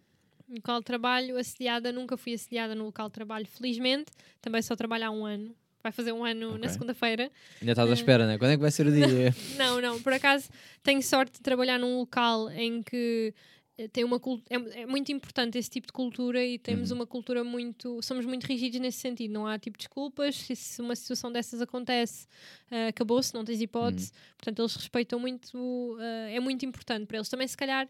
No 0.47 0.55
local 0.55 0.79
de 0.79 0.85
trabalho, 0.85 1.37
assediada, 1.37 1.91
nunca 1.91 2.15
fui 2.15 2.33
assediada 2.33 2.73
no 2.73 2.85
local 2.85 3.07
de 3.09 3.13
trabalho, 3.13 3.45
felizmente. 3.45 4.05
Também 4.41 4.61
só 4.61 4.77
trabalho 4.77 5.05
há 5.05 5.11
um 5.11 5.25
ano. 5.25 5.53
Vai 5.81 5.91
fazer 5.91 6.11
um 6.11 6.25
ano 6.25 6.51
na 6.57 6.65
Ok. 6.65 6.69
segunda-feira. 6.69 7.31
Ainda 7.61 7.71
estás 7.71 7.87
à 7.89 7.91
Eh, 7.91 7.95
espera, 7.95 8.27
né? 8.27 8.37
Quando 8.37 8.51
é 8.51 8.55
que 8.55 8.61
vai 8.61 8.71
ser 8.71 8.85
o 8.87 8.91
dia? 8.91 9.33
Não, 9.57 9.79
não, 9.81 10.01
por 10.01 10.11
acaso 10.13 10.49
tenho 10.83 11.01
sorte 11.01 11.33
de 11.33 11.41
trabalhar 11.41 11.77
num 11.79 11.97
local 11.99 12.49
em 12.51 12.83
que 12.83 13.33
eh, 13.77 13.87
tem 13.87 14.03
uma 14.03 14.19
é, 14.49 14.81
é 14.81 14.85
muito 14.85 15.09
importante 15.11 15.57
esse 15.57 15.69
tipo 15.69 15.87
de 15.87 15.93
cultura 15.93 16.43
e 16.43 16.59
temos 16.59 16.91
Uhum. 16.91 16.97
uma 16.97 17.07
cultura 17.07 17.43
muito 17.45 18.01
somos 18.01 18.25
muito 18.25 18.45
rígidos 18.45 18.79
nesse 18.81 18.97
sentido 18.99 19.31
não 19.31 19.47
há 19.47 19.57
tipo 19.57 19.77
desculpas 19.77 20.35
se, 20.35 20.53
se 20.55 20.81
uma 20.81 20.95
situação 20.95 21.31
dessas 21.31 21.61
acontece 21.61 22.27
eh, 22.69 22.87
acabou-se 22.87 23.33
não 23.33 23.45
tens 23.45 23.61
hipótese 23.61 24.11
Uhum. 24.11 24.17
portanto 24.37 24.59
eles 24.59 24.75
respeitam 24.75 25.17
muito 25.19 25.97
eh, 26.01 26.35
é 26.35 26.39
muito 26.41 26.65
importante 26.65 27.05
para 27.05 27.17
eles 27.17 27.29
também 27.29 27.47
se 27.47 27.55
calhar 27.55 27.87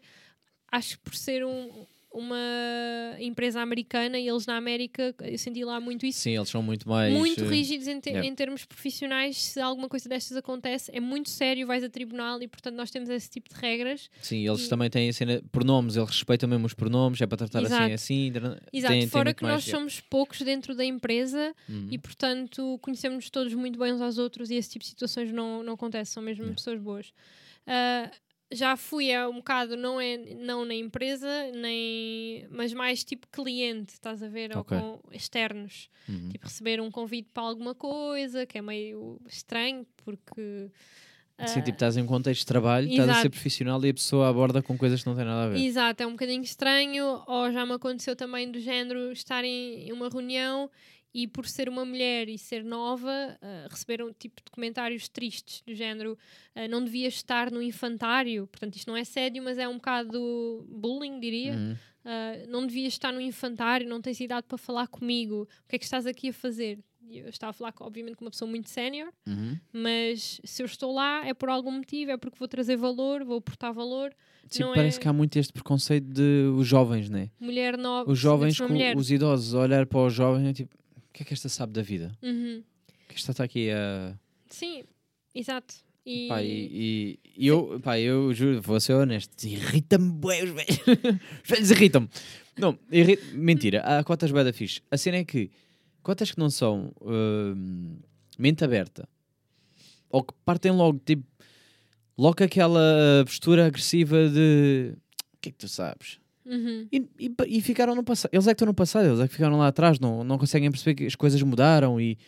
acho 0.70 0.96
que 0.98 1.02
por 1.04 1.14
ser 1.16 1.44
um- 1.44 1.86
uma 2.12 3.16
empresa 3.20 3.60
americana 3.60 4.18
e 4.18 4.28
eles 4.28 4.44
na 4.46 4.56
América 4.56 5.14
eu 5.20 5.38
senti 5.38 5.64
lá 5.64 5.80
muito 5.80 6.04
isso 6.04 6.20
Sim, 6.20 6.36
eles 6.36 6.48
são 6.48 6.62
muito 6.62 6.88
mais. 6.88 7.12
muito 7.12 7.44
eh, 7.44 7.48
rígidos 7.48 7.86
em, 7.86 8.00
te- 8.00 8.10
yeah. 8.10 8.26
em 8.28 8.34
termos 8.34 8.64
profissionais. 8.64 9.36
Se 9.40 9.60
alguma 9.60 9.88
coisa 9.88 10.08
destas 10.08 10.36
acontece, 10.36 10.90
é 10.94 10.98
muito 11.00 11.30
sério, 11.30 11.66
vais 11.66 11.84
a 11.84 11.88
tribunal 11.88 12.42
e, 12.42 12.48
portanto, 12.48 12.74
nós 12.74 12.90
temos 12.90 13.08
esse 13.08 13.30
tipo 13.30 13.48
de 13.48 13.54
regras. 13.60 14.10
Sim, 14.20 14.46
eles 14.46 14.66
e- 14.66 14.68
também 14.68 14.90
têm. 14.90 15.10
Pronomes, 15.52 15.96
eles 15.96 16.08
respeitam 16.08 16.48
mesmo 16.48 16.66
os 16.66 16.74
pronomes, 16.74 17.20
é 17.20 17.26
para 17.26 17.38
tratar 17.38 17.60
assim, 17.60 17.74
Exato. 17.74 17.94
assim. 17.94 18.26
Exato, 18.34 18.60
tem, 18.72 19.00
tem 19.00 19.06
fora 19.08 19.24
muito 19.26 19.36
que 19.36 19.44
nós 19.44 19.64
somos 19.64 20.00
poucos 20.00 20.40
dentro 20.42 20.74
da 20.74 20.84
empresa 20.84 21.54
Uhum. 21.68 21.88
e, 21.90 21.98
portanto, 21.98 22.78
conhecemos 22.82 23.30
todos 23.30 23.54
muito 23.54 23.78
bem 23.78 23.92
uns 23.92 24.00
aos 24.00 24.18
outros 24.18 24.50
e 24.50 24.56
esse 24.56 24.70
tipo 24.70 24.82
de 24.84 24.88
situações 24.90 25.32
não, 25.32 25.62
não 25.62 25.74
acontece, 25.74 26.12
são 26.12 26.22
mesmo 26.22 26.52
pessoas 26.54 26.80
boas. 26.80 27.12
Ah, 27.66 28.10
já 28.52 28.76
fui 28.76 29.14
a 29.14 29.28
um 29.28 29.36
bocado, 29.36 29.76
não, 29.76 30.00
é, 30.00 30.16
não 30.16 30.64
na 30.64 30.74
empresa, 30.74 31.28
nem, 31.54 32.46
mas 32.50 32.72
mais 32.72 33.04
tipo 33.04 33.28
cliente, 33.28 33.94
estás 33.94 34.22
a 34.22 34.28
ver? 34.28 34.56
Ok. 34.56 34.76
Ou 34.76 34.98
com 34.98 35.12
externos. 35.12 35.88
Uhum. 36.08 36.30
Tipo, 36.30 36.46
receber 36.46 36.80
um 36.80 36.90
convite 36.90 37.30
para 37.32 37.44
alguma 37.44 37.74
coisa, 37.74 38.44
que 38.46 38.58
é 38.58 38.62
meio 38.62 39.20
estranho, 39.28 39.86
porque. 40.04 40.70
Sim, 41.46 41.60
ah, 41.60 41.62
tipo, 41.62 41.76
estás 41.76 41.96
em 41.96 42.02
um 42.02 42.06
contexto 42.06 42.40
de 42.40 42.46
trabalho, 42.46 42.86
estás 42.86 43.08
a 43.08 43.12
ser 43.12 43.18
Exato. 43.20 43.30
profissional 43.30 43.82
e 43.82 43.88
a 43.88 43.94
pessoa 43.94 44.28
aborda 44.28 44.60
com 44.60 44.76
coisas 44.76 45.02
que 45.02 45.08
não 45.08 45.16
têm 45.16 45.24
nada 45.24 45.44
a 45.44 45.48
ver. 45.48 45.58
Exato, 45.58 46.02
é 46.02 46.06
um 46.06 46.10
bocadinho 46.10 46.42
estranho. 46.42 47.22
Ou 47.26 47.50
já 47.50 47.64
me 47.64 47.72
aconteceu 47.72 48.14
também 48.14 48.50
do 48.50 48.60
género 48.60 49.10
estar 49.10 49.42
em 49.42 49.90
uma 49.90 50.10
reunião 50.10 50.70
e 51.12 51.26
por 51.26 51.46
ser 51.46 51.68
uma 51.68 51.84
mulher 51.84 52.28
e 52.28 52.38
ser 52.38 52.62
nova, 52.64 53.10
ah, 53.42 53.66
receber 53.70 54.02
um 54.02 54.12
tipo 54.12 54.36
de 54.44 54.50
comentários 54.50 55.08
tristes, 55.08 55.62
do 55.66 55.74
género 55.74 56.16
ah, 56.54 56.68
não 56.68 56.84
devias 56.84 57.14
estar 57.14 57.50
no 57.50 57.60
infantário. 57.62 58.46
Portanto, 58.46 58.76
isto 58.76 58.88
não 58.88 58.96
é 58.96 59.04
sério, 59.04 59.42
mas 59.42 59.58
é 59.58 59.66
um 59.68 59.74
bocado 59.74 60.66
bullying, 60.68 61.18
diria. 61.20 61.54
Uhum. 61.54 61.76
Ah, 62.04 62.32
não 62.48 62.66
devias 62.66 62.92
estar 62.94 63.12
no 63.12 63.20
infantário, 63.20 63.88
não 63.88 64.00
tens 64.00 64.20
idade 64.20 64.46
para 64.46 64.56
falar 64.58 64.86
comigo. 64.86 65.42
O 65.64 65.68
que 65.68 65.76
é 65.76 65.78
que 65.78 65.84
estás 65.84 66.06
aqui 66.06 66.28
a 66.28 66.32
fazer? 66.32 66.78
Eu 67.12 67.28
estava 67.28 67.50
a 67.50 67.52
falar, 67.52 67.74
obviamente, 67.80 68.14
com 68.14 68.24
uma 68.24 68.30
pessoa 68.30 68.48
muito 68.48 68.70
sénior, 68.70 69.12
Uhum. 69.26 69.58
mas 69.72 70.40
se 70.44 70.62
eu 70.62 70.66
estou 70.66 70.92
lá 70.94 71.26
é 71.26 71.34
por 71.34 71.48
algum 71.48 71.72
motivo, 71.72 72.12
é 72.12 72.16
porque 72.16 72.38
vou 72.38 72.46
trazer 72.46 72.76
valor, 72.76 73.24
vou 73.24 73.38
aportar 73.38 73.72
valor. 73.72 74.14
Sim, 74.48 74.62
Não 74.62 74.74
parece 74.74 74.98
é- 74.98 75.02
que 75.02 75.08
há 75.08 75.12
muito 75.12 75.36
este 75.36 75.52
preconceito 75.52 76.04
de 76.06 76.48
os 76.56 76.66
jovens, 76.68 77.10
né? 77.10 77.30
Mulher 77.40 77.76
nova, 77.76 78.08
Os 78.12 78.16
jovens 78.18 78.56
com 78.60 78.68
mulher. 78.68 78.96
os 78.96 79.10
idosos 79.10 79.54
olhar 79.54 79.86
para 79.86 79.98
os 80.06 80.14
jovens 80.14 80.46
é 80.50 80.52
tipo, 80.52 80.76
o 81.10 81.12
que 81.12 81.22
é 81.22 81.26
que 81.26 81.34
esta 81.34 81.48
sabe 81.48 81.72
da 81.72 81.82
vida? 81.82 82.12
Uhum. 82.22 82.62
Que 83.08 83.14
esta 83.16 83.32
está 83.32 83.44
aqui 83.44 83.70
a. 83.70 84.16
Sim, 84.48 84.84
exato. 85.34 85.74
E, 86.06 86.28
Pá, 86.28 86.42
e, 86.42 86.48
e- 86.48 87.18
e 87.36 87.46
eu, 87.46 87.78
pá, 87.82 87.98
eu 87.98 88.32
juro, 88.32 88.62
vou 88.62 88.80
ser 88.80 88.94
honesto, 88.94 89.44
irrita-me 89.44 90.10
bué 90.12 90.42
os 90.44 90.50
velhos. 90.50 90.78
os 91.44 91.48
velhos 91.50 91.70
irritam-me. 91.70 92.08
Não, 92.56 92.78
mentira, 93.34 93.80
há 93.82 94.02
cotas 94.04 94.30
bué 94.30 94.42
da 94.44 94.52
fixe. 94.52 94.80
A 94.90 94.96
cena 94.96 95.18
é 95.18 95.24
que 95.24 95.50
cotas 96.02 96.30
que 96.32 96.38
não 96.38 96.48
são 96.50 96.92
hum, 97.02 97.98
mente 98.38 98.64
aberta 98.64 99.08
ou 100.08 100.22
que 100.24 100.32
partem 100.44 100.72
logo, 100.72 100.98
tipo, 101.04 101.24
logo 102.16 102.42
aquela 102.42 103.22
postura 103.26 103.66
agressiva 103.66 104.28
de 104.28 104.94
o 105.34 105.38
que 105.40 105.48
é 105.48 105.52
que 105.52 105.58
tu 105.58 105.68
sabes? 105.68 106.18
Uhum. 106.50 106.88
E, 106.90 107.08
e, 107.20 107.34
e 107.46 107.60
ficaram 107.60 107.94
no 107.94 108.02
passado. 108.02 108.30
Eles 108.32 108.46
é 108.46 108.50
que 108.50 108.54
estão 108.54 108.66
no 108.66 108.74
passado, 108.74 109.06
eles 109.06 109.20
é 109.20 109.28
que 109.28 109.34
ficaram 109.34 109.56
lá 109.56 109.68
atrás, 109.68 110.00
não, 110.00 110.24
não 110.24 110.36
conseguem 110.36 110.68
perceber 110.68 110.96
que 110.96 111.06
as 111.06 111.14
coisas 111.14 111.40
mudaram 111.42 112.00
e, 112.00 112.18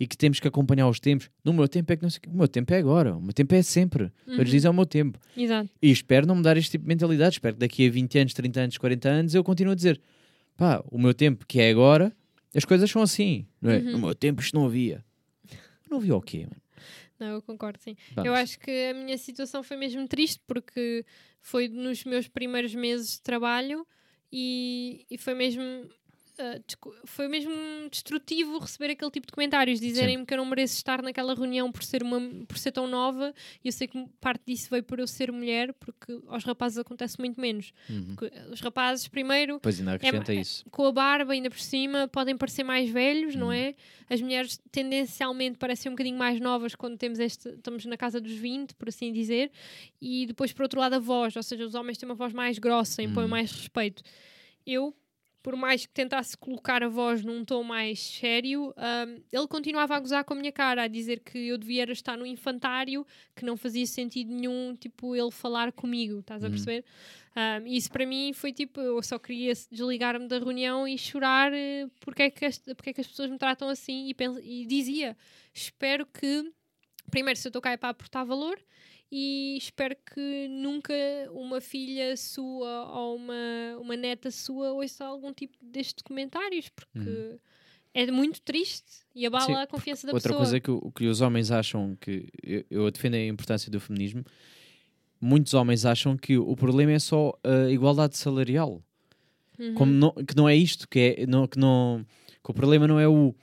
e 0.00 0.06
que 0.06 0.16
temos 0.16 0.40
que 0.40 0.48
acompanhar 0.48 0.88
os 0.88 0.98
tempos. 0.98 1.28
No 1.44 1.52
meu 1.52 1.68
tempo 1.68 1.92
é 1.92 1.96
que 1.96 2.02
não 2.02 2.08
sei 2.08 2.20
o 2.26 2.36
meu 2.36 2.48
tempo 2.48 2.72
é 2.72 2.78
agora, 2.78 3.14
o 3.14 3.20
meu 3.20 3.34
tempo 3.34 3.54
é 3.54 3.62
sempre. 3.62 4.04
Uhum. 4.26 4.34
Eles 4.34 4.50
dizem 4.50 4.68
é 4.68 4.70
o 4.70 4.74
meu 4.74 4.86
tempo. 4.86 5.18
Exato. 5.36 5.68
E 5.82 5.90
espero 5.90 6.26
não 6.26 6.36
mudar 6.36 6.56
este 6.56 6.70
tipo 6.70 6.84
de 6.84 6.88
mentalidade. 6.88 7.34
Espero 7.34 7.54
que 7.54 7.60
daqui 7.60 7.86
a 7.86 7.90
20 7.90 8.18
anos, 8.18 8.34
30 8.34 8.60
anos, 8.60 8.78
40 8.78 9.08
anos 9.08 9.34
eu 9.34 9.44
continue 9.44 9.72
a 9.72 9.76
dizer: 9.76 10.00
pá, 10.56 10.82
o 10.90 10.98
meu 10.98 11.12
tempo 11.12 11.44
que 11.46 11.60
é 11.60 11.68
agora, 11.68 12.10
as 12.54 12.64
coisas 12.64 12.90
são 12.90 13.02
assim, 13.02 13.46
não 13.60 13.70
é? 13.70 13.78
Uhum. 13.78 13.92
No 13.92 13.98
meu 13.98 14.14
tempo 14.14 14.40
isto 14.40 14.54
não 14.54 14.64
havia. 14.64 15.04
Não 15.90 15.98
havia 15.98 16.16
o 16.16 16.20
quê, 16.20 16.40
mano? 16.40 16.65
Não, 17.18 17.28
eu 17.28 17.42
concordo, 17.42 17.78
sim. 17.80 17.96
Vamos. 18.14 18.26
Eu 18.26 18.34
acho 18.34 18.58
que 18.58 18.90
a 18.90 18.94
minha 18.94 19.16
situação 19.16 19.62
foi 19.62 19.76
mesmo 19.76 20.06
triste 20.06 20.40
porque 20.46 21.04
foi 21.40 21.68
nos 21.68 22.04
meus 22.04 22.28
primeiros 22.28 22.74
meses 22.74 23.12
de 23.12 23.22
trabalho 23.22 23.86
e, 24.30 25.06
e 25.10 25.16
foi 25.16 25.34
mesmo 25.34 25.62
desco- 26.66 26.94
foi 27.04 27.28
mesmo 27.28 27.52
destrutivo 27.90 28.58
receber 28.58 28.90
aquele 28.92 29.10
tipo 29.10 29.26
de 29.26 29.32
comentários, 29.32 29.80
dizerem-me 29.80 30.24
que 30.26 30.34
eu 30.34 30.38
não 30.38 30.44
mereço 30.46 30.74
estar 30.76 31.00
naquela 31.02 31.34
reunião 31.34 31.72
por 31.72 31.82
ser, 31.82 32.02
uma, 32.02 32.20
por 32.46 32.58
ser 32.58 32.72
tão 32.72 32.86
nova. 32.86 33.34
E 33.64 33.68
eu 33.68 33.72
sei 33.72 33.86
que 33.88 34.06
parte 34.20 34.42
disso 34.46 34.68
veio 34.70 34.82
por 34.82 34.98
eu 34.98 35.06
ser 35.06 35.32
mulher, 35.32 35.72
porque 35.74 36.20
aos 36.28 36.44
rapazes 36.44 36.78
acontece 36.78 37.18
muito 37.18 37.40
menos. 37.40 37.72
Uhum. 37.88 38.14
Porque 38.16 38.30
os 38.52 38.60
rapazes, 38.60 39.08
primeiro, 39.08 39.58
Pois 39.60 39.78
ainda 39.78 39.94
acrescenta 39.94 40.32
é- 40.34 40.40
isso. 40.40 40.64
com 40.70 40.84
a 40.86 40.92
barba 40.92 41.32
ainda 41.32 41.48
por 41.50 41.58
cima, 41.60 42.08
podem 42.08 42.36
parecer 42.36 42.64
mais 42.64 42.90
velhos, 42.90 43.34
não 43.34 43.48
Hum. 43.48 43.52
é? 43.52 43.74
As 44.08 44.20
mulheres 44.20 44.60
tendencialmente 44.70 45.58
parecem 45.58 45.90
um 45.90 45.94
bocadinho 45.94 46.16
mais 46.18 46.40
novas 46.40 46.74
quando 46.74 46.96
temos 46.96 47.18
este, 47.18 47.48
estamos 47.48 47.84
na 47.86 47.96
casa 47.96 48.20
dos 48.20 48.32
20, 48.32 48.74
por 48.74 48.88
assim 48.88 49.12
dizer. 49.12 49.50
E 50.00 50.26
depois, 50.26 50.52
por 50.52 50.62
outro 50.62 50.78
lado, 50.78 50.94
a 50.94 50.98
voz, 50.98 51.34
ou 51.34 51.42
seja, 51.42 51.64
os 51.64 51.74
homens 51.74 51.98
têm 51.98 52.08
uma 52.08 52.14
voz 52.14 52.32
mais 52.32 52.58
grossa, 52.58 53.02
impõem 53.02 53.24
Hum. 53.24 53.28
mais 53.28 53.50
respeito. 53.50 54.02
Eu, 54.66 54.94
por 55.46 55.54
mais 55.54 55.86
que 55.86 55.94
tentasse 55.94 56.36
colocar 56.36 56.82
a 56.82 56.88
voz 56.88 57.24
num 57.24 57.44
tom 57.44 57.62
mais 57.62 58.00
sério, 58.00 58.74
hum, 58.76 59.22
ele 59.30 59.46
continuava 59.46 59.94
a 59.94 60.00
gozar 60.00 60.24
com 60.24 60.34
a 60.34 60.36
minha 60.36 60.50
cara, 60.50 60.82
a 60.82 60.88
dizer 60.88 61.20
que 61.20 61.38
eu 61.38 61.56
devia 61.56 61.84
estar 61.92 62.16
no 62.18 62.26
infantário, 62.26 63.06
que 63.32 63.44
não 63.44 63.56
fazia 63.56 63.86
sentido 63.86 64.34
nenhum, 64.34 64.74
tipo, 64.74 65.14
ele 65.14 65.30
falar 65.30 65.70
comigo, 65.70 66.18
estás 66.18 66.42
a 66.42 66.46
Uhum. 66.48 66.50
perceber? 66.50 66.84
Um, 67.36 67.66
isso 67.68 67.88
para 67.92 68.04
mim 68.04 68.32
foi 68.32 68.52
tipo, 68.52 68.80
eu 68.80 69.00
só 69.04 69.20
queria 69.20 69.52
desligar-me 69.70 70.26
da 70.26 70.40
reunião 70.40 70.88
e 70.88 70.98
chorar 70.98 71.52
eh, 71.52 71.86
porque, 72.00 72.24
é 72.24 72.30
que 72.30 72.44
as, 72.44 72.58
porque 72.58 72.90
é 72.90 72.92
que 72.92 73.00
as 73.02 73.06
pessoas 73.06 73.30
me 73.30 73.38
tratam 73.38 73.68
assim 73.68 74.10
e, 74.10 74.16
e 74.42 74.66
dizia, 74.66 75.16
espero 75.54 76.04
que, 76.06 76.50
primeiro, 77.08 77.38
se 77.38 77.46
eu 77.46 77.50
estou 77.50 77.62
cá 77.62 77.70
é 77.70 77.76
para 77.76 77.90
aportar 77.90 78.26
valor 78.26 78.58
e 79.10 79.56
espero 79.58 79.94
que 80.14 80.48
nunca 80.48 80.92
uma 81.32 81.60
filha 81.60 82.16
sua 82.16 82.84
ou 82.92 83.16
uma, 83.16 83.34
uma 83.80 83.96
neta 83.96 84.30
sua 84.30 84.72
ouça 84.72 85.04
algum 85.04 85.32
tipo 85.32 85.56
destes 85.62 86.02
comentários, 86.02 86.68
porque 86.68 87.38
é 87.94 88.10
muito 88.10 88.40
triste 88.42 89.04
e 89.14 89.24
abala 89.26 89.44
Uhum. 89.46 89.54
Sim, 89.54 89.60
a 89.62 89.66
confiança 89.66 90.06
da 90.06 90.12
Outra 90.12 90.30
pessoa. 90.32 90.44
coisa 90.44 90.60
que, 90.60 90.90
que 90.98 91.06
os 91.06 91.20
homens 91.20 91.50
acham 91.50 91.96
que 92.00 92.28
eu, 92.42 92.64
eu 92.70 92.90
defendo 92.90 93.14
a 93.14 93.24
importância 93.26 93.70
do 93.70 93.80
feminismo. 93.80 94.24
Muitos 95.20 95.54
homens 95.54 95.86
acham 95.86 96.16
que 96.16 96.36
o 96.36 96.54
problema 96.54 96.92
é 96.92 96.98
só 96.98 97.32
a 97.42 97.70
igualdade 97.70 98.16
salarial. 98.18 98.82
Uhum. 99.58 99.74
Como 99.74 99.92
não- 99.92 100.12
que 100.12 100.36
não 100.36 100.46
é 100.46 100.54
isto, 100.54 100.86
que, 100.86 101.16
é, 101.18 101.26
não, 101.26 101.46
que, 101.46 101.58
não, 101.58 102.04
que 102.44 102.50
o 102.50 102.54
problema 102.54 102.86
não 102.86 103.00
é 103.00 103.08
o 103.08 103.34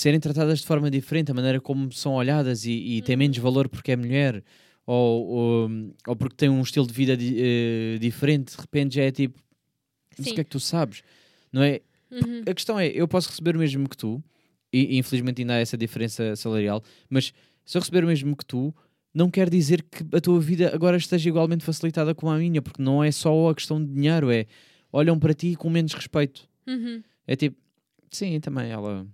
serem 0.00 0.18
tratadas 0.20 0.60
de 0.60 0.66
forma 0.66 0.90
diferente, 0.90 1.30
a 1.30 1.34
maneira 1.34 1.60
como 1.60 1.92
são 1.92 2.14
olhadas 2.14 2.64
e, 2.64 2.72
e 2.72 3.02
têm 3.02 3.14
Uhum. 3.14 3.18
menos 3.18 3.38
valor 3.38 3.68
porque 3.68 3.92
é 3.92 3.96
mulher 3.96 4.42
ou, 4.86 5.26
ou, 5.28 5.70
ou 6.06 6.16
porque 6.16 6.36
tem 6.36 6.48
um 6.48 6.60
estilo 6.62 6.86
de 6.86 6.92
vida 6.92 7.16
di- 7.16 7.36
eh, 7.38 7.98
diferente, 8.00 8.54
de 8.54 8.60
repente 8.60 8.94
já 8.96 9.02
é 9.04 9.10
tipo, 9.10 9.38
mas 10.18 10.26
o 10.28 10.34
que 10.34 10.40
é 10.40 10.44
que 10.44 10.50
tu 10.50 10.58
sabes? 10.60 11.02
Não 11.52 11.62
é? 11.62 11.80
Uhum. 12.10 12.42
A 12.48 12.54
questão 12.54 12.78
é, 12.78 12.88
eu 12.88 13.06
posso 13.06 13.28
receber 13.28 13.54
o 13.56 13.58
mesmo 13.60 13.88
que 13.88 13.96
tu, 13.96 14.22
e, 14.72 14.94
e 14.96 14.98
infelizmente 14.98 15.42
ainda 15.42 15.54
há 15.54 15.58
essa 15.58 15.76
diferença 15.76 16.34
salarial, 16.36 16.82
mas 17.08 17.32
se 17.64 17.76
eu 17.76 17.80
receber 17.80 18.02
o 18.04 18.08
mesmo 18.08 18.34
que 18.36 18.44
tu, 18.44 18.74
não 19.14 19.30
quer 19.30 19.50
dizer 19.50 19.82
que 19.82 20.04
a 20.16 20.20
tua 20.20 20.40
vida 20.40 20.74
agora 20.74 20.96
esteja 20.96 21.28
igualmente 21.28 21.64
facilitada 21.64 22.14
como 22.14 22.32
a 22.32 22.38
minha, 22.38 22.62
porque 22.62 22.82
não 22.82 23.02
é 23.02 23.10
só 23.12 23.50
a 23.50 23.54
questão 23.54 23.84
de 23.84 23.92
dinheiro, 23.92 24.30
é 24.30 24.46
olham 24.92 25.18
para 25.18 25.34
ti 25.34 25.54
com 25.56 25.68
menos 25.70 25.92
respeito. 25.92 26.48
Uhum. 26.66 27.02
É 27.26 27.36
tipo, 27.36 27.56
sim, 28.10 28.38
também 28.40 28.70
ela. 28.70 29.06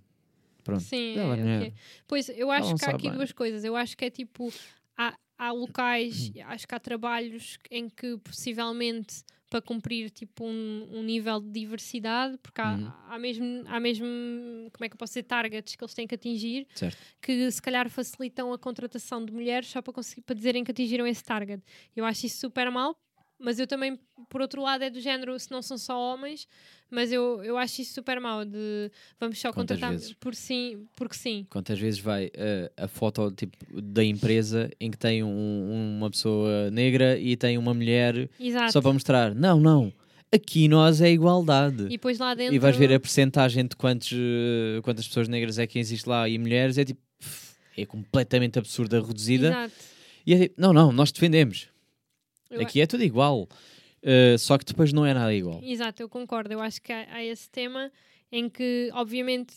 Pronto. 0.67 0.83
Sim, 0.83 1.17
Ela 1.17 1.35
é, 1.35 1.39
é- 1.39 1.57
ok. 1.57 1.73
Pois, 2.07 2.29
eu 2.29 2.51
acho 2.51 2.75
que 2.75 2.85
há 2.85 2.89
aqui 2.89 3.07
bem. 3.09 3.13
duas 3.17 3.31
coisas. 3.31 3.63
Eu 3.63 3.75
acho 3.75 3.97
que 3.97 4.05
é 4.05 4.09
tipo, 4.09 4.53
há, 4.97 5.17
há 5.37 5.51
locais, 5.51 6.29
Hum. 6.35 6.41
acho 6.45 6.67
que 6.67 6.75
há 6.75 6.79
trabalhos 6.79 7.57
em 7.71 7.89
que 7.89 8.17
possivelmente 8.17 9.23
para 9.49 9.61
cumprir 9.61 10.09
tipo 10.09 10.43
um, 10.45 10.87
um 10.91 11.01
nível 11.03 11.39
de 11.39 11.49
diversidade, 11.49 12.37
porque 12.43 12.59
há, 12.59 12.73
Uhum. 12.73 12.91
há 13.07 13.17
mesmo, 13.17 13.63
há 13.67 13.79
mesmo, 13.79 14.05
como 14.73 14.83
é 14.85 14.89
que 14.89 14.93
eu 14.95 14.97
posso 14.97 15.11
dizer, 15.11 15.23
targets 15.23 15.73
que 15.73 15.81
eles 15.81 15.93
têm 15.93 16.05
que 16.05 16.15
atingir, 16.15 16.67
Certo. 16.75 16.97
que 17.21 17.49
se 17.49 17.61
calhar 17.61 17.89
facilitam 17.89 18.51
a 18.51 18.57
contratação 18.59 19.23
de 19.25 19.31
mulheres 19.31 19.69
só 19.69 19.81
para, 19.81 19.93
conseguir, 19.93 20.21
para 20.23 20.35
dizerem 20.35 20.65
que 20.65 20.71
atingiram 20.71 21.07
esse 21.07 21.23
target. 21.23 21.63
Eu 21.95 22.03
acho 22.03 22.25
isso 22.25 22.39
super 22.39 22.69
mal, 22.69 22.99
mas 23.39 23.59
eu 23.59 23.67
também, 23.67 23.99
por 24.29 24.41
outro 24.41 24.61
lado, 24.61 24.83
é 24.83 24.89
do 24.89 24.99
género, 24.99 25.37
se 25.39 25.51
não 25.51 25.61
são 25.61 25.77
só 25.77 25.99
homens, 25.99 26.47
mas 26.89 27.11
eu, 27.11 27.43
eu 27.43 27.57
acho 27.57 27.81
isso 27.81 27.93
super 27.93 28.19
mal 28.19 28.43
de 28.45 28.89
vamos 29.19 29.39
só 29.39 29.51
Quantas 29.51 29.77
contratar 29.77 29.91
vezes? 29.91 30.13
por 30.13 30.33
sim, 30.33 30.85
porque 30.95 31.15
sim. 31.15 31.45
Quantas 31.49 31.77
vezes 31.77 31.99
vai 31.99 32.31
eh, 32.33 32.71
a 32.77 32.87
foto 32.87 33.31
tipo, 33.31 33.57
da 33.81 34.03
empresa 34.03 34.69
em 34.79 34.89
que 34.89 34.97
tem 34.97 35.23
um- 35.23 35.97
uma 35.97 36.09
pessoa 36.09 36.71
negra 36.71 37.17
e 37.19 37.35
tem 37.35 37.57
uma 37.57 37.73
mulher 37.73 38.29
Exato. 38.39 38.71
só 38.71 38.81
para 38.81 38.93
mostrar, 38.93 39.35
não, 39.35 39.59
não, 39.59 39.91
aqui 40.31 40.67
nós 40.67 41.01
é 41.01 41.11
igualdade. 41.11 41.83
E 41.85 41.89
depois 41.89 42.17
lá 42.19 42.33
dentro. 42.33 42.55
E 42.55 42.59
vais 42.59 42.75
ver 42.77 42.93
a 42.93 42.99
percentagem 42.99 43.65
de 43.67 43.75
quantos, 43.75 44.11
eh, 44.13 44.81
quantas 44.81 45.07
pessoas 45.07 45.27
negras 45.27 45.59
é 45.59 45.67
que 45.67 45.77
existe 45.77 46.07
lá 46.07 46.27
e 46.29 46.37
mulheres, 46.37 46.77
é 46.77 46.85
tipo, 46.85 47.01
é 47.77 47.85
completamente 47.85 48.57
absurda, 48.57 48.99
reduzida. 49.01 49.47
Exato. 49.49 49.73
E 50.25 50.33
é 50.33 50.39
tipo, 50.39 50.55
não, 50.59 50.73
não, 50.73 50.91
nós 50.91 51.11
defendemos. 51.11 51.67
Eu- 52.49 52.61
Aqui 52.61 52.81
é 52.81 52.87
tudo 52.87 53.03
igual. 53.03 53.47
Uh, 54.03 54.37
só 54.37 54.57
que 54.57 54.65
depois 54.65 54.93
não 54.93 55.05
é 55.05 55.13
nada 55.13 55.33
igual. 55.33 55.59
Exato, 55.63 56.01
eu 56.01 56.07
concordo. 56.09 56.53
Eu 56.53 56.61
acho 56.61 56.81
que 56.81 56.93
há, 56.93 57.07
há 57.15 57.23
esse 57.23 57.49
tema 57.49 57.91
em 58.31 58.47
que, 58.49 58.89
obviamente, 58.93 59.55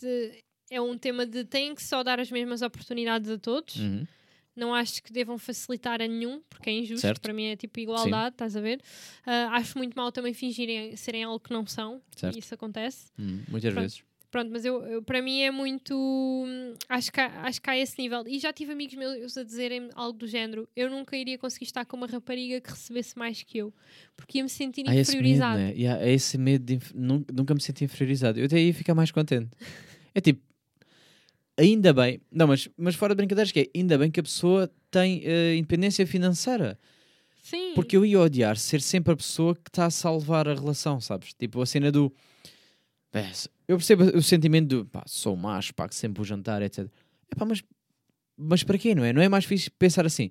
é 0.69 0.81
um 0.81 0.97
tema 0.97 1.25
de 1.25 1.43
têm 1.45 1.75
que 1.75 1.83
só 1.83 2.03
dar 2.03 2.19
as 2.19 2.31
mesmas 2.31 2.61
oportunidades 2.61 3.29
a 3.29 3.37
todos. 3.37 3.75
Uhum. 3.75 4.05
Não 4.53 4.75
acho 4.75 5.01
que 5.01 5.13
devam 5.13 5.37
facilitar 5.37 6.01
a 6.01 6.07
nenhum, 6.07 6.41
porque 6.49 6.69
é 6.69 6.73
injusto. 6.73 6.99
Certo. 7.01 7.21
Para 7.21 7.31
mim 7.33 7.45
é 7.45 7.55
tipo 7.55 7.79
igualdade, 7.79 8.33
estás 8.35 8.55
a 8.57 8.61
ver? 8.61 8.81
Ah, 9.25 9.49
acho 9.55 9.77
muito 9.77 9.95
mal 9.95 10.11
também 10.11 10.33
fingirem 10.33 10.93
serem 10.97 11.23
algo 11.23 11.39
que 11.39 11.53
não 11.53 11.65
são. 11.65 12.01
Certo. 12.15 12.37
Isso 12.37 12.53
acontece. 12.53 13.11
Uhum, 13.17 13.43
Muitas 13.47 13.71
Pronto. 13.73 13.81
vezes. 13.83 14.03
Pronto, 14.31 14.49
mas 14.49 14.63
eu, 14.63 14.81
eu- 14.87 15.03
para 15.03 15.21
mim 15.21 15.41
é 15.41 15.51
muito. 15.51 15.93
hum, 15.93 16.73
Acho 16.87 17.11
que, 17.11 17.19
há, 17.19 17.41
acho 17.43 17.61
que 17.61 17.69
há 17.69 17.77
esse 17.77 18.01
nível. 18.01 18.23
E 18.25 18.39
já 18.39 18.53
tive 18.53 18.71
amigos 18.71 18.95
meus 18.95 19.37
a 19.37 19.43
dizerem 19.43 19.89
algo 19.93 20.17
do 20.17 20.25
género: 20.25 20.67
eu 20.73 20.89
nunca 20.89 21.17
iria 21.17 21.37
conseguir 21.37 21.65
estar 21.65 21.83
com 21.85 21.97
uma 21.97 22.07
rapariga 22.07 22.61
que 22.61 22.69
recebesse 22.69 23.17
mais 23.17 23.43
que 23.43 23.57
eu, 23.57 23.73
porque 24.15 24.37
ia 24.37 24.43
me 24.45 24.49
sentir 24.49 24.87
Há 24.87 24.95
esse 24.95 25.11
medo, 25.11 25.25
inferiorizado. 25.27 25.57
né? 25.59 25.73
E 25.75 25.85
há 25.85 26.07
esse 26.07 26.37
medo 26.37 26.63
de 26.63 26.75
inf- 26.75 26.93
nun- 26.95 27.25
nunca 27.33 27.53
me 27.53 27.59
senti 27.61 27.83
inferiorizado. 27.83 28.39
Eu 28.39 28.45
até 28.45 28.55
aí 28.55 28.71
ficar 28.71 28.95
mais 28.95 29.11
contente. 29.11 29.49
É 30.15 30.21
tipo, 30.21 30.41
ainda 31.57 31.93
bem, 31.93 32.21
não, 32.31 32.47
mas, 32.47 32.69
mas 32.77 32.95
fora 32.95 33.13
de 33.13 33.17
brincadeiras, 33.17 33.51
que 33.51 33.59
é 33.59 33.67
ainda 33.77 33.97
bem 33.97 34.09
que 34.09 34.19
a 34.19 34.23
pessoa 34.23 34.71
tem 34.89 35.21
eh, 35.25 35.55
independência 35.55 36.05
financeira. 36.07 36.79
Sim. 37.43 37.73
Porque 37.75 37.97
eu 37.97 38.05
ia 38.05 38.19
odiar 38.19 38.55
ser 38.57 38.81
sempre 38.81 39.13
a 39.13 39.15
pessoa 39.17 39.55
que 39.55 39.69
está 39.69 39.85
a 39.87 39.89
salvar 39.89 40.47
a 40.47 40.53
relação, 40.53 41.01
sabes? 41.01 41.33
Tipo, 41.33 41.61
a 41.61 41.65
cena 41.65 41.91
do. 41.91 42.13
"É, 43.13 43.25
Eu 43.71 43.77
percebo 43.77 44.03
o 44.17 44.21
sentimento 44.21 44.67
do 44.67 44.85
pá, 44.85 45.03
sou 45.07 45.35
macho, 45.35 45.73
pago 45.73 45.93
sempre 45.93 46.21
o 46.21 46.25
jantar, 46.25 46.61
etc. 46.61 46.87
Epá, 47.31 47.45
mas, 47.45 47.63
mas 48.37 48.63
para 48.63 48.77
quê, 48.77 48.93
não 48.93 49.03
é? 49.05 49.13
Não 49.13 49.21
é 49.21 49.29
mais 49.29 49.45
fixe 49.45 49.69
pensar 49.69 50.05
assim. 50.05 50.29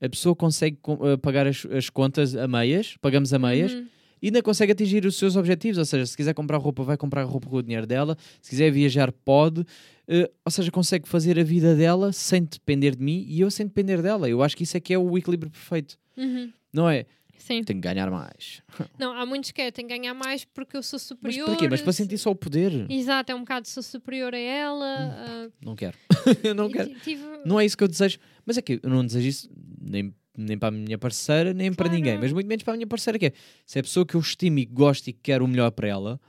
A 0.00 0.08
pessoa 0.08 0.34
consegue 0.34 0.76
eh, 1.04 1.16
pagar 1.18 1.46
as, 1.46 1.64
as 1.66 1.88
contas 1.88 2.34
a 2.34 2.48
meias, 2.48 2.96
pagamos 3.00 3.32
a 3.32 3.38
meias, 3.38 3.72
Uhum. 3.72 3.86
e 4.20 4.26
ainda 4.26 4.42
consegue 4.42 4.72
atingir 4.72 5.04
os 5.06 5.16
seus 5.16 5.36
objetivos. 5.36 5.78
Ou 5.78 5.84
seja, 5.84 6.04
se 6.06 6.16
quiser 6.16 6.34
comprar 6.34 6.56
roupa, 6.58 6.82
vai 6.82 6.96
comprar 6.96 7.22
roupa 7.22 7.48
com 7.48 7.56
o 7.58 7.62
dinheiro 7.62 7.86
dela. 7.86 8.16
Se 8.42 8.50
quiser 8.50 8.70
viajar, 8.72 9.12
pode. 9.12 9.64
Eh, 10.08 10.28
ou 10.44 10.50
seja, 10.50 10.70
consegue 10.72 11.06
fazer 11.08 11.38
a 11.38 11.44
vida 11.44 11.76
dela 11.76 12.12
sem 12.12 12.42
depender 12.42 12.96
de 12.96 13.02
mim 13.04 13.24
e 13.28 13.40
eu 13.40 13.50
sem 13.52 13.66
depender 13.66 14.02
dela. 14.02 14.28
Eu 14.28 14.42
acho 14.42 14.56
que 14.56 14.64
isso 14.64 14.76
é 14.76 14.80
que 14.80 14.92
é 14.92 14.98
o 14.98 15.16
equilíbrio 15.16 15.50
perfeito. 15.52 15.96
Uhum. 16.16 16.50
Não 16.72 16.88
é? 16.90 17.06
Sim. 17.40 17.64
Tenho 17.64 17.80
que 17.80 17.88
ganhar 17.88 18.10
mais. 18.10 18.62
Não, 18.98 19.12
há 19.12 19.24
muitos 19.26 19.50
que 19.50 19.60
é, 19.62 19.70
tenho 19.70 19.88
que 19.88 19.98
ganhar 19.98 20.14
mais 20.14 20.44
porque 20.44 20.76
eu 20.76 20.82
sou 20.82 20.96
Mas 20.98 21.02
superior. 21.02 21.46
para 21.46 21.56
quê? 21.56 21.68
Mas 21.68 21.80
para 21.82 21.92
sentir 21.92 22.18
só 22.18 22.30
o 22.30 22.34
poder. 22.36 22.86
Exato, 22.90 23.32
é 23.32 23.34
um 23.34 23.40
bocado 23.40 23.66
sou 23.66 23.82
superior 23.82 24.34
a 24.34 24.38
ela. 24.38 24.86
ah, 24.86 25.48
Não 25.64 25.74
quero. 25.74 25.96
eu 26.44 26.54
não 26.54 26.70
quero. 26.70 26.88
ti- 26.90 27.00
tive- 27.02 27.22
Não 27.44 27.58
é 27.58 27.64
isso 27.64 27.76
que 27.76 27.82
eu 27.84 27.88
desejo. 27.88 28.18
Mas 28.46 28.56
é 28.58 28.62
que 28.62 28.78
eu 28.82 28.90
não 28.90 29.04
desejo 29.04 29.26
isso 29.28 29.50
nem, 29.80 30.14
nem 30.36 30.58
para 30.58 30.68
a 30.68 30.70
minha 30.70 30.98
parceira, 30.98 31.52
nem 31.54 31.72
para 31.72 31.86
Claro. 31.88 31.96
ninguém. 31.98 32.18
Mas 32.18 32.32
muito 32.32 32.46
menos 32.46 32.62
para 32.62 32.74
a 32.74 32.76
minha 32.76 32.86
parceira, 32.86 33.18
que 33.18 33.26
é 33.26 33.32
se 33.66 33.78
é 33.78 33.80
a 33.80 33.82
pessoa 33.82 34.04
que 34.06 34.14
eu 34.14 34.20
estimo 34.20 34.58
e 34.58 34.64
gosto 34.66 35.08
e 35.08 35.12
que 35.12 35.20
quero 35.22 35.44
o 35.44 35.48
melhor 35.48 35.70
para 35.70 35.88
ela, 35.88 36.20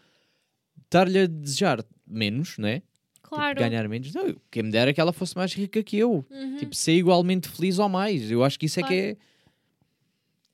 estar-lhe 0.84 1.20
a 1.20 1.28
desejar 1.28 1.84
menos, 2.08 2.58
né? 2.58 2.82
Tipo, 3.16 3.36
Claro. 3.36 3.60
ganhar 3.60 3.88
menos. 3.88 4.14
Não, 4.14 4.36
quem 4.50 4.64
me 4.64 4.72
dera 4.72 4.94
que 4.94 5.00
ela 5.00 5.14
fosse 5.14 5.36
mais 5.38 5.54
rica 5.54 5.82
que 5.82 5.98
eu. 5.98 6.26
Uhum. 6.30 6.58
Tipo, 6.58 6.76
ser 6.76 6.94
igualmente 6.94 7.48
feliz 7.48 7.80
ou 7.80 7.88
mais. 7.88 8.30
Eu 8.30 8.44
acho 8.44 8.60
que 8.60 8.66
isso 8.66 8.80
é 8.80 8.84
que 8.84 8.94
é. 8.94 9.18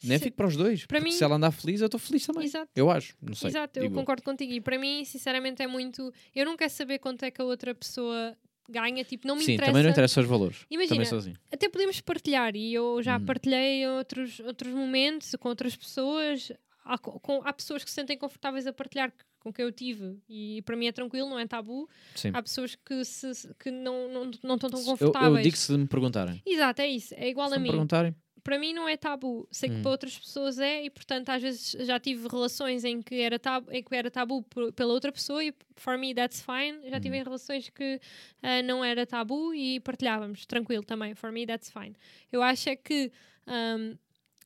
Nem 0.04 0.18
Se- 0.18 0.26
fico 0.26 0.38
para 0.38 0.48
os 0.48 0.56
dois. 0.56 0.86
para 0.86 1.00
mim- 1.02 1.12
se 1.12 1.24
ela 1.24 1.36
andar 1.36 1.52
feliz, 1.52 1.82
eu 1.82 1.86
estou 1.88 2.00
feliz 2.00 2.26
também. 2.26 2.46
Exato. 2.46 2.70
Eu 2.76 2.90
acho. 2.92 3.16
Não 3.22 3.34
sei. 3.34 3.50
Exato, 3.50 3.80
eu 3.80 3.84
digo 3.84 3.96
concordo 3.96 4.22
contigo. 4.24 4.52
E 4.54 4.62
para 4.62 4.78
mim, 4.78 5.04
sinceramente, 5.06 5.62
é 5.62 5.68
muito. 5.68 6.14
Eu 6.36 6.46
não 6.46 6.56
quero 6.56 6.72
saber 6.72 7.00
quanto 7.00 7.24
é 7.24 7.32
que 7.32 7.42
a 7.42 7.46
outra 7.46 7.74
pessoa 7.74 8.38
ganha. 8.70 9.04
Tipo, 9.04 9.28
não 9.28 9.36
me 9.36 9.44
Sim, 9.44 9.54
interessa. 9.54 9.72
também 9.72 9.84
não 9.84 9.90
interessa 9.92 10.22
os 10.22 10.28
valores. 10.28 10.66
Imagina, 10.70 11.02
assim. 11.02 11.34
Até 11.52 11.68
podemos 11.70 12.00
partilhar. 12.02 12.56
E 12.56 12.74
eu 12.74 13.02
já 13.02 13.18
Hum. 13.18 13.26
partilhei 13.26 13.88
outros, 13.88 14.40
outros 14.42 14.72
momentos 14.74 15.34
com 15.40 15.50
outras 15.50 15.76
pessoas. 15.76 16.52
Há, 16.86 16.98
co- 16.98 17.20
com- 17.20 17.42
há 17.44 17.52
pessoas 17.52 17.84
que 17.84 17.90
se 17.90 17.96
sentem 17.96 18.18
confortáveis 18.18 18.66
a 18.68 18.72
partilhar 18.72 19.12
com 19.40 19.52
quem 19.52 19.66
eu 19.66 19.72
tive. 19.74 20.18
E 20.30 20.62
para 20.62 20.76
mim 20.78 20.88
é 20.88 20.92
tranquilo, 20.92 21.30
não 21.30 21.38
é 21.40 21.46
tabu. 21.48 21.90
Sim. 22.16 22.32
Há 22.34 22.42
pessoas 22.42 22.76
que, 22.76 23.04
se, 23.04 23.30
que 23.60 23.70
não, 23.72 24.08
não, 24.10 24.32
não 24.44 24.56
estão 24.56 24.70
tão 24.70 24.80
Eu, 24.80 24.86
confortáveis. 24.86 25.38
eu 25.38 25.44
digo 25.44 25.58
se 25.58 25.72
me 25.78 25.86
perguntarem. 25.88 26.42
Exato, 26.46 26.82
é 26.82 26.88
isso. 26.88 27.14
É 27.18 27.28
igual 27.30 27.50
Se 27.50 27.56
a 27.56 27.58
me 27.58 27.64
mim. 27.64 27.70
perguntarem, 27.72 28.16
para 28.48 28.58
mim 28.58 28.72
não 28.74 28.88
é 28.88 28.96
tabu. 28.96 29.46
Sei 29.52 29.68
que 29.68 29.76
Hum. 29.76 29.82
para 29.82 29.92
outras 29.92 30.18
pessoas 30.18 30.58
é, 30.58 30.86
e 30.86 30.90
portanto, 30.90 31.28
às 31.28 31.42
vezes 31.42 31.72
já 31.86 32.00
tive 32.00 32.30
relações 32.30 32.86
em 32.86 33.02
que 33.02 33.20
era 33.20 33.38
tabu, 33.38 33.70
em 33.74 33.84
que 33.84 33.94
era 33.94 34.10
tabu 34.10 34.42
por- 34.44 34.72
pela 34.72 34.94
outra 34.94 35.12
pessoa, 35.12 35.44
e 35.44 35.54
for 35.76 35.98
me 35.98 36.16
that's 36.16 36.42
fine. 36.42 36.90
Já 36.90 36.96
Hum. 36.96 37.02
tive 37.02 37.18
em 37.18 37.24
relações 37.24 37.68
que 37.70 38.00
ah, 38.42 38.62
não 38.64 38.86
era 38.86 39.06
tabu 39.06 39.54
e 39.54 39.82
partilhávamos, 39.82 40.46
tranquilo 40.46 40.82
também. 40.86 41.14
For 41.14 41.30
me 41.30 41.46
that's 41.46 41.70
fine. 41.70 41.94
Eu 42.32 42.42
acho 42.42 42.70
é 42.70 42.78
que. 42.78 43.12
ahm, 43.46 43.98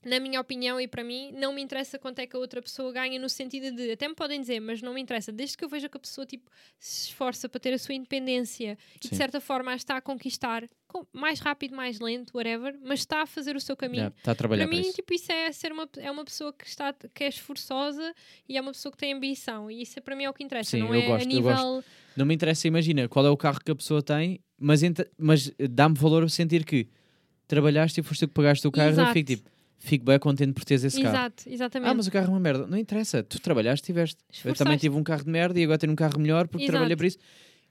na 0.04 0.20
minha 0.20 0.42
opinião 0.42 0.82
e 0.82 0.88
para 0.88 1.04
mim, 1.04 1.32
não 1.34 1.54
me 1.54 1.62
interessa 1.62 2.00
quanto 2.00 2.18
é 2.18 2.26
que 2.26 2.36
a 2.36 2.40
outra 2.40 2.60
pessoa 2.60 2.92
ganha 2.92 3.20
no 3.20 3.30
sentido 3.30 3.72
de, 3.76 3.92
até 3.92 4.08
me 4.08 4.16
podem 4.16 4.42
dizer, 4.42 4.60
mas 4.60 4.82
não 4.82 4.96
me 4.96 5.00
interessa, 5.00 5.32
desde 5.32 5.56
que 5.56 5.64
eu 5.64 5.70
veja 5.70 5.88
que 5.88 5.96
a 5.96 6.00
pessoa 6.00 6.26
tipo, 6.26 6.50
se 6.80 7.10
esforça 7.10 7.48
para 7.48 7.60
ter 7.60 7.72
a 7.72 7.78
sua 7.78 7.94
independência 7.94 8.80
e 9.00 9.04
Sim. 9.08 9.10
de 9.12 9.16
certa 9.16 9.40
forma 9.40 9.72
a 9.72 9.76
está 9.76 9.98
a 9.98 10.02
conquistar, 10.02 10.68
mais 11.14 11.40
rápido, 11.40 11.76
mais 11.76 12.00
lento, 12.00 12.32
whatever, 12.36 12.78
mas 12.84 13.00
está 13.00 13.22
a 13.22 13.26
fazer 13.26 13.56
o 13.56 13.60
seu 13.62 13.76
caminho. 13.76 14.04
Já, 14.04 14.08
Está 14.10 14.32
a 14.32 14.36
trabalhar 14.36 14.68
Para 14.68 14.76
mim, 14.76 14.82
isso. 14.82 14.94
tipo, 14.94 15.14
isso 15.14 15.32
é 15.32 15.52
ser 15.52 15.72
uma, 15.72 15.88
é 15.98 16.10
uma 16.12 16.24
pessoa 16.26 16.52
que, 16.54 16.68
está, 16.68 16.94
que 17.14 17.24
é 17.24 17.28
esforçosa 17.28 18.14
e 18.48 18.58
é 18.58 18.62
uma 18.62 18.72
pessoa 18.72 18.92
que 18.92 18.98
tem 18.98 19.14
ambição. 19.14 19.70
E 19.72 19.82
isso 19.82 20.02
para 20.02 20.16
mim 20.16 20.24
é 20.24 20.30
o 20.30 20.34
que 20.34 20.44
interessa, 20.44 20.72
Sim, 20.72 20.80
não 20.80 20.94
eu 20.96 21.02
é 21.02 21.06
gosto, 21.08 21.22
a 21.22 21.24
eu 21.24 21.28
nível. 21.28 21.56
gosto. 21.56 21.84
Não 22.16 22.26
me 22.26 22.34
interessa, 22.36 22.68
imagina 22.68 23.08
qual 23.08 23.26
é 23.26 23.30
o 23.30 23.38
carro 23.38 23.60
que 23.64 23.72
a 23.72 23.76
pessoa 23.76 24.02
tem, 24.02 24.40
mas, 24.60 24.82
mas 25.18 25.52
dá-me 25.70 25.96
valor 25.98 26.24
a 26.24 26.30
sentir 26.30 26.66
que 26.66 26.88
trabalhaste 27.48 28.00
e 28.00 28.04
foste 28.04 28.22
tu 28.22 28.28
que 28.28 28.34
pagaste 28.34 28.68
o 28.68 28.72
carro. 28.72 28.88
Eu 28.90 28.94
Exato. 28.94 29.14
fico 29.14 29.28
tipo, 29.28 29.50
fico 29.80 30.06
bem 30.06 30.20
contente 30.20 30.54
por 30.54 30.64
teres 30.64 30.84
esse 30.84 31.02
carro. 31.02 31.16
Exato, 31.16 31.44
exatamente. 31.50 31.90
Ah, 31.90 31.94
mas 31.94 32.08
o 32.08 32.12
carro 32.12 32.28
é 32.28 32.30
uma 32.30 32.40
merda. 32.40 32.68
Não 32.68 32.78
interessa, 32.78 33.24
tu 33.24 33.40
trabalhaste, 33.40 33.86
tiveste. 33.86 34.18
Eu 34.20 34.28
também 34.30 34.52
Esforçaste. 34.54 34.80
tive 34.82 34.96
um 34.96 35.04
carro 35.04 35.24
de 35.24 35.30
merda 35.32 35.60
e 35.60 35.64
agora 35.64 35.78
tenho 35.78 35.92
um 35.94 35.96
carro 35.96 36.20
melhor 36.20 36.48
porque 36.48 36.64
Exato. 36.66 36.72
trabalhei 36.74 36.96
para 36.96 37.08
isso. 37.08 37.18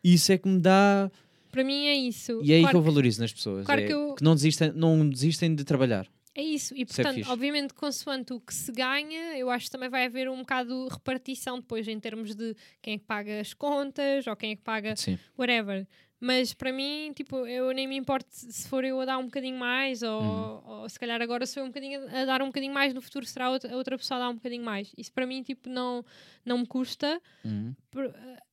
Isso 0.02 0.32
é 0.32 0.38
que 0.38 0.48
me 0.48 0.58
dá. 0.60 1.10
Para 1.50 1.64
mim 1.64 1.86
é 1.86 1.94
isso. 1.94 2.40
E 2.42 2.52
é 2.52 2.56
aí 2.56 2.60
Claro 2.62 2.74
que 2.74 2.76
eu 2.78 2.82
valorizo 2.82 3.20
nas 3.20 3.32
pessoas. 3.32 3.66
claro 3.66 3.80
é 3.80 3.86
que 3.86 3.92
eu- 3.92 4.14
não, 4.20 4.34
desistem, 4.34 4.72
não 4.72 5.08
desistem 5.08 5.54
de 5.54 5.64
trabalhar. 5.64 6.06
É 6.32 6.42
isso, 6.42 6.74
e 6.76 6.82
é 6.82 6.86
portanto, 6.86 7.14
fixe. 7.16 7.28
obviamente, 7.30 7.74
consoante 7.74 8.32
o 8.32 8.40
que 8.40 8.54
se 8.54 8.70
ganha, 8.70 9.36
eu 9.36 9.50
acho 9.50 9.64
que 9.66 9.72
também 9.72 9.88
vai 9.88 10.06
haver 10.06 10.28
um 10.30 10.38
bocado 10.38 10.86
de 10.86 10.94
repartição 10.94 11.58
depois 11.58 11.88
em 11.88 11.98
termos 11.98 12.36
de 12.36 12.54
quem 12.80 12.94
é 12.94 12.98
que 12.98 13.04
paga 13.04 13.40
as 13.40 13.52
contas 13.52 14.26
ou 14.28 14.36
quem 14.36 14.52
é 14.52 14.56
que 14.56 14.62
paga 14.62 14.94
Sim. 14.94 15.18
whatever. 15.36 15.86
Mas 16.20 16.52
para 16.52 16.70
mim, 16.72 17.12
tipo, 17.14 17.46
eu 17.46 17.72
nem 17.72 17.88
me 17.88 17.96
importo 17.96 18.28
se 18.30 18.68
for 18.68 18.84
eu 18.84 19.00
a 19.00 19.04
dar 19.06 19.16
um 19.18 19.24
bocadinho 19.24 19.58
mais 19.58 20.02
ou, 20.02 20.20
Uhum. 20.22 20.62
ou 20.82 20.88
se 20.88 21.00
calhar 21.00 21.20
agora 21.22 21.46
sou 21.46 21.62
eu 21.62 21.64
um 21.64 21.68
bocadinho 21.70 22.02
a 22.14 22.24
dar 22.26 22.42
um 22.42 22.46
bocadinho 22.46 22.74
mais, 22.74 22.92
no 22.92 23.00
futuro 23.00 23.24
será 23.24 23.48
outra, 23.50 23.72
a 23.72 23.76
outra 23.76 23.96
pessoa 23.96 24.18
a 24.18 24.24
dar 24.24 24.28
um 24.28 24.34
bocadinho 24.34 24.62
mais. 24.62 24.92
Isso 24.98 25.10
para 25.12 25.26
mim, 25.26 25.42
tipo, 25.42 25.68
não, 25.70 26.04
não 26.44 26.58
me 26.58 26.66
custa. 26.66 27.20
Uhum. 27.44 27.74
Por- 27.90 28.12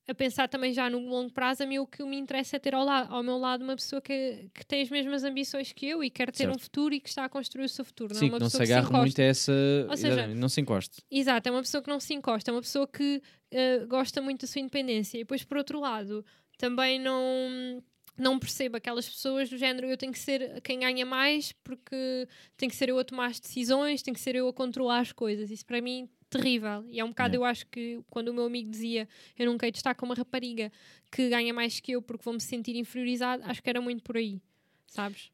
a 0.09 0.15
pensar 0.15 0.47
também 0.47 0.73
já 0.73 0.89
no 0.89 0.99
longo 0.99 1.29
prazo, 1.33 1.63
a 1.63 1.65
mim 1.65 1.79
o 1.79 1.85
que 1.85 2.01
me 2.05 2.15
interessa 2.17 2.55
é 2.55 2.59
ter 2.59 2.73
ao, 2.73 2.85
lado, 2.85 3.13
ao 3.13 3.21
meu 3.21 3.37
lado 3.37 3.61
uma 3.65 3.75
pessoa 3.75 4.01
que, 4.01 4.49
que 4.53 4.65
tem 4.65 4.81
as 4.81 4.89
mesmas 4.89 5.25
ambições 5.25 5.73
que 5.73 5.85
eu 5.85 6.01
e 6.01 6.09
quer 6.09 6.31
ter 6.31 6.43
Certo. 6.45 6.55
um 6.55 6.57
futuro 6.57 6.95
e 6.95 7.01
que 7.01 7.09
está 7.09 7.25
a 7.25 7.29
construir 7.29 7.65
o 7.65 7.69
seu 7.69 7.83
futuro. 7.83 8.15
Sim, 8.15 8.21
não 8.21 8.27
é 8.27 8.29
que 8.29 8.33
uma 8.35 8.39
não 8.39 8.49
se 8.49 8.55
que 8.57 8.63
agarre 8.63 8.97
muito 8.97 9.19
a 9.19 9.23
essa. 9.25 9.51
Ou 9.89 9.97
seja, 9.97 10.27
não 10.27 10.47
se 10.47 10.61
encoste. 10.61 11.01
Exato, 11.11 11.49
é 11.49 11.51
uma 11.51 11.61
pessoa 11.61 11.83
que 11.83 11.89
não 11.89 11.99
se 11.99 12.13
encosta, 12.13 12.49
é 12.49 12.53
uma 12.53 12.61
pessoa 12.61 12.87
que 12.87 13.21
eh, 13.51 13.79
gosta 13.85 14.21
muito 14.21 14.41
da 14.41 14.47
sua 14.47 14.61
independência. 14.61 15.17
E 15.17 15.21
depois, 15.23 15.43
por 15.43 15.57
outro 15.57 15.81
lado, 15.81 16.23
também 16.57 16.99
não, 16.99 17.83
não 18.17 18.39
percebo 18.39 18.77
aquelas 18.77 19.07
pessoas 19.07 19.49
do 19.49 19.57
género 19.57 19.87
eu 19.87 19.97
tenho 19.97 20.11
que 20.11 20.19
ser 20.19 20.59
quem 20.61 20.79
ganha 20.79 21.05
mais 21.05 21.51
porque 21.63 22.27
tem 22.55 22.67
que 22.69 22.75
ser 22.75 22.89
eu 22.89 22.97
a 22.99 23.03
tomar 23.03 23.27
as 23.27 23.39
decisões, 23.39 24.01
tem 24.01 24.13
que 24.13 24.19
ser 24.19 24.35
eu 24.35 24.47
a 24.47 24.53
controlar 24.53 24.99
as 24.99 25.11
coisas. 25.11 25.51
Isso 25.51 25.65
para 25.65 25.81
mim 25.81 26.09
terrível. 26.29 26.83
E 26.89 26.99
é 26.99 27.03
um 27.05 27.09
bocado, 27.09 27.35
Yeah. 27.35 27.47
eu 27.47 27.49
acho 27.51 27.65
que 27.67 28.01
quando 28.09 28.29
o 28.29 28.33
meu 28.33 28.45
amigo 28.45 28.69
dizia 28.69 29.07
eu 29.37 29.45
não 29.45 29.57
quero 29.57 29.75
estar 29.75 29.95
com 29.95 30.05
uma 30.05 30.15
rapariga 30.15 30.71
que 31.11 31.29
ganha 31.29 31.53
mais 31.53 31.79
que 31.79 31.91
eu 31.93 32.01
porque 32.01 32.23
vou 32.25 32.33
me 32.33 32.41
sentir 32.41 32.75
inferiorizado, 32.75 33.43
acho 33.45 33.61
que 33.63 33.69
era 33.69 33.79
muito 33.79 34.03
por 34.03 34.17
aí, 34.17 34.41
sabes? 34.87 35.31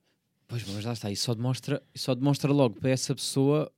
Pois, 0.48 0.64
mas 0.68 0.86
lá 0.86 0.94
está, 0.94 1.10
isso 1.10 1.24
só 1.24 1.34
demonstra, 1.34 1.82
isso 1.96 2.04
só 2.06 2.14
demonstra 2.14 2.52
logo 2.52 2.80
para 2.80 2.92
essa 2.92 3.16
pessoa. 3.16 3.74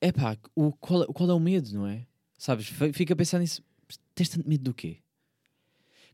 É 0.00 0.10
pá, 0.10 0.36
o, 0.54 0.72
qual, 0.72 1.04
é- 1.04 1.06
qual 1.06 1.30
é 1.30 1.34
o 1.34 1.38
medo, 1.40 1.72
não 1.72 1.86
é? 1.86 2.06
Sabes? 2.36 2.66
Fica 2.92 3.12
a 3.14 3.16
pensar 3.16 3.38
nisso. 3.38 3.62
Tens 4.14 4.28
tanto 4.28 4.48
medo 4.48 4.64
do 4.64 4.74
quê? 4.74 4.98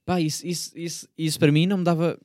Pá, 0.04 0.20
isso, 0.20 0.46
isso, 0.46 0.72
isso, 0.76 1.08
isso 1.16 1.38
para 1.38 1.52
mim 1.52 1.66
não 1.66 1.78
me 1.78 1.84
dava. 1.84 2.18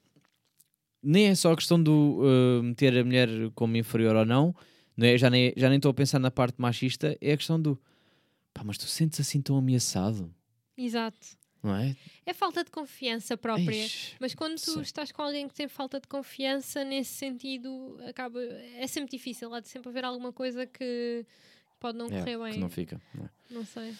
Nem 1.01 1.27
é 1.27 1.35
só 1.35 1.51
a 1.51 1.55
questão 1.55 1.81
do 1.81 2.19
uh, 2.21 2.63
meter 2.63 2.97
a 2.97 3.03
mulher 3.03 3.29
como 3.53 3.77
inferior 3.77 4.15
ou 4.15 4.25
não, 4.25 4.55
não 4.95 5.05
é? 5.05 5.17
já 5.17 5.29
nem 5.29 5.53
já 5.55 5.69
nem 5.69 5.77
estou 5.77 5.91
a 5.91 5.93
pensar 5.93 6.19
na 6.19 6.31
parte 6.31 6.59
machista, 6.59 7.15
é 7.21 7.33
a 7.33 7.37
questão 7.37 7.61
do 7.61 7.79
pá, 8.53 8.63
mas 8.63 8.77
tu 8.77 8.85
sentes 8.87 9.19
assim 9.19 9.39
tão 9.39 9.55
ameaçado, 9.57 10.33
Exato. 10.75 11.37
não 11.63 11.75
é? 11.75 11.95
É 12.25 12.33
falta 12.33 12.63
de 12.63 12.71
confiança 12.71 13.37
própria. 13.37 13.83
Eish, 13.83 14.15
Mas 14.19 14.33
quando 14.33 14.55
tu 14.55 14.71
Sei. 14.73 14.81
estás 14.81 15.11
com 15.11 15.21
alguém 15.21 15.47
que 15.47 15.53
tem 15.53 15.67
falta 15.67 15.99
de 15.99 16.07
confiança, 16.07 16.83
nesse 16.83 17.13
sentido, 17.13 17.97
acaba, 18.07 18.41
é 18.41 18.87
sempre 18.87 19.11
difícil. 19.11 19.53
Há 19.53 19.59
de 19.59 19.69
sempre 19.69 19.89
haver 19.89 20.03
alguma 20.03 20.33
coisa 20.33 20.65
que 20.65 21.25
pode 21.79 21.97
não 21.97 22.07
é, 22.07 22.09
correr 22.09 22.37
bem. 22.39 22.53
que 22.53 22.59
não 22.59 22.69
fica. 22.69 22.99
não 23.13 23.25
é? 23.25 23.29
Não 23.51 23.65
sei. 23.65 23.93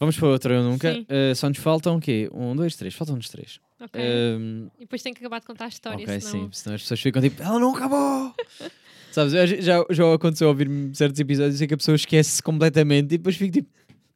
Vamos 0.00 0.16
para 0.16 0.28
outra, 0.28 0.54
eu 0.54 0.64
nunca. 0.64 0.94
Sim. 0.94 1.02
Uh, 1.02 1.34
só 1.36 1.46
nos 1.46 1.58
faltam 1.58 1.96
o 1.96 2.00
quê? 2.00 2.30
Um, 2.32 2.56
dois, 2.56 2.74
três. 2.74 2.94
Faltam-nos 2.94 3.28
três. 3.28 3.60
Ok. 3.78 4.00
Um, 4.00 4.68
e 4.78 4.80
depois 4.80 5.02
tem 5.02 5.12
que 5.12 5.20
acabar 5.20 5.40
de 5.40 5.46
contar 5.46 5.66
a 5.66 5.68
história, 5.68 6.02
ok, 6.02 6.20
senão. 6.20 6.44
sim. 6.44 6.48
Senão 6.52 6.74
as 6.74 6.82
pessoas 6.82 7.00
ficam 7.00 7.20
tipo, 7.20 7.42
ela 7.42 7.58
não 7.58 7.74
acabou! 7.74 8.34
Sabes, 9.12 9.32
já, 9.32 9.84
já 9.90 10.14
aconteceu 10.14 10.48
ouvir-me 10.48 10.94
certos 10.94 11.18
episódios 11.20 11.60
em 11.60 11.66
que 11.66 11.74
a 11.74 11.76
pessoa 11.76 11.96
esquece 11.96 12.42
completamente 12.42 13.06
e 13.14 13.18
depois 13.18 13.36
fico 13.36 13.52
tipo, 13.52 13.68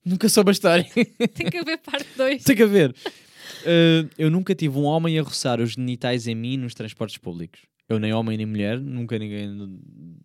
nunca 0.05 0.28
soube 0.28 0.51
a 0.51 0.53
história. 0.53 0.87
tem 1.35 1.51
que 1.51 1.59
haver 1.59 1.78
parte 1.78 2.09
2. 2.16 2.45
Tem 2.45 2.57
que 2.57 2.62
haver. 2.62 2.91
Uh, 2.91 4.09
eu 4.16 4.30
nunca 4.30 4.55
tive 4.55 4.78
um 4.78 4.85
homem 4.85 5.18
a 5.18 5.22
roçar 5.22 5.61
os 5.61 5.72
genitais 5.72 6.26
em 6.26 6.35
mim 6.35 6.57
nos 6.57 6.74
transportes 6.74 7.18
públicos. 7.18 7.61
Eu 7.89 7.99
nem 7.99 8.12
homem 8.14 8.39
nem 8.39 8.47
mulher, 8.47 8.80
nunca 8.80 9.18
ninguém 9.18 9.78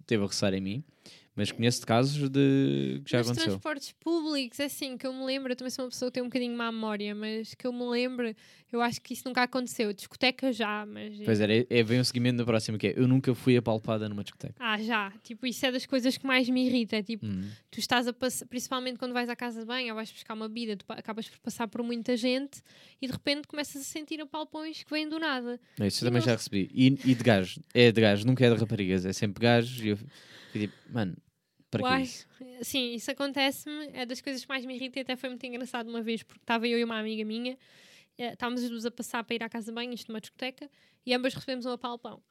teve 0.05 0.23
a 0.23 0.25
roçar 0.25 0.53
em 0.53 0.61
mim. 0.61 0.83
Mas 1.39 1.51
conheço 1.53 1.79
de 1.79 1.85
casos 1.85 2.29
de 2.29 3.01
que 3.05 3.11
já 3.11 3.19
Nos 3.19 3.27
aconteceu. 3.29 3.49
transportes 3.51 3.93
públicos, 3.93 4.59
é 4.59 4.65
assim, 4.65 4.97
que 4.97 5.07
eu 5.07 5.13
me 5.13 5.23
lembro, 5.23 5.51
eu 5.53 5.55
também 5.55 5.71
sou 5.71 5.85
uma 5.85 5.89
pessoa 5.91 6.11
que 6.11 6.15
tem 6.15 6.21
um 6.23 6.25
bocadinho 6.25 6.53
má 6.57 6.69
memória, 6.69 7.15
mas 7.15 7.55
que 7.55 7.65
eu 7.65 7.71
me 7.71 7.85
lembro, 7.85 8.35
eu 8.73 8.81
acho 8.81 9.01
que 9.01 9.13
isso 9.13 9.23
nunca 9.25 9.43
aconteceu. 9.43 9.93
Discoteca 9.93 10.51
já, 10.51 10.85
mas. 10.85 11.17
Pois 11.23 11.39
era, 11.39 11.55
é, 11.55 11.65
é 11.69 11.81
bem 11.81 11.99
o 11.99 12.03
seguimento 12.03 12.37
da 12.39 12.43
próxima 12.45 12.77
que 12.77 12.87
é, 12.87 12.93
eu 12.97 13.07
nunca 13.07 13.33
fui 13.33 13.55
apalpada 13.55 14.09
numa 14.09 14.21
discoteca. 14.21 14.55
Ah, 14.59 14.77
já. 14.81 15.11
Tipo, 15.23 15.47
isso 15.47 15.65
é 15.65 15.71
das 15.71 15.85
coisas 15.85 16.17
que 16.17 16.27
mais 16.27 16.49
me 16.49 16.65
irrita. 16.67 16.97
É 16.97 17.01
tipo, 17.01 17.25
Hum. 17.25 17.49
tu 17.71 17.79
estás 17.79 18.05
a 18.05 18.11
passar, 18.13 18.45
principalmente 18.47 18.97
quando 18.99 19.13
vais 19.13 19.29
à 19.29 19.35
casa 19.35 19.61
de 19.61 19.65
banho 19.65 19.89
ou 19.89 19.95
vais 19.95 20.11
buscar 20.11 20.33
uma 20.33 20.49
bebida, 20.49 20.75
tu 20.75 20.85
acabas 20.89 21.29
por 21.29 21.39
passar 21.39 21.67
por 21.69 21.81
muita 21.81 22.17
gente 22.17 22.61
e 23.01 23.07
de 23.07 23.13
repente 23.13 23.47
começas 23.47 23.81
a 23.81 23.85
sentir 23.85 24.19
apalpões 24.19 24.83
que 24.83 24.91
vêm 24.91 25.07
do 25.07 25.17
nada. 25.17 25.57
É, 25.79 25.87
Isso 25.87 26.03
E 26.03 26.05
eu 26.05 26.09
também 26.09 26.19
nós- 26.19 26.25
já 26.25 26.35
recebi. 26.35 26.69
E, 26.73 26.87
e 27.05 27.15
de 27.15 27.23
gajos. 27.23 27.59
É 27.73 27.91
de 27.91 28.01
gajos, 28.01 28.25
nunca 28.25 28.45
é 28.45 28.53
de 28.53 28.59
raparigas. 28.59 29.05
É 29.05 29.13
sempre 29.13 29.41
gajos. 29.41 29.79
E 29.81 29.87
eu 29.89 29.97
fico 29.97 30.09
tipo, 30.51 30.73
mano, 30.91 31.15
para 31.69 31.83
Uai. 31.83 32.03
isso? 32.03 32.27
Sim, 32.61 32.93
isso 32.93 33.11
acontece-me, 33.11 33.89
é 33.93 34.05
das 34.05 34.21
coisas 34.21 34.43
que 34.43 34.49
mais 34.49 34.65
me 34.65 34.75
irrita 34.75 34.99
e 34.99 35.01
até 35.01 35.15
foi 35.15 35.29
muito 35.29 35.45
engraçado 35.45 35.87
uma 35.87 36.01
vez, 36.01 36.23
porque 36.23 36.41
estava 36.41 36.67
eu 36.67 36.79
e 36.79 36.83
uma 36.83 36.99
amiga 36.99 37.23
minha, 37.23 37.57
eh, 38.17 38.33
estávamos 38.33 38.63
as 38.63 38.69
duas 38.69 38.85
a 38.85 38.91
passar 38.91 39.23
para 39.23 39.35
ir 39.35 39.43
à 39.43 39.49
casa 39.49 39.67
de 39.67 39.75
banho, 39.75 39.93
isto 39.93 40.09
numa 40.09 40.19
discoteca, 40.19 40.69
e 41.05 41.13
ambas 41.13 41.33
recebemos 41.33 41.65
um 41.65 41.71
apalpão. 41.71 42.21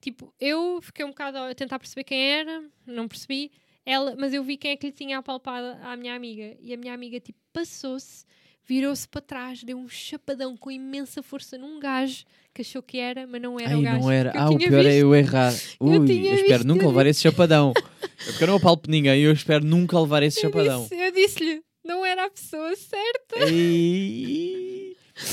Tipo, 0.00 0.34
eu 0.40 0.80
fiquei 0.82 1.04
um 1.04 1.10
bocado 1.10 1.38
a 1.38 1.54
tentar 1.54 1.78
perceber 1.78 2.04
quem 2.04 2.20
era, 2.20 2.64
não 2.86 3.06
percebi, 3.06 3.52
ela, 3.84 4.14
mas 4.16 4.32
eu 4.32 4.42
vi 4.42 4.56
quem 4.56 4.72
é 4.72 4.76
que 4.76 4.86
lhe 4.86 4.92
tinha 4.92 5.18
apalpado 5.18 5.78
à 5.82 5.96
minha 5.96 6.14
amiga, 6.14 6.56
e 6.60 6.72
a 6.72 6.76
minha 6.76 6.94
amiga, 6.94 7.20
tipo, 7.20 7.38
passou-se, 7.52 8.24
virou-se 8.66 9.08
para 9.08 9.20
trás, 9.20 9.62
deu 9.64 9.76
um 9.78 9.88
chapadão 9.88 10.56
com 10.56 10.70
imensa 10.70 11.22
força 11.22 11.58
num 11.58 11.78
gajo 11.80 12.24
que 12.54 12.62
achou 12.62 12.82
que 12.82 12.98
era, 12.98 13.26
mas 13.26 13.40
não 13.40 13.58
era 13.58 13.70
Ai, 13.70 13.76
o 13.76 13.82
gajo. 13.82 14.00
não 14.00 14.10
era. 14.10 14.32
eu 14.34 14.40
Ah, 14.40 14.50
o 14.50 14.58
pior 14.58 14.80
é 14.80 14.82
visto. 14.90 14.98
eu 15.00 15.14
errar. 15.14 15.54
Ui, 15.80 15.96
eu, 16.28 16.34
espero 16.34 16.64
nunca 16.66 16.84
eu 16.84 16.88
levar 16.88 17.06
esse 17.06 17.20
chapadão. 17.22 17.72
É 18.22 18.32
porque 18.32 18.44
eu 18.44 18.48
não 18.48 18.56
apalpo 18.56 18.90
ninguém. 18.90 19.22
Eu 19.22 19.32
espero 19.32 19.64
nunca 19.64 19.98
levar 19.98 20.22
esse 20.22 20.38
Eu 20.38 20.42
chapadão. 20.50 20.82
disse- 20.82 20.94
Eu 20.94 21.10
disse-lhe, 21.10 21.62
não 21.82 22.04
era 22.04 22.26
a 22.26 22.30
pessoa 22.30 22.76
certa. 22.76 23.50
Ei. 23.50 24.76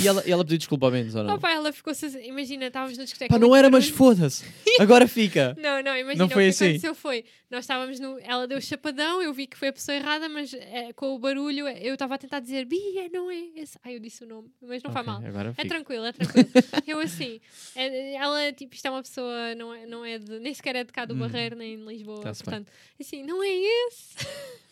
E 0.01 0.07
ela, 0.07 0.21
ela 0.27 0.43
pediu 0.43 0.57
desculpa 0.57 0.85
ao 0.87 0.91
menos 0.91 1.15
ou 1.15 1.23
não? 1.23 1.39
Pá, 1.39 1.51
ela 1.51 1.69
assim- 1.69 2.23
Imagina, 2.25 2.67
estávamos 2.67 2.97
na 2.97 3.03
discoteca. 3.03 3.33
Pá, 3.33 3.39
não 3.39 3.55
era, 3.55 3.69
mas 3.69 3.87
foda-se. 3.89 4.43
Agora 4.79 5.07
fica. 5.07 5.55
Não, 5.59 5.81
não, 5.81 5.95
imagina. 5.97 6.23
Não 6.25 6.29
foi 6.29 6.43
o 6.43 6.45
que 6.47 6.49
assim? 6.49 6.65
aconteceu 6.65 6.93
foi. 6.95 7.23
Nós 7.49 7.61
estávamos 7.61 7.99
no. 7.99 8.19
Ela 8.19 8.47
deu 8.47 8.59
chapadão, 8.61 9.21
eu 9.21 9.33
vi 9.33 9.47
que 9.47 9.57
foi 9.57 9.69
a 9.69 9.73
pessoa 9.73 9.95
errada, 9.95 10.27
mas 10.29 10.53
eh, 10.53 10.91
com 10.93 11.15
o 11.15 11.19
barulho 11.19 11.67
eu 11.67 11.93
estava 11.93 12.15
a 12.15 12.17
tentar 12.17 12.39
dizer 12.41 12.65
Bia, 12.65 13.09
não 13.11 13.31
é 13.31 13.37
esse. 13.55 13.77
Ai, 13.83 13.95
eu 13.95 13.99
disse 13.99 14.23
o 14.23 14.27
nome, 14.27 14.49
mas 14.61 14.83
não 14.83 14.91
faz 14.91 15.07
Ok, 15.07 15.19
mal. 15.21 15.29
Agora 15.29 15.53
É 15.57 15.65
tranquilo, 15.65 16.05
é 16.05 16.11
tranquilo. 16.13 16.47
eu 16.85 16.99
assim, 16.99 17.39
é- 17.75 18.13
ela, 18.15 18.51
tipo, 18.53 18.75
isto 18.75 18.85
é 18.85 18.91
uma 18.91 19.01
pessoa, 19.01 19.55
não 19.55 19.73
é, 19.73 19.85
não 19.85 20.05
é 20.05 20.19
de, 20.19 20.39
nem 20.39 20.53
sequer 20.53 20.75
é 20.75 20.83
de 20.83 20.91
cá 20.91 21.05
do 21.05 21.13
Hum. 21.15 21.19
Barreiro, 21.19 21.55
nem 21.55 21.77
de 21.77 21.83
Lisboa. 21.85 22.21
Bem. 22.23 22.33
portanto, 22.33 22.71
assim, 22.99 23.23
não 23.23 23.41
é 23.43 23.47
esse. 23.49 24.15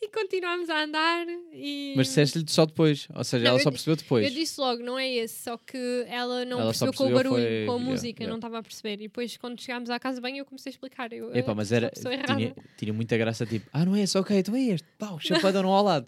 e 0.00 0.08
continuámos 0.08 0.68
a 0.70 0.84
andar 0.84 1.26
e. 1.52 1.94
Mas 1.96 2.08
disseste-lhe 2.08 2.44
só 2.48 2.66
depois. 2.66 3.08
Ou 3.14 3.24
seja, 3.24 3.44
Não, 3.44 3.50
ela 3.52 3.60
só 3.60 3.70
percebeu 3.70 3.96
depois. 3.96 4.24
Eu 4.26 4.30
disse 4.32 4.60
logo, 4.60 4.82
não 4.82 4.98
é 4.98 5.08
esse, 5.08 5.42
só 5.42 5.56
que 5.56 6.04
ela 6.08 6.44
não 6.44 6.60
Ela 6.60 6.72
só 6.72 6.86
percebeu 6.86 6.92
com 6.92 7.04
o 7.04 7.06
percebeu 7.08 7.32
barulho, 7.32 7.42
foi- 7.42 7.66
com 7.66 7.72
a 7.72 7.74
yeah, 7.76 7.90
música, 7.90 8.22
yeah. 8.22 8.30
não 8.30 8.36
estava 8.38 8.58
a 8.58 8.62
perceber. 8.62 8.94
E 8.94 9.08
depois, 9.08 9.36
quando 9.36 9.60
chegámos 9.60 9.90
à 9.90 9.98
casa 9.98 10.16
de 10.16 10.22
banho, 10.22 10.38
eu 10.38 10.44
comecei 10.44 10.70
a 10.70 10.72
explicar. 10.72 11.12
Eu, 11.12 11.34
Epá, 11.34 11.52
"Ah, 11.52 11.54
mas 11.54 11.72
era, 11.72 11.90
pessoa 11.90 12.14
errada." 12.14 12.34
tinha, 12.36 12.54
tinha 12.76 12.92
muita 12.92 13.16
graça, 13.16 13.44
tipo, 13.46 13.68
ah, 13.72 13.84
não 13.84 13.94
é 13.96 14.02
esse, 14.02 14.16
ok, 14.16 14.38
então 14.38 14.54
é 14.54 14.62
este, 14.62 14.86
pá, 14.98 15.10
o 15.10 15.18
chapadão 15.18 15.66
ao 15.68 15.84
lado. 15.84 16.06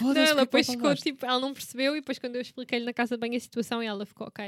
Não, 0.00 0.10
ela 0.16 0.40
é 0.40 0.44
depois 0.44 0.66
ficou 0.66 0.94
tipo, 0.94 1.24
ela 1.24 1.38
não 1.40 1.52
percebeu 1.52 1.96
e 1.96 2.00
depois 2.00 2.18
quando 2.18 2.34
eu 2.36 2.40
expliquei-lhe 2.42 2.84
na 2.84 2.92
casa 2.92 3.16
bem 3.16 3.36
a 3.36 3.40
situação, 3.40 3.80
ela 3.80 4.04
ficou, 4.04 4.26
ok, 4.26 4.44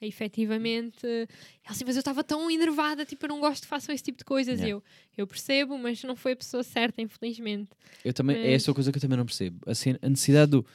aí, 0.00 0.08
efetivamente, 0.08 1.06
ela 1.06 1.26
assim, 1.66 1.84
mas 1.84 1.96
eu 1.96 2.00
estava 2.00 2.24
tão 2.24 2.50
enervada, 2.50 3.04
tipo, 3.04 3.24
eu 3.24 3.28
não 3.28 3.40
gosto 3.40 3.62
que 3.62 3.68
façam 3.68 3.94
esse 3.94 4.04
tipo 4.04 4.18
de 4.18 4.24
coisas. 4.24 4.58
Yeah. 4.60 4.70
Eu, 4.70 4.82
eu 5.16 5.26
percebo, 5.26 5.76
mas 5.78 6.02
não 6.02 6.16
foi 6.16 6.32
a 6.32 6.36
pessoa 6.36 6.62
certa, 6.62 7.02
infelizmente. 7.02 7.70
Eu 8.04 8.12
também, 8.12 8.36
é 8.36 8.40
Mas- 8.52 8.62
essa 8.62 8.74
coisa 8.74 8.90
que 8.90 8.98
eu 8.98 9.02
também 9.02 9.18
não 9.18 9.26
percebo. 9.26 9.58
Assim, 9.66 9.96
a 10.00 10.08
necessidade 10.08 10.50
do. 10.52 10.66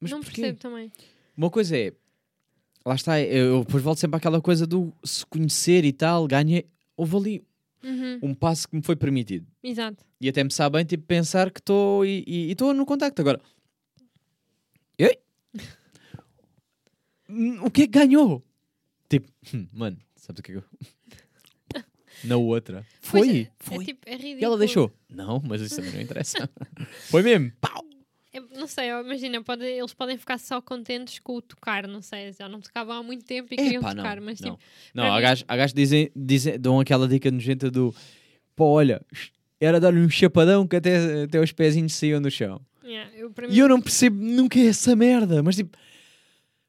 Mas 0.00 0.10
não 0.10 0.20
porquê? 0.20 0.40
percebo 0.40 0.58
também. 0.58 0.92
Uma 1.36 1.50
coisa 1.50 1.76
é. 1.76 1.92
Lá 2.84 2.94
está, 2.96 3.20
eu 3.20 3.46
eu 3.46 3.64
depois 3.64 3.82
volto 3.82 3.98
sempre 3.98 4.16
àquela 4.16 4.40
coisa 4.40 4.66
do 4.66 4.92
se 5.04 5.24
conhecer 5.26 5.84
e 5.84 5.92
tal, 5.92 6.26
ganha. 6.26 6.64
Houve 6.96 7.16
ali 7.16 7.44
Uhum, 7.84 8.18
um 8.22 8.34
passo 8.34 8.68
que 8.68 8.76
me 8.76 8.82
foi 8.82 8.96
permitido. 8.96 9.46
Exato. 9.62 10.04
E 10.20 10.28
até 10.28 10.44
me 10.44 10.52
sabe 10.52 10.78
bem, 10.78 10.84
tipo, 10.84 11.04
pensar 11.04 11.50
que 11.50 11.60
estou 11.60 12.04
e 12.04 12.50
estou 12.50 12.72
no 12.72 12.86
contacto. 12.86 13.20
Agora, 13.20 13.40
ei? 14.98 15.18
O 17.62 17.70
que 17.70 17.82
é 17.82 17.86
que 17.86 17.98
ganhou? 17.98 18.44
Tipo, 19.08 19.28
hum, 19.54 19.66
mano, 19.72 19.98
sabes 20.16 20.40
o 20.40 20.42
que 20.42 20.52
é 20.52 20.54
que 20.54 20.60
eu... 20.60 20.64
Na 22.24 22.36
outra. 22.36 22.86
Foi, 23.00 23.40
é, 23.42 23.50
foi. 23.58 23.82
É, 23.82 23.86
tipo, 23.86 24.08
é 24.08 24.12
ridículo. 24.12 24.40
E 24.40 24.44
ela 24.44 24.58
deixou. 24.58 24.92
Não, 25.08 25.42
mas 25.44 25.60
isso 25.60 25.76
também 25.76 25.92
não 25.92 26.00
interessa. 26.00 26.48
foi 27.10 27.22
mesmo. 27.22 27.50
Pau. 27.60 27.81
É, 28.32 28.40
não 28.58 28.66
sei, 28.66 28.88
imagina, 28.88 29.42
pode- 29.42 29.64
eles 29.64 29.92
podem 29.92 30.16
ficar 30.16 30.38
só 30.38 30.60
contentes 30.60 31.18
com 31.18 31.34
o 31.36 31.42
tocar, 31.42 31.86
não 31.86 32.00
sei, 32.00 32.32
já 32.32 32.48
não 32.48 32.60
tocavam 32.60 32.96
há 32.96 33.02
muito 33.02 33.24
tempo 33.24 33.52
e 33.52 33.56
queriam 33.56 33.80
Epá, 33.80 33.94
não, 33.94 34.02
tocar, 34.02 34.20
mas 34.20 34.40
não. 34.40 34.52
tipo, 34.52 34.62
Não, 34.94 35.04
há 35.12 35.20
gajos, 35.56 35.74
dizem, 35.74 36.10
dizem, 36.16 36.58
dão 36.58 36.80
aquela 36.80 37.06
dica 37.06 37.30
nojenta 37.30 37.70
do 37.70 37.94
pô, 38.56 38.66
olha, 38.66 39.02
era 39.60 39.78
dar-lhe 39.78 40.00
um 40.00 40.08
chapadão 40.08 40.66
que 40.66 40.76
até, 40.76 41.24
até 41.24 41.40
os 41.40 41.52
pezinhos 41.52 41.92
saíam 41.94 42.20
no 42.20 42.30
chão. 42.30 42.60
yeah, 42.84 43.10
eu, 43.14 43.30
para 43.30 43.46
mim, 43.46 43.54
E 43.54 43.58
eu 43.58 43.68
não 43.68 43.80
percebo 43.80 44.22
nunca 44.22 44.58
essa 44.58 44.96
merda, 44.96 45.42
mas 45.42 45.56
tipo, 45.56 45.76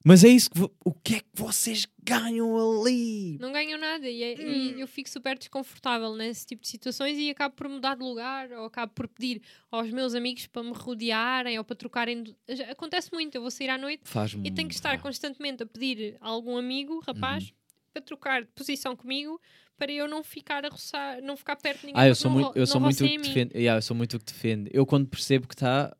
mas 0.04 0.24
é 0.24 0.28
isso 0.30 0.50
que 0.52 0.60
o 0.86 0.94
que 0.94 1.16
é 1.16 1.20
que 1.20 1.30
vocês 1.34 1.86
ganham 2.04 2.56
ali? 2.82 3.38
não 3.40 3.52
ganham 3.52 3.80
nada 3.80 4.08
e, 4.10 4.22
é- 4.24 4.36
Hum. 4.40 4.76
e 4.78 4.82
eu 4.82 4.88
fico 4.88 5.10
super 5.10 5.38
desconfortável 5.38 6.16
nesse 6.16 6.46
tipo 6.46 6.62
de 6.62 6.68
situações 6.68 7.18
e 7.18 7.30
acabo 7.30 7.56
por 7.56 7.70
mudar 7.70 7.96
de 7.96 8.04
lugar 8.04 8.52
ou 8.52 8.66
acabo 8.66 8.92
por 8.94 9.08
pedir 9.08 9.42
aos 9.72 9.90
meus 9.92 10.14
amigos 10.14 10.48
para 10.48 10.64
me 10.64 10.74
rodearem 10.74 11.58
ou 11.58 11.64
para 11.64 11.76
trocarem. 11.76 12.24
Acontece 12.70 13.12
muito, 13.14 13.36
eu 13.36 13.42
vou 13.42 13.52
sair 13.52 13.70
à 13.70 13.78
noite 13.78 14.04
e 14.44 14.52
tenho 14.52 14.68
que 14.68 14.76
estar 14.76 15.00
constantemente 15.02 15.64
a 15.64 15.66
pedir 15.66 16.18
a 16.20 16.28
algum 16.30 16.58
amigo, 16.58 17.00
rapaz, 17.06 17.46
Uhum. 17.46 17.52
para 17.94 18.02
trocar 18.02 18.42
de 18.44 18.50
posição 18.56 18.96
comigo 18.96 19.40
para 19.78 19.92
eu 19.92 20.08
não 20.08 20.24
ficar 20.24 20.64
a 20.66 20.70
roçar, 20.70 21.22
não 21.22 21.36
ficar 21.36 21.56
perto 21.56 21.82
de 21.82 21.88
ninguém. 21.88 22.02
Ah, 22.02 22.08
eu 22.08 22.16
sou 22.16 22.30
não 22.32 22.40
muito, 22.40 22.58
eu 22.58 22.68
sou 22.68 22.80
muito 22.80 23.04
o 23.04 23.08
que 23.08 23.18
defende. 23.18 23.58
Yeah, 23.58 23.78
eu 23.78 23.82
sou 23.82 23.96
muito 23.96 24.16
o 24.18 24.20
que 24.20 24.26
defende. 24.26 24.70
Eu 24.74 24.86
quando 24.86 25.08
percebo 25.08 25.48
que 25.48 25.56
está, 25.56 25.96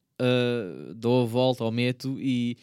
dou 0.96 1.24
a 1.24 1.26
volta 1.26 1.64
ou 1.64 1.72
meto 1.72 2.18
e 2.20 2.58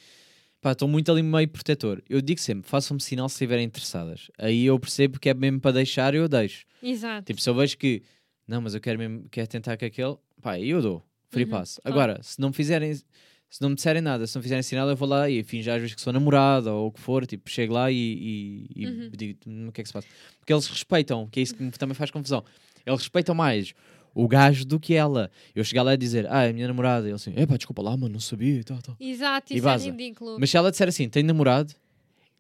pá, 0.61 0.73
estou 0.73 0.89
muito 0.89 1.11
ali 1.11 1.23
meio 1.23 1.49
protetor. 1.49 2.03
Eu 2.09 2.21
digo 2.21 2.41
sempre, 2.41 2.69
façam-me 2.69 3.01
sinal 3.01 3.29
se 3.29 3.35
estiverem 3.35 3.65
interessadas. 3.67 4.31
Aí 4.39 4.65
eu 4.67 4.79
percebo 4.79 5.19
que 5.19 5.29
é 5.29 5.35
mesmo 5.35 5.61
para 5.61 5.73
deixar, 5.73 6.15
eu 6.15 6.29
deixo. 6.29 6.65
Exato. 6.83 7.27
Tipo, 7.27 7.41
se 7.41 7.49
eu 7.49 7.55
vejo 7.55 7.77
que 7.79 8.03
não, 8.47 8.61
mas 8.61 8.75
eu 8.75 8.81
quero 8.81 8.99
mesmo 8.99 9.27
quero 9.31 9.47
tentar 9.47 9.77
com 9.77 9.85
aquele, 9.85 10.17
pá, 10.43 10.53
aí 10.53 10.69
eu 10.71 10.83
dou. 10.83 11.05
Free 11.29 11.45
Uhum, 11.45 11.51
pass. 11.51 11.79
claro. 11.83 11.95
Agora, 12.01 12.23
se 12.23 12.41
não 12.41 12.49
me 12.49 12.55
fizerem, 12.55 12.93
se 12.93 13.61
não 13.61 13.69
me 13.71 13.77
disserem 13.77 14.03
nada, 14.03 14.27
se 14.27 14.35
não 14.35 14.43
fizerem 14.43 14.63
sinal, 14.65 14.89
eu 14.89 14.97
vou 14.97 15.09
lá 15.09 15.31
e 15.31 15.45
finjo 15.45 15.71
às 15.71 15.81
vezes 15.81 15.95
que 15.95 16.01
sou 16.01 16.13
namorada 16.13 16.73
ou 16.73 16.89
o 16.89 16.93
que 16.93 17.01
for, 17.01 17.25
tipo, 17.25 17.49
chego 17.49 17.73
lá 17.75 17.91
e, 17.91 17.97
e, 17.97 18.83
e 18.83 18.87
Uhum. 18.87 19.11
digo 19.17 19.39
"Hum, 19.47 19.69
o 19.69 19.73
que 19.73 19.81
é 19.81 19.85
que 19.85 19.89
se 19.89 19.93
passa. 19.93 20.09
Porque 20.41 20.53
eles 20.53 20.67
respeitam, 20.67 21.29
que 21.29 21.39
é 21.39 21.43
isso 21.45 21.55
que 21.55 21.63
me 21.63 21.71
também 21.71 21.95
faz 21.95 22.11
confusão. 22.11 22.45
Eles 22.85 22.99
respeitam 23.01 23.33
mais 23.35 23.73
o 24.15 24.27
gajo 24.29 24.65
do 24.65 24.79
que 24.81 24.95
ela. 24.95 25.31
Eu 25.55 25.63
chegar 25.65 25.83
lá 25.83 25.95
e 25.95 25.97
dizer, 25.97 26.27
ah, 26.31 26.43
é 26.45 26.51
a 26.51 26.53
minha 26.53 26.67
namorada. 26.69 27.07
E 27.07 27.09
ele 27.11 27.15
assim, 27.15 27.33
epá, 27.37 27.57
desculpa 27.57 27.83
lá, 27.83 27.97
mano, 27.97 28.13
não 28.15 28.21
sabia 28.21 28.61
e 28.61 28.65
tal, 28.65 28.81
tal. 28.83 28.97
Exato, 29.01 29.53
E 29.53 29.57
isso 29.57 29.67
é 29.69 29.71
vaza. 29.71 29.91
ridículo. 29.91 30.37
Mas 30.39 30.51
se 30.51 30.57
ela 30.57 30.71
disser 30.71 30.89
assim, 30.89 31.09
tenho 31.09 31.27
namorado, 31.27 31.75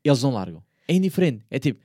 eles 0.04 0.22
não 0.22 0.30
largam. 0.32 0.62
É 0.88 0.94
indiferente. 0.94 1.44
É 1.50 1.58
tipo, 1.58 1.80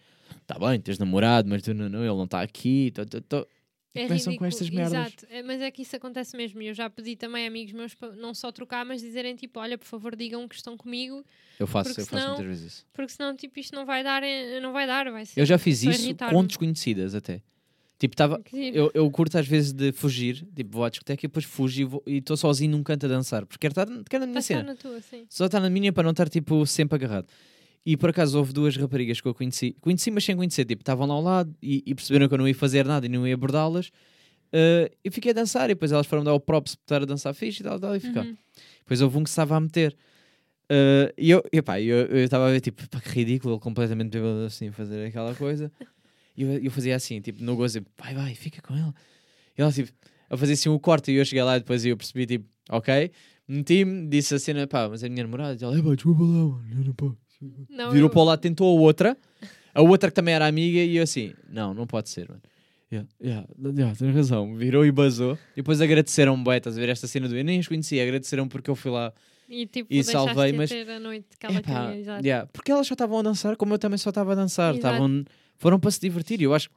tá 0.48 0.58
bem, 0.58 0.80
tens 0.80 0.98
namorado, 1.00 1.48
mas 1.50 1.62
tu 1.62 1.74
não, 1.74 1.88
não, 1.90 2.00
ele 2.00 2.08
não 2.10 2.24
está 2.26 2.42
aqui. 2.42 2.92
Tô, 2.96 3.06
tô, 3.06 3.22
tô. 3.22 3.48
E 3.94 4.00
É 4.00 4.08
começam 4.08 4.32
ridículo, 4.34 4.40
com 4.40 4.46
estas 4.46 4.70
merdas. 4.70 4.92
Exato, 4.94 5.26
É, 5.30 5.42
mas 5.42 5.62
é 5.62 5.72
que 5.72 5.82
isso 5.84 5.96
acontece 5.96 6.36
mesmo. 6.36 6.62
e 6.62 6.68
Eu 6.68 6.74
já 6.74 6.90
pedi 6.90 7.16
também 7.16 7.46
a 7.46 7.48
amigos 7.48 7.72
meus 7.72 7.94
para 7.96 8.12
não 8.14 8.34
só 8.34 8.52
trocar, 8.52 8.84
mas 8.86 9.00
dizerem 9.02 9.36
tipo: 9.38 9.58
Olha, 9.60 9.78
por 9.78 9.86
favor, 9.86 10.16
digam 10.18 10.46
que 10.50 10.56
estão 10.56 10.76
comigo, 10.76 11.24
Eu 11.58 11.66
faço, 11.66 11.92
eu 11.92 11.96
faço 12.06 12.10
senão- 12.10 12.28
muitas 12.30 12.46
vezes 12.46 12.74
isso. 12.74 12.86
porque 12.92 13.14
senão 13.14 13.34
tipo, 13.36 13.58
isto 13.58 13.74
não 13.74 13.86
vai 13.86 14.04
dar, 14.04 14.22
eh, 14.22 14.60
não 14.60 14.74
vai 14.74 14.86
dar, 14.86 15.10
vai 15.12 15.26
ser. 15.26 15.40
Eu 15.40 15.46
já 15.46 15.58
fiz 15.58 15.82
isso 15.84 16.14
com 16.30 16.44
desconhecidas 16.46 17.16
até. 17.16 17.42
Tipo, 17.98 18.14
tava, 18.16 18.42
eu, 18.54 18.92
eu 18.94 19.10
curto 19.10 19.38
às 19.38 19.48
vezes 19.48 19.72
de 19.72 19.94
fugir, 19.94 20.46
tipo, 20.54 20.76
vou 20.76 20.84
à 20.84 20.90
discoteca 20.90 21.26
e 21.26 21.28
depois 21.30 21.46
fujo 21.46 22.02
e 22.06 22.16
e 22.16 22.18
estou 22.18 22.36
sozinho 22.36 22.72
num 22.72 22.84
canto 22.84 23.06
a 23.06 23.10
dançar, 23.10 23.46
porque 23.46 23.68
quero 23.68 23.72
estar 23.72 23.88
quero 24.10 24.26
na 24.26 24.28
minha 24.28 24.42
só 24.42 24.48
cena. 24.48 24.64
na 24.64 24.76
tua, 24.76 25.00
sim. 25.02 25.26
Só 25.30 25.46
estar 25.46 25.62
na 25.62 25.70
minha 25.70 25.94
para 25.94 26.04
não 26.04 26.12
estar 26.12 26.28
tipo 26.28 26.66
sempre 26.66 26.96
agarrado. 26.96 27.28
E 27.86 27.96
por 27.96 28.10
acaso 28.10 28.38
houve 28.38 28.52
duas 28.52 28.76
raparigas 28.76 29.22
que 29.22 29.28
eu 29.28 29.34
conheci, 29.34 29.76
conheci, 29.80 30.12
mas 30.12 30.26
sem 30.26 30.36
conhecer, 30.36 30.66
tipo, 30.66 30.82
estavam 30.82 31.08
lá 31.08 31.14
ao 31.14 31.22
lado 31.22 31.56
e, 31.62 31.84
e 31.86 31.96
perceberam 31.96 32.28
que 32.28 32.34
eu 32.34 32.38
não 32.38 32.48
ia 32.48 32.56
fazer 32.56 32.84
nada 32.86 33.06
e 33.06 33.10
não 33.10 33.26
ia 33.28 33.36
abordá-las. 33.36 33.92
eh, 34.52 34.92
e 35.04 35.10
fiquei 35.12 35.32
a 35.32 35.34
dançar, 35.34 35.66
e 35.70 35.74
depois 35.76 35.92
elas 35.92 36.06
foram 36.08 36.24
dar 36.24 36.34
o 36.34 36.40
props 36.40 36.76
por 36.76 36.82
estar 36.84 37.02
a 37.02 37.06
dançar 37.06 37.34
fixe 37.34 37.62
e 37.62 37.64
tal, 37.64 37.80
tal, 37.80 37.96
e 37.96 38.00
ficar. 38.02 38.26
Uhum. 38.26 38.36
Depois 38.80 39.02
houve 39.02 39.18
um 39.18 39.24
que 39.24 39.30
se 39.30 39.34
estava 39.34 39.56
a 39.56 39.60
meter. 39.62 39.96
Eh, 40.70 41.14
e 41.18 41.30
eu 41.32 41.44
epá, 41.54 41.80
eu 41.80 42.08
eu 42.08 42.26
estava 42.26 42.48
a 42.48 42.52
ver, 42.52 42.60
tipo, 42.60 42.88
pá, 42.90 43.00
que 43.00 43.10
ridículo, 43.10 43.54
ele 43.54 43.62
completamente 43.62 44.10
bêbado 44.10 44.46
assim, 44.46 44.72
fazer 44.72 45.06
aquela 45.08 45.34
coisa. 45.36 45.72
E 46.36 46.44
eu, 46.44 46.50
eu 46.66 46.72
fazia 46.72 46.96
assim, 46.96 47.22
tipo, 47.22 47.44
no 47.44 47.56
gozo, 47.56 47.80
tipo, 47.80 47.90
vai, 47.98 48.14
vai, 48.14 48.36
fica 48.36 48.62
com 48.62 48.74
ele. 48.76 48.92
E 49.58 49.62
ela, 49.62 49.72
tipo, 49.72 49.92
a 50.30 50.36
fazer 50.38 50.54
assim 50.54 50.70
o 50.70 50.80
corte, 50.80 51.12
e 51.12 51.16
eu 51.16 51.26
cheguei 51.26 51.44
lá 51.44 51.58
e 51.58 51.60
depois 51.60 51.86
eu 51.86 51.96
percebi, 51.96 52.26
tipo, 52.26 52.46
ok. 52.70 53.12
Meti-me, 53.48 54.08
disse 54.08 54.34
a 54.36 54.40
cena, 54.40 54.66
pá, 54.68 54.90
mas 54.90 55.04
é 55.04 55.08
a 55.08 55.10
minha 55.10 55.24
namorada. 55.24 55.58
E 55.60 55.64
ela, 55.64 55.78
"Epá, 55.78 55.94
desculpa 55.94 56.24
lá, 56.24 56.28
mano. 56.28 56.84
não 56.86 56.94
posso." 56.94 57.18
Não, 57.70 57.92
Virou 57.92 58.08
eu- 58.08 58.10
para 58.10 58.20
o 58.22 58.24
lado, 58.24 58.40
tentou 58.40 58.76
a 58.78 58.82
outra, 58.82 59.16
a 59.74 59.82
outra 59.82 60.10
que 60.10 60.16
também 60.16 60.34
era 60.34 60.48
amiga, 60.48 60.80
e 60.80 60.98
eu 60.98 61.04
assim, 61.04 61.34
não, 61.50 61.74
não 61.74 61.86
pode 61.86 62.10
ser, 62.10 62.28
mano. 62.30 62.42
Yeah, 62.92 63.10
yeah, 63.22 63.48
yeah, 63.78 63.96
tens 63.96 64.14
razão. 64.16 64.56
Virou 64.56 64.86
e 64.86 64.92
basou. 64.92 65.38
E 65.54 65.58
depois 65.58 65.82
agradeceram-me, 65.82 66.44
bué, 66.44 66.58
estás 66.58 66.78
a 66.78 66.80
ver 66.80 66.90
esta 66.90 67.08
cena 67.08 67.28
do 67.28 67.36
eu 67.36 67.44
nem 67.44 67.60
os 67.60 67.68
conhecia, 67.68 68.02
agradeceram 68.02 68.48
porque 68.48 68.70
eu 68.70 68.76
fui 68.76 68.90
lá 68.92 69.12
E 69.50 69.66
tipo, 69.66 69.92
e 69.94 70.04
salvei, 70.04 70.54
mas- 70.54 70.70
ter 70.70 70.90
a 70.90 71.00
noite 71.00 71.28
que 71.38 71.46
ela 71.46 71.60
Epá, 71.60 71.88
queria, 71.92 72.20
yeah, 72.24 72.48
porque 72.54 72.72
elas 72.72 72.88
só 72.88 72.94
estavam 72.94 73.20
a 73.20 73.22
dançar 73.22 73.56
como 73.58 73.74
eu 73.74 73.80
também 73.80 73.98
só 73.98 74.10
estava 74.10 74.32
a 74.32 74.36
dançar. 74.36 74.74
Estavam, 74.76 75.24
foram 75.58 75.80
para 75.80 75.92
se 75.92 76.00
divertir. 76.00 76.42
Eu 76.42 76.54
acho, 76.54 76.70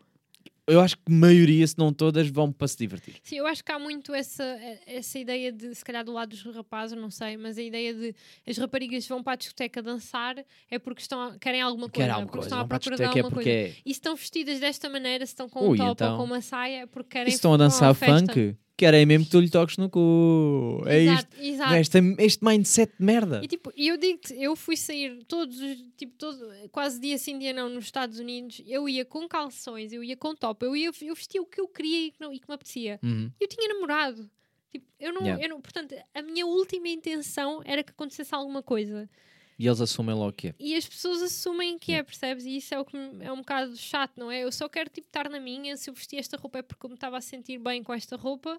eu 0.67 0.81
acho 0.81 0.97
que 0.97 1.03
a 1.07 1.11
maioria, 1.11 1.67
se 1.67 1.79
não 1.79 1.93
todas, 1.93 2.29
vão 2.29 2.53
para 2.53 2.69
se 2.69 2.77
divertir. 2.77 3.17
Sim, 3.23 3.37
eu 3.39 3.47
acho 3.47 3.65
que 3.65 3.73
há 3.73 3.79
muito 3.79 4.15
essa, 4.15 4.43
essa 4.87 5.19
ideia 5.19 5.51
de, 5.51 5.75
se 5.75 5.83
calhar 5.85 6.05
do 6.05 6.13
lado 6.13 6.29
dos 6.29 6.43
rapazes, 6.55 6.97
não 6.99 7.11
sei, 7.11 7.37
mas 7.39 7.57
a 7.57 7.63
ideia 7.63 7.95
de 7.95 8.15
as 8.47 8.59
raparigas 8.59 9.07
vão 9.09 9.23
para 9.23 9.33
a 9.33 9.37
discoteca 9.37 9.83
dançar 9.83 10.37
é 10.71 10.79
porque 10.79 11.01
estão 11.01 11.21
a- 11.21 11.39
querem 11.39 11.61
alguma 11.63 11.89
coisa, 11.89 12.07
Quer 12.07 12.11
alguma 12.11 12.27
porque 12.27 12.39
coisa. 12.41 12.49
estão 12.49 12.61
à 12.61 12.69
procura 12.69 12.97
de 12.97 13.03
é 13.03 13.07
alguma 13.07 13.31
porque 13.31 13.35
coisa. 13.45 13.51
é. 13.51 13.69
E 13.69 13.73
se 13.73 13.93
estão 13.93 14.15
vestidas 14.15 14.61
desta 14.61 14.89
maneira, 14.91 15.25
se 15.25 15.33
estão 15.33 15.49
com 15.49 15.65
um 15.65 15.69
Ui, 15.71 15.79
top 15.79 15.91
então. 15.93 16.13
ou 16.13 16.19
com 16.19 16.25
uma 16.25 16.41
saia, 16.43 16.83
é 16.83 16.87
porque 16.87 17.09
querem 17.11 17.29
E 17.29 17.33
se 17.33 17.37
estão 17.39 17.55
a 17.55 17.57
dançar 17.57 17.95
funk, 17.95 18.55
querem 18.79 19.05
mesmo 19.05 19.25
que 19.25 19.31
tu 19.33 19.41
lhe 19.41 19.51
toques 19.51 19.77
no 19.77 19.91
cu. 19.91 20.83
É 20.87 21.01
isto. 21.01 21.13
Exato, 21.13 21.37
exato. 21.43 21.75
Este, 21.75 21.99
este 22.19 22.45
mindset 22.45 22.93
de 22.99 23.05
merda. 23.05 23.41
E 23.43 23.49
tipo, 23.49 23.73
eu 23.77 23.97
digo-te, 23.97 24.33
eu 24.41 24.55
fui 24.55 24.77
sair 24.77 25.25
todos 25.25 25.61
os, 25.61 25.85
tipo, 25.97 26.17
todo, 26.17 26.39
quase 26.71 27.01
dia 27.01 27.19
sim, 27.19 27.39
dia 27.39 27.53
não, 27.53 27.69
nos 27.69 27.85
Estados 27.85 28.21
Unidos, 28.21 28.63
eu 28.67 28.89
ia 28.89 29.05
com 29.05 29.29
calções, 29.29 29.93
eu 29.93 30.03
ia 30.03 30.17
com 30.17 30.35
top, 30.35 30.65
eu, 30.65 30.77
ia, 30.77 30.91
eu 31.03 31.15
vestia 31.15 31.43
o 31.43 31.47
que 31.47 31.61
eu 31.61 31.67
queria 31.67 32.07
e 32.07 32.11
que, 32.13 32.21
não, 32.21 32.33
e 32.33 32.39
que 32.39 32.49
me 32.49 32.55
apetecia. 32.55 33.01
Uhum. 33.03 33.31
Eu 33.41 33.49
tinha 33.49 33.69
namorado. 33.75 34.31
Tipo, 34.71 34.87
eu 35.01 35.13
não, 35.13 35.23
Yeah. 35.23 35.45
eu 35.45 35.49
não, 35.49 35.61
portanto, 35.61 35.95
a 36.15 36.23
minha 36.23 36.47
última 36.47 36.89
intenção 36.89 37.61
era 37.65 37.83
que 37.83 37.91
acontecesse 37.91 38.35
alguma 38.35 38.63
coisa. 38.63 39.11
E 39.59 39.67
eles 39.67 39.81
assumem 39.81 40.15
logo 40.15 40.33
que 40.33 40.49
é. 40.49 40.55
E 40.61 40.77
as 40.77 40.87
pessoas 40.87 41.21
assumem 41.21 41.79
que 41.79 41.93
é, 41.93 42.03
percebes? 42.03 42.45
E 42.47 42.57
isso 42.59 42.73
é 42.75 42.79
o 42.79 42.85
que 42.85 42.97
é 43.21 43.33
um 43.33 43.39
bocado 43.39 43.77
chato, 43.77 44.13
não 44.17 44.31
é? 44.31 44.45
Eu 44.45 44.53
só 44.53 44.69
quero 44.69 44.89
tipo 44.89 45.09
estar 45.09 45.29
na 45.29 45.41
minha. 45.41 45.77
Se 45.77 45.91
eu 45.91 45.95
vesti 45.95 46.17
esta 46.17 46.37
roupa 46.37 46.59
é 46.59 46.63
porque 46.63 46.87
eu 46.87 46.91
me 46.91 46.95
estava 46.95 47.17
a 47.19 47.21
sentir 47.21 47.59
bem 47.59 47.83
com 47.83 47.93
esta 47.93 48.15
roupa 48.17 48.57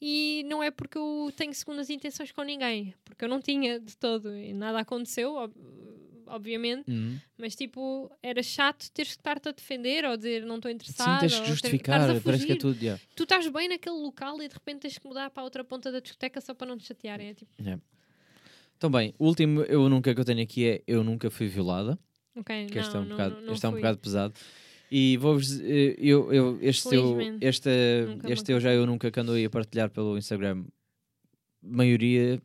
e 0.00 0.44
não 0.48 0.60
é 0.62 0.70
porque 0.72 0.98
eu 0.98 1.32
tenho 1.36 1.54
segundas 1.54 1.88
intenções 1.88 2.32
com 2.32 2.42
ninguém, 2.42 2.94
porque 3.04 3.24
eu 3.24 3.28
não 3.28 3.40
tinha 3.40 3.78
de 3.78 3.96
todo 3.96 4.34
e 4.34 4.52
nada 4.52 4.80
aconteceu, 4.80 5.34
ob- 5.36 5.54
obviamente. 6.26 6.90
Uhum. 6.90 7.18
Mas 7.38 7.54
tipo, 7.54 8.10
era 8.22 8.42
chato 8.42 8.90
teres 8.92 9.12
que 9.12 9.20
estar-te 9.20 9.48
a 9.48 9.52
defender 9.52 10.04
ou 10.04 10.16
dizer 10.16 10.44
não 10.44 10.56
estou 10.56 10.68
Sim, 10.70 10.74
interessada. 10.74 11.20
tens 11.20 11.34
que 11.34 11.40
ter- 11.42 11.46
justificar. 11.46 12.10
a 12.10 12.20
Parece 12.20 12.46
que 12.46 12.52
é 12.52 12.56
tudo. 12.56 12.80
yeah. 12.82 13.00
Tu 13.14 13.22
estás 13.22 13.46
bem 13.48 13.68
naquele 13.68 13.96
local 13.96 14.40
e 14.42 14.48
de 14.48 14.54
repente 14.54 14.80
tens 14.80 14.98
que 14.98 15.06
mudar 15.06 15.30
para 15.30 15.42
a 15.42 15.44
outra 15.44 15.62
ponta 15.64 15.90
da 15.92 16.00
discoteca 16.00 16.40
só 16.40 16.54
para 16.54 16.66
não 16.66 16.76
te 16.76 16.86
chatearem. 16.86 17.28
É 17.28 17.34
tipo, 17.34 17.52
Então, 18.80 18.90
bem, 18.90 19.12
o 19.18 19.26
último 19.26 19.60
eu 19.64 19.86
nunca 19.90 20.14
que 20.14 20.18
eu 20.18 20.24
tenho 20.24 20.40
aqui 20.42 20.66
é 20.66 20.82
Eu 20.86 21.04
Nunca 21.04 21.30
Fui 21.30 21.46
Violada. 21.48 21.98
ok, 22.34 22.64
que 22.64 22.78
este, 22.78 22.92
é 22.92 22.94
não, 22.94 23.02
um 23.02 23.04
não, 23.04 23.10
bocado, 23.10 23.40
não 23.42 23.52
este 23.52 23.66
é 23.66 23.68
um 23.68 23.72
bocado 23.72 23.98
pesado. 23.98 24.34
E 24.90 25.18
vou-vos. 25.18 25.60
eh, 25.60 25.96
Eu, 25.98 26.32
eu, 26.32 26.58
este 26.62 26.94
eu, 26.94 27.18
este, 27.42 27.68
Nunca 28.08 28.32
este 28.32 28.50
eu 28.52 28.58
já 28.58 28.72
eu 28.72 28.86
nunca 28.86 29.10
que 29.10 29.20
ando 29.20 29.32
a 29.34 29.50
partilhar 29.50 29.90
pelo 29.90 30.16
Instagram. 30.16 30.64
maioria 31.62 32.40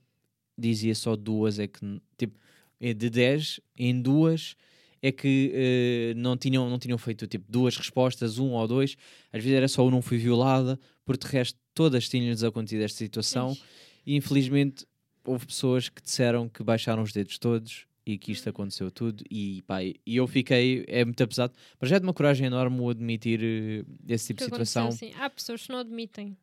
dizia 0.58 0.94
só 0.94 1.16
duas, 1.16 1.58
é 1.58 1.68
que 1.68 2.02
tipo, 2.18 2.38
é 2.82 2.94
de 2.94 3.10
10, 3.10 3.62
em 3.78 4.02
duas 4.02 4.58
é 5.02 5.14
que 5.14 5.52
eh, 5.54 6.14
não, 6.18 6.36
tinham, 6.36 6.70
não 6.70 6.78
tinham 6.78 6.98
feito 6.98 7.28
tipo 7.28 7.50
duas 7.50 7.78
respostas, 7.78 8.40
um 8.40 8.52
ou 8.52 8.68
dois. 8.68 8.98
Às 9.32 9.42
vezes 9.42 9.56
era 9.56 9.70
só 9.70 9.88
o 9.88 9.90
não 9.90 10.02
fui 10.02 10.18
violada, 10.18 10.78
porque 11.06 11.26
de 11.26 11.32
resto 11.32 11.58
todas 11.74 12.10
tinham-lhes 12.10 12.44
acontecido 12.44 12.82
esta 12.82 12.98
situação. 12.98 13.54
Ixi. 13.54 13.64
E 14.06 14.16
infelizmente 14.18 14.86
houve 15.26 15.46
pessoas 15.46 15.90
que 15.90 16.02
disseram 16.02 16.48
que 16.50 16.64
baixaram 16.64 17.04
os 17.04 17.12
dedos 17.12 17.38
todos 17.38 17.86
e 18.06 18.18
que 18.18 18.32
isto 18.32 18.48
aconteceu 18.50 18.92
tudo. 18.92 19.24
E 19.30 19.64
pá, 19.64 19.84
e 19.84 19.96
eu 20.06 20.28
fiquei, 20.28 20.86
é 20.88 21.04
muito 21.04 21.28
pesado, 21.28 21.54
mas 21.80 21.90
já 21.90 21.96
é 21.96 22.00
de 22.00 22.06
uma 22.06 22.14
coragem 22.14 22.48
enorme 22.48 22.80
o 22.80 22.90
admitir 22.90 23.40
eh, 23.44 23.84
esse 24.08 24.28
tipo 24.28 24.40
Que 24.40 24.46
de 24.46 24.52
situação. 24.52 24.90
assim. 24.90 25.12
Há 25.20 25.30
pessoas 25.30 25.64
que 25.64 25.72
não 25.72 25.80
admitem. 25.80 26.38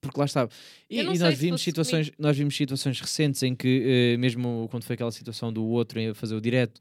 Porque 0.00 0.18
lá 0.18 0.24
está. 0.24 0.48
E, 0.90 0.98
e 0.98 1.18
nós 1.18 1.38
vimos 1.38 1.62
situações, 1.62 2.10
nós 2.18 2.36
vimos 2.36 2.56
situações 2.56 3.00
recentes 3.00 3.40
em 3.44 3.54
que, 3.54 4.14
eh, 4.14 4.16
mesmo 4.16 4.66
quando 4.68 4.82
foi 4.82 4.94
aquela 4.94 5.12
situação 5.12 5.52
do 5.52 5.64
outro 5.64 6.00
em 6.00 6.12
fazer 6.12 6.34
o 6.34 6.40
direto, 6.40 6.80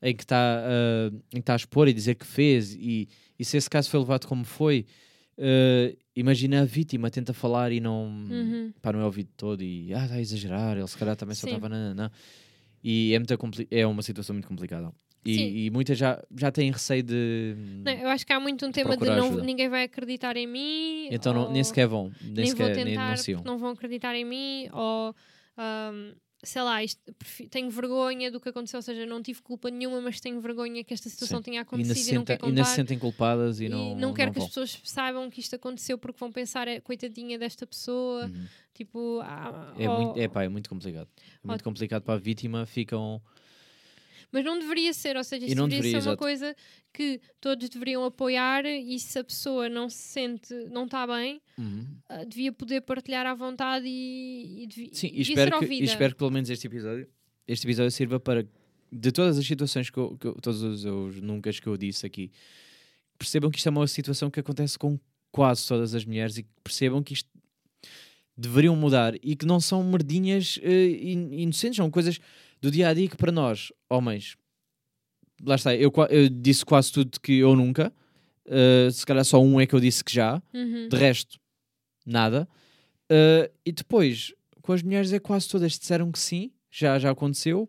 em 0.00 0.16
que 0.16 0.22
está 0.22 0.62
eh, 0.64 1.10
em 1.32 1.36
que 1.36 1.38
está 1.40 1.52
a 1.52 1.56
expor 1.56 1.88
e 1.88 1.92
dizer 1.92 2.14
que 2.14 2.26
fez, 2.26 2.74
e, 2.74 3.06
e 3.38 3.44
se 3.44 3.58
esse 3.58 3.68
caso 3.68 3.90
foi 3.90 4.00
levado 4.00 4.26
como 4.26 4.46
foi, 4.46 4.86
eh, 5.36 5.94
imagina 6.16 6.62
a 6.62 6.64
vítima 6.64 7.10
tenta 7.10 7.32
falar 7.32 7.72
e 7.72 7.80
não, 7.80 8.06
Uhum. 8.06 8.72
pá, 8.80 8.92
não 8.92 9.00
é 9.00 9.04
ouvido 9.04 9.30
todo 9.36 9.62
e 9.62 9.92
ah, 9.94 10.04
está 10.04 10.14
a 10.16 10.20
exagerar, 10.20 10.76
ele 10.76 10.86
se 10.86 10.96
calhar 10.96 11.16
também 11.16 11.34
só 11.34 11.46
Sim. 11.46 11.54
estava 11.54 11.68
na, 11.68 11.94
na. 11.94 12.10
E 12.82 13.14
é, 13.14 13.18
muito 13.18 13.34
é 13.70 13.86
uma 13.86 14.02
situação 14.02 14.34
muito 14.34 14.46
complicada. 14.48 14.92
E, 15.26 15.64
e 15.66 15.70
muitas 15.70 15.96
já, 15.96 16.22
já 16.38 16.52
têm 16.52 16.70
receio 16.70 17.02
de. 17.02 17.54
Não, 17.82 17.92
eu 17.92 18.08
acho 18.08 18.26
que 18.26 18.32
há 18.32 18.38
muito 18.38 18.66
um 18.66 18.70
tema 18.70 18.94
de 18.94 19.06
não, 19.06 19.28
ajuda. 19.28 19.42
ninguém 19.42 19.70
vai 19.70 19.84
acreditar 19.84 20.36
em 20.36 20.46
mim. 20.46 21.08
então 21.10 21.32
não, 21.32 21.48
nem 21.48 21.58
ou 21.58 21.64
sequer 21.64 21.86
vão, 21.86 22.12
nem, 22.20 22.32
nem 22.32 22.44
vou 22.54 22.66
sequer 22.66 22.84
nem 22.84 22.94
tentar 22.94 23.16
porque 23.16 23.48
não 23.48 23.56
vão 23.58 23.70
acreditar 23.70 24.14
em 24.14 24.24
mim. 24.24 24.68
Ou 24.70 25.14
ahm, 25.56 26.12
sei 26.44 26.62
lá, 26.62 26.82
isto, 26.84 27.00
tenho 27.50 27.70
vergonha 27.70 28.30
do 28.30 28.38
que 28.40 28.48
aconteceu. 28.48 28.78
Ou 28.78 28.82
seja, 28.82 29.04
não 29.06 29.22
tive 29.22 29.42
culpa 29.42 29.70
nenhuma, 29.70 30.00
mas 30.00 30.20
tenho 30.20 30.40
vergonha 30.40 30.82
que 30.84 30.92
esta 30.94 31.08
situação 31.08 31.38
Sim. 31.38 31.44
tenha 31.44 31.56
E 31.56 31.58
ainda, 31.58 31.68
acontecido 31.68 31.94
se 32.04 32.10
e, 32.10 32.14
não 32.14 32.20
senta- 32.20 32.32
quero 32.36 32.46
ainda 32.46 32.60
contar. 32.60 32.70
se 32.70 32.76
sentem 32.76 32.98
culpadas 32.98 33.60
e, 33.60 33.64
E 33.64 33.68
não, 33.68 33.94
não, 33.96 34.14
quero 34.14 34.30
que 34.32 34.38
vão. 34.38 34.44
as 34.46 34.50
pessoas 34.50 34.80
saibam 34.84 35.28
que 35.30 35.40
isto 35.40 35.54
aconteceu 35.56 35.96
porque 35.98 36.18
vão 36.18 36.30
pensar, 36.32 36.68
é, 36.68 36.80
coitadinha 36.80 37.38
desta 37.38 37.66
pessoa. 37.66 38.26
Uhum. 38.26 38.46
Tipo, 38.72 39.20
ah, 39.22 39.72
É, 39.78 39.88
ou- 39.88 40.00
muito, 40.02 40.20
é, 40.20 40.28
pá, 40.28 40.44
é 40.44 40.48
muito 40.48 40.68
complicado. 40.68 41.08
É 41.16 41.46
muito 41.46 41.60
ou- 41.60 41.64
complicado 41.64 42.02
para 42.02 42.14
a 42.14 42.18
vítima, 42.18 42.66
ficam. 42.66 43.20
Mas 44.34 44.44
não 44.44 44.58
deveria 44.58 44.92
ser, 44.92 45.16
ou 45.16 45.24
seja, 45.24 45.46
isso 45.46 45.54
deveria, 45.54 45.76
deveria, 45.76 45.90
ser 46.00 46.06
uma 46.08 46.12
exato. 46.12 46.18
coisa 46.18 46.56
que 46.92 47.20
todos 47.40 47.68
deveriam 47.68 48.04
apoiar 48.04 48.66
e 48.66 48.98
se 48.98 49.18
a 49.18 49.24
pessoa 49.24 49.68
não 49.68 49.88
se 49.88 49.96
sente, 49.96 50.52
não 50.70 50.84
está 50.84 51.06
bem, 51.06 51.40
Uhum. 51.56 51.86
ah, 52.08 52.24
devia 52.24 52.52
poder 52.52 52.80
partilhar 52.82 53.24
à 53.26 53.34
vontade 53.34 53.86
e, 53.86 54.64
e 54.64 54.66
devi- 54.66 54.90
Sim, 54.92 55.06
e 55.06 55.10
devia 55.10 55.22
espero, 55.22 55.50
ser 55.52 55.58
que, 55.58 55.64
ouvida. 55.64 55.82
e 55.82 55.84
espero 55.86 56.12
que 56.14 56.18
pelo 56.18 56.30
menos 56.30 56.50
este 56.50 56.66
episódio, 56.66 57.08
este 57.48 57.66
episódio 57.66 57.90
sirva 57.90 58.18
para, 58.20 58.46
de 58.92 59.12
todas 59.12 59.38
as 59.38 59.46
situações 59.46 59.88
que 59.90 59.98
eu, 59.98 60.16
que 60.18 60.26
eu- 60.26 60.34
todos 60.34 60.62
os, 60.62 60.84
os 60.84 61.20
nunca 61.20 61.50
que 61.52 61.66
eu 61.66 61.76
disse 61.76 62.04
aqui, 62.04 62.30
percebam 63.18 63.50
que 63.50 63.58
isto 63.58 63.68
é 63.68 63.70
uma 63.70 63.86
situação 63.86 64.30
que 64.30 64.40
acontece 64.40 64.78
com 64.78 64.98
quase 65.30 65.66
todas 65.66 65.94
as 65.94 66.04
mulheres 66.04 66.38
e 66.38 66.42
que 66.42 66.48
percebam 66.62 67.02
que 67.02 67.12
isto 67.14 67.28
deveriam 68.36 68.74
mudar 68.74 69.14
e 69.22 69.36
que 69.36 69.46
não 69.46 69.60
são 69.60 69.82
merdinhas 69.84 70.58
in- 70.62 71.42
inocentes, 71.42 71.76
são 71.76 71.90
coisas 71.90 72.18
do 72.60 72.70
dia 72.70 72.88
a 72.88 72.94
dia 72.94 73.08
que 73.08 73.16
para 73.16 73.30
nós, 73.30 73.72
homens, 73.96 74.36
lá 75.42 75.54
está, 75.54 75.74
eu, 75.74 75.92
eu 76.10 76.28
disse 76.28 76.64
quase 76.64 76.92
tudo 76.92 77.20
que 77.20 77.38
eu 77.38 77.54
nunca, 77.56 77.92
eh, 78.46 78.88
se 78.92 79.04
calhar 79.06 79.24
só 79.24 79.40
um 79.42 79.60
é 79.60 79.66
que 79.66 79.74
eu 79.74 79.80
disse 79.80 80.02
que 80.04 80.12
já, 80.12 80.42
Uhum. 80.52 80.88
de 80.88 80.96
resto, 80.96 81.38
nada. 82.06 82.48
Uh, 83.10 83.50
e 83.66 83.70
depois, 83.72 84.32
com 84.62 84.72
as 84.72 84.82
mulheres, 84.82 85.12
é 85.12 85.18
quase 85.18 85.48
todas 85.48 85.78
disseram 85.78 86.10
que 86.10 86.18
sim, 86.18 86.50
já, 86.70 86.98
já 86.98 87.10
aconteceu. 87.10 87.68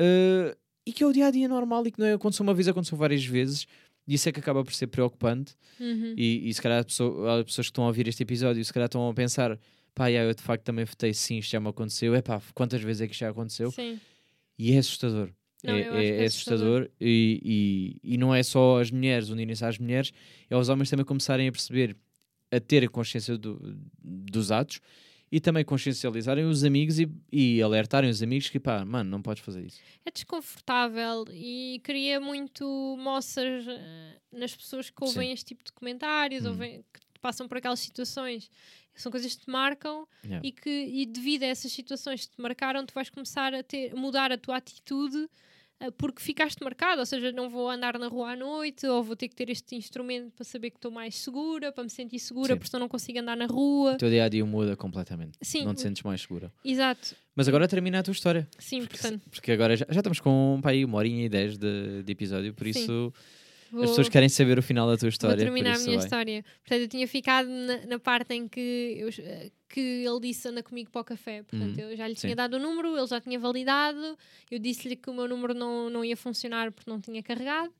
Uh, 0.00 0.56
e 0.86 0.92
que 0.92 1.02
é 1.02 1.06
o 1.06 1.12
dia 1.12 1.26
a 1.26 1.30
dia 1.30 1.48
normal 1.48 1.86
e 1.86 1.90
que 1.90 1.98
não 1.98 2.06
é, 2.06 2.12
aconteceu 2.14 2.42
uma 2.44 2.54
vez, 2.54 2.68
aconteceu 2.68 2.96
várias 2.96 3.24
vezes. 3.24 3.66
E 4.06 4.14
isso 4.14 4.28
é 4.28 4.32
que 4.32 4.40
acaba 4.40 4.62
por 4.64 4.72
ser 4.72 4.86
preocupante. 4.86 5.54
Uhum. 5.80 6.14
E, 6.16 6.48
e 6.48 6.54
se 6.54 6.62
calhar 6.62 6.84
pessoa- 6.84 7.38
as 7.40 7.44
pessoas 7.44 7.66
que 7.66 7.70
estão 7.72 7.84
a 7.84 7.88
ouvir 7.88 8.08
este 8.08 8.22
episódio, 8.22 8.64
se 8.64 8.72
calhar 8.72 8.86
estão 8.86 9.08
a 9.08 9.12
pensar: 9.14 9.58
pá, 9.94 10.06
yeah, 10.08 10.28
eu 10.30 10.34
de 10.34 10.42
facto 10.42 10.64
também 10.64 10.84
votei 10.84 11.12
sim, 11.12 11.38
isto 11.38 11.50
já 11.50 11.60
me 11.60 11.68
aconteceu. 11.68 12.14
É 12.14 12.22
pá, 12.22 12.40
quantas 12.54 12.80
vezes 12.82 13.02
é 13.02 13.06
que 13.06 13.12
isto 13.12 13.20
já 13.20 13.30
aconteceu? 13.30 13.70
Sim. 13.70 13.98
E 14.58 14.72
é 14.72 14.78
assustador. 14.78 15.30
Não, 15.64 15.74
é, 15.74 15.80
é- 15.80 16.04
é 16.18 16.22
é 16.22 16.24
assustador 16.26 16.88
e, 17.00 17.98
e, 18.04 18.14
e 18.14 18.18
não 18.18 18.34
é 18.34 18.42
só 18.42 18.80
as 18.80 18.90
mulheres 18.90 19.28
unirem-se 19.28 19.64
às 19.64 19.78
mulheres, 19.78 20.12
é 20.48 20.56
os 20.56 20.68
homens 20.68 20.88
também 20.90 21.04
começarem 21.04 21.48
a 21.48 21.52
perceber, 21.52 21.96
a 22.52 22.60
ter 22.60 22.84
a 22.84 22.88
consciência 22.88 23.36
do- 23.36 23.76
dos 24.02 24.50
atos 24.52 24.80
e 25.30 25.40
também 25.40 25.64
consciencializarem 25.64 26.44
os 26.44 26.64
amigos 26.64 26.98
e, 26.98 27.06
e 27.30 27.60
alertarem 27.60 28.08
os 28.08 28.22
amigos 28.22 28.48
que 28.48 28.58
pá, 28.58 28.84
mano, 28.84 29.10
não 29.10 29.20
podes 29.20 29.42
fazer 29.42 29.66
isso. 29.66 29.78
É 30.06 30.10
desconfortável 30.10 31.24
e 31.32 31.80
cria 31.82 32.18
muito 32.20 32.64
moças 32.98 33.66
eh, 33.68 34.16
nas 34.32 34.54
pessoas 34.56 34.88
que 34.88 35.04
ouvem 35.04 35.28
Sim. 35.28 35.32
este 35.34 35.44
tipo 35.46 35.64
de 35.64 35.72
comentários, 35.72 36.44
Hum. 36.46 36.48
ouvem, 36.50 36.84
que 36.94 37.00
passam 37.20 37.46
por 37.48 37.58
aquelas 37.58 37.80
situações. 37.80 38.48
São 39.02 39.10
coisas 39.12 39.34
que 39.34 39.44
te 39.44 39.50
marcam 39.50 40.06
Yeah. 40.24 40.46
e 40.46 40.52
que, 40.52 40.68
e 40.70 41.06
devido 41.06 41.44
a 41.44 41.46
essas 41.46 41.70
situações 41.72 42.26
que 42.26 42.34
te 42.36 42.40
marcaram, 42.42 42.84
tu 42.84 42.92
vais 42.94 43.08
começar 43.10 43.54
a 43.54 43.62
ter, 43.62 43.94
mudar 43.94 44.30
a 44.32 44.36
tua 44.38 44.56
atitude 44.56 45.28
eh, 45.80 45.90
porque 45.92 46.20
ficaste 46.20 46.62
marcado, 46.64 46.98
ou 47.00 47.06
seja, 47.06 47.30
não 47.32 47.48
vou 47.48 47.70
andar 47.70 47.96
na 47.98 48.08
rua 48.08 48.32
à 48.32 48.36
noite, 48.36 48.84
ou 48.86 49.00
vou 49.02 49.14
ter 49.14 49.28
que 49.28 49.36
ter 49.36 49.48
este 49.48 49.76
instrumento 49.76 50.32
para 50.32 50.44
saber 50.44 50.70
que 50.70 50.76
estou 50.76 50.90
mais 50.90 51.14
segura, 51.14 51.70
para 51.70 51.84
me 51.84 51.90
sentir 51.90 52.18
segura, 52.18 52.54
Sim. 52.54 52.56
porque 52.58 52.68
senão 52.70 52.80
não 52.80 52.88
consigo 52.88 53.18
andar 53.20 53.36
na 53.36 53.46
rua. 53.46 53.94
O 53.94 53.96
teu 53.96 54.10
dia 54.10 54.24
a 54.24 54.28
dia 54.28 54.44
muda 54.44 54.76
completamente. 54.76 55.38
Sim, 55.40 55.64
Não 55.64 55.74
te 55.74 55.80
sentes 55.80 56.02
mais 56.02 56.20
segura. 56.20 56.52
exato. 56.64 57.14
Mas 57.34 57.46
agora 57.46 57.68
termina 57.68 58.00
a 58.00 58.02
tua 58.02 58.10
história. 58.12 58.48
Sim, 58.58 58.80
Porque, 58.80 58.98
portanto, 58.98 59.22
porque 59.30 59.52
agora 59.52 59.76
já, 59.76 59.86
já 59.88 60.00
estamos 60.00 60.18
com 60.18 60.58
pá, 60.60 60.70
aí 60.70 60.84
uma 60.84 60.98
horinha 60.98 61.24
e 61.24 61.28
dez 61.28 61.56
de, 61.56 62.02
de 62.02 62.10
episódio, 62.12 62.52
por 62.52 62.64
Sim. 62.64 62.70
isso 62.80 63.14
vou, 63.70 63.82
as 63.84 63.90
pessoas 63.90 64.08
querem 64.08 64.28
saber 64.28 64.58
o 64.58 64.62
final 64.62 64.88
da 64.88 64.96
tua 64.96 65.08
história. 65.08 65.36
vou 65.36 65.44
terminar 65.44 65.76
a 65.76 65.78
minha 65.78 65.96
vai. 65.96 66.04
história. 66.04 66.44
Portanto, 66.62 66.80
eu 66.82 66.88
tinha 66.88 67.06
ficado 67.08 67.48
na, 67.48 67.86
na 67.86 67.98
parte 67.98 68.34
em 68.34 68.46
que, 68.48 68.96
eu, 68.98 69.08
eh, 69.18 69.50
que 69.68 69.80
ele 69.80 70.20
disse 70.20 70.48
anda 70.48 70.62
comigo 70.62 70.90
para 70.90 71.00
o 71.00 71.04
café. 71.04 71.42
Portanto, 71.42 71.76
Uhum. 71.78 71.90
eu 71.90 71.96
já 71.96 72.06
lhe 72.08 72.14
Sim. 72.14 72.20
tinha 72.28 72.36
dado 72.36 72.54
o 72.54 72.58
número, 72.58 72.96
ele 72.96 73.06
já 73.06 73.20
tinha 73.20 73.38
validado. 73.38 74.16
Eu 74.50 74.58
disse-lhe 74.58 74.96
que 74.96 75.10
o 75.10 75.14
meu 75.14 75.28
número 75.28 75.54
não, 75.54 75.88
não 75.90 76.04
ia 76.04 76.16
funcionar 76.16 76.72
porque 76.72 76.90
não 76.90 77.00
tinha 77.00 77.22
carregado. 77.22 77.72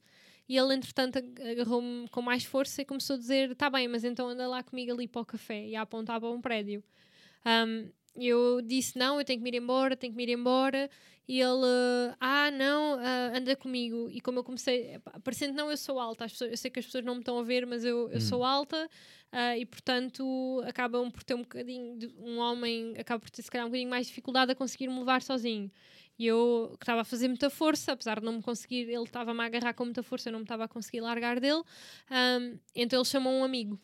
E 0.49 0.57
ele, 0.57 0.75
entretanto, 0.75 1.19
ag- 1.19 1.43
agarrou-me 1.51 2.09
com 2.09 2.23
mais 2.23 2.43
força 2.45 2.81
e 2.81 2.85
começou 2.85 3.17
a 3.17 3.19
dizer: 3.19 3.55
Tá 3.55 3.69
bem, 3.69 3.87
mas 3.87 4.03
então 4.05 4.29
anda 4.29 4.49
lá 4.49 4.63
comigo 4.63 4.93
ali 4.93 5.07
para 5.07 5.21
o 5.21 5.25
café. 5.27 5.67
E 5.67 5.77
a 5.77 5.83
apontar 5.83 6.19
para 6.21 6.31
um 6.31 6.41
prédio. 6.41 6.83
Um, 7.45 7.91
eu 8.27 8.61
disse: 8.63 8.99
Não, 8.99 9.19
eu 9.21 9.25
tenho 9.25 9.39
que 9.39 9.45
me 9.45 9.51
ir 9.57 9.61
embora, 9.63 9.97
tenho 9.97 10.13
que 10.13 10.17
me 10.17 10.25
ir 10.25 10.31
embora. 10.31 10.91
E 11.29 11.41
ele: 11.41 12.15
Ah, 12.19 12.51
não, 12.51 12.99
ah, 12.99 13.33
anda 13.37 13.55
comigo. 13.55 14.09
E 14.11 14.21
como 14.21 14.39
eu 14.39 14.45
comecei, 14.45 14.99
parecendo 15.23 15.53
não, 15.55 15.71
eu 15.71 15.77
sou 15.77 16.01
alta. 16.01 16.25
As 16.25 16.33
pessoas- 16.33 16.51
eu 16.51 16.57
sei 16.57 16.71
que 16.71 16.79
as 16.81 16.87
pessoas 16.87 17.05
não 17.05 17.15
me 17.15 17.21
estão 17.21 17.39
a 17.39 17.43
ver, 17.43 17.67
mas 17.67 17.85
eu, 17.85 18.09
eu 18.11 18.17
Hum. 18.17 18.21
sou 18.21 18.43
alta. 18.45 18.89
ah, 19.31 19.57
e 19.59 19.67
portanto, 19.67 20.63
acabam 20.67 21.11
por 21.11 21.23
ter 21.23 21.35
um 21.35 21.43
bocadinho. 21.43 21.99
De, 21.99 22.07
um 22.19 22.39
homem 22.39 22.95
acaba 22.99 23.21
por 23.21 23.29
ter, 23.31 23.43
se 23.43 23.51
calhar, 23.51 23.67
um 23.67 23.71
bocadinho 23.71 23.91
mais 23.91 24.07
dificuldade 24.07 24.51
a 24.53 24.55
conseguir 24.55 24.89
me 24.89 24.99
levar 24.99 25.21
sozinho. 25.21 25.71
E 26.19 26.27
eu 26.27 26.75
que 26.79 26.83
estava 26.85 27.03
a 27.03 27.05
fazer 27.05 27.29
muita 27.29 27.49
força, 27.51 27.93
apesar 27.93 28.19
de 28.21 28.25
não 28.25 28.33
me 28.33 28.43
conseguir, 28.43 28.89
ele 28.89 29.03
estava-me 29.05 29.41
a 29.41 29.45
agarrar 29.45 29.75
com 29.75 29.85
muita 29.85 30.03
força, 30.03 30.31
eu 30.31 30.33
não 30.33 30.41
me 30.41 30.45
estava 30.45 30.65
a 30.65 30.69
conseguir 30.69 31.01
largar 31.03 31.39
dele. 31.41 31.63
Um, 32.11 32.59
então 32.75 32.99
ele 32.99 33.05
chamou 33.09 33.33
um 33.35 33.45
amigo. 33.45 33.79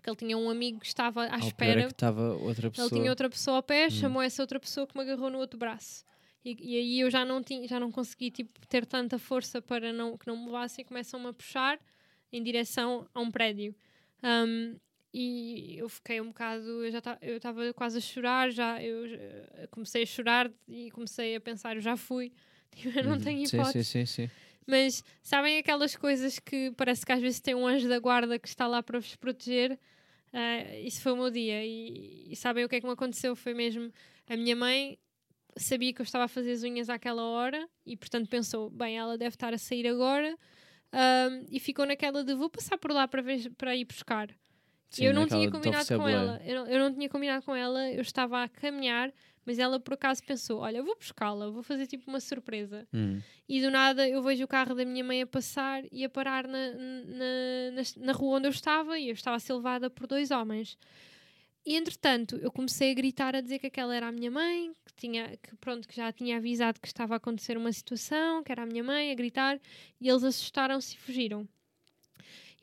Porque 0.00 0.08
ele 0.08 0.16
tinha 0.16 0.38
um 0.38 0.48
amigo 0.48 0.80
que 0.80 0.86
estava 0.86 1.24
à 1.26 1.34
Ao 1.34 1.48
espera 1.48 1.80
é 1.80 1.84
que 1.84 1.90
estava 1.92 2.34
outra 2.34 2.70
pessoa. 2.70 2.86
ele 2.88 2.94
tinha 3.00 3.10
outra 3.10 3.28
pessoa 3.28 3.56
ao 3.58 3.62
pé, 3.62 3.86
Hum. 3.86 3.90
chamou 3.90 4.22
essa 4.22 4.42
outra 4.42 4.58
pessoa 4.58 4.86
que 4.86 4.96
me 4.96 5.02
agarrou 5.02 5.28
no 5.30 5.36
outro 5.38 5.58
braço. 5.58 6.04
E, 6.42 6.56
e 6.58 6.76
aí 6.78 7.00
eu 7.00 7.10
já 7.10 7.22
não, 7.22 7.42
tinha, 7.42 7.68
já 7.68 7.78
não 7.78 7.92
consegui 7.92 8.30
tipo, 8.30 8.66
ter 8.66 8.86
tanta 8.86 9.18
força 9.18 9.60
para 9.60 9.92
não, 9.92 10.16
que 10.16 10.26
não 10.26 10.38
me 10.38 10.46
levassem 10.46 10.82
e 10.82 10.88
começam-me 10.88 11.26
a 11.28 11.32
puxar 11.34 11.78
em 12.32 12.42
direção 12.42 13.06
a 13.12 13.20
um 13.20 13.30
prédio. 13.30 13.74
Um, 14.22 14.76
e 15.12 15.76
eu 15.76 15.86
fiquei 15.88 16.18
um 16.18 16.28
bocado, 16.28 16.62
eu 16.86 16.90
já 16.90 16.98
estava 17.36 17.74
quase 17.74 17.98
a 17.98 18.00
chorar, 18.00 18.50
já 18.50 18.82
eu 18.82 19.06
já 19.06 19.18
comecei 19.70 20.04
a 20.04 20.06
chorar 20.06 20.50
e 20.66 20.90
comecei 20.92 21.36
a 21.36 21.40
pensar, 21.42 21.76
eu 21.76 21.82
já 21.82 21.94
fui, 21.96 22.32
tipo, 22.74 22.96
eu 22.98 23.04
não 23.04 23.12
Uhum. 23.16 23.20
tenho 23.20 23.46
Sim, 23.46 23.56
hipótese. 23.58 23.84
sim, 23.84 24.06
sim, 24.06 24.24
sim. 24.24 24.30
Mas 24.66 25.02
sabem 25.22 25.58
aquelas 25.58 25.94
coisas 25.96 26.38
que 26.38 26.70
parece 26.76 27.04
que 27.04 27.12
às 27.12 27.20
vezes 27.20 27.40
tem 27.40 27.54
um 27.54 27.66
anjo 27.66 27.88
da 27.88 27.98
guarda 27.98 28.38
que 28.38 28.46
está 28.48 28.66
lá 28.66 28.82
para 28.82 29.00
vos 29.00 29.16
proteger? 29.16 29.78
Ah, 30.32 30.76
isso 30.78 31.02
foi 31.02 31.12
o 31.12 31.16
meu 31.16 31.30
dia. 31.30 31.64
E, 31.64 32.32
e 32.32 32.36
sabem 32.36 32.64
o 32.64 32.68
que 32.68 32.76
é 32.76 32.80
que 32.80 32.86
me 32.86 32.92
aconteceu? 32.92 33.34
Foi 33.34 33.54
mesmo 33.54 33.92
a 34.28 34.36
minha 34.36 34.54
mãe 34.54 34.98
sabia 35.56 35.92
que 35.92 36.00
eu 36.00 36.04
estava 36.04 36.24
a 36.24 36.28
fazer 36.28 36.52
as 36.52 36.62
unhas 36.62 36.88
àquela 36.88 37.22
hora 37.22 37.68
e 37.84 37.96
portanto 37.96 38.28
pensou, 38.28 38.70
bem, 38.70 38.96
ela 38.96 39.18
deve 39.18 39.34
estar 39.34 39.52
a 39.52 39.58
sair 39.58 39.86
agora 39.86 40.36
ahm, 40.92 41.44
e 41.50 41.58
ficou 41.58 41.84
naquela 41.86 42.22
de 42.22 42.34
vou 42.34 42.48
passar 42.48 42.78
por 42.78 42.92
lá 42.92 43.08
para, 43.08 43.22
ver, 43.22 43.50
para 43.56 43.74
ir 43.74 43.84
buscar. 43.84 44.28
Sim, 44.88 45.04
eu 45.04 45.14
não 45.14 45.26
tinha 45.26 45.50
combinado 45.50 45.86
com 45.86 46.08
ela. 46.08 46.40
Eu 46.44 46.54
não, 46.54 46.66
eu 46.66 46.78
não 46.80 46.92
tinha 46.92 47.08
combinado 47.08 47.44
com 47.44 47.54
ela, 47.54 47.90
eu 47.90 48.00
estava 48.00 48.42
a 48.42 48.48
caminhar, 48.48 49.12
mas 49.44 49.58
ela 49.58 49.80
por 49.80 49.94
acaso 49.94 50.22
pensou: 50.24 50.60
olha, 50.60 50.78
eu 50.78 50.84
vou 50.84 50.96
buscá-la, 50.96 51.50
vou 51.50 51.62
fazer 51.62 51.86
tipo 51.86 52.08
uma 52.08 52.20
surpresa. 52.20 52.86
Hum. 52.92 53.20
E 53.48 53.60
do 53.60 53.70
nada 53.70 54.08
eu 54.08 54.22
vejo 54.22 54.44
o 54.44 54.48
carro 54.48 54.74
da 54.74 54.84
minha 54.84 55.04
mãe 55.04 55.22
a 55.22 55.26
passar 55.26 55.82
e 55.90 56.04
a 56.04 56.08
parar 56.08 56.46
na, 56.46 56.70
na, 56.72 57.70
na, 57.72 57.82
na 57.96 58.12
rua 58.12 58.38
onde 58.38 58.46
eu 58.46 58.50
estava 58.50 58.98
e 58.98 59.08
eu 59.08 59.14
estava 59.14 59.36
a 59.36 59.40
ser 59.40 59.54
levada 59.54 59.90
por 59.90 60.06
dois 60.06 60.30
homens. 60.30 60.78
E 61.64 61.76
entretanto 61.76 62.36
eu 62.36 62.50
comecei 62.50 62.90
a 62.90 62.94
gritar 62.94 63.36
a 63.36 63.40
dizer 63.40 63.58
que 63.58 63.66
aquela 63.66 63.94
era 63.94 64.08
a 64.08 64.12
minha 64.12 64.30
mãe, 64.30 64.72
que, 64.84 64.94
tinha, 64.94 65.36
que 65.36 65.54
pronto, 65.56 65.86
que 65.86 65.96
já 65.96 66.12
tinha 66.12 66.36
avisado 66.36 66.80
que 66.80 66.86
estava 66.86 67.14
a 67.14 67.16
acontecer 67.16 67.56
uma 67.56 67.72
situação, 67.72 68.42
que 68.42 68.50
era 68.50 68.62
a 68.62 68.66
minha 68.66 68.82
mãe, 68.82 69.10
a 69.10 69.14
gritar, 69.14 69.60
e 70.00 70.08
eles 70.08 70.24
assustaram-se 70.24 70.94
e 70.94 70.98
fugiram. 70.98 71.46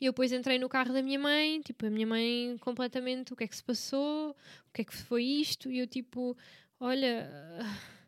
E 0.00 0.06
eu 0.06 0.12
depois 0.12 0.32
entrei 0.32 0.58
no 0.58 0.68
carro 0.68 0.92
da 0.92 1.02
minha 1.02 1.18
mãe, 1.18 1.60
tipo, 1.60 1.86
a 1.86 1.90
minha 1.90 2.06
mãe 2.06 2.56
completamente, 2.60 3.32
o 3.32 3.36
que 3.36 3.44
é 3.44 3.48
que 3.48 3.56
se 3.56 3.64
passou? 3.64 4.30
O 4.30 4.72
que 4.72 4.82
é 4.82 4.84
que 4.84 4.94
foi 4.94 5.24
isto? 5.24 5.70
E 5.70 5.78
eu, 5.78 5.88
tipo, 5.88 6.36
olha. 6.80 7.28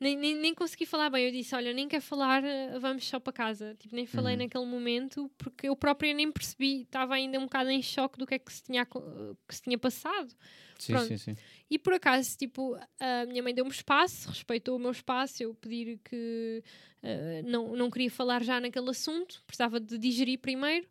Nem, 0.00 0.16
nem, 0.16 0.34
nem 0.34 0.52
consegui 0.52 0.84
falar 0.84 1.10
bem. 1.10 1.26
Eu 1.26 1.30
disse: 1.30 1.54
Olha, 1.54 1.72
nem 1.72 1.86
quero 1.86 2.02
falar, 2.02 2.42
eh, 2.42 2.76
vamos 2.80 3.04
só 3.06 3.20
para 3.20 3.32
casa. 3.32 3.76
Tipo, 3.78 3.94
nem 3.94 4.04
falei 4.04 4.34
Uhum. 4.34 4.42
naquele 4.42 4.66
momento 4.66 5.30
porque 5.38 5.68
eu 5.68 5.76
própria 5.76 6.12
nem 6.12 6.32
percebi. 6.32 6.82
Estava 6.82 7.14
ainda 7.14 7.38
um 7.38 7.44
bocado 7.44 7.70
em 7.70 7.80
choque 7.80 8.18
do 8.18 8.26
que 8.26 8.34
é 8.34 8.38
que 8.40 8.52
se 8.52 8.64
tinha, 8.64 8.84
que 8.84 9.54
se 9.54 9.62
tinha 9.62 9.78
passado. 9.78 10.34
Sim, 10.76 10.92
Pronto. 10.92 11.06
sim, 11.06 11.16
sim. 11.18 11.36
E 11.70 11.78
por 11.78 11.92
acaso, 11.94 12.36
tipo, 12.36 12.76
a 12.98 13.26
minha 13.26 13.44
mãe 13.44 13.54
deu-me 13.54 13.70
espaço, 13.70 14.28
respeitou 14.28 14.74
o 14.74 14.80
meu 14.80 14.90
espaço, 14.90 15.40
eu 15.40 15.54
pedir 15.54 16.00
que 16.04 16.64
eh, 17.00 17.42
não, 17.44 17.76
não 17.76 17.88
queria 17.88 18.10
falar 18.10 18.42
já 18.42 18.58
naquele 18.58 18.90
assunto, 18.90 19.40
precisava 19.46 19.78
de 19.78 19.96
digerir 19.98 20.40
primeiro, 20.40 20.88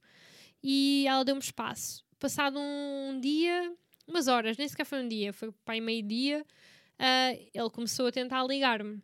e 0.63 1.05
ela 1.05 1.25
deu-me 1.25 1.41
espaço. 1.41 2.05
Passado 2.17 2.57
um 2.57 3.19
dia, 3.19 3.73
umas 4.07 4.29
horas, 4.29 4.55
nem 4.57 4.69
sequer 4.69 4.85
foi 4.85 5.03
um 5.03 5.07
dia, 5.09 5.33
foi 5.33 5.51
para 5.65 5.81
meio-dia, 5.81 6.45
ah, 7.01 7.33
ele 7.53 7.69
começou 7.71 8.07
a 8.07 8.11
tentar 8.11 8.43
ligar-me. 8.45 9.01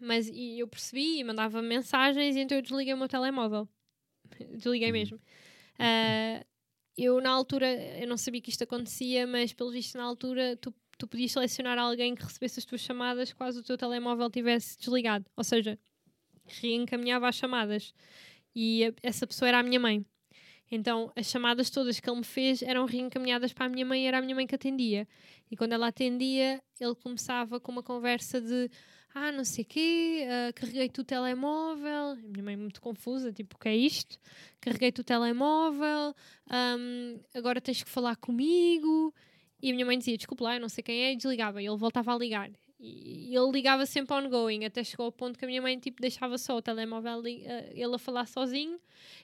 Mas 0.00 0.28
e 0.28 0.58
eu 0.60 0.68
percebi 0.68 1.18
e 1.20 1.24
mandava 1.24 1.62
mensagens, 1.62 2.36
e 2.36 2.40
então 2.40 2.58
eu 2.58 2.62
desliguei 2.62 2.92
o 2.94 2.98
meu 2.98 3.08
telemóvel. 3.08 3.68
Desliguei 4.52 4.88
Uhum. 4.88 4.92
mesmo. 4.92 5.20
Ah, 5.78 6.44
eu, 6.96 7.20
na 7.20 7.30
altura, 7.30 7.66
eu 8.00 8.08
não 8.08 8.16
sabia 8.16 8.40
que 8.40 8.50
isto 8.50 8.64
acontecia, 8.64 9.26
mas 9.26 9.52
pelo 9.52 9.70
visto, 9.70 9.96
na 9.98 10.04
altura, 10.04 10.56
tu, 10.56 10.74
tu 10.98 11.06
podias 11.06 11.32
selecionar 11.32 11.78
alguém 11.78 12.14
que 12.14 12.22
recebesse 12.24 12.58
as 12.60 12.64
tuas 12.64 12.80
chamadas 12.82 13.32
quase 13.32 13.60
o 13.60 13.62
teu 13.62 13.78
telemóvel 13.78 14.30
tivesse 14.30 14.78
desligado. 14.78 15.26
Ou 15.36 15.44
seja, 15.44 15.78
reencaminhava 16.46 17.28
as 17.28 17.36
chamadas. 17.36 17.94
E 18.54 18.86
a- 18.86 18.94
essa 19.02 19.26
pessoa 19.26 19.48
era 19.48 19.60
a 19.60 19.62
minha 19.62 19.80
mãe. 19.80 20.04
Então, 20.70 21.12
as 21.14 21.26
chamadas 21.26 21.70
todas 21.70 22.00
que 22.00 22.10
ele 22.10 22.18
me 22.18 22.24
fez 22.24 22.62
eram 22.62 22.84
reencaminhadas 22.86 23.52
para 23.52 23.66
a 23.66 23.68
minha 23.68 23.86
mãe, 23.86 24.06
era 24.06 24.18
a 24.18 24.20
minha 24.20 24.34
mãe 24.34 24.46
que 24.46 24.54
atendia. 24.54 25.06
E 25.50 25.56
quando 25.56 25.72
ela 25.72 25.88
atendia, 25.88 26.60
ele 26.80 26.94
começava 26.96 27.60
com 27.60 27.70
uma 27.70 27.82
conversa 27.82 28.40
de 28.40 28.70
ah, 29.14 29.32
não 29.32 29.44
sei 29.44 29.64
o 29.64 29.66
quê, 29.66 30.26
ah, 30.28 30.52
carreguei-te 30.52 31.00
o 31.00 31.04
telemóvel. 31.04 32.10
A 32.10 32.16
minha 32.16 32.42
mãe 32.44 32.56
muito 32.56 32.80
confusa, 32.82 33.32
tipo, 33.32 33.56
o 33.56 33.58
que 33.58 33.68
é 33.68 33.76
isto? 33.76 34.18
Carreguei-te 34.60 35.00
o 35.00 35.04
telemóvel, 35.04 36.14
ahm, 36.50 37.18
agora 37.34 37.60
tens 37.60 37.82
que 37.82 37.88
falar 37.88 38.16
comigo. 38.16 39.14
E 39.62 39.70
a 39.70 39.74
minha 39.74 39.86
mãe 39.86 39.96
dizia, 39.98 40.16
desculpa 40.16 40.44
lá, 40.44 40.56
eu 40.56 40.60
não 40.60 40.68
sei 40.68 40.84
quem 40.84 41.02
é, 41.02 41.12
e 41.12 41.16
desligava. 41.16 41.62
E 41.62 41.66
ele 41.66 41.76
voltava 41.78 42.14
a 42.14 42.18
ligar. 42.18 42.50
E 42.78 43.34
ele 43.34 43.50
ligava 43.52 43.86
sempre 43.86 44.14
ongoing, 44.14 44.66
até 44.66 44.84
chegou 44.84 45.06
ao 45.06 45.12
ponto 45.12 45.38
que 45.38 45.44
a 45.46 45.48
minha 45.48 45.62
mãe 45.62 45.78
tipo, 45.78 46.00
deixava 46.00 46.36
só 46.36 46.56
o 46.56 46.62
telemóvel 46.62 47.22
eh, 47.26 47.72
ele 47.74 47.94
a 47.94 47.98
falar 47.98 48.26
sozinho 48.26 48.78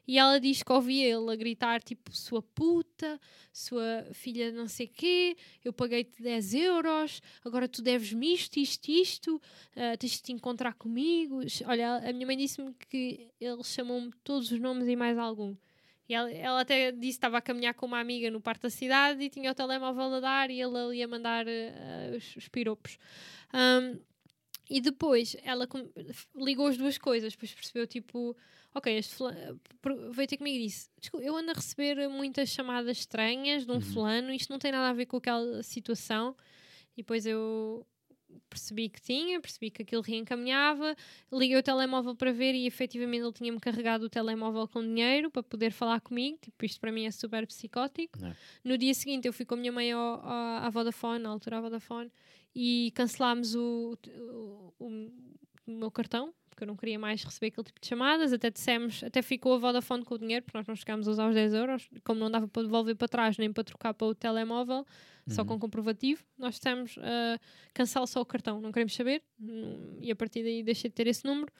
e 0.08 0.18
ela 0.18 0.40
diz 0.40 0.62
que 0.62 0.72
ouvia 0.72 1.14
ele 1.14 1.30
a 1.30 1.36
gritar 1.36 1.82
tipo 1.82 2.16
sua 2.16 2.40
puta, 2.40 3.20
sua 3.52 4.06
filha 4.14 4.50
não 4.52 4.66
sei 4.66 4.86
quê, 4.86 5.36
eu 5.62 5.70
paguei-te 5.70 6.22
10 6.22 6.54
euros, 6.54 7.20
agora 7.44 7.68
tu 7.68 7.82
deves-me 7.82 8.32
isto, 8.32 8.56
isto, 8.56 8.90
isto, 8.90 9.42
eh, 9.76 9.98
tens 9.98 10.12
de 10.12 10.22
te 10.22 10.32
encontrar 10.32 10.72
comigo. 10.72 11.40
Olha, 11.66 11.96
a 11.96 12.12
minha 12.12 12.26
mãe 12.26 12.38
disse-me 12.38 12.74
que 12.88 13.28
ele 13.38 13.62
chamou-me 13.64 14.10
todos 14.24 14.50
os 14.50 14.58
nomes 14.58 14.88
e 14.88 14.96
mais 14.96 15.18
algum. 15.18 15.54
E 16.08 16.14
ela, 16.14 16.30
ela 16.30 16.60
até 16.60 16.90
disse 16.90 17.00
que 17.00 17.08
estava 17.08 17.38
a 17.38 17.40
caminhar 17.40 17.74
com 17.74 17.86
uma 17.86 18.00
amiga 18.00 18.30
no 18.30 18.40
parque 18.40 18.62
da 18.62 18.70
cidade 18.70 19.22
e 19.22 19.30
tinha 19.30 19.50
o 19.50 19.54
telemóvel 19.54 20.14
a 20.14 20.20
dar 20.20 20.50
e 20.50 20.60
ele 20.60 20.76
ali 20.76 21.02
a 21.02 21.08
mandar 21.08 21.46
eh, 21.46 22.14
os, 22.16 22.36
os 22.36 22.48
piropos. 22.48 22.98
Um, 23.54 23.98
e 24.70 24.80
depois 24.80 25.36
ela 25.42 25.68
ligou 26.34 26.66
as 26.66 26.76
duas 26.78 26.96
coisas, 26.96 27.32
depois 27.32 27.52
percebeu 27.52 27.86
tipo, 27.86 28.34
ok, 28.74 28.96
este 28.96 29.14
fulano 29.14 29.60
veio 30.12 30.28
ter 30.28 30.36
comigo 30.38 30.56
e 30.56 30.66
disse: 30.66 30.88
"Desculpa, 30.98 31.26
eu 31.26 31.36
ando 31.36 31.50
a 31.50 31.54
receber 31.54 32.08
muitas 32.08 32.48
chamadas 32.48 32.98
estranhas 32.98 33.66
de 33.66 33.70
um 33.72 33.74
Uhum. 33.74 33.80
fulano, 33.82 34.32
isto 34.32 34.50
não 34.50 34.58
tem 34.58 34.72
nada 34.72 34.88
a 34.88 34.92
ver 34.94 35.06
com 35.06 35.16
aquela 35.18 35.62
situação. 35.62 36.34
E 36.96 37.02
depois 37.02 37.26
eu 37.26 37.86
percebi 38.48 38.88
que 38.88 39.00
tinha, 39.00 39.38
percebi 39.42 39.70
que 39.70 39.82
aquilo 39.82 40.00
reencaminhava, 40.00 40.96
liguei 41.30 41.56
o 41.58 41.62
telemóvel 41.62 42.14
para 42.16 42.32
ver 42.32 42.54
e 42.54 42.66
efetivamente 42.66 43.22
ele 43.24 43.32
tinha-me 43.32 43.60
carregado 43.60 44.04
o 44.06 44.08
telemóvel 44.08 44.66
com 44.66 44.80
dinheiro 44.82 45.30
para 45.30 45.42
poder 45.42 45.70
falar 45.70 46.00
comigo. 46.00 46.38
Tipo, 46.40 46.64
isto 46.64 46.80
para 46.80 46.90
mim 46.90 47.04
é 47.04 47.10
super 47.10 47.46
psicótico. 47.46 48.24
É. 48.24 48.34
No 48.64 48.78
dia 48.78 48.94
seguinte 48.94 49.26
eu 49.28 49.34
fui 49.34 49.44
com 49.44 49.52
a 49.54 49.58
minha 49.58 49.72
mãe 49.72 49.92
ao, 49.92 50.00
ao- 50.26 50.64
à 50.64 50.70
Vodafone, 50.70 51.18
na 51.22 51.28
altura 51.28 51.58
à 51.58 51.60
Vodafone, 51.60 52.10
e 52.54 52.92
cancelámos 52.94 53.54
o, 53.54 53.96
o, 54.06 54.74
o- 54.78 55.12
o 55.66 55.70
meu 55.70 55.90
cartão, 55.90 56.34
porque 56.50 56.64
eu 56.64 56.66
não 56.66 56.76
queria 56.76 56.98
mais 56.98 57.22
receber 57.22 57.46
aquele 57.48 57.64
tipo 57.64 57.80
de 57.80 57.86
chamadas. 57.86 58.32
Até 58.32 58.50
dissemos, 58.50 59.02
até 59.04 59.22
ficou 59.22 59.54
a 59.54 59.58
Vodafone 59.58 60.04
com 60.04 60.14
o 60.14 60.18
dinheiro, 60.18 60.44
porque 60.44 60.58
nós 60.58 60.66
não 60.66 60.74
chegámos 60.76 61.06
a 61.08 61.10
usar 61.12 61.28
os 61.28 61.34
10 61.34 61.54
euros. 61.54 61.88
Como 62.04 62.18
não 62.20 62.30
dava 62.30 62.46
para 62.48 62.62
devolver 62.62 62.96
para 62.96 63.08
trás 63.08 63.38
nem 63.38 63.52
para 63.52 63.64
trocar 63.64 63.94
para 63.94 64.06
o 64.08 64.14
telemóvel, 64.14 64.84
só 65.28 65.42
Uhum. 65.42 65.48
com 65.48 65.58
comprovativo, 65.60 66.24
nós 66.36 66.56
dissemos 66.56 66.96
uh, 66.96 67.38
cancela 67.72 68.06
só 68.08 68.20
o 68.20 68.26
cartão, 68.26 68.60
não 68.60 68.72
queremos 68.72 68.92
saber. 68.92 69.22
E 70.00 70.10
a 70.10 70.16
partir 70.16 70.42
daí 70.42 70.62
deixei 70.64 70.90
de 70.90 70.94
ter 70.96 71.06
esse 71.06 71.24
número. 71.24 71.50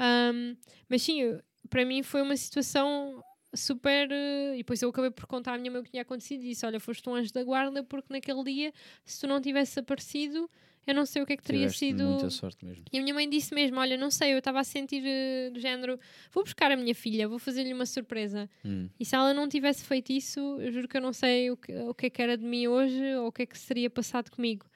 Um, 0.00 0.56
mas 0.88 1.02
sim, 1.02 1.20
para 1.68 1.84
mim 1.84 2.02
foi 2.02 2.22
uma 2.22 2.36
situação 2.36 3.22
super. 3.54 4.08
eh, 4.10 4.54
e 4.54 4.58
depois 4.58 4.80
eu 4.82 4.88
acabei 4.90 5.10
por 5.10 5.26
contar 5.26 5.54
à 5.54 5.58
minha 5.58 5.70
mãe 5.70 5.80
o 5.80 5.84
que 5.84 5.90
tinha 5.90 6.02
acontecido 6.02 6.42
e 6.44 6.48
disse: 6.50 6.64
Olha, 6.66 6.80
foste 6.80 7.08
um 7.08 7.14
anjo 7.14 7.32
da 7.32 7.42
guarda, 7.44 7.82
porque 7.82 8.12
naquele 8.12 8.42
dia, 8.44 8.72
se 9.04 9.20
tu 9.20 9.26
não 9.26 9.40
tivesse 9.40 9.78
aparecido, 9.80 10.48
eu 10.86 10.94
não 10.94 11.06
sei 11.06 11.22
o 11.22 11.26
que 11.26 11.34
é 11.34 11.36
que 11.36 11.42
teria 11.44 11.60
Tiveste 11.68 11.78
sido. 11.78 12.02
muita 12.04 12.28
sorte 12.30 12.64
mesmo. 12.64 12.84
E 12.92 12.98
a 12.98 13.02
minha 13.02 13.14
mãe 13.14 13.28
disse 13.28 13.54
mesmo: 13.54 13.78
Olha, 13.78 13.96
não 13.96 14.10
sei, 14.10 14.32
eu 14.34 14.38
estava 14.38 14.58
a 14.60 14.64
sentir 14.64 15.02
eh, 15.06 15.50
do 15.50 15.60
género: 15.60 15.98
vou 16.32 16.42
buscar 16.42 16.72
a 16.72 16.76
minha 16.76 16.94
filha, 16.94 17.28
vou 17.28 17.38
fazer-lhe 17.38 17.72
uma 17.72 17.86
surpresa. 17.86 18.48
Hum. 18.64 18.88
E 18.98 19.04
se 19.04 19.14
ela 19.14 19.32
não 19.32 19.48
tivesse 19.48 19.84
feito 19.84 20.10
isso, 20.12 20.40
eu 20.60 20.72
juro 20.72 20.88
que 20.88 20.96
eu 20.96 21.00
não 21.00 21.12
sei 21.12 21.50
o 21.50 21.56
que, 21.56 21.72
o 21.72 21.94
que 21.94 22.06
é 22.06 22.10
que 22.10 22.20
era 22.22 22.36
de 22.36 22.44
mim 22.44 22.66
hoje 22.66 23.14
ou 23.16 23.28
o 23.28 23.32
que 23.32 23.42
é 23.42 23.46
que 23.46 23.58
seria 23.58 23.88
passado 23.88 24.30
comigo. 24.30 24.66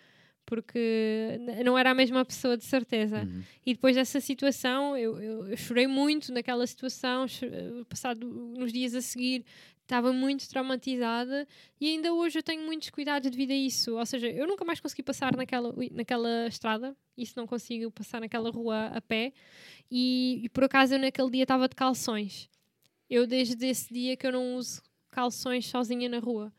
Porque 0.47 1.39
não 1.65 1.77
era 1.77 1.91
a 1.91 1.95
mesma 1.95 2.25
pessoa, 2.25 2.57
de 2.57 2.65
certeza. 2.65 3.25
Uhum. 3.25 3.43
E 3.67 3.75
depois 3.75 3.97
dessa 3.97 4.21
situação, 4.21 4.97
eu, 4.97 5.21
eu, 5.21 5.49
eu 5.49 5.57
chorei 5.57 5.87
muito 5.89 6.33
naquela 6.33 6.65
situação. 6.67 7.27
Passado 7.89 8.27
nos 8.57 8.73
dias 8.73 8.95
a 8.95 9.03
seguir, 9.03 9.45
estava 9.83 10.13
muito 10.13 10.49
traumatizada. 10.49 11.47
E 11.81 11.89
ainda 11.89 12.13
hoje 12.15 12.39
eu 12.39 12.43
tenho 12.45 12.63
muitos 12.65 12.91
cuidados 12.91 13.29
devido 13.29 13.51
a 13.51 13.55
isso. 13.57 13.97
Ou 13.99 14.07
seja, 14.07 14.29
eu 14.29 14.47
nunca 14.47 14.65
mais 14.65 14.79
consegui 14.79 15.03
passar 15.03 15.35
naquela, 15.37 15.75
naquela 15.91 16.47
estrada. 16.47 16.97
Isso 17.19 17.35
não 17.37 17.47
consigo 17.47 17.91
passar 17.91 18.21
naquela 18.21 18.49
rua 18.51 18.87
a 18.95 19.01
pé. 19.01 19.33
E, 19.91 20.41
e 20.45 20.49
por 20.49 20.63
acaso 20.65 20.95
eu 20.95 20.99
naquele 21.01 21.31
dia 21.31 21.43
estava 21.43 21.69
de 21.69 21.75
calções. 21.75 22.49
Eu 23.11 23.27
desde 23.27 23.67
esse 23.67 23.93
dia 23.93 24.17
que 24.17 24.27
eu 24.27 24.33
não 24.33 24.55
uso 24.57 24.81
calções 25.11 25.67
sozinha 25.67 26.09
na 26.09 26.19
rua. 26.21 26.53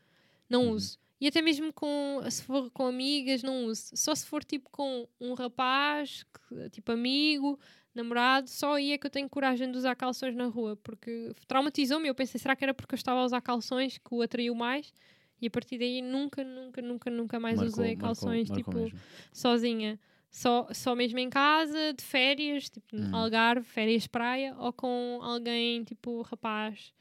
Não 0.48 0.64
Uhum. 0.66 0.72
uso. 0.72 0.98
E 1.20 1.26
até 1.26 1.42
mesmo 1.42 1.72
com, 1.72 2.20
se 2.30 2.42
for 2.44 2.70
com 2.70 2.86
amigas, 2.86 3.42
não 3.42 3.64
uso. 3.66 3.90
Só 3.96 4.14
se 4.14 4.24
for 4.26 4.44
tipo 4.44 4.68
com 4.70 5.06
um 5.20 5.34
rapaz, 5.34 6.24
que- 6.48 6.70
tipo 6.70 6.92
amigo, 6.92 7.58
namorado, 7.94 8.48
só 8.48 8.74
aí 8.74 8.92
é 8.92 8.98
que 8.98 9.06
eu 9.06 9.10
tenho 9.10 9.28
coragem 9.28 9.70
de 9.70 9.76
usar 9.76 9.96
calções 9.96 10.36
na 10.36 10.46
rua, 10.46 10.76
porque 10.76 11.32
traumatizou-me. 11.48 12.06
Eu 12.08 12.14
pensei, 12.14 12.40
será 12.40 12.54
que 12.54 12.62
era 12.64 12.72
porque 12.72 12.94
eu 12.94 12.96
estava 12.96 13.20
a 13.20 13.24
usar 13.24 13.40
calções 13.40 13.98
que 13.98 14.14
o 14.14 14.22
atraiu 14.22 14.54
mais? 14.54 14.92
E 15.40 15.46
a 15.46 15.50
partir 15.50 15.78
daí 15.78 16.00
nunca, 16.02 16.44
nunca, 16.44 16.80
nunca, 16.82 17.10
nunca 17.10 17.40
mais 17.40 17.56
Marcou- 17.58 17.72
usei 17.72 17.96
marcou- 17.96 18.06
calções, 18.06 18.48
marcou 18.48 18.64
tipo, 18.74 18.78
mesmo. 18.84 18.98
sozinha. 19.32 19.98
Só, 20.30 20.68
só 20.74 20.94
mesmo 20.94 21.18
em 21.18 21.30
casa, 21.30 21.92
de 21.94 22.04
férias, 22.04 22.68
tipo 22.68 22.94
Uhum. 22.96 23.16
Algarve, 23.16 23.64
férias 23.66 24.06
praia, 24.06 24.54
ou 24.58 24.72
com 24.72 25.18
alguém, 25.22 25.82
tipo 25.84 26.22
rapaz, 26.22 26.92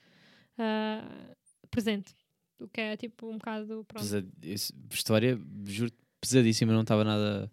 ah, 0.58 1.36
presente. 1.70 2.16
O 2.60 2.68
que 2.68 2.82
é 2.82 2.98
tipo 2.98 3.28
um 3.30 3.38
bocado. 3.38 3.86
Pronto. 3.88 4.04
Pesad- 4.04 4.26
História, 4.92 5.40
juro, 5.66 5.92
pesadíssima, 6.20 6.74
não 6.74 6.82
estava 6.82 7.04
nada. 7.04 7.52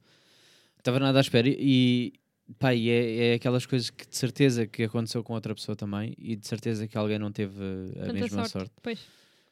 Estava 0.78 0.98
nada 0.98 1.18
à 1.18 1.20
espera. 1.20 1.46
E, 1.48 2.12
pá, 2.58 2.74
e 2.74 2.88
é, 2.88 3.16
é 3.28 3.34
aquelas 3.34 3.66
coisas 3.66 3.90
que 3.90 4.06
de 4.06 4.16
certeza 4.16 4.66
que 4.66 4.82
aconteceu 4.84 5.22
com 5.22 5.34
outra 5.34 5.54
pessoa 5.54 5.76
também 5.76 6.14
e 6.18 6.36
de 6.36 6.46
certeza 6.46 6.86
que 6.88 6.96
alguém 6.96 7.18
não 7.18 7.30
teve 7.32 7.54
a 7.96 8.00
Tanta 8.06 8.12
mesma 8.12 8.28
sorte. 8.48 8.52
sorte. 8.52 8.72
Pois. 8.82 9.00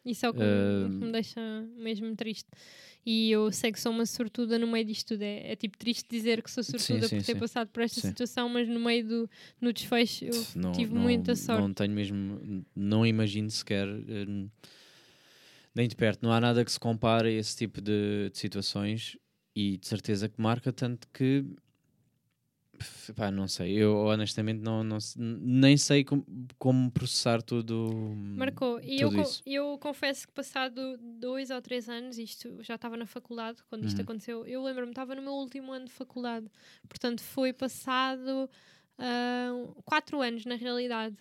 Isso 0.05 0.27
é 0.27 0.31
o 0.31 0.35
que, 0.35 0.41
Ah, 0.43 0.89
me- 0.89 1.13
deixa 1.13 1.41
mesmo 1.77 2.17
triste. 2.17 2.49
E 3.07 3.31
eu 3.31 3.53
sei 3.53 3.71
que 3.71 3.81
sou 3.81 3.93
uma 3.93 4.05
sortuda 4.05 4.59
no 4.59 4.67
meio 4.67 4.85
disto 4.85 5.09
tudo. 5.09 5.23
É, 5.23 5.53
é 5.53 5.57
tipo 5.57 5.79
triste 5.79 6.07
dizer 6.11 6.43
que 6.43 6.51
sou 6.51 6.63
sortuda 6.65 7.07
sim, 7.07 7.19
por 7.19 7.25
ter 7.25 7.35
sim. 7.35 7.39
passado 7.39 7.69
por 7.69 7.83
esta 7.85 8.01
Sim. 8.01 8.09
situação, 8.09 8.49
mas 8.49 8.69
no 8.69 8.81
meio 8.81 9.07
do 9.07 9.31
no 9.61 9.73
desfecho 9.73 10.25
eu 10.25 10.47
não, 10.57 10.73
tive 10.73 10.93
não- 10.93 11.03
muita 11.03 11.37
sorte. 11.37 11.61
Não 11.63 11.73
tenho 11.73 11.93
mesmo, 11.93 12.65
não 12.75 13.07
imagino 13.07 13.49
sequer, 13.49 13.87
eh, 13.87 14.47
nem 15.75 15.89
de 15.89 15.97
perto, 15.97 16.23
não 16.23 16.33
há 16.33 16.41
nada 16.41 16.65
que 16.65 16.71
se 16.73 16.79
compare 16.81 17.29
a 17.29 17.33
esse 17.33 17.57
tipo 17.57 17.81
de, 17.81 18.31
de 18.31 18.39
situações 18.39 19.17
e 19.55 19.77
de 19.79 19.87
certeza 19.87 20.29
que 20.29 20.41
marca 20.41 20.73
tanto 20.73 21.07
que, 21.13 21.45
pá, 23.15 23.31
não 23.31 23.47
sei, 23.47 23.73
eu 23.75 23.95
honestamente 24.07 24.61
não, 24.61 24.83
não 24.83 24.99
nem 25.17 25.77
sei 25.77 26.05
como, 26.05 26.25
como 26.59 26.91
processar 26.91 27.43
tudo. 27.43 28.15
Marcou. 28.37 28.81
E 28.81 29.01
eu, 29.01 29.09
tudo 29.11 29.23
co- 29.23 29.29
isso. 29.29 29.43
eu 29.47 29.79
confesso 29.79 30.27
que 30.27 30.33
passado 30.33 30.97
dois 30.99 31.51
ou 31.51 31.61
três 31.61 31.89
anos, 31.89 32.19
isto 32.19 32.63
já 32.63 32.75
estava 32.77 32.97
na 32.97 33.07
faculdade 33.07 33.63
quando 33.69 33.85
isto 33.87 33.99
Uhum. 33.99 34.05
aconteceu. 34.05 34.47
Eu 34.47 34.63
lembro-me, 34.63 34.91
estava 34.93 35.15
no 35.15 35.23
meu 35.23 35.33
último 35.33 35.73
ano 35.73 35.87
de 35.87 35.93
faculdade. 35.93 36.47
Portanto, 36.89 37.23
foi 37.23 37.53
passado 37.53 38.49
ah, 38.99 39.51
quatro 39.85 40.21
anos 40.21 40.45
na 40.45 40.55
realidade. 40.57 41.17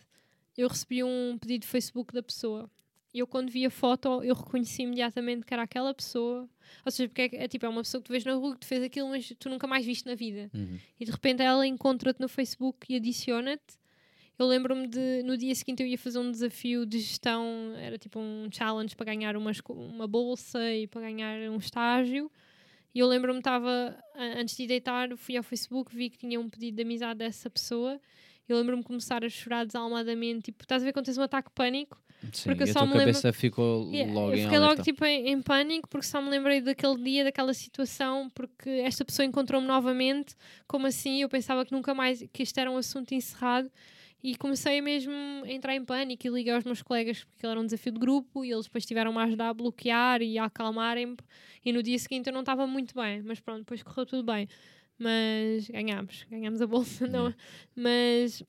eu 0.57 0.67
recebi 0.67 1.03
um 1.03 1.37
pedido 1.39 1.61
de 1.61 1.67
Facebook 1.67 2.13
da 2.13 2.23
pessoa. 2.23 2.69
E 3.13 3.19
eu, 3.19 3.27
quando 3.27 3.49
vi 3.49 3.65
a 3.65 3.69
foto, 3.69 4.23
eu 4.23 4.33
reconheci 4.33 4.83
imediatamente 4.83 5.45
que 5.45 5.53
era 5.53 5.63
aquela 5.63 5.93
pessoa. 5.93 6.49
Ou 6.85 6.91
seja, 6.91 7.09
porque 7.09 7.21
é, 7.21 7.43
é 7.43 7.47
tipo, 7.47 7.65
é 7.65 7.69
uma 7.69 7.81
pessoa 7.81 8.01
que 8.01 8.07
tu 8.07 8.11
vês 8.11 8.23
na 8.23 8.33
rua 8.33 8.53
que 8.53 8.61
te 8.61 8.67
fez 8.67 8.81
aquilo, 8.81 9.09
mas 9.09 9.31
tu 9.37 9.49
nunca 9.49 9.67
mais 9.67 9.85
viste 9.85 10.05
na 10.05 10.15
vida. 10.15 10.49
Uhum. 10.53 10.79
E 10.99 11.05
de 11.05 11.11
repente 11.11 11.41
ela 11.41 11.67
encontra-te 11.67 12.21
no 12.21 12.29
Facebook 12.29 12.91
e 12.91 12.95
adiciona-te. 12.95 13.81
Eu 14.39 14.47
lembro-me 14.47 14.87
de, 14.87 15.21
no 15.23 15.37
dia 15.37 15.53
seguinte 15.53 15.83
eu 15.83 15.87
ia 15.87 15.97
fazer 15.97 16.17
um 16.17 16.31
desafio 16.31 16.85
de 16.85 16.99
gestão, 16.99 17.75
era 17.77 17.97
tipo 17.97 18.17
um 18.17 18.49
challenge 18.51 18.95
para 18.95 19.05
ganhar 19.05 19.35
uma, 19.35 19.51
uma 19.69 20.07
bolsa 20.07 20.73
e 20.73 20.87
para 20.87 21.01
ganhar 21.01 21.37
um 21.51 21.57
estágio. 21.57 22.31
E 22.93 22.99
eu 22.99 23.07
lembro-me, 23.07 23.39
estava, 23.39 23.95
antes 24.15 24.55
de 24.57 24.67
deitar, 24.67 25.15
fui 25.15 25.37
ao 25.37 25.43
Facebook, 25.43 25.95
vi 25.95 26.09
que 26.09 26.17
tinha 26.17 26.39
um 26.39 26.49
pedido 26.49 26.75
de 26.75 26.81
amizade 26.81 27.19
dessa 27.19 27.49
pessoa. 27.49 27.99
Eu 28.49 28.57
lembro-me 28.57 28.83
começar 28.83 29.23
a 29.23 29.29
chorar 29.29 29.65
desalmadamente. 29.65 30.45
Tipo, 30.45 30.63
estás 30.63 30.81
a 30.81 30.85
ver 30.85 30.91
quando 30.91 31.05
tens 31.05 31.17
um 31.17 31.21
ataque 31.21 31.49
de 31.49 31.53
pânico? 31.53 32.01
Sim, 32.31 32.49
Porque 32.49 32.63
eu 32.63 32.67
e 32.67 32.69
a 32.69 32.73
só 32.73 32.79
tua 32.79 32.87
me 32.87 32.93
lembro- 32.93 33.13
cabeça 33.13 33.33
ficou 33.33 33.91
Yeah, 33.91 34.13
logo 34.13 34.33
eu 34.33 34.37
fiquei 34.43 34.59
logo 34.59 34.81
tipo 34.83 35.03
em, 35.05 35.29
em 35.29 35.41
pânico 35.41 35.89
porque 35.89 36.05
só 36.05 36.21
me 36.21 36.29
lembrei 36.29 36.61
daquele 36.61 36.97
dia, 37.03 37.23
daquela 37.23 37.53
situação, 37.53 38.29
porque 38.29 38.69
esta 38.69 39.03
pessoa 39.03 39.25
encontrou-me 39.25 39.65
novamente. 39.67 40.35
Como 40.67 40.85
assim? 40.87 41.21
Eu 41.21 41.29
pensava 41.29 41.65
que 41.65 41.71
nunca 41.71 41.93
mais, 41.93 42.23
que 42.31 42.43
isto 42.43 42.57
era 42.59 42.69
um 42.69 42.77
assunto 42.77 43.11
encerrado. 43.13 43.71
E 44.23 44.35
comecei 44.35 44.79
mesmo 44.81 45.11
a 45.43 45.51
entrar 45.51 45.75
em 45.75 45.83
pânico 45.83 46.27
e 46.27 46.29
liguei 46.29 46.53
aos 46.53 46.63
meus 46.63 46.83
colegas 46.83 47.17
porque 47.23 47.37
aquilo 47.37 47.51
era 47.53 47.59
um 47.59 47.65
desafio 47.65 47.91
de 47.91 47.99
grupo 47.99 48.45
e 48.45 48.51
eles 48.51 48.65
depois 48.65 48.85
tiveram-me 48.85 49.17
a 49.17 49.23
ajudar 49.23 49.49
a 49.49 49.53
bloquear 49.53 50.21
e 50.21 50.37
a 50.37 50.45
acalmarem-me. 50.45 51.17
E 51.65 51.73
no 51.73 51.81
dia 51.81 51.97
seguinte 51.97 52.27
eu 52.27 52.33
não 52.33 52.41
estava 52.41 52.67
muito 52.67 52.93
bem, 52.93 53.23
mas 53.23 53.39
pronto, 53.39 53.61
depois 53.61 53.81
correu 53.81 54.05
tudo 54.05 54.21
bem. 54.31 54.47
Mas 54.99 55.67
ganhámos, 55.69 56.23
ganhámos 56.29 56.61
a 56.61 56.67
bolsa, 56.67 57.07
não. 57.09 57.29
Yeah. 57.29 57.35
Mas 57.75 58.43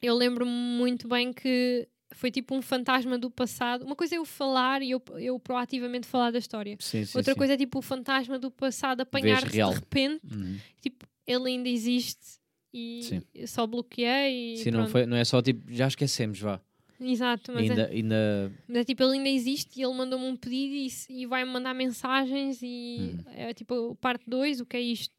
eu 0.00 0.14
lembro-me 0.16 0.50
muito 0.50 1.06
bem 1.06 1.30
que 1.30 1.86
foi 2.14 2.30
tipo 2.30 2.54
um 2.54 2.62
fantasma 2.62 3.18
do 3.18 3.30
passado. 3.30 3.84
Uma 3.84 3.96
coisa 3.96 4.14
é 4.14 4.18
eu 4.18 4.24
falar 4.24 4.82
e 4.82 4.90
eu, 4.90 5.02
eu 5.18 5.38
proativamente 5.38 6.06
falar 6.06 6.30
da 6.30 6.38
história. 6.38 6.76
Sim, 6.80 7.04
sim, 7.04 7.18
Outra 7.18 7.32
sim. 7.32 7.38
coisa 7.38 7.54
é 7.54 7.56
tipo 7.56 7.78
o 7.78 7.82
fantasma 7.82 8.38
do 8.38 8.50
passado 8.50 9.00
apanhar-te 9.00 9.50
de 9.50 9.62
repente. 9.62 10.20
Uhum. 10.34 10.58
Tipo, 10.80 11.06
ele 11.26 11.48
ainda 11.50 11.68
existe 11.68 12.40
e 12.74 13.22
só 13.46 13.66
bloqueei. 13.66 14.54
E 14.54 14.56
Sim, 14.58 14.70
não, 14.70 14.86
foi, 14.88 15.06
não 15.06 15.16
é 15.16 15.24
só 15.24 15.40
tipo, 15.42 15.70
já 15.72 15.86
esquecemos, 15.86 16.38
vá. 16.40 16.60
Exato, 17.00 17.52
mas 17.52 17.68
Ainda, 17.68 17.82
é, 17.82 17.90
ainda 17.90 18.52
é 18.74 18.84
tipo, 18.84 19.02
ele 19.02 19.14
ainda 19.18 19.28
existe 19.28 19.80
e 19.80 19.82
ele 19.82 19.92
mandou-me 19.92 20.24
um 20.24 20.36
pedido 20.36 20.72
e, 20.74 21.22
e 21.22 21.26
vai-me 21.26 21.50
mandar 21.50 21.74
mensagens 21.74 22.60
e 22.62 23.16
Uhum. 23.26 23.32
é 23.34 23.52
tipo 23.52 23.96
parte 23.96 24.22
2, 24.28 24.60
o 24.60 24.66
que 24.66 24.76
é 24.76 24.80
isto? 24.80 25.12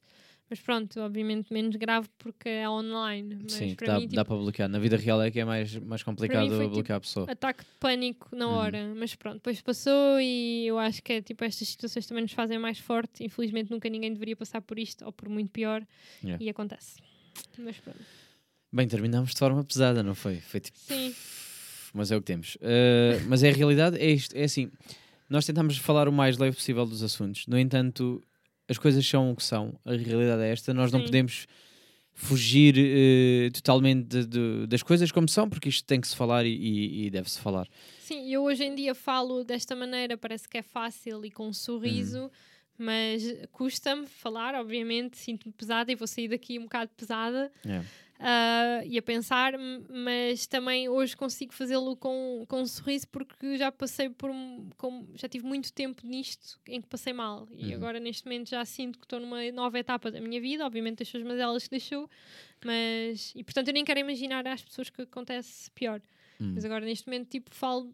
Mas 0.49 0.59
pronto, 0.59 0.99
obviamente 0.99 1.51
menos 1.51 1.75
grave 1.77 2.07
porque 2.17 2.47
é 2.49 2.69
online. 2.69 3.39
Mas 3.43 3.53
sim, 3.53 3.75
para 3.75 3.87
dá, 3.87 3.93
mim, 3.95 4.01
tipo, 4.01 4.15
dá 4.15 4.25
para 4.25 4.35
bloquear. 4.35 4.69
Na 4.69 4.77
vida 4.77 4.97
real 4.97 5.21
é 5.21 5.31
que 5.31 5.39
é 5.39 5.45
mais, 5.45 5.75
mais 5.77 6.03
complicado 6.03 6.47
foi, 6.49 6.59
tipo, 6.65 6.69
bloquear 6.75 6.97
a 6.97 6.99
pessoa. 6.99 7.31
ataque 7.31 7.63
de 7.63 7.69
pânico 7.79 8.35
na 8.35 8.47
Uhum. 8.47 8.53
hora, 8.53 8.93
mas 8.95 9.15
pronto, 9.15 9.35
depois 9.35 9.61
passou 9.61 10.19
e 10.19 10.67
eu 10.67 10.77
acho 10.77 11.01
que 11.01 11.13
é 11.13 11.21
tipo 11.21 11.43
estas 11.43 11.67
situações 11.67 12.05
também 12.05 12.23
nos 12.23 12.33
fazem 12.33 12.59
mais 12.59 12.77
forte. 12.77 13.23
Infelizmente 13.23 13.71
nunca 13.71 13.89
ninguém 13.89 14.13
deveria 14.13 14.35
passar 14.35 14.61
por 14.61 14.77
isto 14.77 15.03
ou 15.05 15.11
por 15.11 15.27
muito 15.29 15.49
pior 15.51 15.83
Yeah. 16.23 16.43
e 16.43 16.49
acontece. 16.49 16.97
Mas 17.57 17.77
pronto. 17.79 17.99
Bem, 18.71 18.87
terminámos 18.87 19.31
de 19.31 19.37
forma 19.39 19.63
pesada, 19.63 20.03
não 20.03 20.13
foi? 20.13 20.37
Foi 20.41 20.59
tipo, 20.59 20.77
Sim, 20.77 21.15
mas 21.93 22.11
é 22.11 22.17
o 22.17 22.19
que 22.19 22.25
temos. 22.27 22.55
Uh, 22.55 23.21
mas 23.27 23.43
é 23.43 23.49
a 23.49 23.53
realidade, 23.53 23.97
é 23.97 24.11
isto, 24.11 24.35
é 24.35 24.43
assim. 24.43 24.69
Nós 25.29 25.45
tentamos 25.45 25.77
falar 25.77 26.07
o 26.07 26.11
mais 26.11 26.37
leve 26.37 26.55
possível 26.55 26.85
dos 26.85 27.01
assuntos. 27.01 27.47
No 27.47 27.57
entanto, 27.57 28.21
as 28.69 28.77
coisas 28.77 29.05
são 29.07 29.31
o 29.31 29.35
que 29.35 29.43
são. 29.43 29.73
A 29.85 29.91
realidade 29.91 30.41
é 30.43 30.51
esta. 30.51 30.73
Nós 30.73 30.91
não 30.91 30.99
Sim. 30.99 31.05
podemos 31.05 31.47
fugir 32.15 32.75
eh, 32.77 33.49
totalmente 33.51 34.05
de- 34.07 34.25
de- 34.27 34.67
das 34.67 34.83
coisas 34.83 35.11
como 35.11 35.27
são, 35.27 35.49
porque 35.49 35.67
isto 35.69 35.83
tem 35.85 35.99
que 35.99 36.07
se 36.07 36.15
falar 36.15 36.45
e, 36.45 37.05
e- 37.05 37.09
deve-se 37.09 37.39
falar. 37.39 37.67
sim, 37.99 38.31
eu 38.31 38.43
hoje 38.43 38.63
em 38.63 38.75
dia 38.75 38.93
falo 38.93 39.43
desta 39.43 39.75
maneira, 39.75 40.15
parece 40.15 40.47
que 40.47 40.57
é 40.59 40.61
fácil 40.61 41.25
e 41.25 41.31
com 41.31 41.47
um 41.47 41.53
sorriso, 41.53 42.29
mas 42.77 43.23
custa-me 43.51 44.05
falar, 44.05 44.53
obviamente, 44.55 45.17
sinto-me 45.17 45.51
pesada 45.53 45.91
e 45.91 45.95
vou 45.95 46.07
sair 46.07 46.27
daqui 46.27 46.59
um 46.59 46.63
bocado 46.63 46.91
pesada. 46.95 47.51
É. 47.65 47.81
ah, 48.25 48.81
e 48.85 48.97
a 48.97 49.01
pensar, 49.01 49.53
mas 49.89 50.47
também 50.47 50.87
hoje 50.87 51.15
consigo 51.17 51.53
fazê-lo 51.53 51.95
com, 51.97 52.45
com 52.47 52.61
um 52.61 52.65
sorriso 52.65 53.05
porque 53.09 53.57
já 53.57 53.69
passei 53.71 54.09
por 54.09 54.29
um, 54.29 54.69
com- 54.77 55.05
já 55.13 55.27
tive 55.27 55.45
muito 55.45 55.73
tempo 55.73 56.07
nisto 56.07 56.57
em 56.67 56.79
que 56.81 56.87
passei 56.87 57.11
mal 57.11 57.47
e 57.51 57.67
Uhum. 57.69 57.75
agora 57.75 57.99
neste 57.99 58.25
momento 58.25 58.49
já 58.49 58.63
sinto 58.63 58.97
que 58.97 59.05
estou 59.05 59.19
numa 59.19 59.51
nova 59.51 59.77
etapa 59.77 60.09
da 60.09 60.21
minha 60.21 60.39
vida, 60.39 60.65
obviamente 60.65 60.99
deixou 60.99 61.19
as 61.19 61.27
mazelas 61.27 61.63
que 61.65 61.71
deixou, 61.71 62.09
mas 62.63 63.33
e 63.35 63.43
portanto 63.43 63.67
eu 63.67 63.73
nem 63.73 63.83
quero 63.83 63.99
imaginar 63.99 64.47
às 64.47 64.63
pessoas 64.63 64.89
que 64.89 65.01
acontece 65.01 65.69
pior, 65.71 66.01
Hum. 66.39 66.53
mas 66.55 66.63
agora 66.65 66.85
neste 66.85 67.05
momento 67.07 67.29
tipo 67.29 67.53
falo 67.53 67.93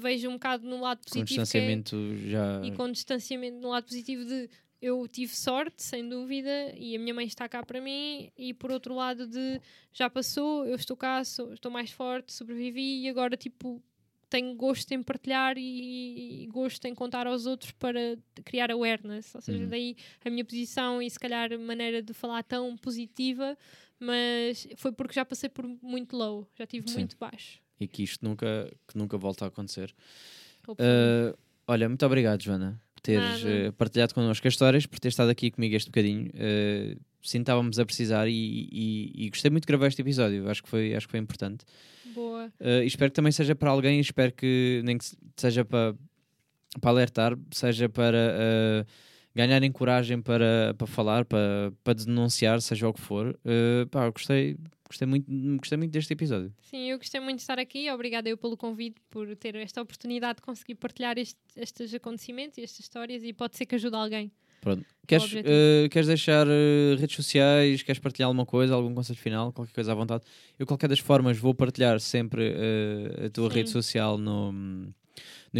vejo 0.00 0.28
um 0.28 0.34
bocado 0.34 0.66
no 0.68 0.80
lado 0.80 0.98
Com 0.98 1.04
positivo 1.04 1.22
é- 1.40 1.42
distanciamento 1.42 2.16
já. 2.28 2.60
e 2.64 2.70
com 2.72 2.90
distanciamento 2.92 3.58
no 3.58 3.70
lado 3.70 3.84
positivo 3.84 4.24
de 4.24 4.48
eu 4.82 5.06
tive 5.08 5.34
sorte, 5.34 5.82
sem 5.82 6.06
dúvida, 6.08 6.74
e 6.76 6.96
a 6.96 6.98
minha 6.98 7.14
mãe 7.14 7.24
está 7.26 7.48
cá 7.48 7.64
para 7.64 7.80
mim, 7.80 8.30
e 8.36 8.52
por 8.52 8.70
outro 8.72 8.94
lado 8.94 9.26
de 9.26 9.60
já 9.92 10.10
passou, 10.10 10.66
eu 10.66 10.74
estou 10.74 10.96
cá, 10.96 11.22
sou- 11.24 11.52
estou 11.54 11.70
mais 11.70 11.90
forte, 11.92 12.32
sobrevivi 12.32 13.02
e 13.04 13.08
agora 13.08 13.36
tipo 13.36 13.80
tenho 14.28 14.54
gosto 14.54 14.90
em 14.92 15.02
partilhar 15.02 15.58
e, 15.58 16.42
e 16.42 16.46
gosto 16.46 16.86
em 16.86 16.94
contar 16.94 17.26
aos 17.26 17.44
outros 17.46 17.70
para 17.72 18.16
criar 18.44 18.70
awareness, 18.70 19.34
ou 19.34 19.40
seja, 19.42 19.62
Uhum. 19.64 19.68
daí 19.68 19.94
a 20.24 20.30
minha 20.30 20.44
posição 20.44 21.00
e 21.02 21.08
se 21.10 21.18
calhar 21.20 21.52
a 21.52 21.58
maneira 21.58 22.02
de 22.02 22.12
falar 22.14 22.42
tão 22.42 22.74
positiva, 22.76 23.56
mas 24.00 24.66
foi 24.76 24.90
porque 24.90 25.12
já 25.14 25.24
passei 25.24 25.48
por 25.50 25.66
muito 25.82 26.16
low, 26.16 26.48
já 26.58 26.66
tive 26.66 26.88
Sim. 26.90 27.00
muito 27.00 27.16
baixo. 27.18 27.60
E 27.78 27.86
que 27.86 28.02
isto 28.02 28.24
nunca, 28.24 28.74
que 28.88 28.96
nunca 28.96 29.18
volta 29.18 29.44
a 29.44 29.48
acontecer. 29.48 29.94
Uh, 30.66 31.36
olha, 31.66 31.88
muito 31.88 32.04
obrigado, 32.06 32.40
Joana, 32.42 32.80
teres 33.02 33.42
uh, 33.68 33.72
partilhado 33.72 34.14
connosco 34.14 34.46
as 34.46 34.54
histórias, 34.54 34.86
por 34.86 34.98
ter 35.00 35.08
estado 35.08 35.30
aqui 35.30 35.50
comigo 35.50 35.74
este 35.74 35.88
bocadinho. 35.90 36.26
Uh, 36.28 37.00
sim, 37.22 37.40
estávamos 37.40 37.78
a 37.78 37.84
precisar 37.84 38.28
e, 38.28 38.68
e- 38.72 39.12
e 39.26 39.30
gostei 39.30 39.50
muito 39.50 39.64
de 39.64 39.66
gravar 39.68 39.88
este 39.88 40.00
episódio. 40.02 40.48
Acho 40.48 40.62
que 40.62 40.68
foi, 40.68 40.94
acho 40.94 41.06
que 41.06 41.10
foi 41.10 41.20
importante. 41.20 41.64
Boa. 42.14 42.52
Uh, 42.60 42.82
espero 42.84 43.10
que 43.10 43.16
também 43.16 43.32
seja 43.32 43.54
para 43.54 43.70
alguém, 43.70 43.98
espero 44.00 44.32
que 44.32 44.80
nem 44.84 44.96
que 44.98 45.04
se- 45.04 45.16
seja 45.36 45.64
para, 45.64 45.94
para 46.80 46.90
alertar, 46.90 47.36
seja 47.50 47.88
para 47.88 48.86
ganharem 49.34 49.72
coragem 49.72 50.20
para, 50.20 50.74
para 50.76 50.86
falar, 50.86 51.24
para, 51.24 51.72
para 51.82 51.94
denunciar, 51.94 52.60
seja 52.60 52.86
o 52.88 52.92
que 52.92 53.00
for. 53.00 53.38
Uh, 53.44 53.86
pá, 53.88 54.08
gostei, 54.10 54.56
gostei, 54.92 55.06
muito, 55.08 55.26
gostei 55.58 55.78
muito 55.78 55.90
deste 55.90 56.12
episódio. 56.12 56.52
Sim, 56.62 56.90
eu 56.90 56.98
gostei 56.98 57.20
muito 57.20 57.36
de 57.36 57.42
estar 57.42 57.58
aqui. 57.58 57.90
Obrigada 57.90 58.28
eu 58.28 58.36
pelo 58.36 58.56
convite, 58.56 59.00
por 59.10 59.34
ter 59.36 59.54
esta 59.56 59.80
oportunidade 59.82 60.36
de 60.36 60.42
conseguir 60.42 60.74
partilhar 60.76 61.18
este- 61.18 61.40
estes 61.56 61.92
acontecimentos 61.94 62.58
e 62.58 62.62
estas 62.62 62.80
histórias 62.80 63.22
e 63.24 63.32
pode 63.32 63.56
ser 63.56 63.66
que 63.66 63.74
ajude 63.74 63.96
alguém. 63.96 64.30
Pronto. 64.60 64.86
Queres, 65.08 65.32
uh, 65.32 65.88
queres 65.90 66.06
deixar 66.06 66.46
uh, 66.46 66.96
redes 66.96 67.16
sociais? 67.16 67.82
Queres 67.82 67.98
partilhar 67.98 68.28
alguma 68.28 68.46
coisa? 68.46 68.72
Algum 68.74 68.94
conselho 68.94 69.18
final? 69.18 69.52
Qualquer 69.52 69.72
coisa 69.72 69.90
à 69.90 69.94
vontade? 69.94 70.22
Eu, 70.56 70.64
qualquer 70.66 70.88
das 70.88 71.00
formas, 71.00 71.36
vou 71.36 71.52
partilhar 71.52 71.98
sempre 71.98 72.50
uh, 72.50 73.26
a 73.26 73.30
tua 73.30 73.50
Sim. 73.50 73.56
rede 73.56 73.70
social 73.70 74.16
no, 74.18 74.52
no 74.52 74.92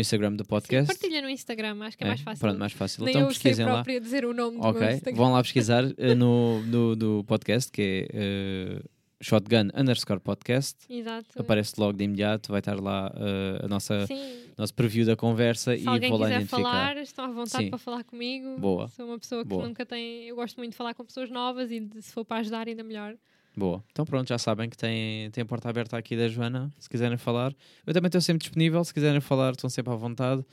Instagram 0.00 0.34
do 0.34 0.44
Sim, 0.44 0.48
podcast. 0.48 0.86
partilha 0.86 1.20
no 1.20 1.28
Instagram, 1.28 1.82
acho 1.82 1.98
que 1.98 2.04
é, 2.04 2.06
mais 2.06 2.20
fácil. 2.20 2.40
Pronto, 2.40 2.58
mais 2.60 2.72
fácil. 2.72 3.04
Nem 3.04 3.10
então 3.10 3.22
eu 3.22 3.34
sei 3.34 3.42
pesquisem 3.42 3.66
lá. 3.66 3.82
dizer 3.82 4.24
o 4.24 4.32
nome 4.32 4.58
do 4.58 4.64
Ok, 4.64 4.80
meu 4.80 4.90
Instagram. 4.92 5.18
vão 5.18 5.32
lá 5.32 5.42
pesquisar 5.42 5.82
no, 6.16 6.62
no, 6.62 6.94
do 6.94 7.24
podcast, 7.24 7.72
que 7.72 8.06
é 8.12 8.82
Shotgun 9.22 9.68
underscore 9.74 10.20
podcast. 10.20 10.76
Exato. 10.90 11.40
Aparece 11.40 11.74
logo 11.78 11.92
de 11.92 12.04
imediato, 12.04 12.50
vai 12.50 12.58
estar 12.58 12.78
lá 12.80 13.10
uh, 13.14 13.64
a 13.64 13.68
nossa 13.68 14.06
Sim, 14.06 14.20
nosso 14.58 14.74
preview 14.74 15.06
da 15.06 15.14
conversa 15.16 15.76
se 15.76 15.84
e 15.84 15.88
alguém 15.88 16.10
vou 16.10 16.18
lá 16.18 16.28
quiser 16.28 16.46
falar, 16.46 16.96
estão 16.96 17.24
à 17.24 17.28
vontade 17.28 17.64
Sim. 17.64 17.70
para 17.70 17.78
falar 17.78 18.04
comigo. 18.04 18.58
Boa. 18.58 18.88
Sou 18.88 19.06
uma 19.06 19.18
pessoa 19.18 19.42
que 19.42 19.48
Boa. 19.48 19.66
nunca 19.66 19.86
tem. 19.86 20.24
Eu 20.24 20.36
gosto 20.36 20.56
muito 20.56 20.72
de 20.72 20.76
falar 20.76 20.92
com 20.94 21.04
pessoas 21.04 21.30
novas 21.30 21.70
e 21.70 21.80
de- 21.80 22.02
se 22.02 22.12
for 22.12 22.24
para 22.24 22.38
ajudar, 22.40 22.66
ainda 22.66 22.82
melhor. 22.82 23.16
Boa. 23.56 23.84
Então 23.92 24.04
pronto, 24.04 24.28
já 24.28 24.38
sabem 24.38 24.68
que 24.68 24.76
tem, 24.76 25.30
tem 25.30 25.42
a 25.42 25.44
porta 25.44 25.68
aberta 25.68 25.96
aqui 25.96 26.16
da 26.16 26.26
Joana, 26.26 26.72
se 26.78 26.88
quiserem 26.88 27.16
falar. 27.18 27.54
Eu 27.86 27.92
também 27.92 28.08
estou 28.08 28.20
sempre 28.20 28.42
disponível, 28.42 28.82
se 28.82 28.92
quiserem 28.92 29.20
falar, 29.20 29.52
estão 29.52 29.68
sempre 29.70 29.92
à 29.92 29.96
vontade. 29.96 30.44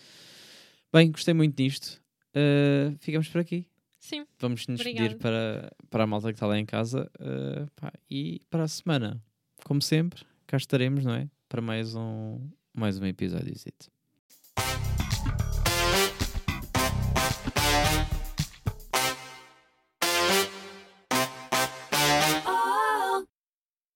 Bem, 0.94 1.12
gostei 1.12 1.34
muito 1.34 1.56
disto. 1.56 2.02
Uh, 2.36 2.96
ficamos 3.00 3.28
por 3.30 3.40
aqui. 3.42 3.66
Sim, 4.00 4.26
Vamos 4.40 4.66
nos 4.68 4.80
Obrigada. 4.80 5.10
despedir 5.10 5.22
para, 5.22 5.72
para 5.90 6.04
a 6.04 6.08
malta 6.08 6.28
que 6.30 6.34
está 6.36 6.48
lá 6.48 6.58
em 6.58 6.66
casa. 6.66 7.10
uh, 7.20 7.70
pá, 7.76 7.92
e 8.10 8.42
para 8.50 8.64
a 8.64 8.68
semana, 8.68 9.22
como 9.66 9.82
sempre, 9.82 10.24
cá 10.48 10.58
estaremos, 10.58 11.04
não 11.06 11.14
é? 11.14 11.30
Para 11.48 11.62
mais 11.62 11.96
um, 11.96 12.50
mais 12.74 12.98
um 13.00 13.06
episódio. 13.06 13.54